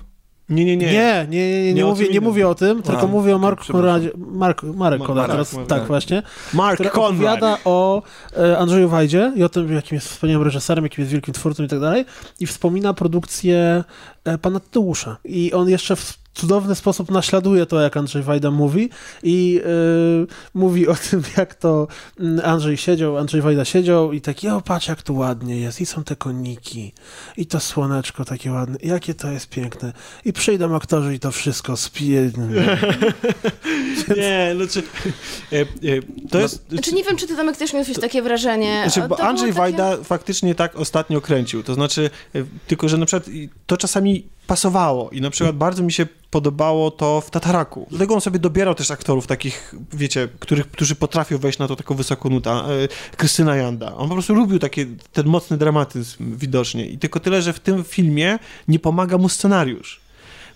Nie, 0.49 0.65
nie, 0.65 0.77
nie. 0.77 0.85
Nie, 0.91 1.25
nie, 1.29 1.51
nie, 1.51 1.63
nie, 1.63 1.73
Nie 1.73 1.85
mówię, 1.85 2.07
nie 2.09 2.21
mówię 2.21 2.47
o 2.47 2.55
tym, 2.55 2.81
tylko 2.81 3.07
mówię 3.07 3.33
o 3.33 3.35
okej, 3.35 3.49
Marku. 3.49 3.71
Konradzie. 3.71 4.11
Mark, 4.17 4.63
Marek 4.63 4.99
Ma- 4.99 5.05
Konrad, 5.07 5.31
teraz, 5.31 5.51
tak 5.51 5.67
tak. 5.67 5.87
właśnie. 5.87 6.23
Mark 6.53 6.77
Conrad. 6.77 6.97
opowiada 6.97 7.57
o 7.65 8.01
e, 8.37 8.57
Andrzeju 8.57 8.89
Wajdzie 8.89 9.33
i 9.35 9.43
o 9.43 9.49
tym, 9.49 9.73
jakim 9.73 9.95
jest 9.95 10.07
wspaniałym 10.07 10.43
reżyserem, 10.43 10.83
jakim 10.83 11.01
jest 11.01 11.11
wielkim 11.11 11.33
twórcą 11.33 11.63
i 11.63 11.67
tak 11.67 11.79
dalej. 11.79 12.05
I 12.39 12.45
wspomina 12.45 12.93
produkcję 12.93 13.83
e, 14.23 14.37
pana 14.37 14.59
Tadeusza. 14.59 15.17
I 15.25 15.53
on 15.53 15.69
jeszcze 15.69 15.95
cudowny 16.37 16.75
sposób 16.75 17.11
naśladuje 17.11 17.65
to, 17.65 17.81
jak 17.81 17.97
Andrzej 17.97 18.23
Wajda 18.23 18.51
mówi 18.51 18.89
i 19.23 19.61
e, 19.65 19.67
mówi 20.53 20.87
o 20.87 20.95
tym, 20.95 21.23
jak 21.37 21.55
to 21.55 21.87
mm, 22.19 22.45
Andrzej 22.45 22.77
siedział, 22.77 23.17
Andrzej 23.17 23.41
Wajda 23.41 23.65
siedział 23.65 24.13
i 24.13 24.21
taki, 24.21 24.49
o 24.49 24.61
patrz 24.61 24.87
jak 24.87 25.01
tu 25.01 25.15
ładnie 25.15 25.59
jest 25.59 25.81
i 25.81 25.85
są 25.85 26.03
te 26.03 26.15
koniki 26.15 26.93
i 27.37 27.45
to 27.45 27.59
słoneczko 27.59 28.25
takie 28.25 28.51
ładne, 28.51 28.77
jakie 28.83 29.13
to 29.13 29.31
jest 29.31 29.49
piękne 29.49 29.93
i 30.25 30.33
przyjdą 30.33 30.75
aktorzy 30.75 31.15
i 31.15 31.19
to 31.19 31.31
wszystko 31.31 31.77
spije. 31.77 32.31
Nie, 34.17 34.55
znaczy, 34.55 34.83
e, 35.51 35.61
e, 35.61 35.65
to 36.29 36.39
jest... 36.39 36.69
Znaczy 36.69 36.91
nie 36.91 37.03
wiem, 37.03 37.17
czy 37.17 37.27
ty 37.27 37.35
Tomek 37.35 37.57
też 37.57 37.73
miałeś 37.73 37.99
takie 38.01 38.21
wrażenie. 38.21 38.81
Znaczy, 38.83 39.01
To 39.01 39.07
bo 39.07 39.19
Andrzej 39.19 39.49
takie- 39.49 39.57
Wajda 39.59 39.97
faktycznie 40.03 40.55
tak 40.55 40.75
ostatnio 40.75 41.21
kręcił. 41.21 41.63
To 41.63 41.73
znaczy, 41.73 42.09
e, 42.35 42.43
tylko 42.67 42.89
że 42.89 42.97
na 42.97 43.05
przykład 43.05 43.29
to 43.67 43.77
czasami 43.77 44.27
pasowało 44.47 45.09
i 45.09 45.21
na 45.21 45.29
przykład 45.29 45.55
bardzo 45.55 45.83
mi 45.83 45.91
się 45.91 46.07
podobało 46.31 46.91
to 46.91 47.21
w 47.21 47.29
Tataraku. 47.29 47.87
Dlatego 47.89 48.13
on 48.13 48.21
sobie 48.21 48.39
dobierał 48.39 48.75
też 48.75 48.91
aktorów 48.91 49.27
takich, 49.27 49.75
wiecie, 49.93 50.27
których, 50.39 50.71
którzy 50.71 50.95
potrafią 50.95 51.37
wejść 51.37 51.59
na 51.59 51.67
to 51.67 51.75
taką 51.75 51.95
wysoką 51.95 52.29
nutę. 52.29 52.51
E, 52.51 52.65
Krystyna 53.17 53.55
Janda. 53.55 53.95
On 53.95 54.07
po 54.07 54.13
prostu 54.15 54.33
lubił 54.33 54.59
taki, 54.59 54.85
ten 55.13 55.27
mocny 55.27 55.57
dramatyzm 55.57 56.37
widocznie. 56.37 56.85
I 56.85 56.97
tylko 56.97 57.19
tyle, 57.19 57.41
że 57.41 57.53
w 57.53 57.59
tym 57.59 57.83
filmie 57.83 58.39
nie 58.67 58.79
pomaga 58.79 59.17
mu 59.17 59.29
scenariusz. 59.29 60.01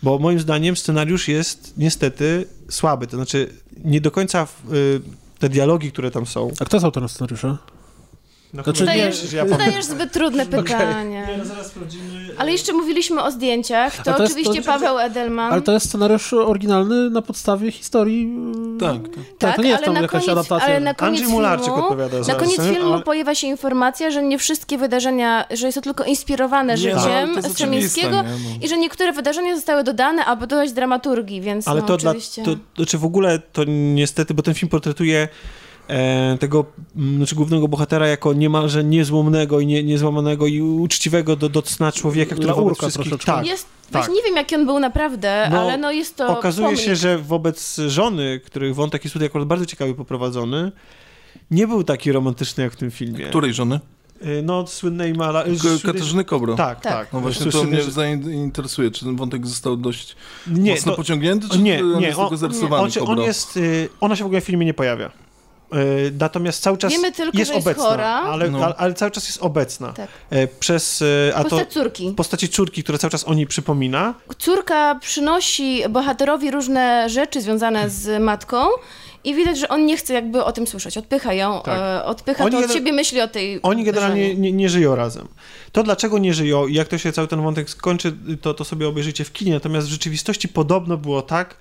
Bo 0.03 0.19
moim 0.19 0.39
zdaniem 0.39 0.75
scenariusz 0.75 1.27
jest 1.27 1.73
niestety 1.77 2.45
słaby. 2.69 3.07
To 3.07 3.15
znaczy, 3.17 3.53
nie 3.83 4.01
do 4.01 4.11
końca 4.11 4.47
y, 4.73 5.01
te 5.39 5.49
dialogi, 5.49 5.91
które 5.91 6.11
tam 6.11 6.25
są, 6.25 6.51
A 6.59 6.65
kto 6.65 6.77
jest 6.77 6.85
autorem 6.85 7.09
scenariusza? 7.09 7.57
No 8.53 8.63
Znaczy, 8.63 8.85
nie- 8.85 9.13
że 9.13 9.37
ja. 9.37 9.47
Zadajesz 9.47 9.85
zbyt 9.85 10.11
trudne 10.11 10.45
pytanie. 10.57 11.25
Nie, 11.29 11.37
no 11.37 11.45
zaraz 11.45 11.67
sprawdzimy. 11.67 12.29
Ale 12.37 12.51
jeszcze 12.51 12.73
mówiliśmy 12.73 13.23
o 13.23 13.31
zdjęciach, 13.31 13.97
to, 13.97 14.03
to 14.13 14.23
jest- 14.23 14.35
oczywiście 14.35 14.61
to- 14.61 14.71
Paweł 14.71 14.99
Edelman. 14.99 15.53
Ale 15.53 15.61
to 15.61 15.71
jest 15.71 15.89
scenariusz 15.89 16.33
oryginalny 16.33 17.09
na 17.09 17.21
podstawie 17.21 17.71
historii. 17.71 18.29
Tak, 18.79 18.95
tak. 19.15 19.23
Tak, 19.39 19.55
to 19.55 19.61
nie 19.61 19.69
jest 19.69 19.77
ale 19.77 19.85
tam 19.85 19.93
na 19.93 20.01
jakaś 20.01 20.11
koniec, 20.25 20.29
adaptacja. 20.29 20.67
Ale 20.67 20.79
na 20.79 20.93
koniec 20.93 21.19
Andrzej 21.19 21.35
Mularczyk 21.35 21.65
filmu, 21.65 21.81
odpowiada 21.83 22.23
za 22.23 22.33
na 22.33 22.39
koniec 22.39 22.61
filmu 22.61 22.93
ale- 22.93 23.03
pojawia 23.03 23.35
się 23.35 23.47
informacja, 23.47 24.11
że 24.11 24.23
nie 24.23 24.37
wszystkie 24.37 24.77
wydarzenia, 24.77 25.45
że 25.51 25.65
jest 25.65 25.75
to 25.75 25.81
tylko 25.81 26.03
inspirowane 26.03 26.75
Nie, 26.75 26.93
no, 26.93 26.99
życiem 26.99 27.33
jest 27.35 27.51
Strzemińskiego 27.51 28.19
oczywiste, 28.19 28.49
nie? 28.49 28.59
No. 28.59 28.65
i 28.65 28.69
że 28.69 28.77
niektóre 28.77 29.11
wydarzenia 29.11 29.55
zostały 29.55 29.83
dodane 29.83 30.25
albo 30.25 30.47
dodać 30.47 30.71
dramaturgii, 30.71 31.41
więc 31.41 31.67
Ale 31.67 31.81
no, 31.81 31.87
to 31.87 31.97
dla, 31.97 32.11
oczywiście... 32.11 32.43
to, 32.43 32.51
to, 32.75 32.85
czy 32.85 32.97
w 32.97 33.05
ogóle 33.05 33.39
to 33.39 33.61
niestety, 33.67 34.33
bo 34.33 34.43
ten 34.43 34.53
film 34.53 34.69
portretuje 34.69 35.27
tego, 36.39 36.65
m, 36.95 37.17
znaczy 37.17 37.35
głównego 37.35 37.67
bohatera 37.67 38.07
jako 38.07 38.33
niemalże 38.33 38.83
niezłomnego 38.83 39.59
i 39.59 39.65
nie, 39.67 39.83
niezłamanego 39.83 40.47
i 40.47 40.61
uczciwego 40.61 41.35
do, 41.35 41.49
do 41.49 41.61
cna 41.61 41.91
człowieka, 41.91 42.35
który 42.35 42.47
Laurka 42.47 42.63
wobec 42.63 42.77
wszystkich... 42.77 43.03
troszeczkę. 43.05 43.31
Tak, 43.31 43.45
Jest, 43.45 43.65
tak. 43.91 43.91
Właśnie 43.91 44.13
nie 44.15 44.21
wiem, 44.23 44.35
jaki 44.35 44.55
on 44.55 44.65
był 44.65 44.79
naprawdę, 44.79 45.47
No, 45.51 45.61
ale 45.61 45.77
no 45.77 45.91
jest 45.91 46.15
to 46.15 46.27
Okazuje 46.39 46.67
pomnik. 46.67 46.85
się, 46.85 46.95
że 46.95 47.17
wobec 47.17 47.77
żony, 47.87 48.41
których 48.45 48.75
wątek 48.75 49.03
jest 49.03 49.13
tutaj 49.13 49.27
akurat 49.27 49.47
bardzo 49.47 49.65
ciekawie 49.65 49.93
poprowadzony, 49.93 50.71
nie 51.51 51.67
był 51.67 51.83
taki 51.83 52.11
romantyczny 52.11 52.63
jak 52.63 52.73
w 52.73 52.75
tym 52.75 52.91
filmie. 52.91 53.25
Której 53.25 53.53
żony? 53.53 53.79
E, 54.21 54.41
No, 54.41 54.67
słynnej 54.67 55.13
mala... 55.13 55.43
Katarzyny 55.85 56.23
Kobro. 56.25 56.55
Tak, 56.55 56.81
Tak. 56.81 56.93
tak. 56.93 57.13
No 57.13 57.19
właśnie 57.19 57.51
to 57.51 57.63
mnie 57.63 57.83
zainteresuje, 57.83 58.91
czy 58.91 59.05
ten 59.05 59.15
wątek 59.15 59.47
został 59.47 59.77
dość 59.77 60.15
Nie, 60.47 60.71
mocno 60.71 60.91
to, 60.91 60.95
pociągnięty, 60.97 61.49
czy 61.49 61.59
nie, 61.59 61.79
on 61.79 61.99
nie, 61.99 62.07
jest 62.07 62.19
on- 62.19 62.25
tylko 62.25 62.37
zarysowany 62.37 62.83
on, 63.01 63.09
on 63.09 63.19
jest, 63.19 63.57
y, 63.57 63.89
ona 64.01 64.15
się 64.15 64.23
w 64.23 64.25
ogóle 64.25 64.41
w 64.41 64.43
filmie 64.43 64.65
nie 64.65 64.73
pojawia. 64.73 65.11
Y, 65.75 66.11
Natomiast 66.19 66.63
cały 66.63 66.77
czas 66.77 66.91
Wiemy 66.93 67.11
tylko, 67.11 67.37
jest 67.37 67.51
że 67.51 67.55
jest 67.55 67.67
obecna, 67.67 67.83
chora. 67.83 68.07
Ale, 68.09 68.49
No. 68.49 68.65
ale, 68.65 68.75
ale 68.75 68.93
cały 68.93 69.11
czas 69.11 69.25
jest 69.27 69.41
obecna. 69.41 69.93
Tak. 69.93 70.07
Y, 70.33 70.47
Przez, 70.59 71.01
y, 71.01 71.31
a 71.35 71.43
to 71.43 71.65
córki. 71.65 72.09
w 72.09 72.15
postaci 72.15 72.49
córki, 72.49 72.83
która 72.83 72.97
cały 72.97 73.11
czas 73.11 73.27
o 73.27 73.33
niej 73.33 73.47
przypomina. 73.47 74.13
Córka 74.37 74.95
przynosi 75.01 75.83
bohaterowi 75.89 76.51
różne 76.51 77.09
rzeczy 77.09 77.41
związane 77.41 77.89
z 77.89 78.21
matką 78.23 78.57
i 79.23 79.35
widać, 79.35 79.59
że 79.59 79.69
on 79.69 79.85
nie 79.85 79.97
chce 79.97 80.13
jakby 80.13 80.43
o 80.43 80.51
tym 80.51 80.67
słyszeć. 80.67 80.97
Odpycha 80.97 81.33
ją, 81.33 81.61
Tak. 81.65 81.79
e, 81.79 82.05
odpycha 82.05 82.43
Oni 82.43 82.57
to 82.57 82.65
od 82.65 82.73
siebie 82.73 82.93
myśli 82.93 83.21
o 83.21 83.27
tej 83.27 83.59
Oni 83.63 83.83
generalnie 83.83 84.35
nie, 84.35 84.51
nie 84.51 84.69
żyją 84.69 84.95
razem. 84.95 85.27
To 85.71 85.83
dlaczego 85.83 86.17
nie 86.19 86.33
żyją 86.33 86.67
i 86.67 86.73
jak 86.73 86.87
to 86.87 86.97
się 86.97 87.11
cały 87.11 87.27
ten 87.27 87.41
wątek 87.41 87.69
skończy, 87.69 88.13
to, 88.41 88.53
to 88.53 88.63
sobie 88.63 88.87
obejrzycie 88.87 89.23
w 89.25 89.33
kinie. 89.33 89.53
Natomiast 89.53 89.87
w 89.87 89.89
rzeczywistości 89.91 90.47
podobno 90.47 90.97
było 90.97 91.21
tak, 91.21 91.55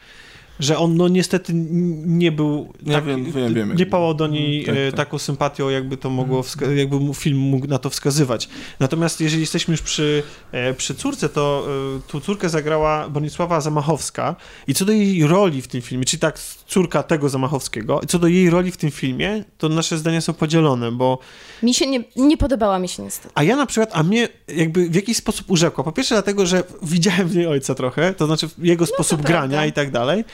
że 0.60 0.78
on 0.78 0.96
no 0.96 1.08
niestety 1.08 1.52
nie 1.54 2.32
był 2.32 2.72
Ja 2.86 2.94
tak, 2.94 3.04
wiem, 3.04 3.32
wiem, 3.32 3.54
wiem, 3.54 3.76
nie 3.76 3.86
pałał 3.86 4.14
do 4.14 4.26
niej 4.26 4.64
Tak, 4.64 4.74
e, 4.76 4.86
tak. 4.92 4.96
taką 4.96 5.18
sympatią, 5.18 5.68
jakby 5.68 5.96
to 5.96 6.10
mogło, 6.10 6.42
wska- 6.42 6.70
jakby 6.76 7.00
mu 7.00 7.14
film 7.14 7.38
mógł 7.38 7.66
na 7.66 7.78
to 7.78 7.90
wskazywać. 7.90 8.48
Natomiast 8.80 9.20
jeżeli 9.20 9.40
jesteśmy 9.40 9.72
już 9.72 9.82
przy, 9.82 10.22
e, 10.52 10.74
przy 10.74 10.94
córce, 10.94 11.28
to 11.28 11.66
e, 11.98 12.10
tu 12.10 12.20
córkę 12.20 12.48
zagrała 12.48 13.08
Bronisława 13.08 13.60
Zamachowska 13.60 14.36
i 14.66 14.74
co 14.74 14.84
do 14.84 14.92
jej 14.92 15.26
roli 15.26 15.62
w 15.62 15.68
tym 15.68 15.82
filmie, 15.82 16.04
czyli 16.04 16.20
tak 16.20 16.38
córka 16.66 17.02
tego 17.02 17.28
Zamachowskiego, 17.28 18.00
i 18.04 18.06
co 18.06 18.18
do 18.18 18.26
jej 18.26 18.50
roli 18.50 18.70
w 18.70 18.76
tym 18.76 18.90
filmie, 18.90 19.44
to 19.58 19.68
nasze 19.68 19.98
zdania 19.98 20.20
są 20.20 20.32
podzielone, 20.32 20.92
bo 20.92 21.18
Mi 21.62 21.74
się 21.74 21.86
nie, 21.86 22.04
nie 22.16 22.36
podobała 22.36 22.78
mi 22.78 22.88
się 22.88 23.02
niestety. 23.02 23.28
a 23.34 23.42
ja 23.42 23.56
na 23.56 23.66
przykład, 23.66 23.90
a 23.92 24.02
mnie 24.02 24.28
jakby 24.48 24.88
w 24.90 24.94
jakiś 24.94 25.16
sposób 25.16 25.50
urzekła. 25.50 25.84
Po 25.84 25.92
pierwsze 25.92 26.14
dlatego, 26.14 26.46
że 26.46 26.62
widziałem 26.82 27.28
w 27.28 27.36
niej 27.36 27.46
ojca 27.46 27.74
trochę, 27.74 28.14
to 28.14 28.26
znaczy 28.26 28.48
jego 28.58 28.86
sposób 28.86 29.22
grania 29.22 29.48
prawda. 29.48 29.66
i 29.66 29.72
tak 29.72 29.90
dalej. 29.90 30.24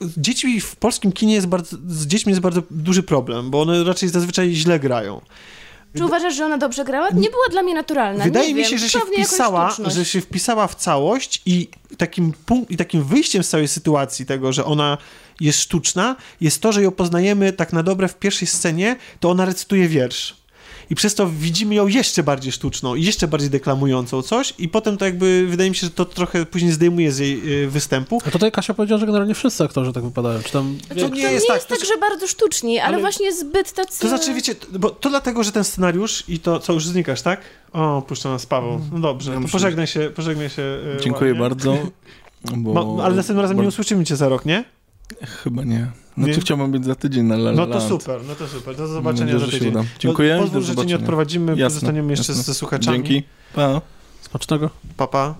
Dzieci 0.00 0.60
w 0.60 0.76
polskim 0.76 1.12
kinie 1.12 1.34
jest 1.34 1.46
bardzo, 1.46 1.76
z 1.86 2.06
dziećmi 2.06 2.30
jest 2.30 2.42
bardzo 2.42 2.62
duży 2.70 3.02
problem, 3.02 3.50
bo 3.50 3.62
one 3.62 3.84
raczej 3.84 4.08
zazwyczaj 4.08 4.54
źle 4.54 4.80
grają. 4.80 5.20
Czy 5.96 6.04
uważasz, 6.04 6.36
że 6.36 6.44
ona 6.44 6.58
dobrze 6.58 6.84
grała? 6.84 7.08
Nie 7.10 7.30
była 7.30 7.48
dla 7.50 7.62
mnie 7.62 7.74
naturalna. 7.74 8.24
Wydaje 8.24 8.48
nie 8.48 8.54
mi 8.54 8.60
wiem, 8.60 8.70
się, 8.70 8.78
że 8.78 8.88
się 8.88 8.98
wpisała, 8.98 9.76
że 9.86 10.04
się 10.04 10.20
wpisała 10.20 10.66
w 10.66 10.74
całość 10.74 11.42
i 11.46 11.68
takim, 11.98 12.32
punkt, 12.46 12.70
i 12.70 12.76
takim 12.76 13.04
wyjściem 13.04 13.44
z 13.44 13.48
całej 13.48 13.68
sytuacji 13.68 14.26
tego, 14.26 14.52
że 14.52 14.64
ona 14.64 14.98
jest 15.40 15.60
sztuczna, 15.60 16.16
jest 16.40 16.62
to, 16.62 16.72
że 16.72 16.82
ją 16.82 16.90
poznajemy 16.90 17.52
tak 17.52 17.72
na 17.72 17.82
dobre 17.82 18.08
w 18.08 18.14
pierwszej 18.14 18.48
scenie, 18.48 18.96
to 19.20 19.30
ona 19.30 19.44
recytuje 19.44 19.88
wiersz. 19.88 20.45
I 20.90 20.94
przez 20.94 21.14
to 21.14 21.26
widzimy 21.30 21.74
ją 21.74 21.86
jeszcze 21.86 22.22
bardziej 22.22 22.52
sztuczną 22.52 22.94
i 22.94 23.04
jeszcze 23.04 23.28
bardziej 23.28 23.50
deklamującą 23.50 24.22
coś 24.22 24.54
i 24.58 24.68
potem 24.68 24.96
to 24.96 25.04
jakby, 25.04 25.46
wydaje 25.48 25.70
mi 25.70 25.76
się, 25.76 25.86
że 25.86 25.90
to 25.90 26.04
trochę 26.04 26.46
później 26.46 26.72
zdejmuje 26.72 27.12
z 27.12 27.18
jej 27.18 27.62
y, 27.64 27.70
występu. 27.70 28.22
A 28.26 28.30
tutaj 28.30 28.52
Kasia 28.52 28.74
powiedziała, 28.74 28.98
że 29.00 29.06
generalnie 29.06 29.34
wszyscy 29.34 29.64
aktorzy 29.64 29.92
tak 29.92 30.04
wypadają. 30.04 30.42
Czy 30.42 30.52
tam... 30.52 30.78
Znaczy, 30.86 31.00
To 31.00 31.08
to 31.08 31.14
nie 31.14 31.20
nie 31.22 31.30
jest 31.30 31.34
jest, 31.34 31.46
tak, 31.46 31.64
tak, 31.64 31.78
to- 31.78 31.84
że 31.84 31.96
bardzo 32.00 32.26
sztuczni, 32.26 32.78
ale, 32.78 32.88
ale- 32.88 32.98
właśnie 33.00 33.32
zbyt 33.34 33.72
tacy... 33.72 34.00
To 34.00 34.08
znaczy, 34.08 34.34
wiecie, 34.34 34.54
bo 34.78 34.90
to 34.90 35.08
dlatego, 35.10 35.44
że 35.44 35.52
ten 35.52 35.64
scenariusz 35.64 36.24
i 36.28 36.38
to, 36.38 36.58
co 36.58 36.72
już 36.72 36.86
znikasz, 36.86 37.22
tak? 37.22 37.40
O, 37.72 38.02
puszczę 38.08 38.28
nas 38.28 38.46
Paweł. 38.46 38.80
No 38.92 38.98
dobrze, 38.98 39.32
Ja 39.34 39.40
to 39.40 39.48
pożegnaj 39.48 39.86
się, 39.86 40.10
pożegnaj 40.14 40.50
się 40.50 40.62
y, 40.62 41.00
Dziękuję 41.02 41.30
ładnie. 41.30 41.40
bardzo. 41.48 41.78
Bo... 42.56 42.94
Ma, 42.96 43.04
ale 43.04 43.14
następnym 43.16 43.42
razem 43.42 43.56
nie 43.56 43.62
bo- 43.62 43.68
usłyszymy 43.68 44.04
cię 44.04 44.16
za 44.16 44.28
rok, 44.28 44.44
nie? 44.46 44.64
Chyba 45.22 45.64
nie. 45.64 45.86
No 46.16 46.26
to 46.34 46.40
chciałbym 46.40 46.70
być 46.72 46.84
za 46.84 46.94
tydzień 46.94 47.24
na 47.26 47.34
La 47.34 47.52
No 47.52 47.66
to 47.66 47.80
super, 47.80 48.20
no 48.28 48.34
to 48.34 48.48
super. 48.48 48.76
Do 48.76 48.86
zobaczenia 48.86 49.32
za 49.32 49.32
nadzieję, 49.32 49.38
że 49.38 49.52
się 49.52 49.58
tydzień. 49.58 49.72
uda. 49.74 49.84
Dziękuję 49.98 50.38
Pozwól, 50.40 50.62
że 50.62 50.76
cię 50.76 50.84
nie 50.86 50.96
odprowadzimy, 50.96 51.56
Jasne, 51.56 51.70
zostaniemy 51.80 52.12
jeszcze 52.12 52.32
jasne. 52.32 52.44
ze 52.44 52.54
słuchaczami. 52.54 52.96
Dzięki. 52.96 53.22
Pa. 53.54 53.80
Smacznego. 54.30 54.70
Papa. 54.96 55.34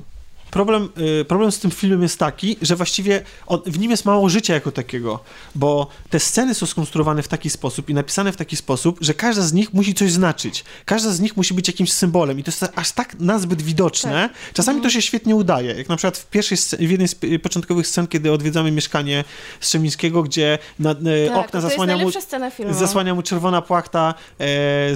Problem, 0.56 0.88
y, 1.20 1.24
problem 1.24 1.52
z 1.52 1.58
tym 1.58 1.70
filmem 1.70 2.02
jest 2.02 2.18
taki, 2.18 2.56
że 2.62 2.76
właściwie 2.76 3.22
on, 3.46 3.60
w 3.66 3.78
nim 3.78 3.90
jest 3.90 4.04
mało 4.04 4.28
życia 4.28 4.54
jako 4.54 4.72
takiego, 4.72 5.20
bo 5.54 5.86
te 6.10 6.20
sceny 6.20 6.54
są 6.54 6.66
skonstruowane 6.66 7.22
w 7.22 7.28
taki 7.28 7.50
sposób 7.50 7.90
i 7.90 7.94
napisane 7.94 8.32
w 8.32 8.36
taki 8.36 8.56
sposób, 8.56 8.98
że 9.00 9.14
każda 9.14 9.42
z 9.42 9.52
nich 9.52 9.74
musi 9.74 9.94
coś 9.94 10.12
znaczyć. 10.12 10.64
Każda 10.84 11.10
z 11.10 11.20
nich 11.20 11.36
musi 11.36 11.54
być 11.54 11.68
jakimś 11.68 11.92
symbolem 11.92 12.38
i 12.38 12.42
to 12.42 12.50
jest 12.50 12.64
aż 12.74 12.92
tak 12.92 13.20
nazbyt 13.20 13.62
widoczne. 13.62 14.30
Czasami 14.52 14.80
to 14.80 14.90
się 14.90 15.02
świetnie 15.02 15.36
udaje, 15.36 15.74
jak 15.74 15.88
na 15.88 15.96
przykład 15.96 16.18
w 16.18 16.26
pierwszej, 16.26 16.58
w 16.78 16.90
jednej 16.90 17.08
z 17.08 17.16
początkowych 17.42 17.86
scen, 17.86 18.06
kiedy 18.06 18.32
odwiedzamy 18.32 18.70
mieszkanie 18.70 19.24
Strzemińskiego, 19.60 20.22
gdzie 20.22 20.58
na, 20.78 20.90
y, 20.90 20.94
Tak, 21.28 21.36
okna 21.36 21.50
to 21.50 21.58
jest 21.58 21.68
zasłania 21.68 21.92
mu, 21.92 21.98
najlepsza 21.98 22.20
scena 22.20 22.50
filmu. 22.50 22.74
zasłania 22.74 23.14
mu 23.14 23.22
czerwona 23.22 23.62
płachta 23.62 24.14
e, 24.38 24.44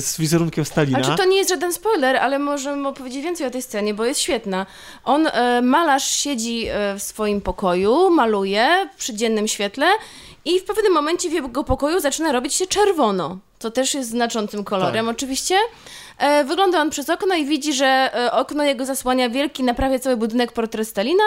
z 0.01 0.16
wizerunkiem 0.19 0.65
Stalina. 0.65 1.03
Znaczy 1.03 1.23
to 1.23 1.28
nie 1.28 1.37
jest 1.37 1.51
żaden 1.51 1.73
spoiler, 1.73 2.16
ale 2.16 2.39
możemy 2.39 2.89
opowiedzieć 2.89 3.23
więcej 3.23 3.47
o 3.47 3.51
tej 3.51 3.62
scenie, 3.62 3.95
bo 3.95 4.05
jest 4.05 4.20
świetna. 4.20 4.66
On, 5.05 5.27
e, 5.27 5.49
malarz 5.62 6.06
siedzi 6.16 6.66
e, 6.68 6.94
w 6.98 7.02
swoim 7.02 7.40
pokoju, 7.40 8.10
maluje 8.10 8.89
przy 8.98 9.14
dziennym 9.14 9.48
świetle 9.48 9.86
i 10.44 10.60
w 10.60 10.64
pewnym 10.64 10.93
momencie 10.93 11.31
w 11.31 11.32
jego 11.32 11.64
pokoju 11.64 12.01
zaczyna 12.01 12.32
robić 12.32 12.55
się 12.55 12.66
czerwono. 12.66 13.39
To 13.59 13.70
też 13.70 13.94
jest 13.94 14.10
znaczącym 14.10 14.64
kolorem 14.64 15.06
Tak. 15.06 15.14
oczywiście. 15.16 15.56
E, 16.18 16.44
wygląda 16.44 16.81
on 16.81 16.90
przez 16.90 17.10
okno 17.10 17.35
i 17.35 17.44
widzi, 17.44 17.72
że 17.72 17.86
e, 18.14 18.32
okno 18.32 18.64
jego 18.64 18.85
zasłania 18.86 19.31
wielki 19.31 19.62
na 19.62 19.74
prawie 19.74 20.01
cały 20.01 20.16
budynek 20.16 20.52
portret 20.52 20.89
Stalina. 20.89 21.24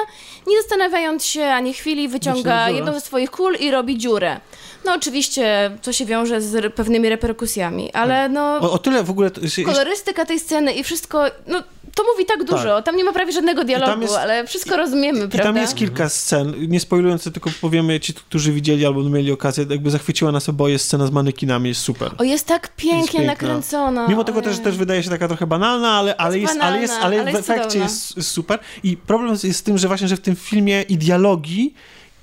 Nie 0.48 0.58
zastanawiając 0.62 1.26
się 1.26 1.46
ani 1.46 1.74
chwili, 1.74 2.08
wyciąga 2.08 2.70
jedną 2.70 2.94
ze 2.94 3.02
swoich 3.02 3.32
kul 3.32 3.56
i 3.56 3.72
robi 3.72 3.98
dziurę. 3.98 4.40
No 4.86 4.94
oczywiście 4.94 5.72
to 5.82 5.94
się 5.94 6.06
wiąże 6.06 6.42
z 6.42 6.74
pewnymi 6.74 7.10
reperkusjami, 7.10 7.92
ale 7.94 8.30
no... 8.30 8.42
O, 8.62 8.72
o 8.72 8.78
tyle 8.78 9.04
w 9.04 9.10
ogóle... 9.10 9.32
To, 9.32 9.42
jest- 9.42 9.64
Kolorystyka 9.66 10.26
tej 10.26 10.40
sceny 10.40 10.74
i 10.74 10.84
wszystko, 10.84 11.24
no 11.48 11.64
to 11.96 12.04
mówi 12.14 12.26
tak 12.26 12.44
dużo. 12.44 12.82
Tam 12.82 12.96
nie 12.96 13.04
ma 13.04 13.14
prawie 13.14 13.32
żadnego 13.32 13.64
dialogu, 13.64 14.02
jest- 14.02 14.16
ale 14.16 14.48
wszystko 14.48 14.78
rozumiemy, 14.78 15.20
I 15.20 15.22
prawda? 15.28 15.44
tam 15.44 15.58
jest 15.58 15.76
kilka 15.76 16.10
scen, 16.10 16.54
nie 16.68 16.80
spoilując, 16.80 17.24
tylko 17.24 17.50
powiemy 17.62 18.00
ci, 18.00 18.14
którzy 18.14 18.52
widzieli 18.52 18.86
albo 18.86 19.04
mieli 19.04 19.32
okazję, 19.32 19.66
jakby 19.70 19.92
zachwyciła 19.92 20.32
nas 20.32 20.50
oboje 20.50 20.80
scena 20.80 21.08
z 21.08 21.12
manekinami, 21.12 21.70
jest 21.70 21.82
super. 21.82 22.12
O, 22.18 22.24
jest 22.24 22.48
tak 22.48 22.76
pięknie 22.76 22.98
Jest 23.00 23.12
piękna. 23.12 23.32
nakręcona. 23.32 24.08
Mimo 24.08 24.24
tego 24.24 24.42
też, 24.42 24.60
też 24.60 24.78
wydaje 24.78 25.04
się 25.04 25.10
taka 25.10 25.28
trochę 25.28 25.48
banalna, 25.48 25.92
ale, 25.92 26.18
ale, 26.18 26.40
jest, 26.40 26.58
ale, 26.62 26.82
jest, 26.82 26.94
banalna, 26.94 27.18
ale, 27.18 27.32
ale 27.32 27.32
w 27.32 27.50
efekcie 27.50 27.80
jest 27.80 28.24
super. 28.24 28.60
I 28.84 28.98
problem 28.98 29.32
jest 29.44 29.60
z 29.60 29.64
tym, 29.64 29.78
że 29.78 29.88
właśnie, 29.88 30.08
że 30.08 30.16
w 30.18 30.22
tym 30.22 30.36
filmie 30.36 30.82
i 30.82 30.98
dialogi 30.98 31.74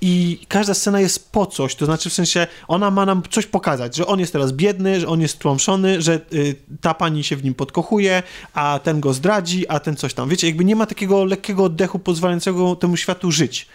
i 0.03 0.39
każda 0.47 0.73
scena 0.73 0.99
jest 0.99 1.31
po 1.31 1.45
coś, 1.45 1.75
to 1.75 1.85
znaczy 1.85 2.09
w 2.09 2.13
sensie 2.13 2.47
ona 2.67 2.91
ma 2.91 3.05
nam 3.05 3.23
coś 3.31 3.45
pokazać, 3.45 3.95
że 3.95 4.07
on 4.07 4.19
jest 4.19 4.33
teraz 4.33 4.51
biedny, 4.51 4.99
że 4.99 5.07
on 5.07 5.21
jest 5.21 5.39
tłamszony, 5.39 6.01
że 6.01 6.19
y, 6.33 6.55
ta 6.81 6.93
pani 6.93 7.23
się 7.23 7.35
w 7.35 7.43
nim 7.43 7.53
podkochuje, 7.53 8.23
a 8.53 8.79
ten 8.83 8.99
go 8.99 9.13
zdradzi, 9.13 9.67
a 9.67 9.79
ten 9.79 9.95
coś 9.95 10.13
tam. 10.13 10.29
Wiecie, 10.29 10.47
jakby 10.47 10.65
nie 10.65 10.75
ma 10.75 10.85
takiego 10.85 11.25
lekkiego 11.25 11.63
oddechu 11.63 11.99
pozwalającego 11.99 12.75
temu 12.75 12.97
światu 12.97 13.31
żyć. 13.31 13.67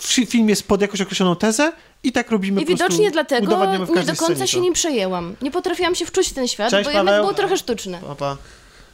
Fi- 0.00 0.26
Film 0.26 0.48
jest 0.48 0.68
pod 0.68 0.80
jakąś 0.80 1.00
określoną 1.00 1.36
tezę 1.36 1.72
i 2.02 2.12
tak 2.12 2.30
robimy 2.30 2.60
I 2.60 2.64
po 2.64 2.66
prostu, 2.76 2.84
widocznie 2.84 3.10
dlatego 3.10 3.66
nie 3.66 4.04
do 4.04 4.16
końca 4.16 4.46
się 4.46 4.56
to. 4.56 4.62
nim 4.62 4.72
przejęłam. 4.74 5.36
Nie 5.42 5.50
potrafiłam 5.50 5.94
się 5.94 6.06
wczuć 6.06 6.28
w 6.28 6.32
ten 6.32 6.48
świat, 6.48 6.70
Cześć, 6.70 6.84
bo 6.84 6.90
jednak 6.90 7.06
Paweł. 7.06 7.22
było 7.22 7.34
trochę 7.34 7.56
sztuczne. 7.56 8.00
Pa, 8.08 8.14
pa. 8.14 8.36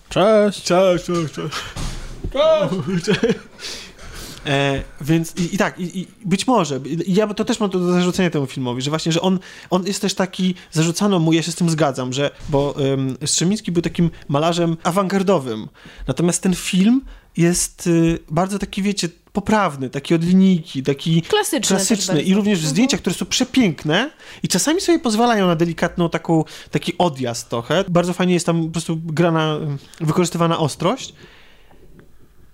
Cześć. 0.09 0.63
Cześć, 0.63 1.05
cześć, 1.05 1.35
cześć. 1.35 1.57
E, 4.47 4.83
więc 5.01 5.37
i, 5.37 5.55
i 5.55 5.59
tak, 5.59 5.81
i, 5.81 6.01
i 6.01 6.07
być 6.25 6.47
może, 6.47 6.81
i 7.07 7.15
ja 7.15 7.35
to 7.35 7.45
też 7.45 7.61
mam 7.61 7.71
do 7.71 7.93
zarzucenia 7.93 8.31
temu 8.31 8.47
filmowi, 8.47 8.83
że 8.83 8.91
właśnie, 8.91 9.13
że 9.13 9.21
on, 9.21 9.39
on 9.71 9.87
jest 9.87 10.01
też 10.03 10.15
taki, 10.15 10.55
zarzucano 10.73 11.19
mu, 11.19 11.33
ja 11.33 11.43
się 11.43 11.53
z 11.53 11.55
tym 11.55 11.71
zgadzam, 11.71 12.13
że, 12.13 12.31
bo 12.49 12.71
um, 12.79 13.17
Strzemiński 13.27 13.73
był 13.73 13.83
takim 13.83 14.11
malarzem 14.29 14.77
awangardowym, 14.83 15.69
natomiast 16.07 16.43
ten 16.43 16.55
film 16.55 17.01
jest 17.37 17.87
y, 17.87 18.19
bardzo 18.31 18.59
taki, 18.59 18.83
wiecie, 18.83 19.09
poprawny, 19.33 19.91
taki 19.91 20.15
od 20.15 20.25
linijki, 20.25 20.83
taki 20.83 21.23
Klasyczny. 21.23 21.77
klasyczny 21.77 22.15
bardzo. 22.15 22.31
i 22.31 22.35
również 22.35 22.59
Mhm. 22.59 22.71
zdjęcia, 22.71 22.99
które 22.99 23.15
są 23.17 23.27
przepiękne 23.27 24.11
i 24.43 24.49
czasami 24.49 24.81
sobie 24.81 24.99
pozwalają 24.99 25.47
na 25.47 25.57
delikatną 25.57 26.11
taką, 26.11 26.45
taki 26.71 26.99
odjazd 26.99 27.49
trochę. 27.49 27.85
Bardzo 27.89 28.13
fajnie 28.13 28.35
jest 28.35 28.47
tam 28.47 28.65
po 28.65 28.73
prostu 28.73 28.97
grana, 29.05 29.59
wykorzystywana 30.01 30.59
ostrość. 30.59 31.15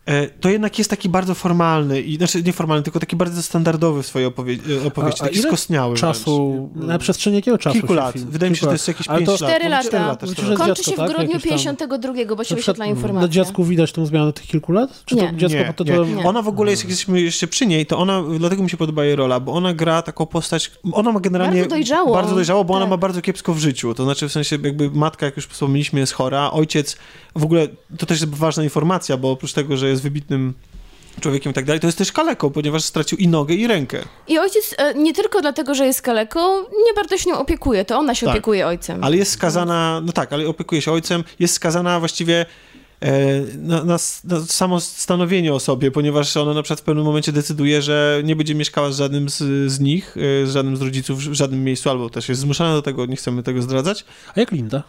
E, 0.06 0.28
To 0.28 0.48
jednak 0.48 0.78
jest 0.78 0.90
taki 0.90 1.08
bardzo 1.08 1.34
formalny, 1.34 2.00
i 2.00 2.16
znaczy 2.16 2.42
nie 2.42 2.52
formalny, 2.52 2.82
tylko 2.82 3.00
taki 3.00 3.16
bardzo 3.16 3.42
standardowy 3.42 4.02
w 4.02 4.06
swojej 4.06 4.26
opowie 4.28 4.56
e, 4.82 4.86
opowieści, 4.86 5.20
A- 5.20 5.24
a 5.24 5.26
taki 5.28 5.38
ile 5.38 5.48
skostniały 5.48 5.96
Czasu, 5.96 6.68
wręcz. 6.74 6.88
na 6.88 6.98
przestrzeni 6.98 7.36
jakiego 7.36 7.58
czasu 7.58 7.72
Kilku 7.74 7.88
się 7.88 7.94
lat. 7.94 8.12
film? 8.14 8.26
Wydaje 8.30 8.50
mi 8.50 8.56
się, 8.56 8.60
że 8.60 8.66
to 8.66 8.72
jest 8.72 8.88
jakieś 8.88 9.08
Ale 9.08 9.18
5 9.18 9.26
to- 9.26 9.32
lat. 9.32 9.38
Cztery 9.52 9.64
Może 9.64 9.70
lata. 9.70 9.88
cztery 9.88 10.04
lata. 10.04 10.26
Kończy 10.26 10.66
dziecko, 10.66 10.90
się 10.90 10.96
w 10.96 10.96
tak? 10.96 11.08
grudniu 11.10 11.26
Jakieś 11.34 11.42
tam- 11.64 11.76
52, 11.76 12.36
bo 12.36 12.44
się 12.44 12.54
wyświetla 12.54 12.86
informacja. 12.86 13.26
Na 13.26 13.32
dziecku 13.32 13.64
widać 13.64 13.92
tą 13.92 14.06
zmianę 14.06 14.32
tych 14.32 14.46
kilku 14.46 14.72
lat? 14.72 15.02
Czy 15.04 15.16
to 15.16 15.22
Nie. 15.22 15.36
dziecko 15.36 15.58
Nie, 15.58 15.64
pod 15.64 15.76
tytułem... 15.76 16.16
nie. 16.16 16.24
Ona 16.24 16.42
w 16.42 16.48
ogóle, 16.48 16.70
jest, 16.70 16.82
jak 16.82 16.90
jesteśmy 16.90 17.20
jeszcze 17.20 17.46
przy 17.46 17.66
niej, 17.66 17.86
to 17.86 17.98
ona, 17.98 18.22
dlatego 18.38 18.62
mi 18.62 18.70
się 18.70 18.76
podoba 18.76 19.04
jej 19.04 19.16
rola, 19.16 19.40
bo 19.40 19.52
ona 19.52 19.74
gra 19.74 20.02
taką 20.02 20.26
postać, 20.26 20.70
ona 20.92 21.12
ma 21.12 21.20
generalnie... 21.20 21.60
Bardzo 21.60 21.70
dojrzałą. 21.70 22.12
Bardzo 22.14 22.34
dojrzało, 22.34 22.64
bo 22.64 22.74
ona 22.74 22.84
Tak. 22.84 22.90
ma 22.90 22.96
bardzo 22.96 23.22
kiepsko 23.22 23.54
w 23.54 23.58
życiu, 23.58 23.94
to 23.94 24.04
znaczy 24.04 24.28
w 24.28 24.32
sensie 24.32 24.58
jakby 24.62 24.90
matka, 24.90 25.26
jak 25.26 25.36
już 25.36 25.46
wspomnieliśmy, 25.46 26.00
jest 26.00 26.12
chora, 26.12 26.50
ojciec, 26.50 26.96
w 27.36 27.44
ogóle 27.44 27.68
to 27.98 28.06
też 28.06 28.20
jest 28.20 28.34
ważna 28.34 28.64
informacja, 28.64 29.16
bo 29.16 29.30
oprócz 29.30 29.52
tego, 29.52 29.76
że 29.76 29.93
jest 29.94 30.02
wybitnym 30.02 30.54
człowiekiem 31.20 31.50
i 31.50 31.54
tak 31.54 31.64
dalej, 31.64 31.80
to 31.80 31.86
jest 31.86 31.98
też 31.98 32.12
kaleką, 32.12 32.50
ponieważ 32.50 32.84
stracił 32.84 33.18
i 33.18 33.28
nogę, 33.28 33.54
i 33.54 33.66
rękę. 33.66 33.98
I 34.28 34.38
ojciec 34.38 34.74
e, 34.78 34.94
nie 34.94 35.12
tylko 35.12 35.40
dlatego, 35.40 35.74
że 35.74 35.86
jest 35.86 36.02
kaleką, 36.02 36.60
nie 36.62 36.94
bardzo 36.96 37.18
się 37.18 37.30
nią 37.30 37.38
opiekuje, 37.38 37.84
to 37.84 37.98
ona 37.98 38.14
się 38.14 38.26
Tak. 38.26 38.34
opiekuje 38.34 38.66
ojcem. 38.66 39.04
Ale 39.04 39.16
jest 39.16 39.32
skazana, 39.32 40.02
no 40.04 40.12
tak, 40.12 40.32
ale 40.32 40.48
opiekuje 40.48 40.82
się 40.82 40.92
ojcem, 40.92 41.24
jest 41.38 41.54
skazana 41.54 41.98
właściwie 42.00 42.46
e, 43.00 43.40
na, 43.58 43.84
na, 43.84 43.96
na 44.24 44.40
samo 44.46 44.80
stanowienie 44.80 45.54
o 45.54 45.60
sobie, 45.60 45.90
ponieważ 45.90 46.36
ona 46.36 46.54
na 46.54 46.62
przykład 46.62 46.80
w 46.80 46.84
pewnym 46.84 47.04
momencie 47.04 47.32
decyduje, 47.32 47.82
że 47.82 48.22
nie 48.24 48.36
będzie 48.36 48.54
mieszkała 48.54 48.92
z 48.92 48.96
żadnym 48.98 49.28
z, 49.28 49.38
z 49.72 49.80
nich, 49.80 50.16
e, 50.42 50.46
z 50.46 50.50
żadnym 50.52 50.76
z 50.76 50.82
rodziców 50.82 51.18
w 51.18 51.34
żadnym 51.34 51.64
miejscu, 51.64 51.90
albo 51.90 52.10
też 52.10 52.28
jest 52.28 52.40
zmuszana 52.40 52.72
do 52.74 52.82
tego, 52.82 53.06
nie 53.06 53.16
chcemy 53.16 53.42
tego 53.42 53.62
zdradzać. 53.62 54.04
A 54.36 54.40
jak 54.40 54.52
Linda? 54.52 54.82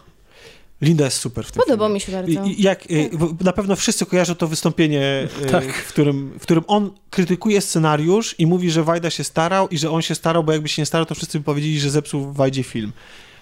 Linda 0.81 1.05
jest 1.05 1.17
super 1.17 1.45
w 1.45 1.51
tym 1.51 1.63
Podobał 1.63 1.87
filmie. 1.87 1.93
mi 1.93 1.99
się 2.01 2.11
bardzo. 2.11 2.31
I, 2.59 2.61
jak, 2.61 2.83
e, 2.91 3.17
bo 3.17 3.29
na 3.41 3.53
pewno 3.53 3.75
wszyscy 3.75 4.05
kojarzą 4.05 4.35
to 4.35 4.47
wystąpienie, 4.47 5.27
e, 5.41 5.45
Tak. 5.45 5.73
w, 5.73 5.87
którym, 5.89 6.31
w 6.39 6.41
którym 6.41 6.63
on 6.67 6.91
krytykuje 7.09 7.61
scenariusz 7.61 8.35
i 8.39 8.47
mówi, 8.47 8.71
że 8.71 8.83
Wajda 8.83 9.09
się 9.09 9.23
starał 9.23 9.67
i 9.67 9.77
że 9.77 9.91
on 9.91 10.01
się 10.01 10.15
starał, 10.15 10.43
bo 10.43 10.51
jakby 10.51 10.69
się 10.69 10.81
nie 10.81 10.85
starał, 10.85 11.05
to 11.05 11.15
wszyscy 11.15 11.39
by 11.39 11.45
powiedzieli, 11.45 11.79
że 11.79 11.89
zepsuł 11.89 12.33
Wajdzie 12.33 12.63
film. 12.63 12.91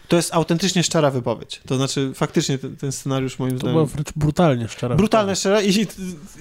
To 0.07 0.15
jest 0.15 0.33
autentycznie 0.33 0.83
szczera 0.83 1.11
wypowiedź. 1.11 1.61
To 1.67 1.75
znaczy, 1.75 2.11
faktycznie 2.15 2.57
ten, 2.57 2.75
ten 2.75 2.91
scenariusz 2.91 3.39
moim 3.39 3.51
To 3.51 3.57
zdaniem... 3.57 3.73
była 3.75 3.85
wręcz 3.85 4.07
brutalnie 4.15 4.67
szczera. 4.67 4.95
Brutalne, 4.95 5.35
szczere 5.35 5.65
i 5.65 5.87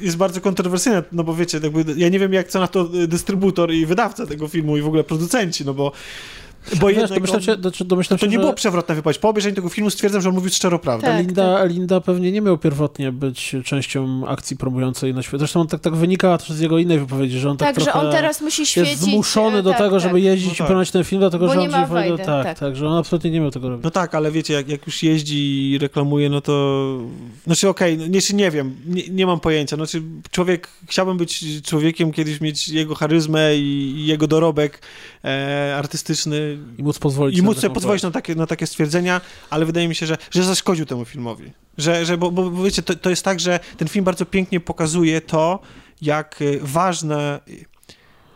jest 0.01 0.17
bardzo 0.17 0.41
kontrowersyjne, 0.41 1.03
no 1.13 1.25
bo 1.25 1.35
wiecie, 1.35 1.61
jakby, 1.63 1.85
ja 1.97 2.09
nie 2.09 2.19
wiem 2.19 2.33
jak 2.33 2.49
co 2.49 2.61
na 2.61 2.69
to 2.69 2.85
dystrybutor 2.85 3.73
i 3.73 3.87
wydawca 3.87 4.27
tego 4.27 4.49
filmu 4.49 4.77
i 4.77 4.83
w 4.83 4.87
ogóle 4.87 5.05
producenci, 5.05 5.65
no 5.65 5.75
bo 5.75 5.93
bo 6.81 6.87
Wiesz, 6.87 6.97
jednak 6.97 7.15
domyślam 7.19 7.43
się, 7.43 7.55
znaczy, 7.63 7.85
domyślam 7.85 8.19
to 8.19 8.27
się, 8.27 8.31
nie 8.31 8.37
że 8.37 8.41
było 8.41 8.53
przewrotna 8.53 8.95
wypowiedź. 8.95 9.19
Po 9.19 9.29
obejrzeniu 9.29 9.57
tego 9.57 9.69
filmu 9.69 9.91
stwierdzam, 9.91 10.23
że 10.23 10.29
on 10.29 10.35
mówił 10.35 10.51
szczerą 10.51 10.79
prawdę. 10.79 11.07
Tak. 11.07 11.19
Linda, 11.19 11.65
Linda 11.65 12.01
pewnie 12.01 12.33
nie 12.33 12.41
miał 12.41 12.59
pierwotnie 12.59 13.13
być 13.13 13.57
częścią 13.65 14.27
akcji 14.29 14.57
promującej 14.57 15.15
na 15.15 15.23
świecie. 15.23 15.39
Zresztą 15.39 15.61
on 15.61 15.67
tak, 15.67 15.81
tak 15.81 15.97
wynika 15.97 16.39
też 16.39 16.49
z 16.51 16.61
jego 16.61 16.79
innej 16.79 16.99
wypowiedzi, 16.99 17.39
że 17.39 17.51
on 17.51 17.57
tak, 17.57 17.75
tak, 17.75 17.85
że 17.85 17.93
on 17.93 18.13
teraz 18.13 18.41
musi 18.41 18.67
świecić. 18.67 18.91
jest 18.91 19.03
zmuszony 19.03 19.59
e, 19.59 19.63
do 19.63 19.71
tak, 19.71 19.79
tego, 19.79 19.91
tak. 19.91 20.01
żeby 20.01 20.21
jeździć 20.21 20.49
No 20.49 20.55
i 20.55 20.57
tak. 20.57 20.67
promować 20.67 20.91
ten 20.91 21.05
film, 21.05 21.21
dlatego 21.21 21.47
Bo 21.47 21.53
że 21.53 21.59
nie 21.59 21.65
on 21.67 21.71
ma 21.71 21.79
gdzieś 21.79 21.89
powiedział- 21.89 22.17
Wajdy, 22.17 22.33
tak, 22.33 22.45
tak. 22.45 22.59
tak, 22.59 22.77
że 22.77 22.89
on 22.89 22.99
absolutnie 22.99 23.31
nie 23.31 23.41
miał 23.41 23.51
tego 23.51 23.69
robić. 23.69 23.85
No 23.85 23.91
tak, 23.91 24.15
ale 24.15 24.31
wiecie, 24.31 24.55
jak, 24.55 24.69
jak 24.69 24.87
już 24.87 25.03
jeździ 25.03 25.71
i 25.71 25.79
reklamuje, 25.79 26.31
no 26.31 26.41
to... 26.41 26.99
Znaczy 27.47 27.69
okej, 27.69 27.99
no, 27.99 28.07
nie, 28.07 28.21
nie 28.35 28.51
wiem, 28.51 28.77
nie, 28.87 29.03
nie 29.09 29.27
mam 29.27 29.41
pojęcia. 29.41 29.77
Znaczy 29.77 30.03
człowiek, 30.31 30.69
chciałbym 30.89 31.17
być 31.17 31.45
człowiekiem, 31.63 32.13
kiedyś 32.13 32.41
mieć 32.41 32.69
jego 32.69 32.95
charyzmę 32.95 33.57
i, 33.57 33.95
i 33.97 34.07
jego 34.07 34.27
dorobek 34.27 34.83
e, 35.25 35.75
artystyczny 35.79 36.52
I 36.79 36.83
móc 36.83 36.99
pozwolić 36.99 37.39
i 37.39 37.43
na 37.43 37.47
móc 37.47 37.59
sobie 37.59 37.75
pozwolić 37.75 38.03
na 38.03 38.11
takie, 38.11 38.35
na 38.35 38.47
takie 38.47 38.67
stwierdzenia, 38.67 39.21
ale 39.51 39.67
wydaje 39.67 39.89
mi 39.89 39.95
się, 39.95 40.07
że, 40.07 40.19
że 40.31 40.45
zaszkodził 40.45 40.87
temu 40.87 41.05
filmowi. 41.05 41.53
Że, 41.79 42.07
że 42.07 42.19
bo, 42.19 42.31
bo 42.31 42.51
wiecie, 42.51 42.83
to, 42.83 42.95
to 42.95 43.11
jest 43.11 43.25
tak, 43.25 43.41
że 43.41 43.61
ten 43.77 43.89
film 43.89 44.05
bardzo 44.05 44.27
pięknie 44.27 44.61
pokazuje 44.61 45.21
to, 45.21 45.61
jak 46.03 46.43
y, 46.43 46.61
ważne 46.63 47.41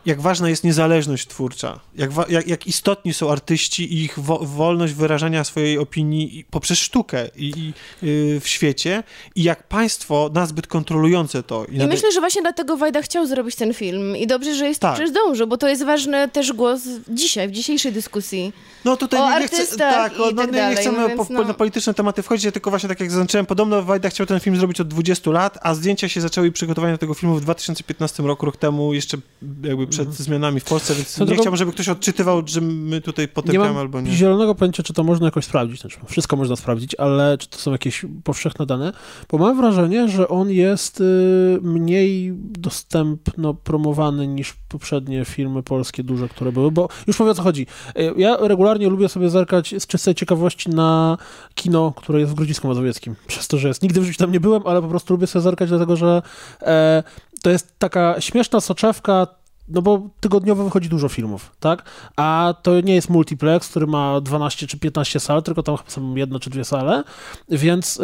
jak 0.07 0.21
ważna 0.21 0.49
jest 0.49 0.65
niezależność 0.65 1.27
twórcza, 1.27 1.81
jak, 1.97 2.11
jak, 2.29 2.47
jak 2.49 2.67
istotni 2.67 3.15
są 3.15 3.33
artyści 3.33 3.95
i 3.95 4.05
ich 4.05 4.19
wo, 4.19 4.39
wolność 4.39 4.95
wyrażania 4.95 5.45
swojej 5.45 5.79
opinii 5.79 6.39
i- 6.39 6.45
poprzez 6.45 6.79
sztukę 6.79 7.29
i, 7.37 7.53
i, 7.57 7.73
y, 8.07 8.41
w 8.41 8.49
świecie 8.49 9.03
i 9.35 9.43
jak 9.43 9.69
państwo 9.69 10.31
nazbyt 10.35 10.67
kontrolujące 10.67 11.43
to. 11.43 11.65
I 11.65 11.79
nade- 11.79 11.89
myślę, 11.89 12.13
że 12.13 12.21
właśnie 12.21 12.43
dlatego 12.43 12.77
Wajda 12.77 13.03
chciał 13.03 13.27
zrobić 13.27 13.57
ten 13.57 13.75
film. 13.75 14.17
I 14.17 14.27
dobrze, 14.27 14.55
że 14.55 14.69
jest 14.69 14.81
Tak. 14.81 14.97
że 14.99 15.09
zdążył, 15.09 15.47
bo 15.47 15.57
to 15.57 15.69
jest 15.69 15.85
ważny 15.85 16.29
też 16.29 16.53
głos 16.53 16.81
dzisiaj, 17.09 17.49
w 17.49 17.53
dzisiejszej 17.53 17.93
dyskusji. 17.93 18.53
No 18.85 18.97
tutaj 18.97 19.21
o 19.21 19.31
nie, 19.35 19.41
nie 19.41 19.47
chcę, 19.49 19.77
tak, 19.77 20.13
i 20.19 20.23
o, 20.23 20.31
no, 20.31 20.33
tak 20.43 20.53
nie, 20.53 20.69
nie 20.69 20.77
chcemy 20.77 20.99
no 21.01 21.09
więc 21.09 21.29
po, 21.29 21.35
no. 21.35 21.45
na 21.45 21.55
polityczne 21.55 21.95
tematy 21.95 22.23
wchodzić, 22.23 22.53
tylko 22.53 22.71
właśnie 22.71 22.89
tak 22.89 23.01
jak 23.01 23.11
zaznaczyłem, 23.11 23.47
podobno 23.47 23.83
Wajda 23.83 24.09
chciał 24.11 24.27
ten 24.27 24.41
film 24.41 24.57
zrobić 24.57 24.81
od 24.81 24.89
20 24.89 25.31
lat, 25.31 25.59
a 25.63 25.75
zdjęcia 25.75 26.09
się 26.09 26.21
zaczęły 26.21 26.47
i 26.47 26.53
przygotowania 26.53 26.95
do 26.95 26.99
tego 26.99 27.15
filmu 27.15 27.35
w 27.35 27.41
2015 27.41 28.23
roku, 28.23 28.47
rok 28.47 28.57
temu, 28.57 28.95
jeszcze 28.95 29.19
jakby 29.63 29.87
przed 29.97 30.09
Mhm. 30.09 30.25
zmianami 30.25 30.61
w 30.61 30.65
Polsce, 30.65 30.95
więc 30.95 31.19
nie 31.21 31.27
drogą- 31.27 31.41
chciałbym, 31.41 31.57
żeby 31.57 31.73
ktoś 31.73 31.89
odczytywał, 31.89 32.43
że 32.47 32.61
my 32.61 33.01
tutaj 33.01 33.25
Nie 33.25 33.29
potępiamy 33.29 33.67
mam 33.69 33.77
albo 33.77 34.01
nie. 34.01 34.13
zielonego 34.13 34.55
pojęcia, 34.55 34.83
czy 34.83 34.93
to 34.93 35.05
można 35.05 35.27
jakoś 35.27 35.45
sprawdzić. 35.45 35.81
Znaczy, 35.81 35.99
wszystko 36.07 36.37
można 36.37 36.57
sprawdzić, 36.57 36.95
ale 36.95 37.39
czy 37.39 37.49
to 37.49 37.59
są 37.59 37.73
jakieś 37.73 38.05
powszechne 38.25 38.67
dane? 38.67 38.93
Bo 39.31 39.39
mam 39.39 39.57
wrażenie, 39.57 40.09
że 40.09 40.29
on 40.29 40.51
jest 40.51 41.01
y, 41.01 41.59
mniej 41.63 42.33
dostępno 42.37 43.55
promowany 43.55 44.27
niż 44.27 44.55
poprzednie 44.69 45.25
filmy 45.25 45.63
polskie 45.63 46.05
duże, 46.05 46.29
które 46.29 46.53
były, 46.53 46.71
bo 46.71 46.89
już 47.07 47.17
powiem 47.17 47.31
o 47.31 47.35
co 47.35 47.43
chodzi. 47.43 47.67
Y, 47.99 48.13
Ja 48.17 48.37
regularnie 48.41 48.89
lubię 48.89 49.09
sobie 49.09 49.31
zerkać 49.31 49.75
z 49.79 49.87
czystej 49.87 50.15
ciekawości 50.15 50.71
na 50.71 51.19
kino, 51.55 51.93
które 51.97 52.21
jest 52.21 52.33
w 52.33 52.35
Grodzisku 52.35 52.69
Mazowieckim. 52.69 53.15
Przez 53.27 53.49
to, 53.49 53.59
że 53.59 53.69
jest. 53.69 53.83
Nigdy 53.83 54.01
w 54.01 54.05
życiu 54.05 54.19
tam 54.19 54.33
nie 54.33 54.41
byłem, 54.41 54.63
ale 54.67 54.83
po 54.83 54.89
prostu 54.89 55.15
lubię 55.15 55.27
sobie 55.27 55.43
zerkać, 55.43 55.69
dlatego 55.69 55.97
że 55.97 56.23
e, 56.63 57.03
to 57.43 57.51
jest 57.51 57.79
taka 57.79 58.21
śmieszna 58.21 58.61
soczewka 58.61 59.27
no 59.69 59.83
bo 59.83 60.09
tygodniowo 60.21 60.65
wychodzi 60.65 60.89
dużo 60.89 61.09
filmów, 61.09 61.53
tak? 61.61 61.91
A 62.17 62.55
to 62.63 62.81
nie 62.81 62.95
jest 62.95 63.11
multiplex, 63.11 63.69
który 63.69 63.87
ma 63.87 64.21
12 64.21 64.67
czy 64.67 64.79
15 64.79 65.21
sal, 65.21 65.43
tylko 65.43 65.63
tam 65.63 65.77
chyba 65.77 65.91
są 65.91 66.15
jedno 66.15 66.41
czy 66.41 66.51
dwie 66.51 66.65
sale, 66.65 67.05
więc 67.49 67.97
y, 67.97 68.01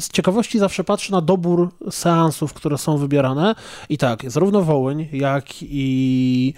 z 0.00 0.08
ciekawości 0.08 0.58
zawsze 0.58 0.84
patrzę 0.84 1.12
na 1.12 1.20
dobór 1.20 1.68
seansów, 1.90 2.52
które 2.52 2.78
są 2.78 2.98
wybierane 2.98 3.54
i 3.88 3.98
tak, 3.98 4.30
zarówno 4.30 4.62
Wołyń, 4.62 5.08
jak 5.12 5.44
i 5.62 6.54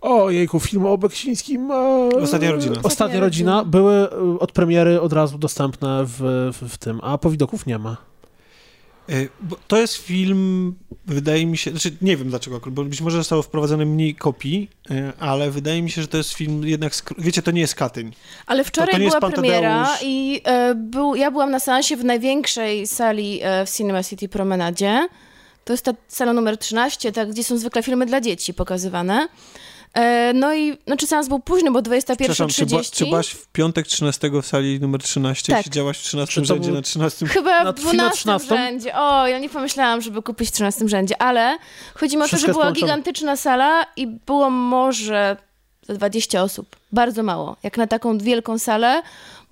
o 0.00 0.30
jejku, 0.30 0.60
film 0.60 0.86
o 0.86 0.98
Beksińskim. 0.98 1.70
E, 1.70 2.08
Ostatnia 2.22 2.50
rodzina. 2.50 2.76
Ostatnia 2.82 3.20
rodzina. 3.20 3.64
były 3.64 3.94
y, 3.94 4.38
od 4.38 4.52
premiery 4.52 5.00
od 5.00 5.12
razu 5.12 5.38
dostępne 5.38 6.04
w, 6.04 6.18
w, 6.52 6.68
w 6.68 6.78
tym, 6.78 7.00
a 7.02 7.18
powidoków 7.18 7.66
nie 7.66 7.78
ma. 7.78 8.09
Y, 9.10 9.28
bo 9.40 9.56
To 9.68 9.80
jest 9.80 9.96
film, 9.96 10.74
wydaje 11.06 11.46
mi 11.46 11.58
się, 11.58 11.70
znaczy 11.70 11.96
nie 12.02 12.16
wiem 12.16 12.28
dlaczego, 12.28 12.60
bo 12.66 12.84
być 12.84 13.00
może 13.00 13.16
zostało 13.16 13.42
wprowadzone 13.42 13.86
mniej 13.86 14.14
kopii, 14.14 14.70
y, 14.90 15.12
ale 15.18 15.50
wydaje 15.50 15.82
mi 15.82 15.90
się, 15.90 16.02
że 16.02 16.08
to 16.08 16.16
jest 16.16 16.32
film 16.32 16.66
jednak, 16.66 16.92
wiecie, 17.18 17.42
to 17.42 17.50
nie 17.50 17.60
jest 17.60 17.74
Katyń. 17.74 18.12
Ale 18.46 18.64
wczoraj 18.64 18.94
to 18.94 19.02
jest 19.02 19.18
była 19.18 19.30
premiera 19.30 19.84
Tadeusz? 19.84 20.02
i 20.02 20.40
e, 20.44 20.74
był, 20.74 21.14
ja 21.14 21.30
byłam 21.30 21.50
na 21.50 21.60
seansie 21.60 21.96
w 21.96 22.04
największej 22.04 22.86
sali 22.86 23.40
e, 23.42 23.66
w 23.66 23.70
Cinema 23.70 24.02
City 24.02 24.28
Promenadzie. 24.28 25.08
To 25.64 25.72
jest 25.72 25.84
ta 25.84 25.92
sala 26.08 26.32
numer 26.32 26.58
13, 26.58 27.12
tak, 27.12 27.30
gdzie 27.30 27.44
są 27.44 27.58
zwykle 27.58 27.82
filmy 27.82 28.06
dla 28.06 28.20
dzieci 28.20 28.54
pokazywane. 28.54 29.28
E, 29.94 30.32
no 30.34 30.54
i, 30.54 30.78
znaczy 30.86 31.06
seans 31.06 31.28
był 31.28 31.40
późny, 31.40 31.70
bo 31.70 31.82
Przepraszam, 31.82 32.48
czy, 32.48 32.66
była, 32.66 32.80
21.30. 32.80 32.92
czy 32.96 33.04
byłaś 33.04 33.28
w 33.30 33.46
piątek 33.46 33.86
13 33.86 34.30
w 34.42 34.46
sali 34.46 34.80
numer 34.80 35.02
13 35.02 35.52
Tak. 35.52 35.64
siedziałaś 35.64 35.98
w 35.98 36.02
13 36.02 36.34
Czy 36.34 36.40
to 36.40 36.46
rzędzie 36.46 36.66
był- 36.68 36.76
na 36.76 36.82
13? 36.82 37.26
Chyba 37.26 37.64
Na 37.64 37.72
w 37.72 37.76
film 37.78 37.86
na 37.88 37.92
12 37.92 38.16
13? 38.18 38.48
rzędzie. 38.56 38.94
O, 38.96 39.26
ja 39.26 39.38
nie 39.38 39.48
pomyślałam, 39.48 40.00
żeby 40.00 40.22
kupić 40.22 40.48
w 40.48 40.52
13 40.52 40.88
rzędzie, 40.88 41.22
ale 41.22 41.58
chodzi 41.94 42.16
mi 42.16 42.22
o 42.22 42.28
to, 42.28 42.36
że 42.38 42.48
była 42.48 42.72
gigantyczna 42.72 43.36
sala 43.36 43.86
i 43.96 44.06
było 44.06 44.50
może 44.50 45.36
ze 45.82 45.94
20 45.94 46.42
osób. 46.42 46.76
Bardzo 46.92 47.22
mało. 47.22 47.56
Jak 47.62 47.76
na 47.76 47.86
taką 47.86 48.18
wielką 48.18 48.58
salę 48.58 49.02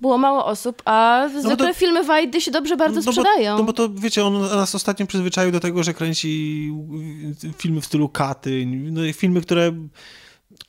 było 0.01 0.17
mało 0.17 0.45
osób, 0.45 0.81
a 0.85 1.27
zwykle 1.39 1.67
to- 1.67 1.73
filmy 1.73 2.03
Wajdy 2.03 2.41
się 2.41 2.51
dobrze 2.51 2.77
bardzo 2.77 2.99
no 2.99 3.05
bo, 3.05 3.11
sprzedają. 3.11 3.57
no 3.57 3.63
bo 3.63 3.73
to, 3.73 3.89
wiecie, 3.89 4.25
on 4.25 4.41
nas 4.41 4.75
ostatnio 4.75 5.07
przyzwyczaił 5.07 5.51
do 5.51 5.59
tego, 5.59 5.83
że 5.83 5.93
kręci 5.93 6.71
filmy 7.57 7.81
w 7.81 7.85
stylu 7.85 8.09
Katyń, 8.09 8.75
no 8.91 9.03
i 9.05 9.13
filmy, 9.13 9.41
które 9.41 9.71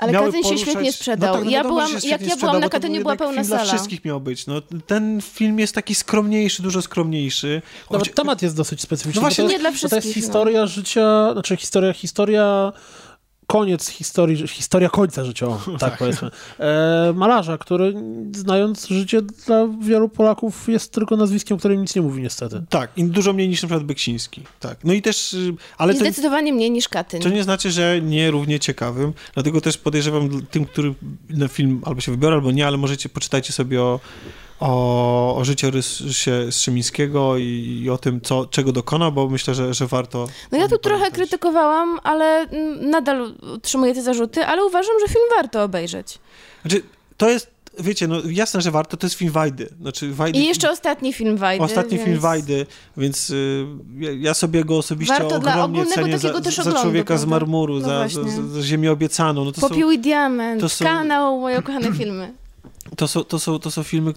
Ale 0.01 0.12
miały 0.12 0.27
Katyń 0.27 0.43
się 0.43 0.48
poruszać- 0.48 0.68
świetnie 0.70 0.93
sprzedał. 0.93 1.28
No 1.28 1.35
tak, 1.36 1.44
no 1.44 1.51
ja 1.51 1.56
wiadomo, 1.59 1.74
byłam, 1.74 1.93
jak 1.93 2.02
ja 2.05 2.16
sprzedał, 2.18 2.39
byłam 2.39 2.60
na 2.60 2.68
Katyniu, 2.68 3.01
była 3.02 3.16
pełna 3.16 3.32
film 3.32 3.44
sala. 3.44 3.64
dla 3.64 3.72
wszystkich 3.72 4.05
miał 4.05 4.20
być. 4.20 4.47
No, 4.47 4.55
ten 4.86 5.20
film 5.22 5.59
jest 5.59 5.74
taki 5.74 5.94
skromniejszy, 5.94 6.62
dużo 6.62 6.82
skromniejszy. 6.82 7.62
Nawet 7.90 8.09
Choć- 8.09 8.14
temat 8.14 8.43
jest 8.43 8.56
dosyć 8.56 8.81
specyficzny. 8.81 9.18
No 9.18 9.20
właśnie, 9.20 9.44
to 9.44 9.51
nie 9.51 9.59
dla 9.59 9.70
jest, 9.70 9.82
bo 9.82 9.89
to 9.89 9.97
jest 9.97 10.05
wszystkich, 10.06 10.22
no. 10.22 10.27
historia 10.28 10.66
życia, 10.66 11.32
znaczy 11.32 11.56
historia, 11.56 11.93
historia 11.93 12.72
koniec 13.51 13.89
historii, 13.89 14.48
historia 14.48 14.89
końca 14.89 15.24
życia, 15.24 15.47
o, 15.52 15.60
tak 15.78 15.98
powiedzmy. 15.98 16.31
E, 16.59 17.12
malarza, 17.16 17.59
który 17.59 17.94
znając 18.32 18.89
życie 18.89 19.22
dla 19.22 19.68
wielu 19.81 20.09
Polaków 20.09 20.68
jest 20.68 20.93
tylko 20.93 21.16
nazwiskiem, 21.16 21.59
które 21.59 21.77
nic 21.77 21.97
nie 21.97 22.02
mówi 22.02 22.22
niestety. 22.22 22.62
Tak, 22.68 22.90
i 22.97 23.05
dużo 23.05 23.32
mniej 23.32 23.48
niż 23.48 23.62
na 23.62 23.66
przykład 23.68 23.86
Beksiński. 23.86 24.43
Tak. 24.60 24.78
No 24.85 24.93
i 24.93 25.02
też, 25.02 25.35
y, 25.35 25.55
ale 25.78 25.93
I 25.93 25.97
to, 25.97 26.01
zdecydowanie 26.01 26.52
mniej 26.52 26.70
niż 26.70 26.89
Katyń. 26.89 27.22
to 27.22 27.28
nie 27.28 27.43
znaczy, 27.43 27.70
że 27.70 28.01
nie 28.02 28.31
równie 28.31 28.60
ciekawym. 28.60 29.12
Dlatego 29.35 29.60
też 29.60 29.78
podejrzewam 29.78 30.47
tym, 30.51 30.64
który 30.64 30.94
na 31.31 31.48
film 31.48 31.81
albo 31.85 32.01
się 32.01 32.12
wybiorę, 32.12 32.36
albo 32.36 32.51
nie, 32.51 32.66
ale 32.66 32.77
możecie, 32.77 33.09
poczytajcie 33.09 33.52
sobie 33.52 33.82
o, 33.82 34.01
o, 34.60 35.36
o 35.36 35.44
życiorysie 35.44 36.46
Strzemińskiego 36.50 37.38
i, 37.38 37.80
i 37.84 37.90
o 37.90 37.98
tym, 37.98 38.20
co, 38.20 38.46
czego 38.46 38.72
dokonał, 38.72 39.12
bo 39.12 39.28
myślę, 39.28 39.54
że, 39.54 39.74
że 39.74 39.86
warto. 39.86 40.26
No 40.52 40.58
ja 40.58 40.68
tu 40.68 40.78
trochę 40.78 40.98
pamiętać. 40.98 41.14
krytykowałam, 41.14 42.00
ale 42.02 42.24
mm, 42.24 42.90
nadal 42.90 43.34
utrzymuję 43.54 43.94
te 43.94 44.02
zarzuty, 44.02 44.44
ale 44.46 44.64
uważam, 44.64 44.94
że 45.00 45.12
film 45.12 45.24
warto 45.36 45.62
obejrzeć. 45.62 46.18
Znaczy, 46.62 46.82
to 47.16 47.30
jest, 47.30 47.50
wiecie, 47.78 48.08
no 48.08 48.16
jasne, 48.30 48.60
że 48.60 48.70
warto, 48.70 48.96
to 48.96 49.06
jest 49.06 49.16
film 49.16 49.32
Wajdy. 49.32 49.68
Znaczy, 49.80 50.12
Wajdy 50.14 50.38
I 50.38 50.46
jeszcze 50.46 50.70
ostatni 50.70 51.12
film 51.12 51.36
Wajdy. 51.36 51.64
Ostatni 51.64 51.96
więc... 51.96 52.04
film 52.04 52.20
Wajdy, 52.20 52.66
więc 52.96 53.30
y, 53.30 53.66
ja, 54.00 54.34
sobie 54.34 54.64
go 54.64 54.78
osobiście 54.78 55.14
Warto 55.14 55.38
dla 55.38 55.52
ogromnie 55.52 55.80
ogólnego 55.80 56.02
cenię 56.02 56.18
za, 56.18 56.40
też 56.40 56.56
za 56.56 56.72
człowieka 56.72 57.18
z 57.18 57.24
marmuru, 57.24 57.74
No 57.74 57.88
za, 57.88 58.08
za, 58.08 58.22
za, 58.48 58.62
ziemię 58.62 58.92
obiecaną. 58.92 59.44
No 59.44 59.52
to, 59.52 59.60
są, 59.60 59.68
Popiół 59.68 59.90
i 59.90 59.98
diament, 59.98 60.60
to 60.60 60.68
są- 60.68 60.84
kanał, 60.84 61.40
moje 61.40 61.58
ukochane 61.58 61.92
filmy. 61.92 62.32
to, 62.96 63.08
są, 63.08 63.24
to, 63.24 63.38
są, 63.38 63.58
to 63.58 63.70
są 63.70 63.82
filmy, 63.82 64.14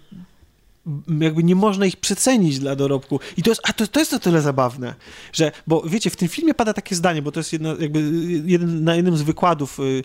jakby 1.20 1.44
nie 1.44 1.56
można 1.56 1.86
ich 1.86 1.96
przecenić 1.96 2.60
dla 2.60 2.76
dorobku. 2.76 3.20
I 3.38 3.44
to 3.44 3.52
jest, 3.52 3.62
a 3.64 3.74
to, 3.74 3.88
to 3.88 4.00
jest 4.00 4.14
o 4.14 4.20
tyle 4.20 4.42
zabawne, 4.42 4.96
że, 5.34 5.52
bo 5.68 5.82
wiecie, 5.82 6.10
w 6.10 6.16
tym 6.16 6.28
filmie 6.28 6.54
pada 6.54 6.74
takie 6.74 6.96
zdanie, 6.96 7.22
bo 7.22 7.32
to 7.32 7.40
jest 7.40 7.54
jedna, 7.54 7.76
jakby 7.80 8.12
jeden, 8.46 8.84
na 8.84 8.96
jednym 8.96 9.18
z 9.18 9.22
wykładów 9.22 9.80
y, 9.80 10.04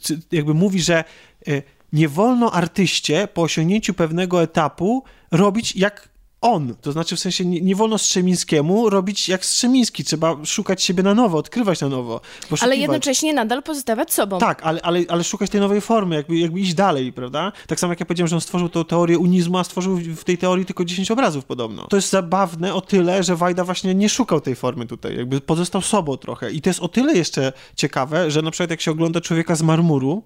czy, 0.00 0.20
jakby 0.32 0.54
mówi, 0.54 0.80
że 0.80 1.04
y, 1.48 1.62
nie 1.92 2.08
wolno 2.08 2.52
artyście 2.52 3.28
po 3.34 3.42
osiągnięciu 3.42 3.94
pewnego 3.94 4.42
etapu 4.42 5.04
robić 5.30 5.76
jak 5.76 6.13
on, 6.44 6.74
to 6.80 6.92
znaczy 6.92 7.16
w 7.16 7.20
sensie 7.20 7.44
nie, 7.44 7.60
nie 7.60 7.76
wolno 7.76 7.98
Strzemińskiemu 7.98 8.90
robić 8.90 9.28
jak 9.28 9.44
Strzemiński, 9.44 10.04
trzeba 10.04 10.36
szukać 10.44 10.82
siebie 10.82 11.02
na 11.02 11.14
nowo, 11.14 11.38
odkrywać 11.38 11.80
na 11.80 11.88
nowo. 11.88 12.12
Ale 12.14 12.48
poszukiwać. 12.50 12.78
jednocześnie 12.78 13.34
nadal 13.34 13.62
pozostawać 13.62 14.12
sobą. 14.12 14.38
Tak, 14.38 14.62
ale, 14.62 14.82
ale, 14.82 15.00
ale 15.08 15.24
szukać 15.24 15.50
tej 15.50 15.60
nowej 15.60 15.80
formy, 15.80 16.16
jakby, 16.16 16.36
jakby 16.36 16.60
iść 16.60 16.74
dalej, 16.74 17.12
prawda? 17.12 17.52
Tak 17.66 17.80
samo 17.80 17.92
jak 17.92 18.00
ja 18.00 18.06
powiedziałem, 18.06 18.28
że 18.28 18.36
on 18.36 18.40
stworzył 18.40 18.68
tą 18.68 18.84
teorię 18.84 19.18
unizmu, 19.18 19.58
a 19.58 19.64
stworzył 19.64 19.96
w 19.96 20.24
tej 20.24 20.38
teorii 20.38 20.66
tylko 20.66 20.84
10 20.84 21.10
obrazów 21.10 21.44
podobno. 21.44 21.86
To 21.86 21.96
jest 21.96 22.10
zabawne 22.10 22.74
o 22.74 22.80
tyle, 22.80 23.22
że 23.22 23.36
Wajda 23.36 23.64
właśnie 23.64 23.94
nie 23.94 24.08
szukał 24.08 24.40
tej 24.40 24.56
formy 24.56 24.86
tutaj, 24.86 25.16
jakby 25.16 25.40
pozostał 25.40 25.82
sobą 25.82 26.16
trochę. 26.16 26.50
I 26.50 26.60
to 26.60 26.70
jest 26.70 26.80
o 26.80 26.88
tyle 26.88 27.12
jeszcze 27.14 27.52
ciekawe, 27.76 28.30
że 28.30 28.42
na 28.42 28.50
przykład 28.50 28.70
jak 28.70 28.80
się 28.80 28.90
ogląda 28.90 29.20
Człowieka 29.20 29.56
z 29.56 29.62
marmuru, 29.62 30.22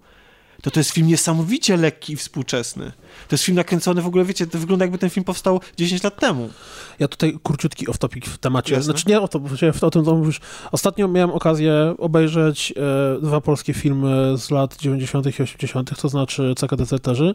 to 0.62 0.70
to 0.70 0.80
jest 0.80 0.90
film 0.90 1.06
niesamowicie 1.06 1.76
lekki 1.76 2.12
i 2.12 2.16
współczesny. 2.16 2.92
To 3.28 3.34
jest 3.34 3.44
film 3.44 3.56
nakręcony 3.56 4.02
w 4.02 4.06
ogóle, 4.06 4.24
wiecie, 4.24 4.46
to 4.46 4.58
wygląda 4.58 4.84
jakby 4.84 4.98
ten 4.98 5.10
film 5.10 5.24
powstał 5.24 5.60
10 5.76 6.02
lat 6.02 6.20
temu. 6.20 6.50
Ja 6.98 7.08
tutaj 7.08 7.38
króciutki 7.42 7.86
off-topic 7.86 8.28
w 8.28 8.38
temacie. 8.38 8.74
Jasne. 8.74 8.84
Znaczy 8.84 9.04
nie 9.08 9.20
o 9.20 9.28
to, 9.28 9.40
o 9.82 9.90
tym 9.90 10.04
to 10.04 10.14
mówisz. 10.14 10.40
Ostatnio 10.72 11.08
miałem 11.08 11.30
okazję 11.30 11.94
obejrzeć 11.98 12.74
e, 12.76 13.20
dwa 13.20 13.40
polskie 13.40 13.74
filmy 13.74 14.38
z 14.38 14.50
lat 14.50 14.76
90. 14.76 15.26
i 15.40 15.42
80., 15.42 16.00
to 16.00 16.08
znaczy 16.08 16.54
CK 16.56 16.76
Deserterzy 16.76 17.34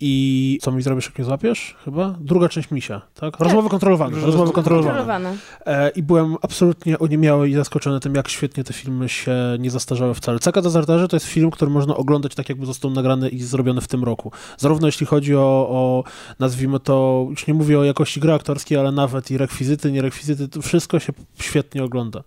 i 0.00 0.58
co 0.62 0.72
mi 0.72 0.82
zrobisz, 0.82 1.06
jak 1.06 1.18
mnie 1.18 1.24
złapiesz? 1.24 1.76
Chyba? 1.84 2.14
Druga 2.20 2.48
część 2.48 2.70
Misia, 2.70 3.00
tak? 3.14 3.40
Rozmowy 3.40 3.68
kontrolowane. 3.68 4.10
Rozmowy 4.10 4.32
Rozmowy 4.32 4.52
kontrolowane. 4.52 4.98
Kontrolowane. 4.98 5.36
E, 5.66 5.90
I 5.90 6.02
byłem 6.02 6.36
absolutnie 6.42 6.98
oniemiały 6.98 7.48
i 7.48 7.54
zaskoczony 7.54 8.00
tym, 8.00 8.14
jak 8.14 8.28
świetnie 8.28 8.64
te 8.64 8.72
filmy 8.72 9.08
się 9.08 9.36
nie 9.58 9.70
zastarzały 9.70 10.14
wcale. 10.14 10.38
CK 10.38 10.60
Deserterzy 10.60 11.08
to 11.08 11.16
jest 11.16 11.26
film, 11.26 11.50
który 11.50 11.70
można 11.70 11.96
oglądać 11.96 12.34
tak, 12.34 12.48
jakby 12.48 12.63
został 12.64 12.90
nagrany 12.90 13.28
i 13.28 13.42
zrobiony 13.42 13.80
w 13.80 13.88
tym 13.88 14.04
roku. 14.04 14.32
Zarówno 14.58 14.88
jeśli 14.88 15.06
chodzi 15.06 15.36
o, 15.36 15.66
o 15.70 16.04
nazwijmy 16.38 16.80
to, 16.80 17.26
już 17.30 17.46
nie 17.46 17.54
mówię 17.54 17.78
o 17.78 17.84
jakości 17.84 18.20
gry 18.20 18.32
aktorskiej, 18.32 18.78
ale 18.78 18.92
nawet 18.92 19.30
i 19.30 19.38
rekwizyty, 19.38 19.92
nie 19.92 20.02
rekwizyty, 20.02 20.48
to 20.48 20.62
wszystko 20.62 21.00
się 21.00 21.12
świetnie 21.38 21.84
ogląda. 21.84 22.22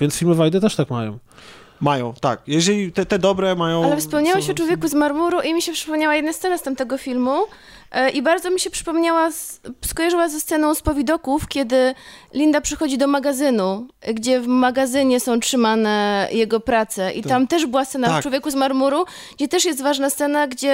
Więc 0.00 0.16
filmy 0.16 0.34
Wajdy 0.34 0.60
też 0.60 0.76
tak 0.76 0.90
mają. 0.90 1.18
Mają, 1.82 2.14
tak. 2.20 2.40
Jeżeli 2.46 2.92
te, 2.92 3.06
te 3.06 3.18
dobre 3.18 3.54
mają... 3.54 3.84
Ale 3.84 3.96
wspomniałeś 3.96 4.46
są- 4.46 4.52
o 4.52 4.54
człowieku 4.54 4.88
z 4.88 4.94
marmuru 4.94 5.40
i 5.40 5.54
mi 5.54 5.62
się 5.62 5.72
przypomniała 5.72 6.14
jedna 6.14 6.32
scena 6.32 6.58
z 6.58 6.62
tamtego 6.62 6.98
filmu 6.98 7.36
e, 7.92 8.10
i 8.10 8.22
bardzo 8.22 8.50
mi 8.50 8.60
się 8.60 8.70
przypomniała, 8.70 9.30
z, 9.30 9.60
skojarzyła 9.86 10.28
ze 10.28 10.40
sceną 10.40 10.74
z 10.74 10.82
powidoków, 10.82 11.48
kiedy 11.48 11.94
Linda 12.34 12.60
przychodzi 12.60 12.98
do 12.98 13.06
magazynu, 13.06 13.86
gdzie 14.14 14.40
w 14.40 14.46
magazynie 14.46 15.20
są 15.20 15.40
trzymane 15.40 16.28
jego 16.32 16.60
prace 16.60 17.12
i 17.12 17.22
Tak. 17.22 17.30
tam 17.32 17.46
też 17.46 17.66
była 17.66 17.84
scena 17.84 18.08
Tak. 18.08 18.20
w 18.20 18.22
człowieku 18.22 18.50
z 18.50 18.54
marmuru, 18.54 19.04
gdzie 19.36 19.48
też 19.48 19.64
jest 19.64 19.82
ważna 19.82 20.10
scena, 20.10 20.46
gdzie 20.46 20.72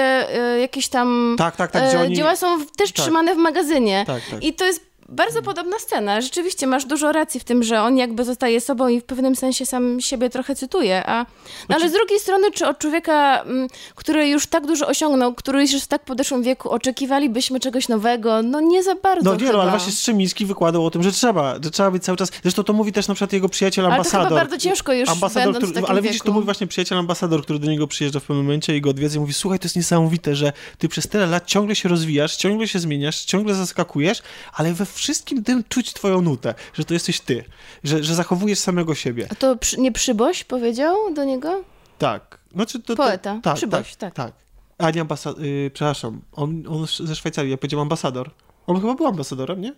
e, 0.55 0.59
jakieś 0.59 0.87
tam 0.87 1.35
Tak, 1.37 1.55
tak, 1.55 1.71
tak, 1.71 1.83
e, 1.93 1.99
oni... 2.01 2.15
dzieła 2.15 2.35
są 2.35 2.57
w, 2.59 2.71
też 2.71 2.91
tak. 2.91 3.03
trzymane 3.03 3.35
w 3.35 3.37
magazynie. 3.37 4.03
Tak, 4.07 4.21
tak. 4.31 4.43
I 4.43 4.53
to 4.53 4.65
jest 4.65 4.88
bardzo 5.11 5.41
podobna 5.41 5.79
scena. 5.79 6.21
Rzeczywiście 6.21 6.67
masz 6.67 6.85
dużo 6.85 7.11
racji 7.11 7.39
w 7.39 7.43
tym, 7.43 7.63
że 7.63 7.81
on 7.81 7.97
jakby 7.97 8.23
zostaje 8.25 8.61
sobą 8.61 8.87
i 8.87 8.99
w 9.01 9.03
pewnym 9.03 9.35
sensie 9.35 9.65
sam 9.65 10.01
siebie 10.01 10.29
trochę 10.29 10.55
cytuje. 10.55 11.05
A, 11.05 11.25
no, 11.69 11.75
ale 11.75 11.89
z 11.89 11.93
drugiej 11.93 12.19
strony, 12.19 12.51
czy 12.51 12.67
od 12.67 12.77
człowieka, 12.79 13.41
m, 13.41 13.67
który 13.95 14.27
już 14.27 14.47
tak 14.47 14.67
dużo 14.67 14.87
osiągnął, 14.87 15.33
który 15.33 15.61
już 15.61 15.83
w 15.83 15.87
tak 15.87 16.03
podeszłym 16.05 16.43
wieku, 16.43 16.69
oczekiwalibyśmy 16.69 17.59
czegoś 17.59 17.87
nowego? 17.87 18.41
No 18.43 18.61
nie 18.61 18.83
za 18.83 18.95
bardzo 18.95 19.29
No 19.29 19.35
nie, 19.35 19.39
chyba. 19.45 19.53
no, 19.53 19.61
ale 19.61 19.71
właśnie 19.71 19.91
Strzemiński 19.93 20.45
wykładał 20.45 20.85
o 20.85 20.91
tym, 20.91 21.03
że 21.03 21.11
trzeba, 21.11 21.55
że 21.63 21.71
trzeba 21.71 21.91
być 21.91 22.03
cały 22.03 22.17
czas. 22.17 22.31
Zresztą 22.43 22.63
to 22.63 22.73
mówi 22.73 22.91
też 22.91 23.07
na 23.07 23.13
przykład 23.13 23.33
jego 23.33 23.49
przyjaciel 23.49 23.85
Ale 23.85 23.91
to 23.91 23.95
ambasador. 23.97 24.27
chyba 24.27 24.39
bardzo 24.39 24.57
ciężko 24.57 24.93
już 24.93 25.09
ambasador, 25.09 25.55
który, 25.55 25.81
ale 25.87 26.01
widzisz, 26.01 26.13
wieku. 26.17 26.25
to 26.27 26.31
mówi 26.33 26.45
właśnie 26.45 26.67
przyjaciel 26.67 26.97
ambasador, 26.97 27.43
który 27.43 27.59
do 27.59 27.67
niego 27.67 27.87
przyjeżdża 27.87 28.19
w 28.19 28.23
pewnym 28.23 28.45
momencie 28.45 28.77
i 28.77 28.81
go 28.81 28.89
odwiedza 28.89 29.17
i 29.17 29.19
mówi, 29.19 29.33
słuchaj, 29.33 29.59
to 29.59 29.65
jest 29.65 29.75
niesamowite, 29.75 30.35
że 30.35 30.53
ty 30.77 30.87
przez 30.89 31.07
tyle 31.07 31.27
lat 31.27 31.45
ciągle 31.45 31.75
się 31.75 31.89
rozwijasz, 31.89 32.35
ciągle 32.35 32.67
się 32.67 32.79
zmieniasz, 32.79 33.25
ciągle 33.25 33.53
zaskakujesz, 33.55 34.21
ale 34.53 34.73
we 34.73 34.85
wszystkim 34.99 35.43
tym 35.43 35.63
czuć 35.69 35.93
twoją 35.93 36.21
nutę, 36.21 36.53
że 36.73 36.83
to 36.85 36.93
jesteś 36.93 37.19
ty, 37.19 37.43
że, 37.83 38.03
że 38.03 38.15
zachowujesz 38.15 38.59
samego 38.59 38.95
siebie. 38.95 39.27
A 39.31 39.35
to 39.35 39.55
przy, 39.55 39.79
nie 39.81 39.91
Przyboś 39.91 40.43
powiedział 40.43 41.13
do 41.13 41.23
niego? 41.23 41.63
Tak. 41.97 42.39
Znaczy, 42.53 42.79
to, 42.79 42.95
to, 42.95 43.03
Poeta. 43.03 43.39
tak, 43.43 43.55
Przyboś, 43.55 43.95
tak. 43.95 44.13
tak. 44.13 44.31
A 44.77 44.91
nie 44.91 45.01
ambasador, 45.01 45.43
yy, 45.43 45.71
przepraszam, 45.73 46.21
on, 46.31 46.63
on 46.69 46.85
ze 46.99 47.15
Szwajcarii, 47.15 47.51
ja 47.51 47.57
powiedziałem 47.57 47.81
ambasador. 47.81 48.31
On 48.67 48.81
chyba 48.81 48.93
był 48.93 49.07
ambasadorem, 49.07 49.61
nie? 49.61 49.73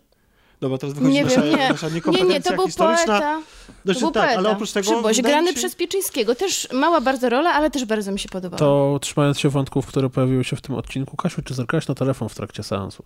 Dobra, 0.61 0.77
teraz 0.77 0.95
wychodzi 0.95 1.13
Nie 1.13 1.23
nasza, 1.23 1.41
wiem, 1.41 1.55
nie. 1.59 1.69
nasza 1.69 1.85
Nie, 1.87 1.91
nie, 1.91 1.95
niekompetencja 1.95 2.51
to 2.51 2.55
był 2.57 2.65
historyczna. 2.65 3.05
poeta. 3.05 3.41
Znaczy, 3.85 3.99
To 3.99 4.05
był 4.05 4.11
tak, 4.11 4.23
poeta. 4.23 4.39
ale 4.39 4.49
oprócz 4.49 4.71
tego... 4.71 4.91
Przyboś, 4.91 5.21
grany 5.21 5.47
się- 5.47 5.53
przez 5.53 5.75
Pieczyńskiego. 5.75 6.35
Też 6.35 6.67
mała 6.73 7.01
bardzo 7.01 7.29
rola, 7.29 7.53
ale 7.53 7.71
też 7.71 7.85
bardzo 7.85 8.11
mi 8.11 8.19
się 8.19 8.29
podobała. 8.29 8.59
To 8.59 8.99
trzymając 9.01 9.39
się 9.39 9.49
wątków, 9.49 9.85
które 9.85 10.09
pojawiły 10.09 10.43
się 10.43 10.55
w 10.55 10.61
tym 10.61 10.75
odcinku, 10.75 11.17
Kasiu, 11.17 11.41
czy 11.41 11.53
zerkałaś 11.53 11.87
na 11.87 11.95
telefon 11.95 12.29
w 12.29 12.35
trakcie 12.35 12.63
seansu? 12.63 13.03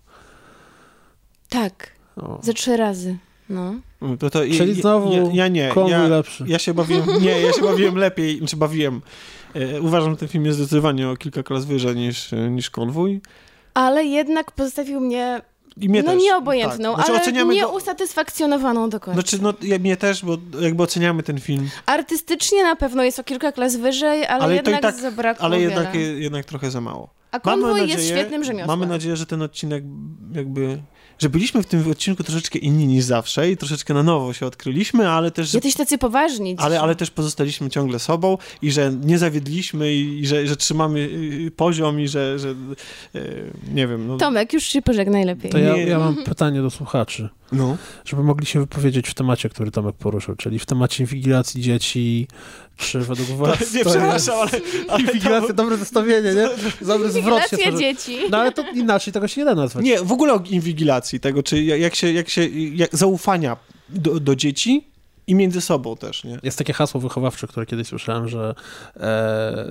Tak, 1.49 1.91
O. 2.17 2.39
ze 2.43 2.53
trzy 2.53 2.77
razy. 2.77 3.17
No. 3.49 3.73
To, 4.19 4.29
to, 4.29 4.39
Czyli 4.39 4.75
ja, 4.75 4.81
znowu 4.81 5.11
ja, 5.11 5.23
ja 5.33 5.47
nie. 5.47 5.67
konwój 5.69 5.91
Ja, 5.91 6.07
lepszy. 6.07 6.43
ja 6.47 6.59
się 6.59 6.73
bawiłem, 6.73 7.05
nie, 7.21 7.41
ja 7.41 7.53
się 7.53 7.61
bawiłem 7.71 7.95
lepiej, 7.95 8.37
znaczy 8.37 8.57
bawiłem. 8.57 9.01
E, 9.55 9.81
uważam, 9.81 10.11
że 10.11 10.17
ten 10.17 10.27
film 10.27 10.45
jest 10.45 10.57
zdecydowanie 10.59 11.09
o 11.09 11.15
kilka 11.17 11.43
klas 11.43 11.65
wyżej 11.65 11.95
niż, 11.95 12.33
e, 12.33 12.49
niż 12.49 12.69
konwój. 12.69 13.21
Ale 13.73 14.03
jednak 14.05 14.51
pozostawił 14.51 14.99
mnie, 14.99 15.41
I 15.77 15.89
mnie 15.89 16.03
no 16.03 16.11
też. 16.13 16.21
nieobojętną, 16.23 16.89
Tak. 16.95 16.95
Znaczy, 16.95 17.11
ale 17.11 17.21
oceniamy 17.21 17.53
nie 17.53 17.61
go- 17.61 17.71
usatysfakcjonowaną 17.75 18.89
do 18.89 18.99
końca. 18.99 19.21
Znaczy, 19.21 19.41
no, 19.41 19.53
ja, 19.61 19.79
mnie 19.79 19.97
też, 19.97 20.25
bo 20.25 20.37
jakby 20.61 20.83
oceniamy 20.83 21.23
ten 21.23 21.39
film, 21.39 21.69
Artystycznie 21.85 22.63
na 22.63 22.75
pewno 22.75 23.03
jest 23.03 23.19
o 23.19 23.23
kilka 23.23 23.51
klas 23.51 23.75
wyżej, 23.75 24.25
ale, 24.25 24.43
Ale 24.43 24.55
jednak 24.55 24.81
tak- 24.81 24.95
zabrakło 24.95 25.45
ale 25.45 25.61
jednak, 25.61 25.95
jednak 26.17 26.45
trochę 26.45 26.71
za 26.71 26.81
mało. 26.81 27.09
A 27.31 27.39
konwój 27.39 27.79
jest 27.81 27.93
nadzieję- 27.93 28.09
świetnym 28.17 28.43
rzemiosłem. 28.43 28.67
Mamy 28.67 28.87
nadzieję, 28.87 29.15
że 29.15 29.25
ten 29.25 29.41
odcinek 29.41 29.83
jakby... 30.35 30.77
Że 31.19 31.29
byliśmy 31.29 31.63
w 31.63 31.65
tym 31.65 31.91
odcinku 31.91 32.23
troszeczkę 32.23 32.59
inni 32.59 32.87
niż 32.87 33.03
zawsze 33.03 33.51
i 33.51 33.57
troszeczkę 33.57 33.93
na 33.93 34.03
nowo 34.03 34.33
się 34.33 34.45
odkryliśmy, 34.45 35.09
ale 35.09 35.31
też... 35.31 35.53
Jesteś 35.53 35.75
tacy 35.75 35.97
poważni 35.97 36.55
Ale, 36.57 36.69
dzisiaj. 36.69 36.77
ale 36.83 36.95
też 36.95 37.11
pozostaliśmy 37.11 37.69
ciągle 37.69 37.99
sobą 37.99 38.37
i 38.61 38.71
że 38.71 38.93
nie 39.03 39.17
zawiedliśmy 39.17 39.93
i, 39.93 40.19
i 40.19 40.27
że, 40.27 40.47
że 40.47 40.55
trzymamy 40.55 40.99
y, 40.99 41.51
poziom 41.55 41.99
i 41.99 42.07
że, 42.07 42.39
że 42.39 42.55
y, 43.15 43.51
nie 43.73 43.87
wiem, 43.87 44.07
no, 44.07 44.17
Tomek, 44.17 44.53
już 44.53 44.63
się 44.63 44.81
pożegnaj 44.81 45.25
lepiej. 45.25 45.51
To 45.51 45.57
ja, 45.57 45.77
ja 45.77 45.99
mam 45.99 46.23
pytanie 46.23 46.61
do 46.61 46.69
słuchaczy, 46.69 47.29
no. 47.51 47.77
żeby 48.05 48.23
mogli 48.23 48.45
się 48.45 48.59
wypowiedzieć 48.59 49.07
w 49.07 49.13
temacie, 49.13 49.49
który 49.49 49.71
Tomek 49.71 49.95
poruszył, 49.95 50.35
czyli 50.35 50.59
w 50.59 50.65
temacie 50.65 51.03
inwigilacji 51.03 51.61
dzieci, 51.61 52.27
czy 52.77 52.99
według 52.99 53.29
was 53.29 53.73
nie, 53.73 53.83
to 53.83 53.89
przepraszam, 53.89 54.35
ale, 54.35 54.51
ale 54.87 55.01
Inwigilacja, 55.01 55.53
dobre 55.53 55.77
zestawienie, 55.77 56.33
nie? 56.33 56.49
Dobry 56.87 57.11
zwrot 57.11 57.49
się 57.49 57.77
dzieci. 57.77 58.17
No 58.29 58.37
ale 58.37 58.51
to 58.51 58.63
inaczej 58.73 59.13
tego 59.13 59.27
się 59.27 59.41
nie 59.41 59.45
da 59.45 59.55
nazwać. 59.55 59.85
nie, 59.85 60.01
w 60.01 60.11
ogóle 60.11 60.33
o 60.33 60.43
inwigilacji 60.49 61.19
tego, 61.19 61.43
czy 61.43 61.63
jak 61.63 61.79
jak 61.79 61.95
się, 61.95 62.11
jak 62.11 62.29
się 62.29 62.47
jak 62.73 62.95
zaufania 62.95 63.57
do, 63.89 64.19
do 64.19 64.35
dzieci 64.35 64.87
i 65.27 65.35
między 65.35 65.61
sobą 65.61 65.97
też, 65.97 66.23
nie? 66.23 66.39
Jest 66.43 66.57
takie 66.57 66.73
hasło 66.73 66.99
wychowawcze, 67.01 67.47
które 67.47 67.65
kiedyś 67.65 67.87
słyszałem, 67.87 68.27
że 68.27 68.55
e, 68.97 69.65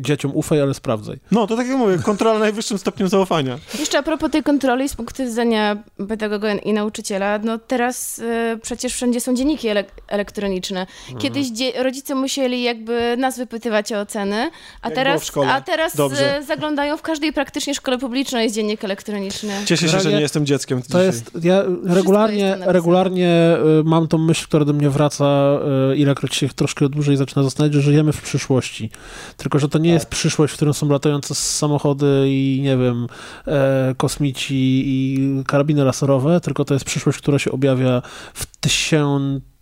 dzieciom 0.00 0.32
ufaj, 0.34 0.60
ale 0.62 0.74
sprawdzaj. 0.74 1.18
No, 1.30 1.46
to 1.46 1.56
tak 1.56 1.66
jak 1.66 1.76
mówię, 1.76 1.98
kontrola 1.98 2.38
najwyższym 2.38 2.78
stopniem 2.78 3.08
zaufania. 3.08 3.58
Jeszcze 3.78 3.98
a 3.98 4.02
propos 4.02 4.30
tej 4.30 4.42
kontroli 4.42 4.88
z 4.88 4.96
punktu 4.96 5.22
widzenia 5.24 5.76
pedagoga 6.08 6.54
i 6.54 6.72
nauczyciela, 6.72 7.38
no 7.38 7.58
teraz 7.58 8.18
y, 8.18 8.58
przecież 8.62 8.94
wszędzie 8.94 9.20
są 9.20 9.34
dzienniki 9.34 9.68
ele- 9.68 9.84
elektroniczne. 10.08 10.80
Mhm. 10.80 11.18
Kiedyś 11.18 11.46
rodzice 11.82 12.14
musieli 12.14 12.62
jakby 12.62 13.16
nas 13.18 13.38
wypytywać 13.38 13.92
o 13.92 14.00
oceny, 14.00 14.50
a 14.82 14.88
Jak 14.88 14.94
teraz, 14.94 15.30
a 15.48 15.60
teraz 15.60 15.96
Dobrze. 15.96 16.38
y, 16.38 16.44
zaglądają 16.44 16.96
w 16.96 17.02
każdej 17.02 17.32
praktycznie 17.32 17.74
szkole 17.74 17.98
publicznej 17.98 18.44
jest 18.44 18.54
dziennik 18.54 18.84
elektroniczny. 18.84 19.52
Cieszę 19.64 19.88
się, 19.88 20.00
że 20.00 20.12
nie 20.12 20.20
jestem 20.20 20.46
dzieckiem. 20.46 20.82
To 20.82 20.86
dzisiaj. 20.86 21.06
jest, 21.06 21.30
ja 21.42 21.62
regularnie, 21.84 22.44
jest 22.44 22.62
regularnie 22.66 23.56
y, 23.80 23.84
mam 23.84 24.08
tą 24.08 24.18
myśl, 24.18 24.46
która 24.46 24.57
do 24.64 24.72
mnie 24.72 24.90
wraca, 24.90 25.58
y, 25.92 25.96
ilekroć 25.96 26.34
się 26.34 26.48
troszkę 26.48 26.88
dłużej 26.88 27.16
zaczyna 27.16 27.42
zastanawiać, 27.42 27.74
że 27.74 27.82
żyjemy 27.82 28.12
w 28.12 28.22
przyszłości. 28.22 28.90
Tylko, 29.36 29.58
że 29.58 29.68
to 29.68 29.78
nie 29.78 29.90
jest 29.90 30.06
przyszłość, 30.06 30.52
w 30.52 30.56
którą 30.56 30.72
są 30.72 30.88
latające 30.88 31.34
samochody 31.34 32.24
i 32.26 32.60
nie 32.62 32.76
wiem, 32.76 33.06
e, 33.46 33.94
kosmici 33.96 34.82
i 34.86 35.18
karabiny 35.46 35.84
laserowe, 35.84 36.40
tylko 36.40 36.64
to 36.64 36.74
jest 36.74 36.86
przyszłość, 36.86 37.18
która 37.18 37.38
się 37.38 37.52
objawia 37.52 38.02
w 38.34 38.56
tysiącach, 38.56 39.57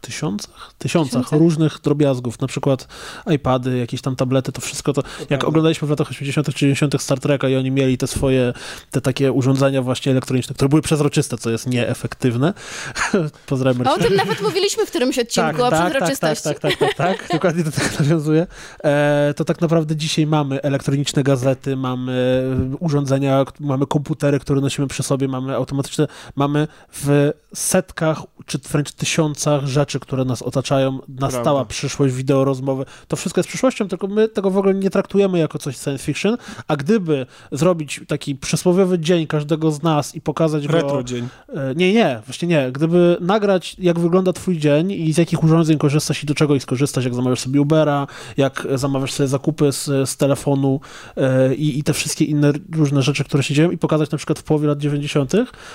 tysiącach? 0.00 0.76
Tysiącach 0.78 1.22
Tysiącach. 1.22 1.38
różnych 1.38 1.80
drobiazgów, 1.80 2.40
na 2.40 2.46
przykład 2.46 2.88
iPady, 3.26 3.78
jakieś 3.78 4.02
tam 4.02 4.16
tablety, 4.16 4.52
to 4.52 4.60
wszystko 4.60 4.92
to, 4.92 5.02
jak 5.02 5.28
prawda. 5.28 5.46
oglądaliśmy 5.46 5.86
w 5.86 5.90
latach 5.90 6.10
80 6.10 6.46
czy 6.46 6.52
90 6.52 7.02
Star 7.02 7.20
Treka 7.20 7.48
i 7.48 7.56
oni 7.56 7.70
mieli 7.70 7.98
te 7.98 8.06
swoje, 8.06 8.52
te 8.90 9.00
takie 9.00 9.32
urządzenia 9.32 9.82
właśnie 9.82 10.12
elektroniczne, 10.12 10.54
które 10.54 10.68
były 10.68 10.82
przezroczyste, 10.82 11.38
co 11.38 11.50
jest 11.50 11.66
nieefektywne. 11.66 12.54
Pozdrawiam 13.46 13.86
A 13.86 13.94
o 13.94 13.98
tym 13.98 14.16
nawet 14.16 14.42
mówiliśmy 14.42 14.86
w 14.86 14.90
którymś 14.90 15.18
odcinku, 15.18 15.62
o 15.62 15.70
tak, 15.70 15.90
przezroczystości. 15.90 16.44
tak, 16.44 16.60
tak, 16.60 16.76
tak, 16.76 16.94
tak, 16.94 17.18
tak, 17.18 17.28
dokładnie 17.32 17.64
do 17.64 17.72
tego 17.72 17.86
nawiązuję. 17.98 18.46
E, 18.84 19.34
to 19.36 19.44
tak 19.44 19.60
naprawdę 19.60 19.96
dzisiaj 19.96 20.26
mamy 20.26 20.62
elektroniczne 20.62 21.22
gazety, 21.22 21.76
mamy 21.76 22.42
urządzenia, 22.80 23.44
mamy 23.60 23.86
komputery, 23.86 24.40
które 24.40 24.60
nosimy 24.60 24.88
przy 24.88 25.02
sobie, 25.02 25.28
mamy 25.28 25.56
automatyczne, 25.56 26.06
mamy 26.36 26.68
w 26.92 27.30
setkach 27.54 28.22
czy 28.46 28.58
wręcz 28.58 28.92
tysiącach 28.92 29.31
rzeczy, 29.64 30.00
które 30.00 30.24
nas 30.24 30.42
otaczają, 30.42 30.98
nastała 31.08 31.44
Prawda. 31.44 31.64
przyszłość, 31.64 32.14
wideo 32.14 32.44
rozmowy. 32.44 32.84
To 33.08 33.16
wszystko 33.16 33.38
jest 33.38 33.48
przyszłością, 33.48 33.88
tylko 33.88 34.06
my 34.06 34.28
tego 34.28 34.50
w 34.50 34.58
ogóle 34.58 34.74
nie 34.74 34.90
traktujemy 34.90 35.38
jako 35.38 35.58
coś 35.58 35.76
science 35.76 36.04
fiction, 36.04 36.36
a 36.68 36.76
gdyby 36.76 37.26
zrobić 37.52 38.00
taki 38.08 38.34
przysłowiowy 38.34 38.98
dzień 38.98 39.26
każdego 39.26 39.70
z 39.70 39.82
nas 39.82 40.14
i 40.14 40.20
pokazać 40.20 40.66
go... 40.66 40.72
Retro 40.72 41.02
dzień. 41.02 41.28
E, 41.48 41.74
Nie, 41.74 41.92
nie, 41.92 42.22
właśnie 42.26 42.48
nie. 42.48 42.72
Gdyby 42.72 43.16
nagrać, 43.20 43.76
jak 43.78 43.98
wygląda 43.98 44.32
twój 44.32 44.58
dzień 44.58 44.92
i 44.92 45.12
z 45.12 45.18
jakich 45.18 45.44
urządzeń 45.44 45.78
korzystasz 45.78 46.22
i 46.22 46.26
do 46.26 46.34
czego 46.34 46.54
ich 46.54 46.62
skorzystać, 46.62 47.04
jak 47.04 47.14
zamawiasz 47.14 47.40
sobie 47.40 47.60
Ubera, 47.60 48.06
jak 48.36 48.66
zamawiasz 48.74 49.12
sobie 49.12 49.28
zakupy 49.28 49.72
z, 49.72 50.10
z 50.10 50.16
telefonu 50.16 50.80
e, 51.16 51.54
i, 51.54 51.78
i 51.78 51.82
te 51.82 51.92
wszystkie 51.92 52.24
inne 52.24 52.52
różne 52.72 53.02
rzeczy, 53.02 53.24
które 53.24 53.42
się 53.42 53.54
dzieją 53.54 53.70
i 53.70 53.78
pokazać 53.78 54.10
na 54.10 54.18
przykład 54.18 54.38
w 54.38 54.42
połowie 54.42 54.68
lat 54.68 54.78
90., 54.78 55.32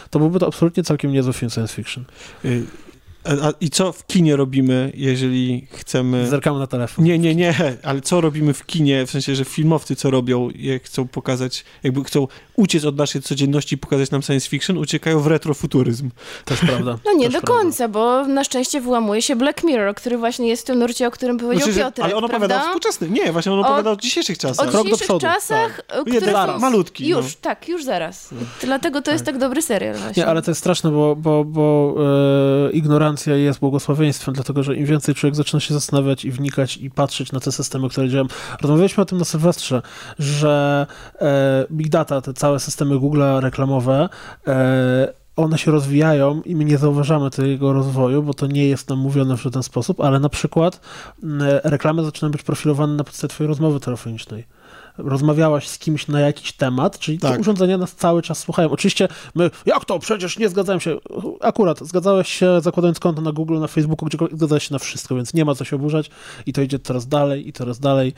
to 0.09 0.19
byłby 0.19 0.39
to 0.39 0.47
absolutnie 0.47 0.83
całkiem 0.83 1.11
niezły 1.11 1.33
film 1.33 1.49
science 1.49 1.73
fiction. 1.75 2.03
Y, 2.45 2.65
A, 3.27 3.51
I 3.61 3.69
co 3.69 3.91
w 3.91 4.05
kinie 4.05 4.35
robimy, 4.35 4.91
jeżeli 4.95 5.67
chcemy... 5.71 6.27
Zerkamy 6.27 6.59
na 6.59 6.67
telefon. 6.67 7.05
Nie, 7.05 7.19
nie, 7.19 7.35
nie, 7.35 7.55
ale 7.83 8.01
co 8.01 8.21
robimy 8.21 8.53
w 8.53 8.65
kinie, 8.65 9.05
w 9.05 9.11
sensie, 9.11 9.35
że 9.35 9.45
filmowcy 9.45 9.95
co 9.95 10.11
robią, 10.11 10.49
jak 10.55 10.83
chcą 10.83 11.07
pokazać, 11.07 11.65
jakby 11.83 12.03
chcą 12.03 12.27
uciec 12.55 12.85
od 12.85 12.97
naszej 12.97 13.21
codzienności 13.21 13.75
i 13.75 13.77
pokazać 13.77 14.11
nam 14.11 14.21
science 14.21 14.49
fiction, 14.49 14.77
uciekają 14.77 15.19
w 15.19 15.27
retrofuturyzm. 15.27 16.09
Też 16.45 16.59
prawda. 16.59 16.97
No 17.05 17.13
nie 17.13 17.25
Też 17.25 17.33
do 17.33 17.41
prawda. 17.41 17.63
końca, 17.63 17.87
bo 17.87 18.27
na 18.27 18.43
szczęście 18.43 18.81
wyłamuje 18.81 19.21
się 19.21 19.35
Black 19.35 19.63
Mirror, 19.63 19.95
który 19.95 20.17
właśnie 20.17 20.47
jest 20.47 20.63
w 20.63 20.65
tym 20.65 20.79
nurcie, 20.79 21.07
o 21.07 21.11
którym 21.11 21.37
powiedział 21.37 21.65
Znaczy, 21.71 21.79
Piotrek, 21.79 22.05
ale 22.05 22.15
on 22.15 22.23
opowiada 22.23 22.47
prawda? 22.47 22.63
o 22.63 22.67
współczesnych, 22.67 23.11
nie, 23.11 23.31
właśnie 23.31 23.51
on 23.51 23.59
opowiada 23.59 23.91
o, 23.91 23.95
dzisiejszych 23.95 24.37
O 24.37 24.41
czasach. 24.41 24.69
krok 24.69 24.73
do 24.73 24.83
dzisiejszych 24.83 25.07
przodu, 25.07 25.19
czasach, 25.19 25.81
tak. 25.87 26.01
które 26.01 26.15
Jeden 26.15 26.35
są... 26.35 26.59
malutki, 26.59 27.07
Już, 27.07 27.25
no. 27.25 27.31
tak, 27.41 27.67
już 27.69 27.83
zaraz. 27.83 28.29
Dlatego 28.61 29.01
to 29.01 29.11
jest 29.11 29.25
tak 29.25 29.37
dobry 29.37 29.61
serial 29.61 29.95
właśnie. 29.95 30.23
Nie, 30.23 30.27
ale 30.27 30.41
to 30.41 30.51
jest 30.51 30.59
straszne, 30.59 30.91
bo, 30.91 31.15
bo, 31.15 31.43
bo 31.45 31.95
e, 32.67 32.71
ignorancja 32.71 33.16
jest 33.25 33.59
błogosławieństwem, 33.59 34.33
dlatego 34.33 34.63
że 34.63 34.75
im 34.75 34.85
więcej 34.85 35.15
człowiek 35.15 35.35
zaczyna 35.35 35.59
się 35.59 35.73
zastanawiać 35.73 36.25
i 36.25 36.31
wnikać 36.31 36.77
i 36.77 36.91
patrzeć 36.91 37.31
na 37.31 37.39
te 37.39 37.51
systemy, 37.51 37.89
które 37.89 38.09
działają. 38.09 38.27
Rozmawialiśmy 38.61 39.03
o 39.03 39.05
tym 39.05 39.17
na 39.17 39.25
Sylwestrze, 39.25 39.81
że 40.19 40.87
e, 41.21 41.65
Big 41.71 41.89
Data, 41.89 42.21
te 42.21 42.33
całe 42.33 42.59
systemy 42.59 42.95
Google'a 42.95 43.39
reklamowe, 43.39 44.09
e, 44.47 45.13
one 45.35 45.57
się 45.57 45.71
rozwijają 45.71 46.41
i 46.41 46.55
my 46.55 46.65
nie 46.65 46.77
zauważamy 46.77 47.29
tego 47.29 47.73
rozwoju, 47.73 48.23
bo 48.23 48.33
to 48.33 48.47
nie 48.47 48.67
jest 48.67 48.89
nam 48.89 48.99
mówione 48.99 49.37
w 49.37 49.41
żaden 49.41 49.63
sposób, 49.63 50.01
ale 50.01 50.19
na 50.19 50.29
przykład 50.29 50.81
reklamy 51.63 52.03
zaczynają 52.03 52.31
być 52.31 52.43
profilowane 52.43 52.93
na 52.93 53.03
podstawie 53.03 53.29
twojej 53.29 53.47
rozmowy 53.47 53.79
telefonicznej 53.79 54.56
rozmawiałaś 54.97 55.67
z 55.67 55.77
kimś 55.77 56.07
na 56.07 56.19
jakiś 56.19 56.51
temat, 56.53 56.99
czyli 56.99 57.19
te 57.19 57.29
Tak. 57.29 57.39
urządzenia 57.39 57.77
nas 57.77 57.95
cały 57.95 58.21
czas 58.21 58.39
słuchają. 58.39 58.69
Oczywiście 58.71 59.07
my, 59.35 59.51
jak 59.65 59.85
to? 59.85 59.99
Przecież 59.99 60.39
nie 60.39 60.49
zgadzałem 60.49 60.79
się. 60.79 60.97
Akurat, 61.41 61.79
zgadzałeś 61.79 62.27
się 62.27 62.61
zakładając 62.61 62.99
konto 62.99 63.21
na 63.21 63.31
Google, 63.31 63.59
na 63.59 63.67
Facebooku, 63.67 64.07
gdziekolwiek, 64.07 64.37
zgadzałeś 64.37 64.67
się 64.67 64.73
na 64.73 64.79
wszystko, 64.79 65.15
więc 65.15 65.33
nie 65.33 65.45
ma 65.45 65.55
co 65.55 65.65
się 65.65 65.75
oburzać 65.75 66.09
i 66.45 66.53
to 66.53 66.61
idzie 66.61 66.79
coraz 66.79 67.07
dalej 67.07 67.47
i 67.47 67.53
coraz 67.53 67.79
dalej 67.79 68.13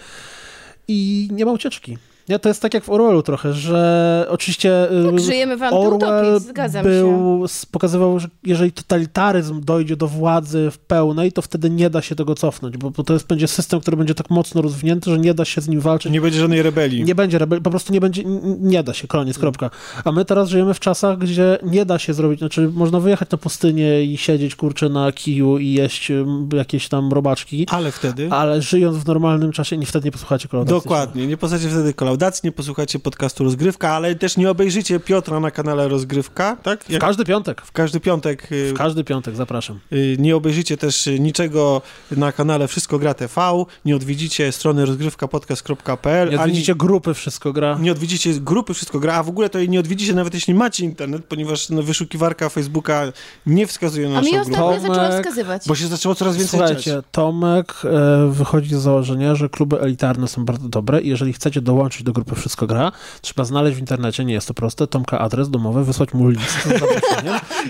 i 0.88 1.30
nie 1.32 1.46
ma 1.46 1.52
ucieczki. 1.52 1.98
Nie, 2.30 2.40
to 2.40 2.50
jest 2.50 2.62
tak 2.62 2.74
jak 2.74 2.84
w 2.84 2.90
Orwellu 2.90 3.22
trochę, 3.24 3.54
że 3.54 4.26
oczywiście 4.30 4.88
Tak, 5.12 5.20
y, 5.20 5.24
żyjemy 5.24 5.58
w 5.58 5.62
Orwell 5.74 6.40
się. 6.84 6.90
był, 6.90 7.46
s- 7.46 7.66
pokazywał, 7.66 8.20
że 8.20 8.28
jeżeli 8.46 8.72
totalitaryzm 8.72 9.62
dojdzie 9.64 9.96
do 9.96 10.08
władzy 10.08 10.70
w 10.72 10.78
pełnej, 10.78 11.32
to 11.32 11.42
wtedy 11.42 11.70
nie 11.70 11.90
da 11.90 12.02
się 12.02 12.16
tego 12.16 12.36
cofnąć, 12.36 12.78
bo, 12.78 12.92
bo 12.92 13.04
to 13.04 13.14
jest, 13.14 13.28
będzie 13.28 13.48
system, 13.48 13.80
który 13.80 13.98
będzie 13.98 14.14
tak 14.16 14.30
mocno 14.30 14.62
rozwinięty, 14.62 15.12
że 15.12 15.20
nie 15.20 15.34
da 15.34 15.46
się 15.46 15.62
z 15.62 15.68
nim 15.68 15.80
walczyć. 15.80 16.12
Nie 16.12 16.22
będzie 16.22 16.40
żadnej 16.40 16.62
rebelii. 16.62 17.04
Nie 17.04 17.16
będzie 17.16 17.38
rebelii, 17.38 17.64
po 17.64 17.70
prostu 17.70 17.94
nie 17.94 18.02
będzie, 18.02 18.24
nie 18.60 18.84
da 18.84 18.94
się, 18.94 19.08
koniec, 19.08 19.40
kropka. 19.40 19.70
A 20.04 20.12
my 20.12 20.26
teraz 20.26 20.50
żyjemy 20.50 20.74
w 20.74 20.80
czasach, 20.80 21.18
gdzie 21.18 21.58
nie 21.64 21.86
da 21.86 22.00
się 22.00 22.14
zrobić, 22.14 22.40
znaczy 22.40 22.72
można 22.74 23.00
wyjechać 23.00 23.30
na 23.32 23.38
pustynię 23.38 24.04
i 24.04 24.18
siedzieć, 24.18 24.56
kurczę, 24.56 24.90
na 24.90 25.12
kiju 25.12 25.58
i 25.58 25.72
jeść 25.74 26.12
jakieś 26.54 26.90
tam 26.90 27.12
robaczki, 27.14 27.66
Ale 27.72 27.92
wtedy... 27.92 28.28
ale 28.32 28.62
żyjąc 28.62 28.98
w 28.98 29.06
normalnym 29.08 29.52
czasie, 29.52 29.78
nie, 29.78 29.86
wtedy 29.86 30.06
nie 30.06 30.12
posłuchacie 30.12 30.48
kolaudacji. 30.48 30.82
Dokładnie, 30.82 31.28
nie 31.28 31.38
posłuchacie 31.38 31.70
wtedy 31.70 31.94
kolaudacji, 31.94 32.19
nie 32.44 32.52
posłuchacie 32.52 33.00
podcastu 33.00 33.44
Rozgrywka, 33.44 33.90
ale 33.90 34.16
też 34.16 34.38
nie 34.38 34.52
obejrzycie 34.52 35.00
Piotra 35.00 35.40
na 35.40 35.52
kanale 35.52 35.88
Rozgrywka, 35.88 36.56
tak? 36.64 36.84
W 36.84 36.98
każdy 37.00 37.26
piątek. 37.26 37.62
w 37.62 37.72
każdy 37.72 38.00
piątek 38.00 38.52
y, 38.52 38.74
W 38.74 38.78
każdy 38.78 39.04
piątek, 39.04 39.36
zapraszam. 39.36 39.80
y, 39.94 40.16
nie 40.20 40.36
obejrzycie 40.36 40.78
też 40.78 41.10
niczego 41.20 41.82
na 42.12 42.32
kanale 42.32 42.68
Wszystko 42.68 43.00
Gra 43.00 43.14
TV, 43.14 43.64
nie 43.86 43.96
odwiedzicie 43.96 44.52
strony 44.52 44.86
rozgrywkapodcast.pl, 44.86 46.30
Nie 46.30 46.36
ani 46.36 46.44
odwiedzicie 46.44 46.76
grupy 46.76 47.14
Wszystko 47.14 47.54
Gra. 47.54 47.78
nie 47.82 47.92
odwiedzicie 47.92 48.34
grupy 48.34 48.74
Wszystko 48.74 49.00
Gra, 49.00 49.14
a 49.16 49.24
w 49.24 49.30
ogóle 49.30 49.50
to 49.50 49.60
jej 49.60 49.70
nie 49.70 49.80
odwiedzicie 49.80 50.14
nawet 50.14 50.34
jeśli 50.34 50.54
macie 50.54 50.86
internet, 50.86 51.26
ponieważ 51.26 51.70
no, 51.70 51.84
wyszukiwarka 51.84 52.50
Facebooka 52.50 53.04
nie 53.46 53.68
wskazuje 53.68 54.10
na 54.10 54.18
A 54.18 54.22
mi 54.22 54.32
naszą 54.32 54.50
grupę, 54.50 54.66
ostatnio 54.66 54.96
zaczęła 54.96 55.12
wskazywać. 55.22 55.62
bo 55.68 55.76
się 55.76 55.88
zaczęło 55.88 56.16
coraz 56.16 56.38
więcej 56.38 56.60
Słuchajcie. 56.60 57.02
Tomek 57.12 57.74
e, 57.84 58.30
wychodzi 58.32 58.76
z 58.76 58.80
założenia, 58.80 59.36
że 59.36 59.50
kluby 59.50 59.82
elitarne 59.82 60.28
są 60.28 60.46
bardzo 60.46 60.70
dobre 60.70 61.02
i 61.02 61.10
jeżeli 61.10 61.34
chcecie 61.34 61.62
dołączyć 61.62 61.99
do 62.04 62.14
grupy 62.14 62.36
Wszystko 62.36 62.68
Gra, 62.68 62.92
trzeba 63.22 63.44
znaleźć 63.44 63.78
w 63.78 63.80
internecie, 63.80 64.26
nie 64.26 64.34
jest 64.34 64.48
to 64.48 64.54
proste, 64.54 64.88
Tomka 64.88 65.20
adres 65.20 65.50
domowy, 65.50 65.84
wysłać 65.84 66.14
mu 66.14 66.30
list 66.30 66.68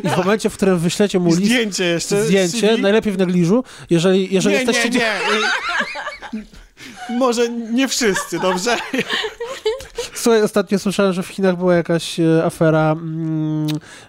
i 0.03 0.09
w 0.09 0.17
momencie, 0.17 0.49
w 0.49 0.53
którym 0.53 0.79
wyślecie 0.79 1.19
mu 1.19 1.29
list, 1.29 1.41
Zdjęcie 1.41 1.85
jeszcze. 1.85 2.25
zdjęcie, 2.25 2.77
najlepiej 2.77 3.13
w 3.13 3.17
negliżu, 3.17 3.63
jeżeli, 3.89 4.33
jeżeli 4.33 4.55
nie, 4.55 4.61
jesteście... 4.61 4.89
nie, 4.89 4.99
nie. 4.99 6.43
Może 7.19 7.49
nie 7.49 7.87
wszyscy, 7.87 8.39
dobrze? 8.39 8.77
Słuchaj, 10.13 10.41
ostatnio 10.41 10.79
słyszałem, 10.79 11.13
że 11.13 11.23
w 11.23 11.27
Chinach 11.27 11.57
była 11.57 11.75
jakaś 11.75 12.19
e, 12.19 12.45
afera, 12.45 12.91
mm, 12.91 13.67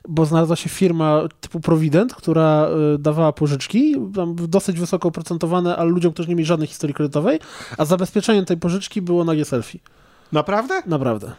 bo 0.09 0.27
znalazła 0.27 0.57
się 0.57 0.69
firma 0.69 1.23
typu 1.41 1.61
Provident, 1.61 2.15
która 2.15 2.69
e, 2.95 2.99
dawała 2.99 3.33
pożyczki, 3.33 3.97
tam 4.15 4.37
dosyć 4.49 4.81
wysoko 4.81 5.09
oprocentowane, 5.09 5.77
ale 5.77 5.91
ludziom, 5.91 6.13
którzy 6.13 6.29
nie 6.29 6.35
mieli 6.35 6.47
żadnej 6.47 6.69
historii 6.69 6.95
kredytowej, 6.95 7.39
a 7.79 7.85
zabezpieczeniem 7.85 8.45
tej 8.45 8.57
pożyczki 8.57 9.03
było 9.03 9.25
nagie 9.25 9.45
selfie. 9.45 9.79
Naprawdę? 10.33 10.83
Naprawdę. 10.87 11.33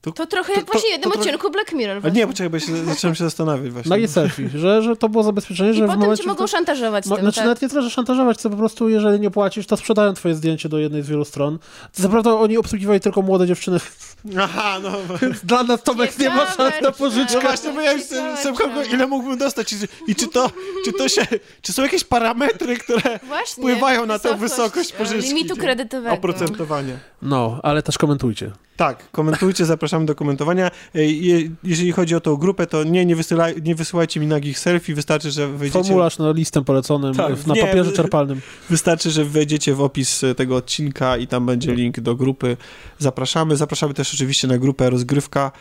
To 0.00 0.26
trochę 0.26 0.52
To- 0.52 0.58
jak 0.60 0.66
to- 0.66 0.72
właśnie 0.72 0.88
w 0.88 0.92
jednym 0.92 1.02
to 1.02 1.10
trochę- 1.18 1.30
odcinku 1.30 1.50
Black 1.50 1.72
Mirror. 1.72 2.00
Właśnie. 2.00 2.20
nie, 2.20 2.26
poczekaj, 2.26 2.50
bo 2.50 2.56
ja 2.56 2.60
się, 2.60 2.84
zacząłem 2.84 3.14
się 3.14 3.24
zastanawiać 3.24 3.72
właśnie. 3.72 3.90
Nagie 3.90 4.08
selfie, 4.08 4.48
że, 4.54 4.82
że 4.82 4.96
to 4.96 5.08
było 5.08 5.24
zabezpieczenie, 5.24 5.70
I 5.70 5.74
że 5.74 5.84
w 5.84 5.86
potem 5.86 6.00
momencie... 6.00 6.22
cię 6.22 6.28
mogą 6.28 6.38
to, 6.44 6.46
szantażować 6.48 7.06
Mo- 7.06 7.16
tym, 7.16 7.24
znaczy 7.24 7.36
tak? 7.36 7.44
nawet 7.44 7.62
nie 7.62 7.68
tyle, 7.68 7.82
że 7.82 7.90
szantażować, 7.90 8.36
co 8.40 8.50
po 8.50 8.56
prostu 8.56 8.88
jeżeli 8.88 9.20
nie 9.20 9.30
płacisz, 9.30 9.66
to 9.66 9.76
sprzedają 9.76 10.14
twoje 10.14 10.34
zdjęcie 10.34 10.68
do 10.68 10.78
jednej 10.78 11.02
z 11.02 11.08
wielu 11.08 11.24
stron. 11.24 11.58
To 11.96 12.02
naprawdę 12.02 12.34
oni 12.34 12.56
obsługiwali 12.58 13.00
tylko 13.00 13.22
młode 13.22 13.46
dziewczyny. 13.46 13.78
Aha, 14.40 14.78
no. 14.82 14.90
Dla 15.44 15.62
nas 15.62 15.82
Tomek 15.82 16.18
nie 16.18 16.30
ma 16.30 16.46
szans 16.46 16.74
na 16.82 16.92
pożyczkę. 16.92 17.34
No 17.34 17.40
właśnie, 17.40 17.72
bo 17.72 17.80
ja 17.80 17.92
już 17.92 18.02
jestem 18.10 18.54
kogo, 18.54 18.82
ile 18.92 19.06
mógłbym 19.06 19.38
dostać 19.38 19.72
i, 19.72 19.76
i 20.06 20.14
czy 20.14 20.28
to, 20.28 20.50
czy 20.84 20.92
to 20.92 21.08
się, 21.08 21.26
czy 21.62 21.72
są 21.72 21.82
jakieś 21.82 22.04
parametry, 22.04 22.76
które 22.76 23.18
Właśnie, 23.26 23.62
wpływają 23.62 24.06
na 24.06 24.18
tę 24.18 24.34
wysokość, 24.36 24.92
e, 24.94 24.96
pożyczki. 24.98 25.28
Limitu 25.28 25.56
kredytowego. 25.56 26.14
oprocentowania. 26.14 26.94
No, 27.22 27.60
ale 27.62 27.82
też 27.82 27.98
komentujcie. 27.98 28.50
Tak, 28.78 29.10
komentujcie, 29.10 29.64
zapraszamy 29.64 30.06
do 30.06 30.14
komentowania. 30.14 30.70
E, 30.94 31.04
je- 31.04 31.48
Jeżeli 31.64 31.92
chodzi 31.92 32.14
o 32.14 32.20
tą 32.20 32.36
grupę, 32.36 32.66
to 32.66 32.84
nie, 32.84 33.06
nie, 33.06 33.16
wysyłaj, 33.16 33.54
nie 33.62 33.74
wysyłajcie 33.74 34.20
mi 34.20 34.26
nagich 34.26 34.58
selfie, 34.58 34.94
wystarczy, 34.94 35.30
że 35.30 35.48
wejdziecie, 35.48 35.84
Formularz 35.84 36.18
na 36.18 36.32
listem 36.32 36.64
poleconym, 36.64 37.14
Tak, 37.14 37.46
na 37.46 37.54
nie, 37.54 37.60
papierze 37.66 37.92
czerpalnym. 37.92 38.40
wystarczy, 38.70 39.10
że 39.10 39.24
wejdziecie 39.24 39.74
w 39.74 39.80
opis 39.80 40.24
e, 40.24 40.34
tego 40.34 40.56
odcinka 40.56 41.16
i 41.16 41.26
tam 41.26 41.46
będzie 41.46 41.74
link 41.74 42.00
do 42.00 42.14
grupy. 42.14 42.56
Zapraszamy. 42.98 43.56
Zapraszamy 43.56 43.94
też 43.94 44.14
oczywiście 44.14 44.48
na 44.48 44.58
grupę 44.58 44.90
Rozgrywka, 44.90 45.52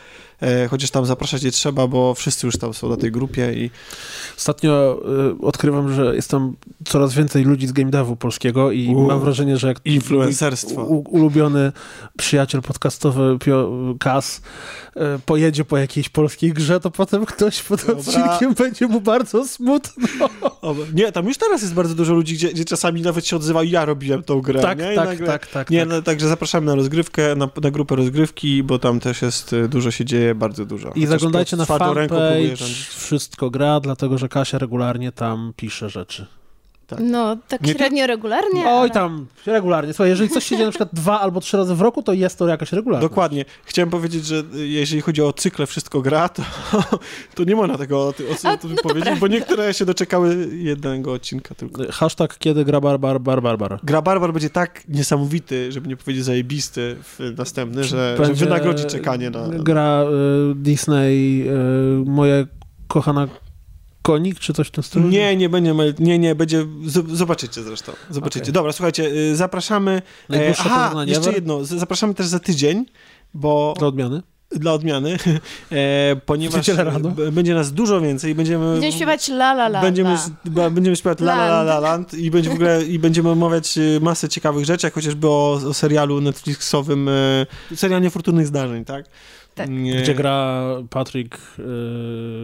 e, 0.42 0.68
chociaż 0.68 0.92
tam 0.92 1.06
zapraszać 1.06 1.44
nie 1.44 1.52
trzeba, 1.52 1.88
bo 1.88 2.14
wszyscy 2.14 2.48
już 2.48 2.58
tam 2.58 2.74
są 2.74 2.90
na 2.90 2.98
tej 2.98 3.12
grupie 3.12 3.54
i 3.54 3.72
Ostatnio 4.38 5.00
y, 5.42 5.46
odkrywam, 5.46 5.94
że 5.94 6.16
jest 6.16 6.30
tam 6.30 6.54
coraz 6.86 7.14
więcej 7.14 7.44
ludzi 7.44 7.68
z 7.68 7.72
game 7.72 7.92
devu 7.92 8.16
polskiego 8.16 8.72
i 8.72 8.88
U. 8.96 9.08
mam 9.08 9.20
wrażenie, 9.20 9.58
że 9.58 9.68
jak 9.68 9.80
influencerstwo. 9.86 10.84
u, 10.84 11.00
ulubiony 11.10 11.72
przyjaciel 12.18 12.62
podcastowy 12.62 13.07
Pio, 13.40 13.72
Kas 14.00 14.42
y, 14.96 15.00
pojedzie 15.26 15.66
po 15.66 15.78
jakiejś 15.78 16.10
polskiej 16.10 16.54
grze, 16.54 16.80
to 16.80 16.92
potem 16.92 17.26
ktoś 17.26 17.64
pod 17.64 17.86
Dobra. 17.86 18.00
odcinkiem 18.00 18.54
będzie 18.54 18.88
mu 18.88 19.02
bardzo 19.02 19.48
smutno. 19.48 20.04
Nie, 20.94 21.12
tam 21.12 21.28
już 21.28 21.38
teraz 21.38 21.62
jest 21.62 21.74
bardzo 21.74 21.96
dużo 21.96 22.14
ludzi, 22.14 22.34
gdzie, 22.36 22.50
gdzie 22.50 22.66
czasami 22.66 23.02
nawet 23.02 23.26
się 23.28 23.36
odzywa, 23.36 23.64
ja 23.64 23.86
robiłem 23.86 24.24
tą 24.24 24.42
grę, 24.42 24.62
tak, 24.62 24.80
nie? 24.80 24.94
I 24.94 24.96
tak, 24.96 25.10
nagle- 25.10 25.26
tak, 25.28 25.48
tak, 25.48 25.70
Nie, 25.70 25.80
tak. 25.80 25.90
no, 25.90 26.02
także 26.02 26.28
zapraszamy 26.28 26.66
na 26.68 26.76
rozgrywkę, 26.76 27.36
na, 27.36 27.50
na 27.62 27.72
grupę 27.72 27.96
rozgrywki, 27.96 28.64
bo 28.64 28.80
tam 28.80 29.00
też 29.00 29.22
jest, 29.22 29.54
y, 29.54 29.68
dużo 29.70 29.92
się 29.92 30.06
dzieje, 30.06 30.36
bardzo 30.36 30.66
dużo. 30.66 30.92
I 30.96 31.06
zaglądajcie 31.06 31.58
na 31.58 31.66
fanpage, 31.66 32.56
wszystko 32.90 33.50
gra, 33.50 33.80
dlatego 33.80 34.18
że 34.18 34.30
Kasia 34.30 34.58
regularnie 34.58 35.12
tam 35.12 35.54
pisze 35.56 35.90
rzeczy. 35.90 36.26
Tak. 36.88 37.00
No, 37.02 37.38
tak 37.48 37.62
Nie 37.62 37.74
ty- 37.74 37.80
średnio 37.80 38.08
regularnie. 38.08 38.62
Oj, 38.62 38.80
ale... 38.80 38.90
tam, 38.90 39.28
regularnie. 39.46 39.94
Słuchaj, 39.94 40.10
jeżeli 40.10 40.30
coś 40.30 40.44
się 40.44 40.56
dzieje 40.56 40.66
na 40.66 40.72
przykład 40.72 40.90
dwa 40.94 41.20
albo 41.20 41.40
trzy 41.40 41.58
razy 41.58 41.76
w 41.76 41.82
roku, 41.82 42.04
to 42.04 42.14
jest 42.14 42.40
to 42.40 42.48
jakaś 42.48 42.72
regularność. 42.72 43.10
Dokładnie. 43.10 43.46
Chciałem 43.66 43.90
powiedzieć, 43.90 44.26
że 44.26 44.44
jeżeli 44.54 45.02
chodzi 45.02 45.22
o 45.22 45.34
cykle 45.34 45.66
Wszystko 45.66 46.02
gra, 46.02 46.30
to, 46.30 46.44
to 47.36 47.44
nie 47.44 47.56
można 47.56 47.78
tego 47.78 48.08
o, 48.08 48.14
ty- 48.14 48.30
o, 48.30 48.50
A, 48.50 48.54
o 48.54 48.58
tym 48.58 48.72
no 48.72 48.82
powiedzieć, 48.82 49.20
bo 49.20 49.28
niektóre 49.28 49.74
się 49.74 49.86
doczekały 49.86 50.48
jednego 50.52 51.14
odcinka 51.14 51.56
tylko. 51.56 51.84
Hashtag 51.92 52.38
kiedy 52.38 52.66
gra 52.66 52.82
bar, 52.82 53.00
bar, 53.00 53.42
bar. 53.42 53.80
Gra 53.84 54.02
Barbar 54.02 54.34
będzie 54.34 54.50
tak 54.50 54.88
niesamowity, 54.88 55.72
żeby 55.72 55.88
nie 55.88 55.98
powiedzieć 55.98 56.24
zajebisty 56.24 56.96
w 57.04 57.34
następny, 57.38 57.84
że, 57.84 58.18
że 58.24 58.34
wynagrodzi 58.34 58.86
czekanie 58.86 59.30
na... 59.30 59.48
Gra 59.48 60.04
y, 60.52 60.56
Disney, 60.56 61.48
y, 61.48 62.10
moja 62.10 62.46
kochana 62.88 63.28
konik, 64.08 64.40
czy 64.40 64.54
coś 64.54 64.68
w 64.68 64.72
tym 64.72 64.84
stylu? 64.84 65.08
Nie, 65.10 65.36
nie 65.36 65.50
będzie, 65.50 65.74
nie, 66.00 66.20
nie, 66.20 66.36
będzie, 66.36 66.66
zobaczycie 67.14 67.64
zresztą, 67.64 67.92
zobaczycie. 68.10 68.44
Okej. 68.44 68.54
Dobra, 68.54 68.72
słuchajcie, 68.72 69.04
y, 69.06 69.36
zapraszamy, 69.36 70.02
e, 70.34 70.54
aha, 70.60 70.94
jeszcze 71.06 71.22
ever? 71.22 71.36
jedno, 71.36 71.66
zapraszamy 71.66 72.14
też 72.14 72.28
za 72.28 72.40
tydzień, 72.40 72.86
bo 73.34 73.74
Dla 73.78 73.88
odmiany. 73.88 74.22
dla 74.52 74.74
odmiany, 74.74 75.18
e, 75.72 76.16
ponieważ 76.26 76.70
b- 77.02 77.32
będzie 77.32 77.54
nas 77.54 77.72
dużo 77.74 78.02
więcej 78.02 78.32
i 78.32 78.36
będziemy... 78.36 78.72
Będziemy 78.72 78.94
śpiewać 78.94 79.30
la 79.30 79.52
la 79.54 79.66
la. 79.68 79.82
Będziemy, 79.82 80.18
la. 80.56 80.70
będziemy 80.70 80.96
śpiewać 80.96 81.20
La 81.20 81.34
La 81.34 81.46
La 81.46 81.62
La 81.62 81.80
Land 81.80 82.14
i 82.14 82.32
będzie 82.32 82.50
w 82.50 82.54
ogóle 82.54 82.84
i 82.84 83.00
będziemy 83.00 83.30
omawiać 83.30 83.78
y, 83.78 84.00
masę 84.02 84.30
ciekawych 84.30 84.66
rzeczy, 84.66 84.88
jak 84.88 84.94
chociażby 84.94 85.28
o, 85.28 85.52
o 85.70 85.74
serialu 85.74 86.22
Netflixowym 86.22 87.08
y, 87.10 87.46
serial 87.76 88.02
niefortunnych 88.02 88.48
zdarzeń, 88.48 88.86
tak? 88.86 89.06
Tak. 89.56 89.70
Nie- 89.70 90.02
Gdzie 90.02 90.16
gra 90.16 90.64
Patrick, 90.90 91.38
y, 91.60 91.64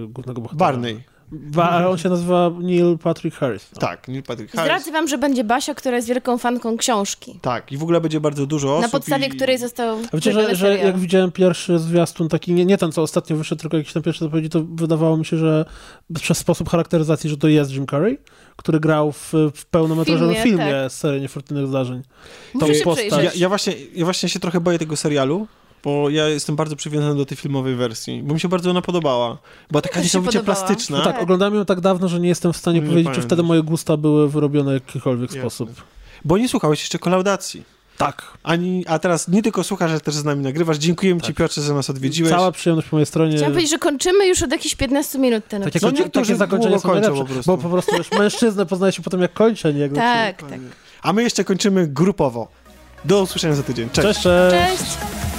głównego 0.08 0.42
bohatera. 0.42 0.60
Barney. 0.72 1.13
Ba, 1.34 1.70
ale 1.70 1.90
on 1.90 1.98
się 1.98 2.10
nazywa 2.10 2.52
Neil 2.60 2.98
Patrick 2.98 3.38
Harris. 3.38 3.70
No. 3.76 3.80
Tak, 3.82 4.08
Neil 4.08 4.24
Patrick 4.24 4.54
Harris. 4.54 4.72
Zdradzę 4.72 4.92
wam, 4.92 5.08
że 5.08 5.18
będzie 5.18 5.44
Basia, 5.44 5.74
która 5.74 5.96
jest 5.96 6.08
wielką 6.08 6.38
fanką 6.38 6.78
książki. 6.78 7.40
Tak, 7.42 7.72
i 7.72 7.78
w 7.78 7.84
ogóle 7.84 8.02
będzie 8.02 8.20
bardzo 8.20 8.46
dużo 8.46 8.78
osób. 8.78 8.82
Na 8.82 8.90
podstawie 8.90 9.28
i... 9.28 9.30
której 9.30 9.58
został 9.58 9.98
A 10.12 10.16
wiecie, 10.16 10.32
że, 10.34 10.56
że 10.56 10.78
jak 10.78 10.98
widziałem 10.98 11.32
pierwszy 11.32 11.80
zwiastun, 11.80 12.30
taki 12.30 12.54
nie, 12.54 12.66
nie 12.66 12.78
ten, 12.78 12.92
co 12.92 13.02
ostatnio 13.02 13.36
wyszedł, 13.36 13.62
tylko 13.62 13.78
jakiś 13.78 13.94
tam 13.94 14.04
pierwszy 14.04 14.26
zapowiedzi, 14.26 14.50
to 14.50 14.64
wydawało 14.64 15.18
mi 15.18 15.26
się, 15.26 15.38
że 15.38 15.66
przez 16.22 16.38
sposób 16.38 16.70
charakteryzacji, 16.70 17.30
że 17.30 17.38
to 17.38 17.48
jest 17.48 17.72
Jim 17.72 17.88
Carrey, 17.88 18.18
który 18.56 18.80
grał 18.80 19.12
w, 19.12 19.34
w 19.56 19.66
pełnometrażowym 19.66 20.36
Filmie, 20.36 20.64
filmie, 20.64 20.82
tak. 20.84 20.92
z 20.92 20.98
serii 20.98 21.22
Niefortunnych 21.22 21.68
Zdarzeń. 21.68 22.02
Muszę 22.54 22.68
tą 22.68 22.74
się 22.74 22.84
postać-. 22.84 23.24
Ja, 23.24 23.32
ja, 23.36 23.50
właśnie, 23.50 23.74
ja 23.96 24.06
właśnie 24.06 24.30
się 24.30 24.40
trochę 24.40 24.60
boję 24.60 24.80
tego 24.80 24.96
serialu, 24.96 25.48
bo 25.84 26.10
ja 26.10 26.28
jestem 26.30 26.56
bardzo 26.56 26.76
przywiązany 26.76 27.16
do 27.16 27.26
tej 27.26 27.38
filmowej 27.38 27.76
wersji, 27.76 28.24
bo 28.24 28.34
mi 28.34 28.40
się 28.40 28.48
bardzo 28.50 28.70
ona 28.70 28.82
podobała. 28.82 29.38
Była 29.72 29.82
taka 29.82 30.02
niesamowicie 30.02 30.40
plastyczna. 30.40 30.98
No 30.98 31.04
tak, 31.04 31.14
Tak. 31.14 31.24
oglądałem 31.24 31.56
ją 31.56 31.66
tak 31.66 31.82
dawno, 31.82 32.08
że 32.08 32.20
nie 32.20 32.30
jestem 32.30 32.54
w 32.54 32.58
stanie 32.58 32.80
Nie 32.80 32.86
powiedzieć, 32.88 33.04
czy 33.06 33.12
pamiętasz. 33.12 33.26
wtedy 33.26 33.44
moje 33.44 33.64
gusta 33.64 33.98
były 33.98 34.30
wyrobione 34.30 34.72
w 34.72 34.74
jakikolwiek 34.74 35.30
Jasne. 35.30 35.42
sposób. 35.42 35.70
Bo 36.26 36.38
nie 36.38 36.50
słuchałeś 36.50 36.80
jeszcze 36.82 37.00
kolaudacji. 37.00 37.64
Tak. 37.98 38.24
Ani, 38.44 38.86
a 38.88 39.00
teraz 39.00 39.28
nie 39.28 39.42
tylko 39.44 39.64
słuchasz, 39.64 39.92
ale 39.92 40.00
też 40.00 40.14
z 40.16 40.24
nami 40.24 40.44
nagrywasz. 40.44 40.78
Dziękujemy 40.78 41.22
ci 41.22 41.28
Tak. 41.28 41.36
Piotrze, 41.36 41.62
że 41.62 41.74
nas 41.74 41.90
odwiedziłeś. 41.90 42.32
Cała 42.32 42.52
przyjemność 42.52 42.88
po 42.90 42.96
mojej 42.96 43.06
stronie. 43.06 43.36
Chciałam 43.36 43.52
powiedzieć, 43.54 43.72
że 43.72 43.78
kończymy 43.78 44.28
już 44.28 44.42
od 44.44 44.52
jakichś 44.52 44.76
15 44.76 45.20
minut 45.20 45.48
ten 45.48 45.62
Tak 45.62 45.68
odcinek. 45.76 46.00
jak 46.00 46.16
No 46.16 46.22
takie 46.22 46.36
zakończenia 46.36 46.78
długo 46.78 46.82
są 46.82 46.90
kończą 46.90 47.16
po 47.26 47.26
prostu. 47.34 47.52
bo 47.52 47.58
po 47.64 47.70
prostu 47.70 47.96
już 47.98 48.12
mężczyznę 48.12 48.66
poznaje 48.66 48.94
się 48.94 49.02
potem 49.02 49.22
jak 49.22 49.34
kończę, 49.34 49.74
nie 49.74 49.80
jak. 49.80 49.94
Tak, 49.94 50.42
tak. 50.50 50.60
A 51.02 51.14
my 51.14 51.24
jeszcze 51.24 51.44
kończymy 51.44 51.88
grupowo. 51.88 52.48
Do 53.06 53.22
usłyszenia 53.22 53.56
za 53.56 53.64
tydzień. 53.64 53.90
Cześć. 53.90 54.08
Cześć, 54.08 54.22
cześć. 54.24 54.80
Cześć! 54.80 55.33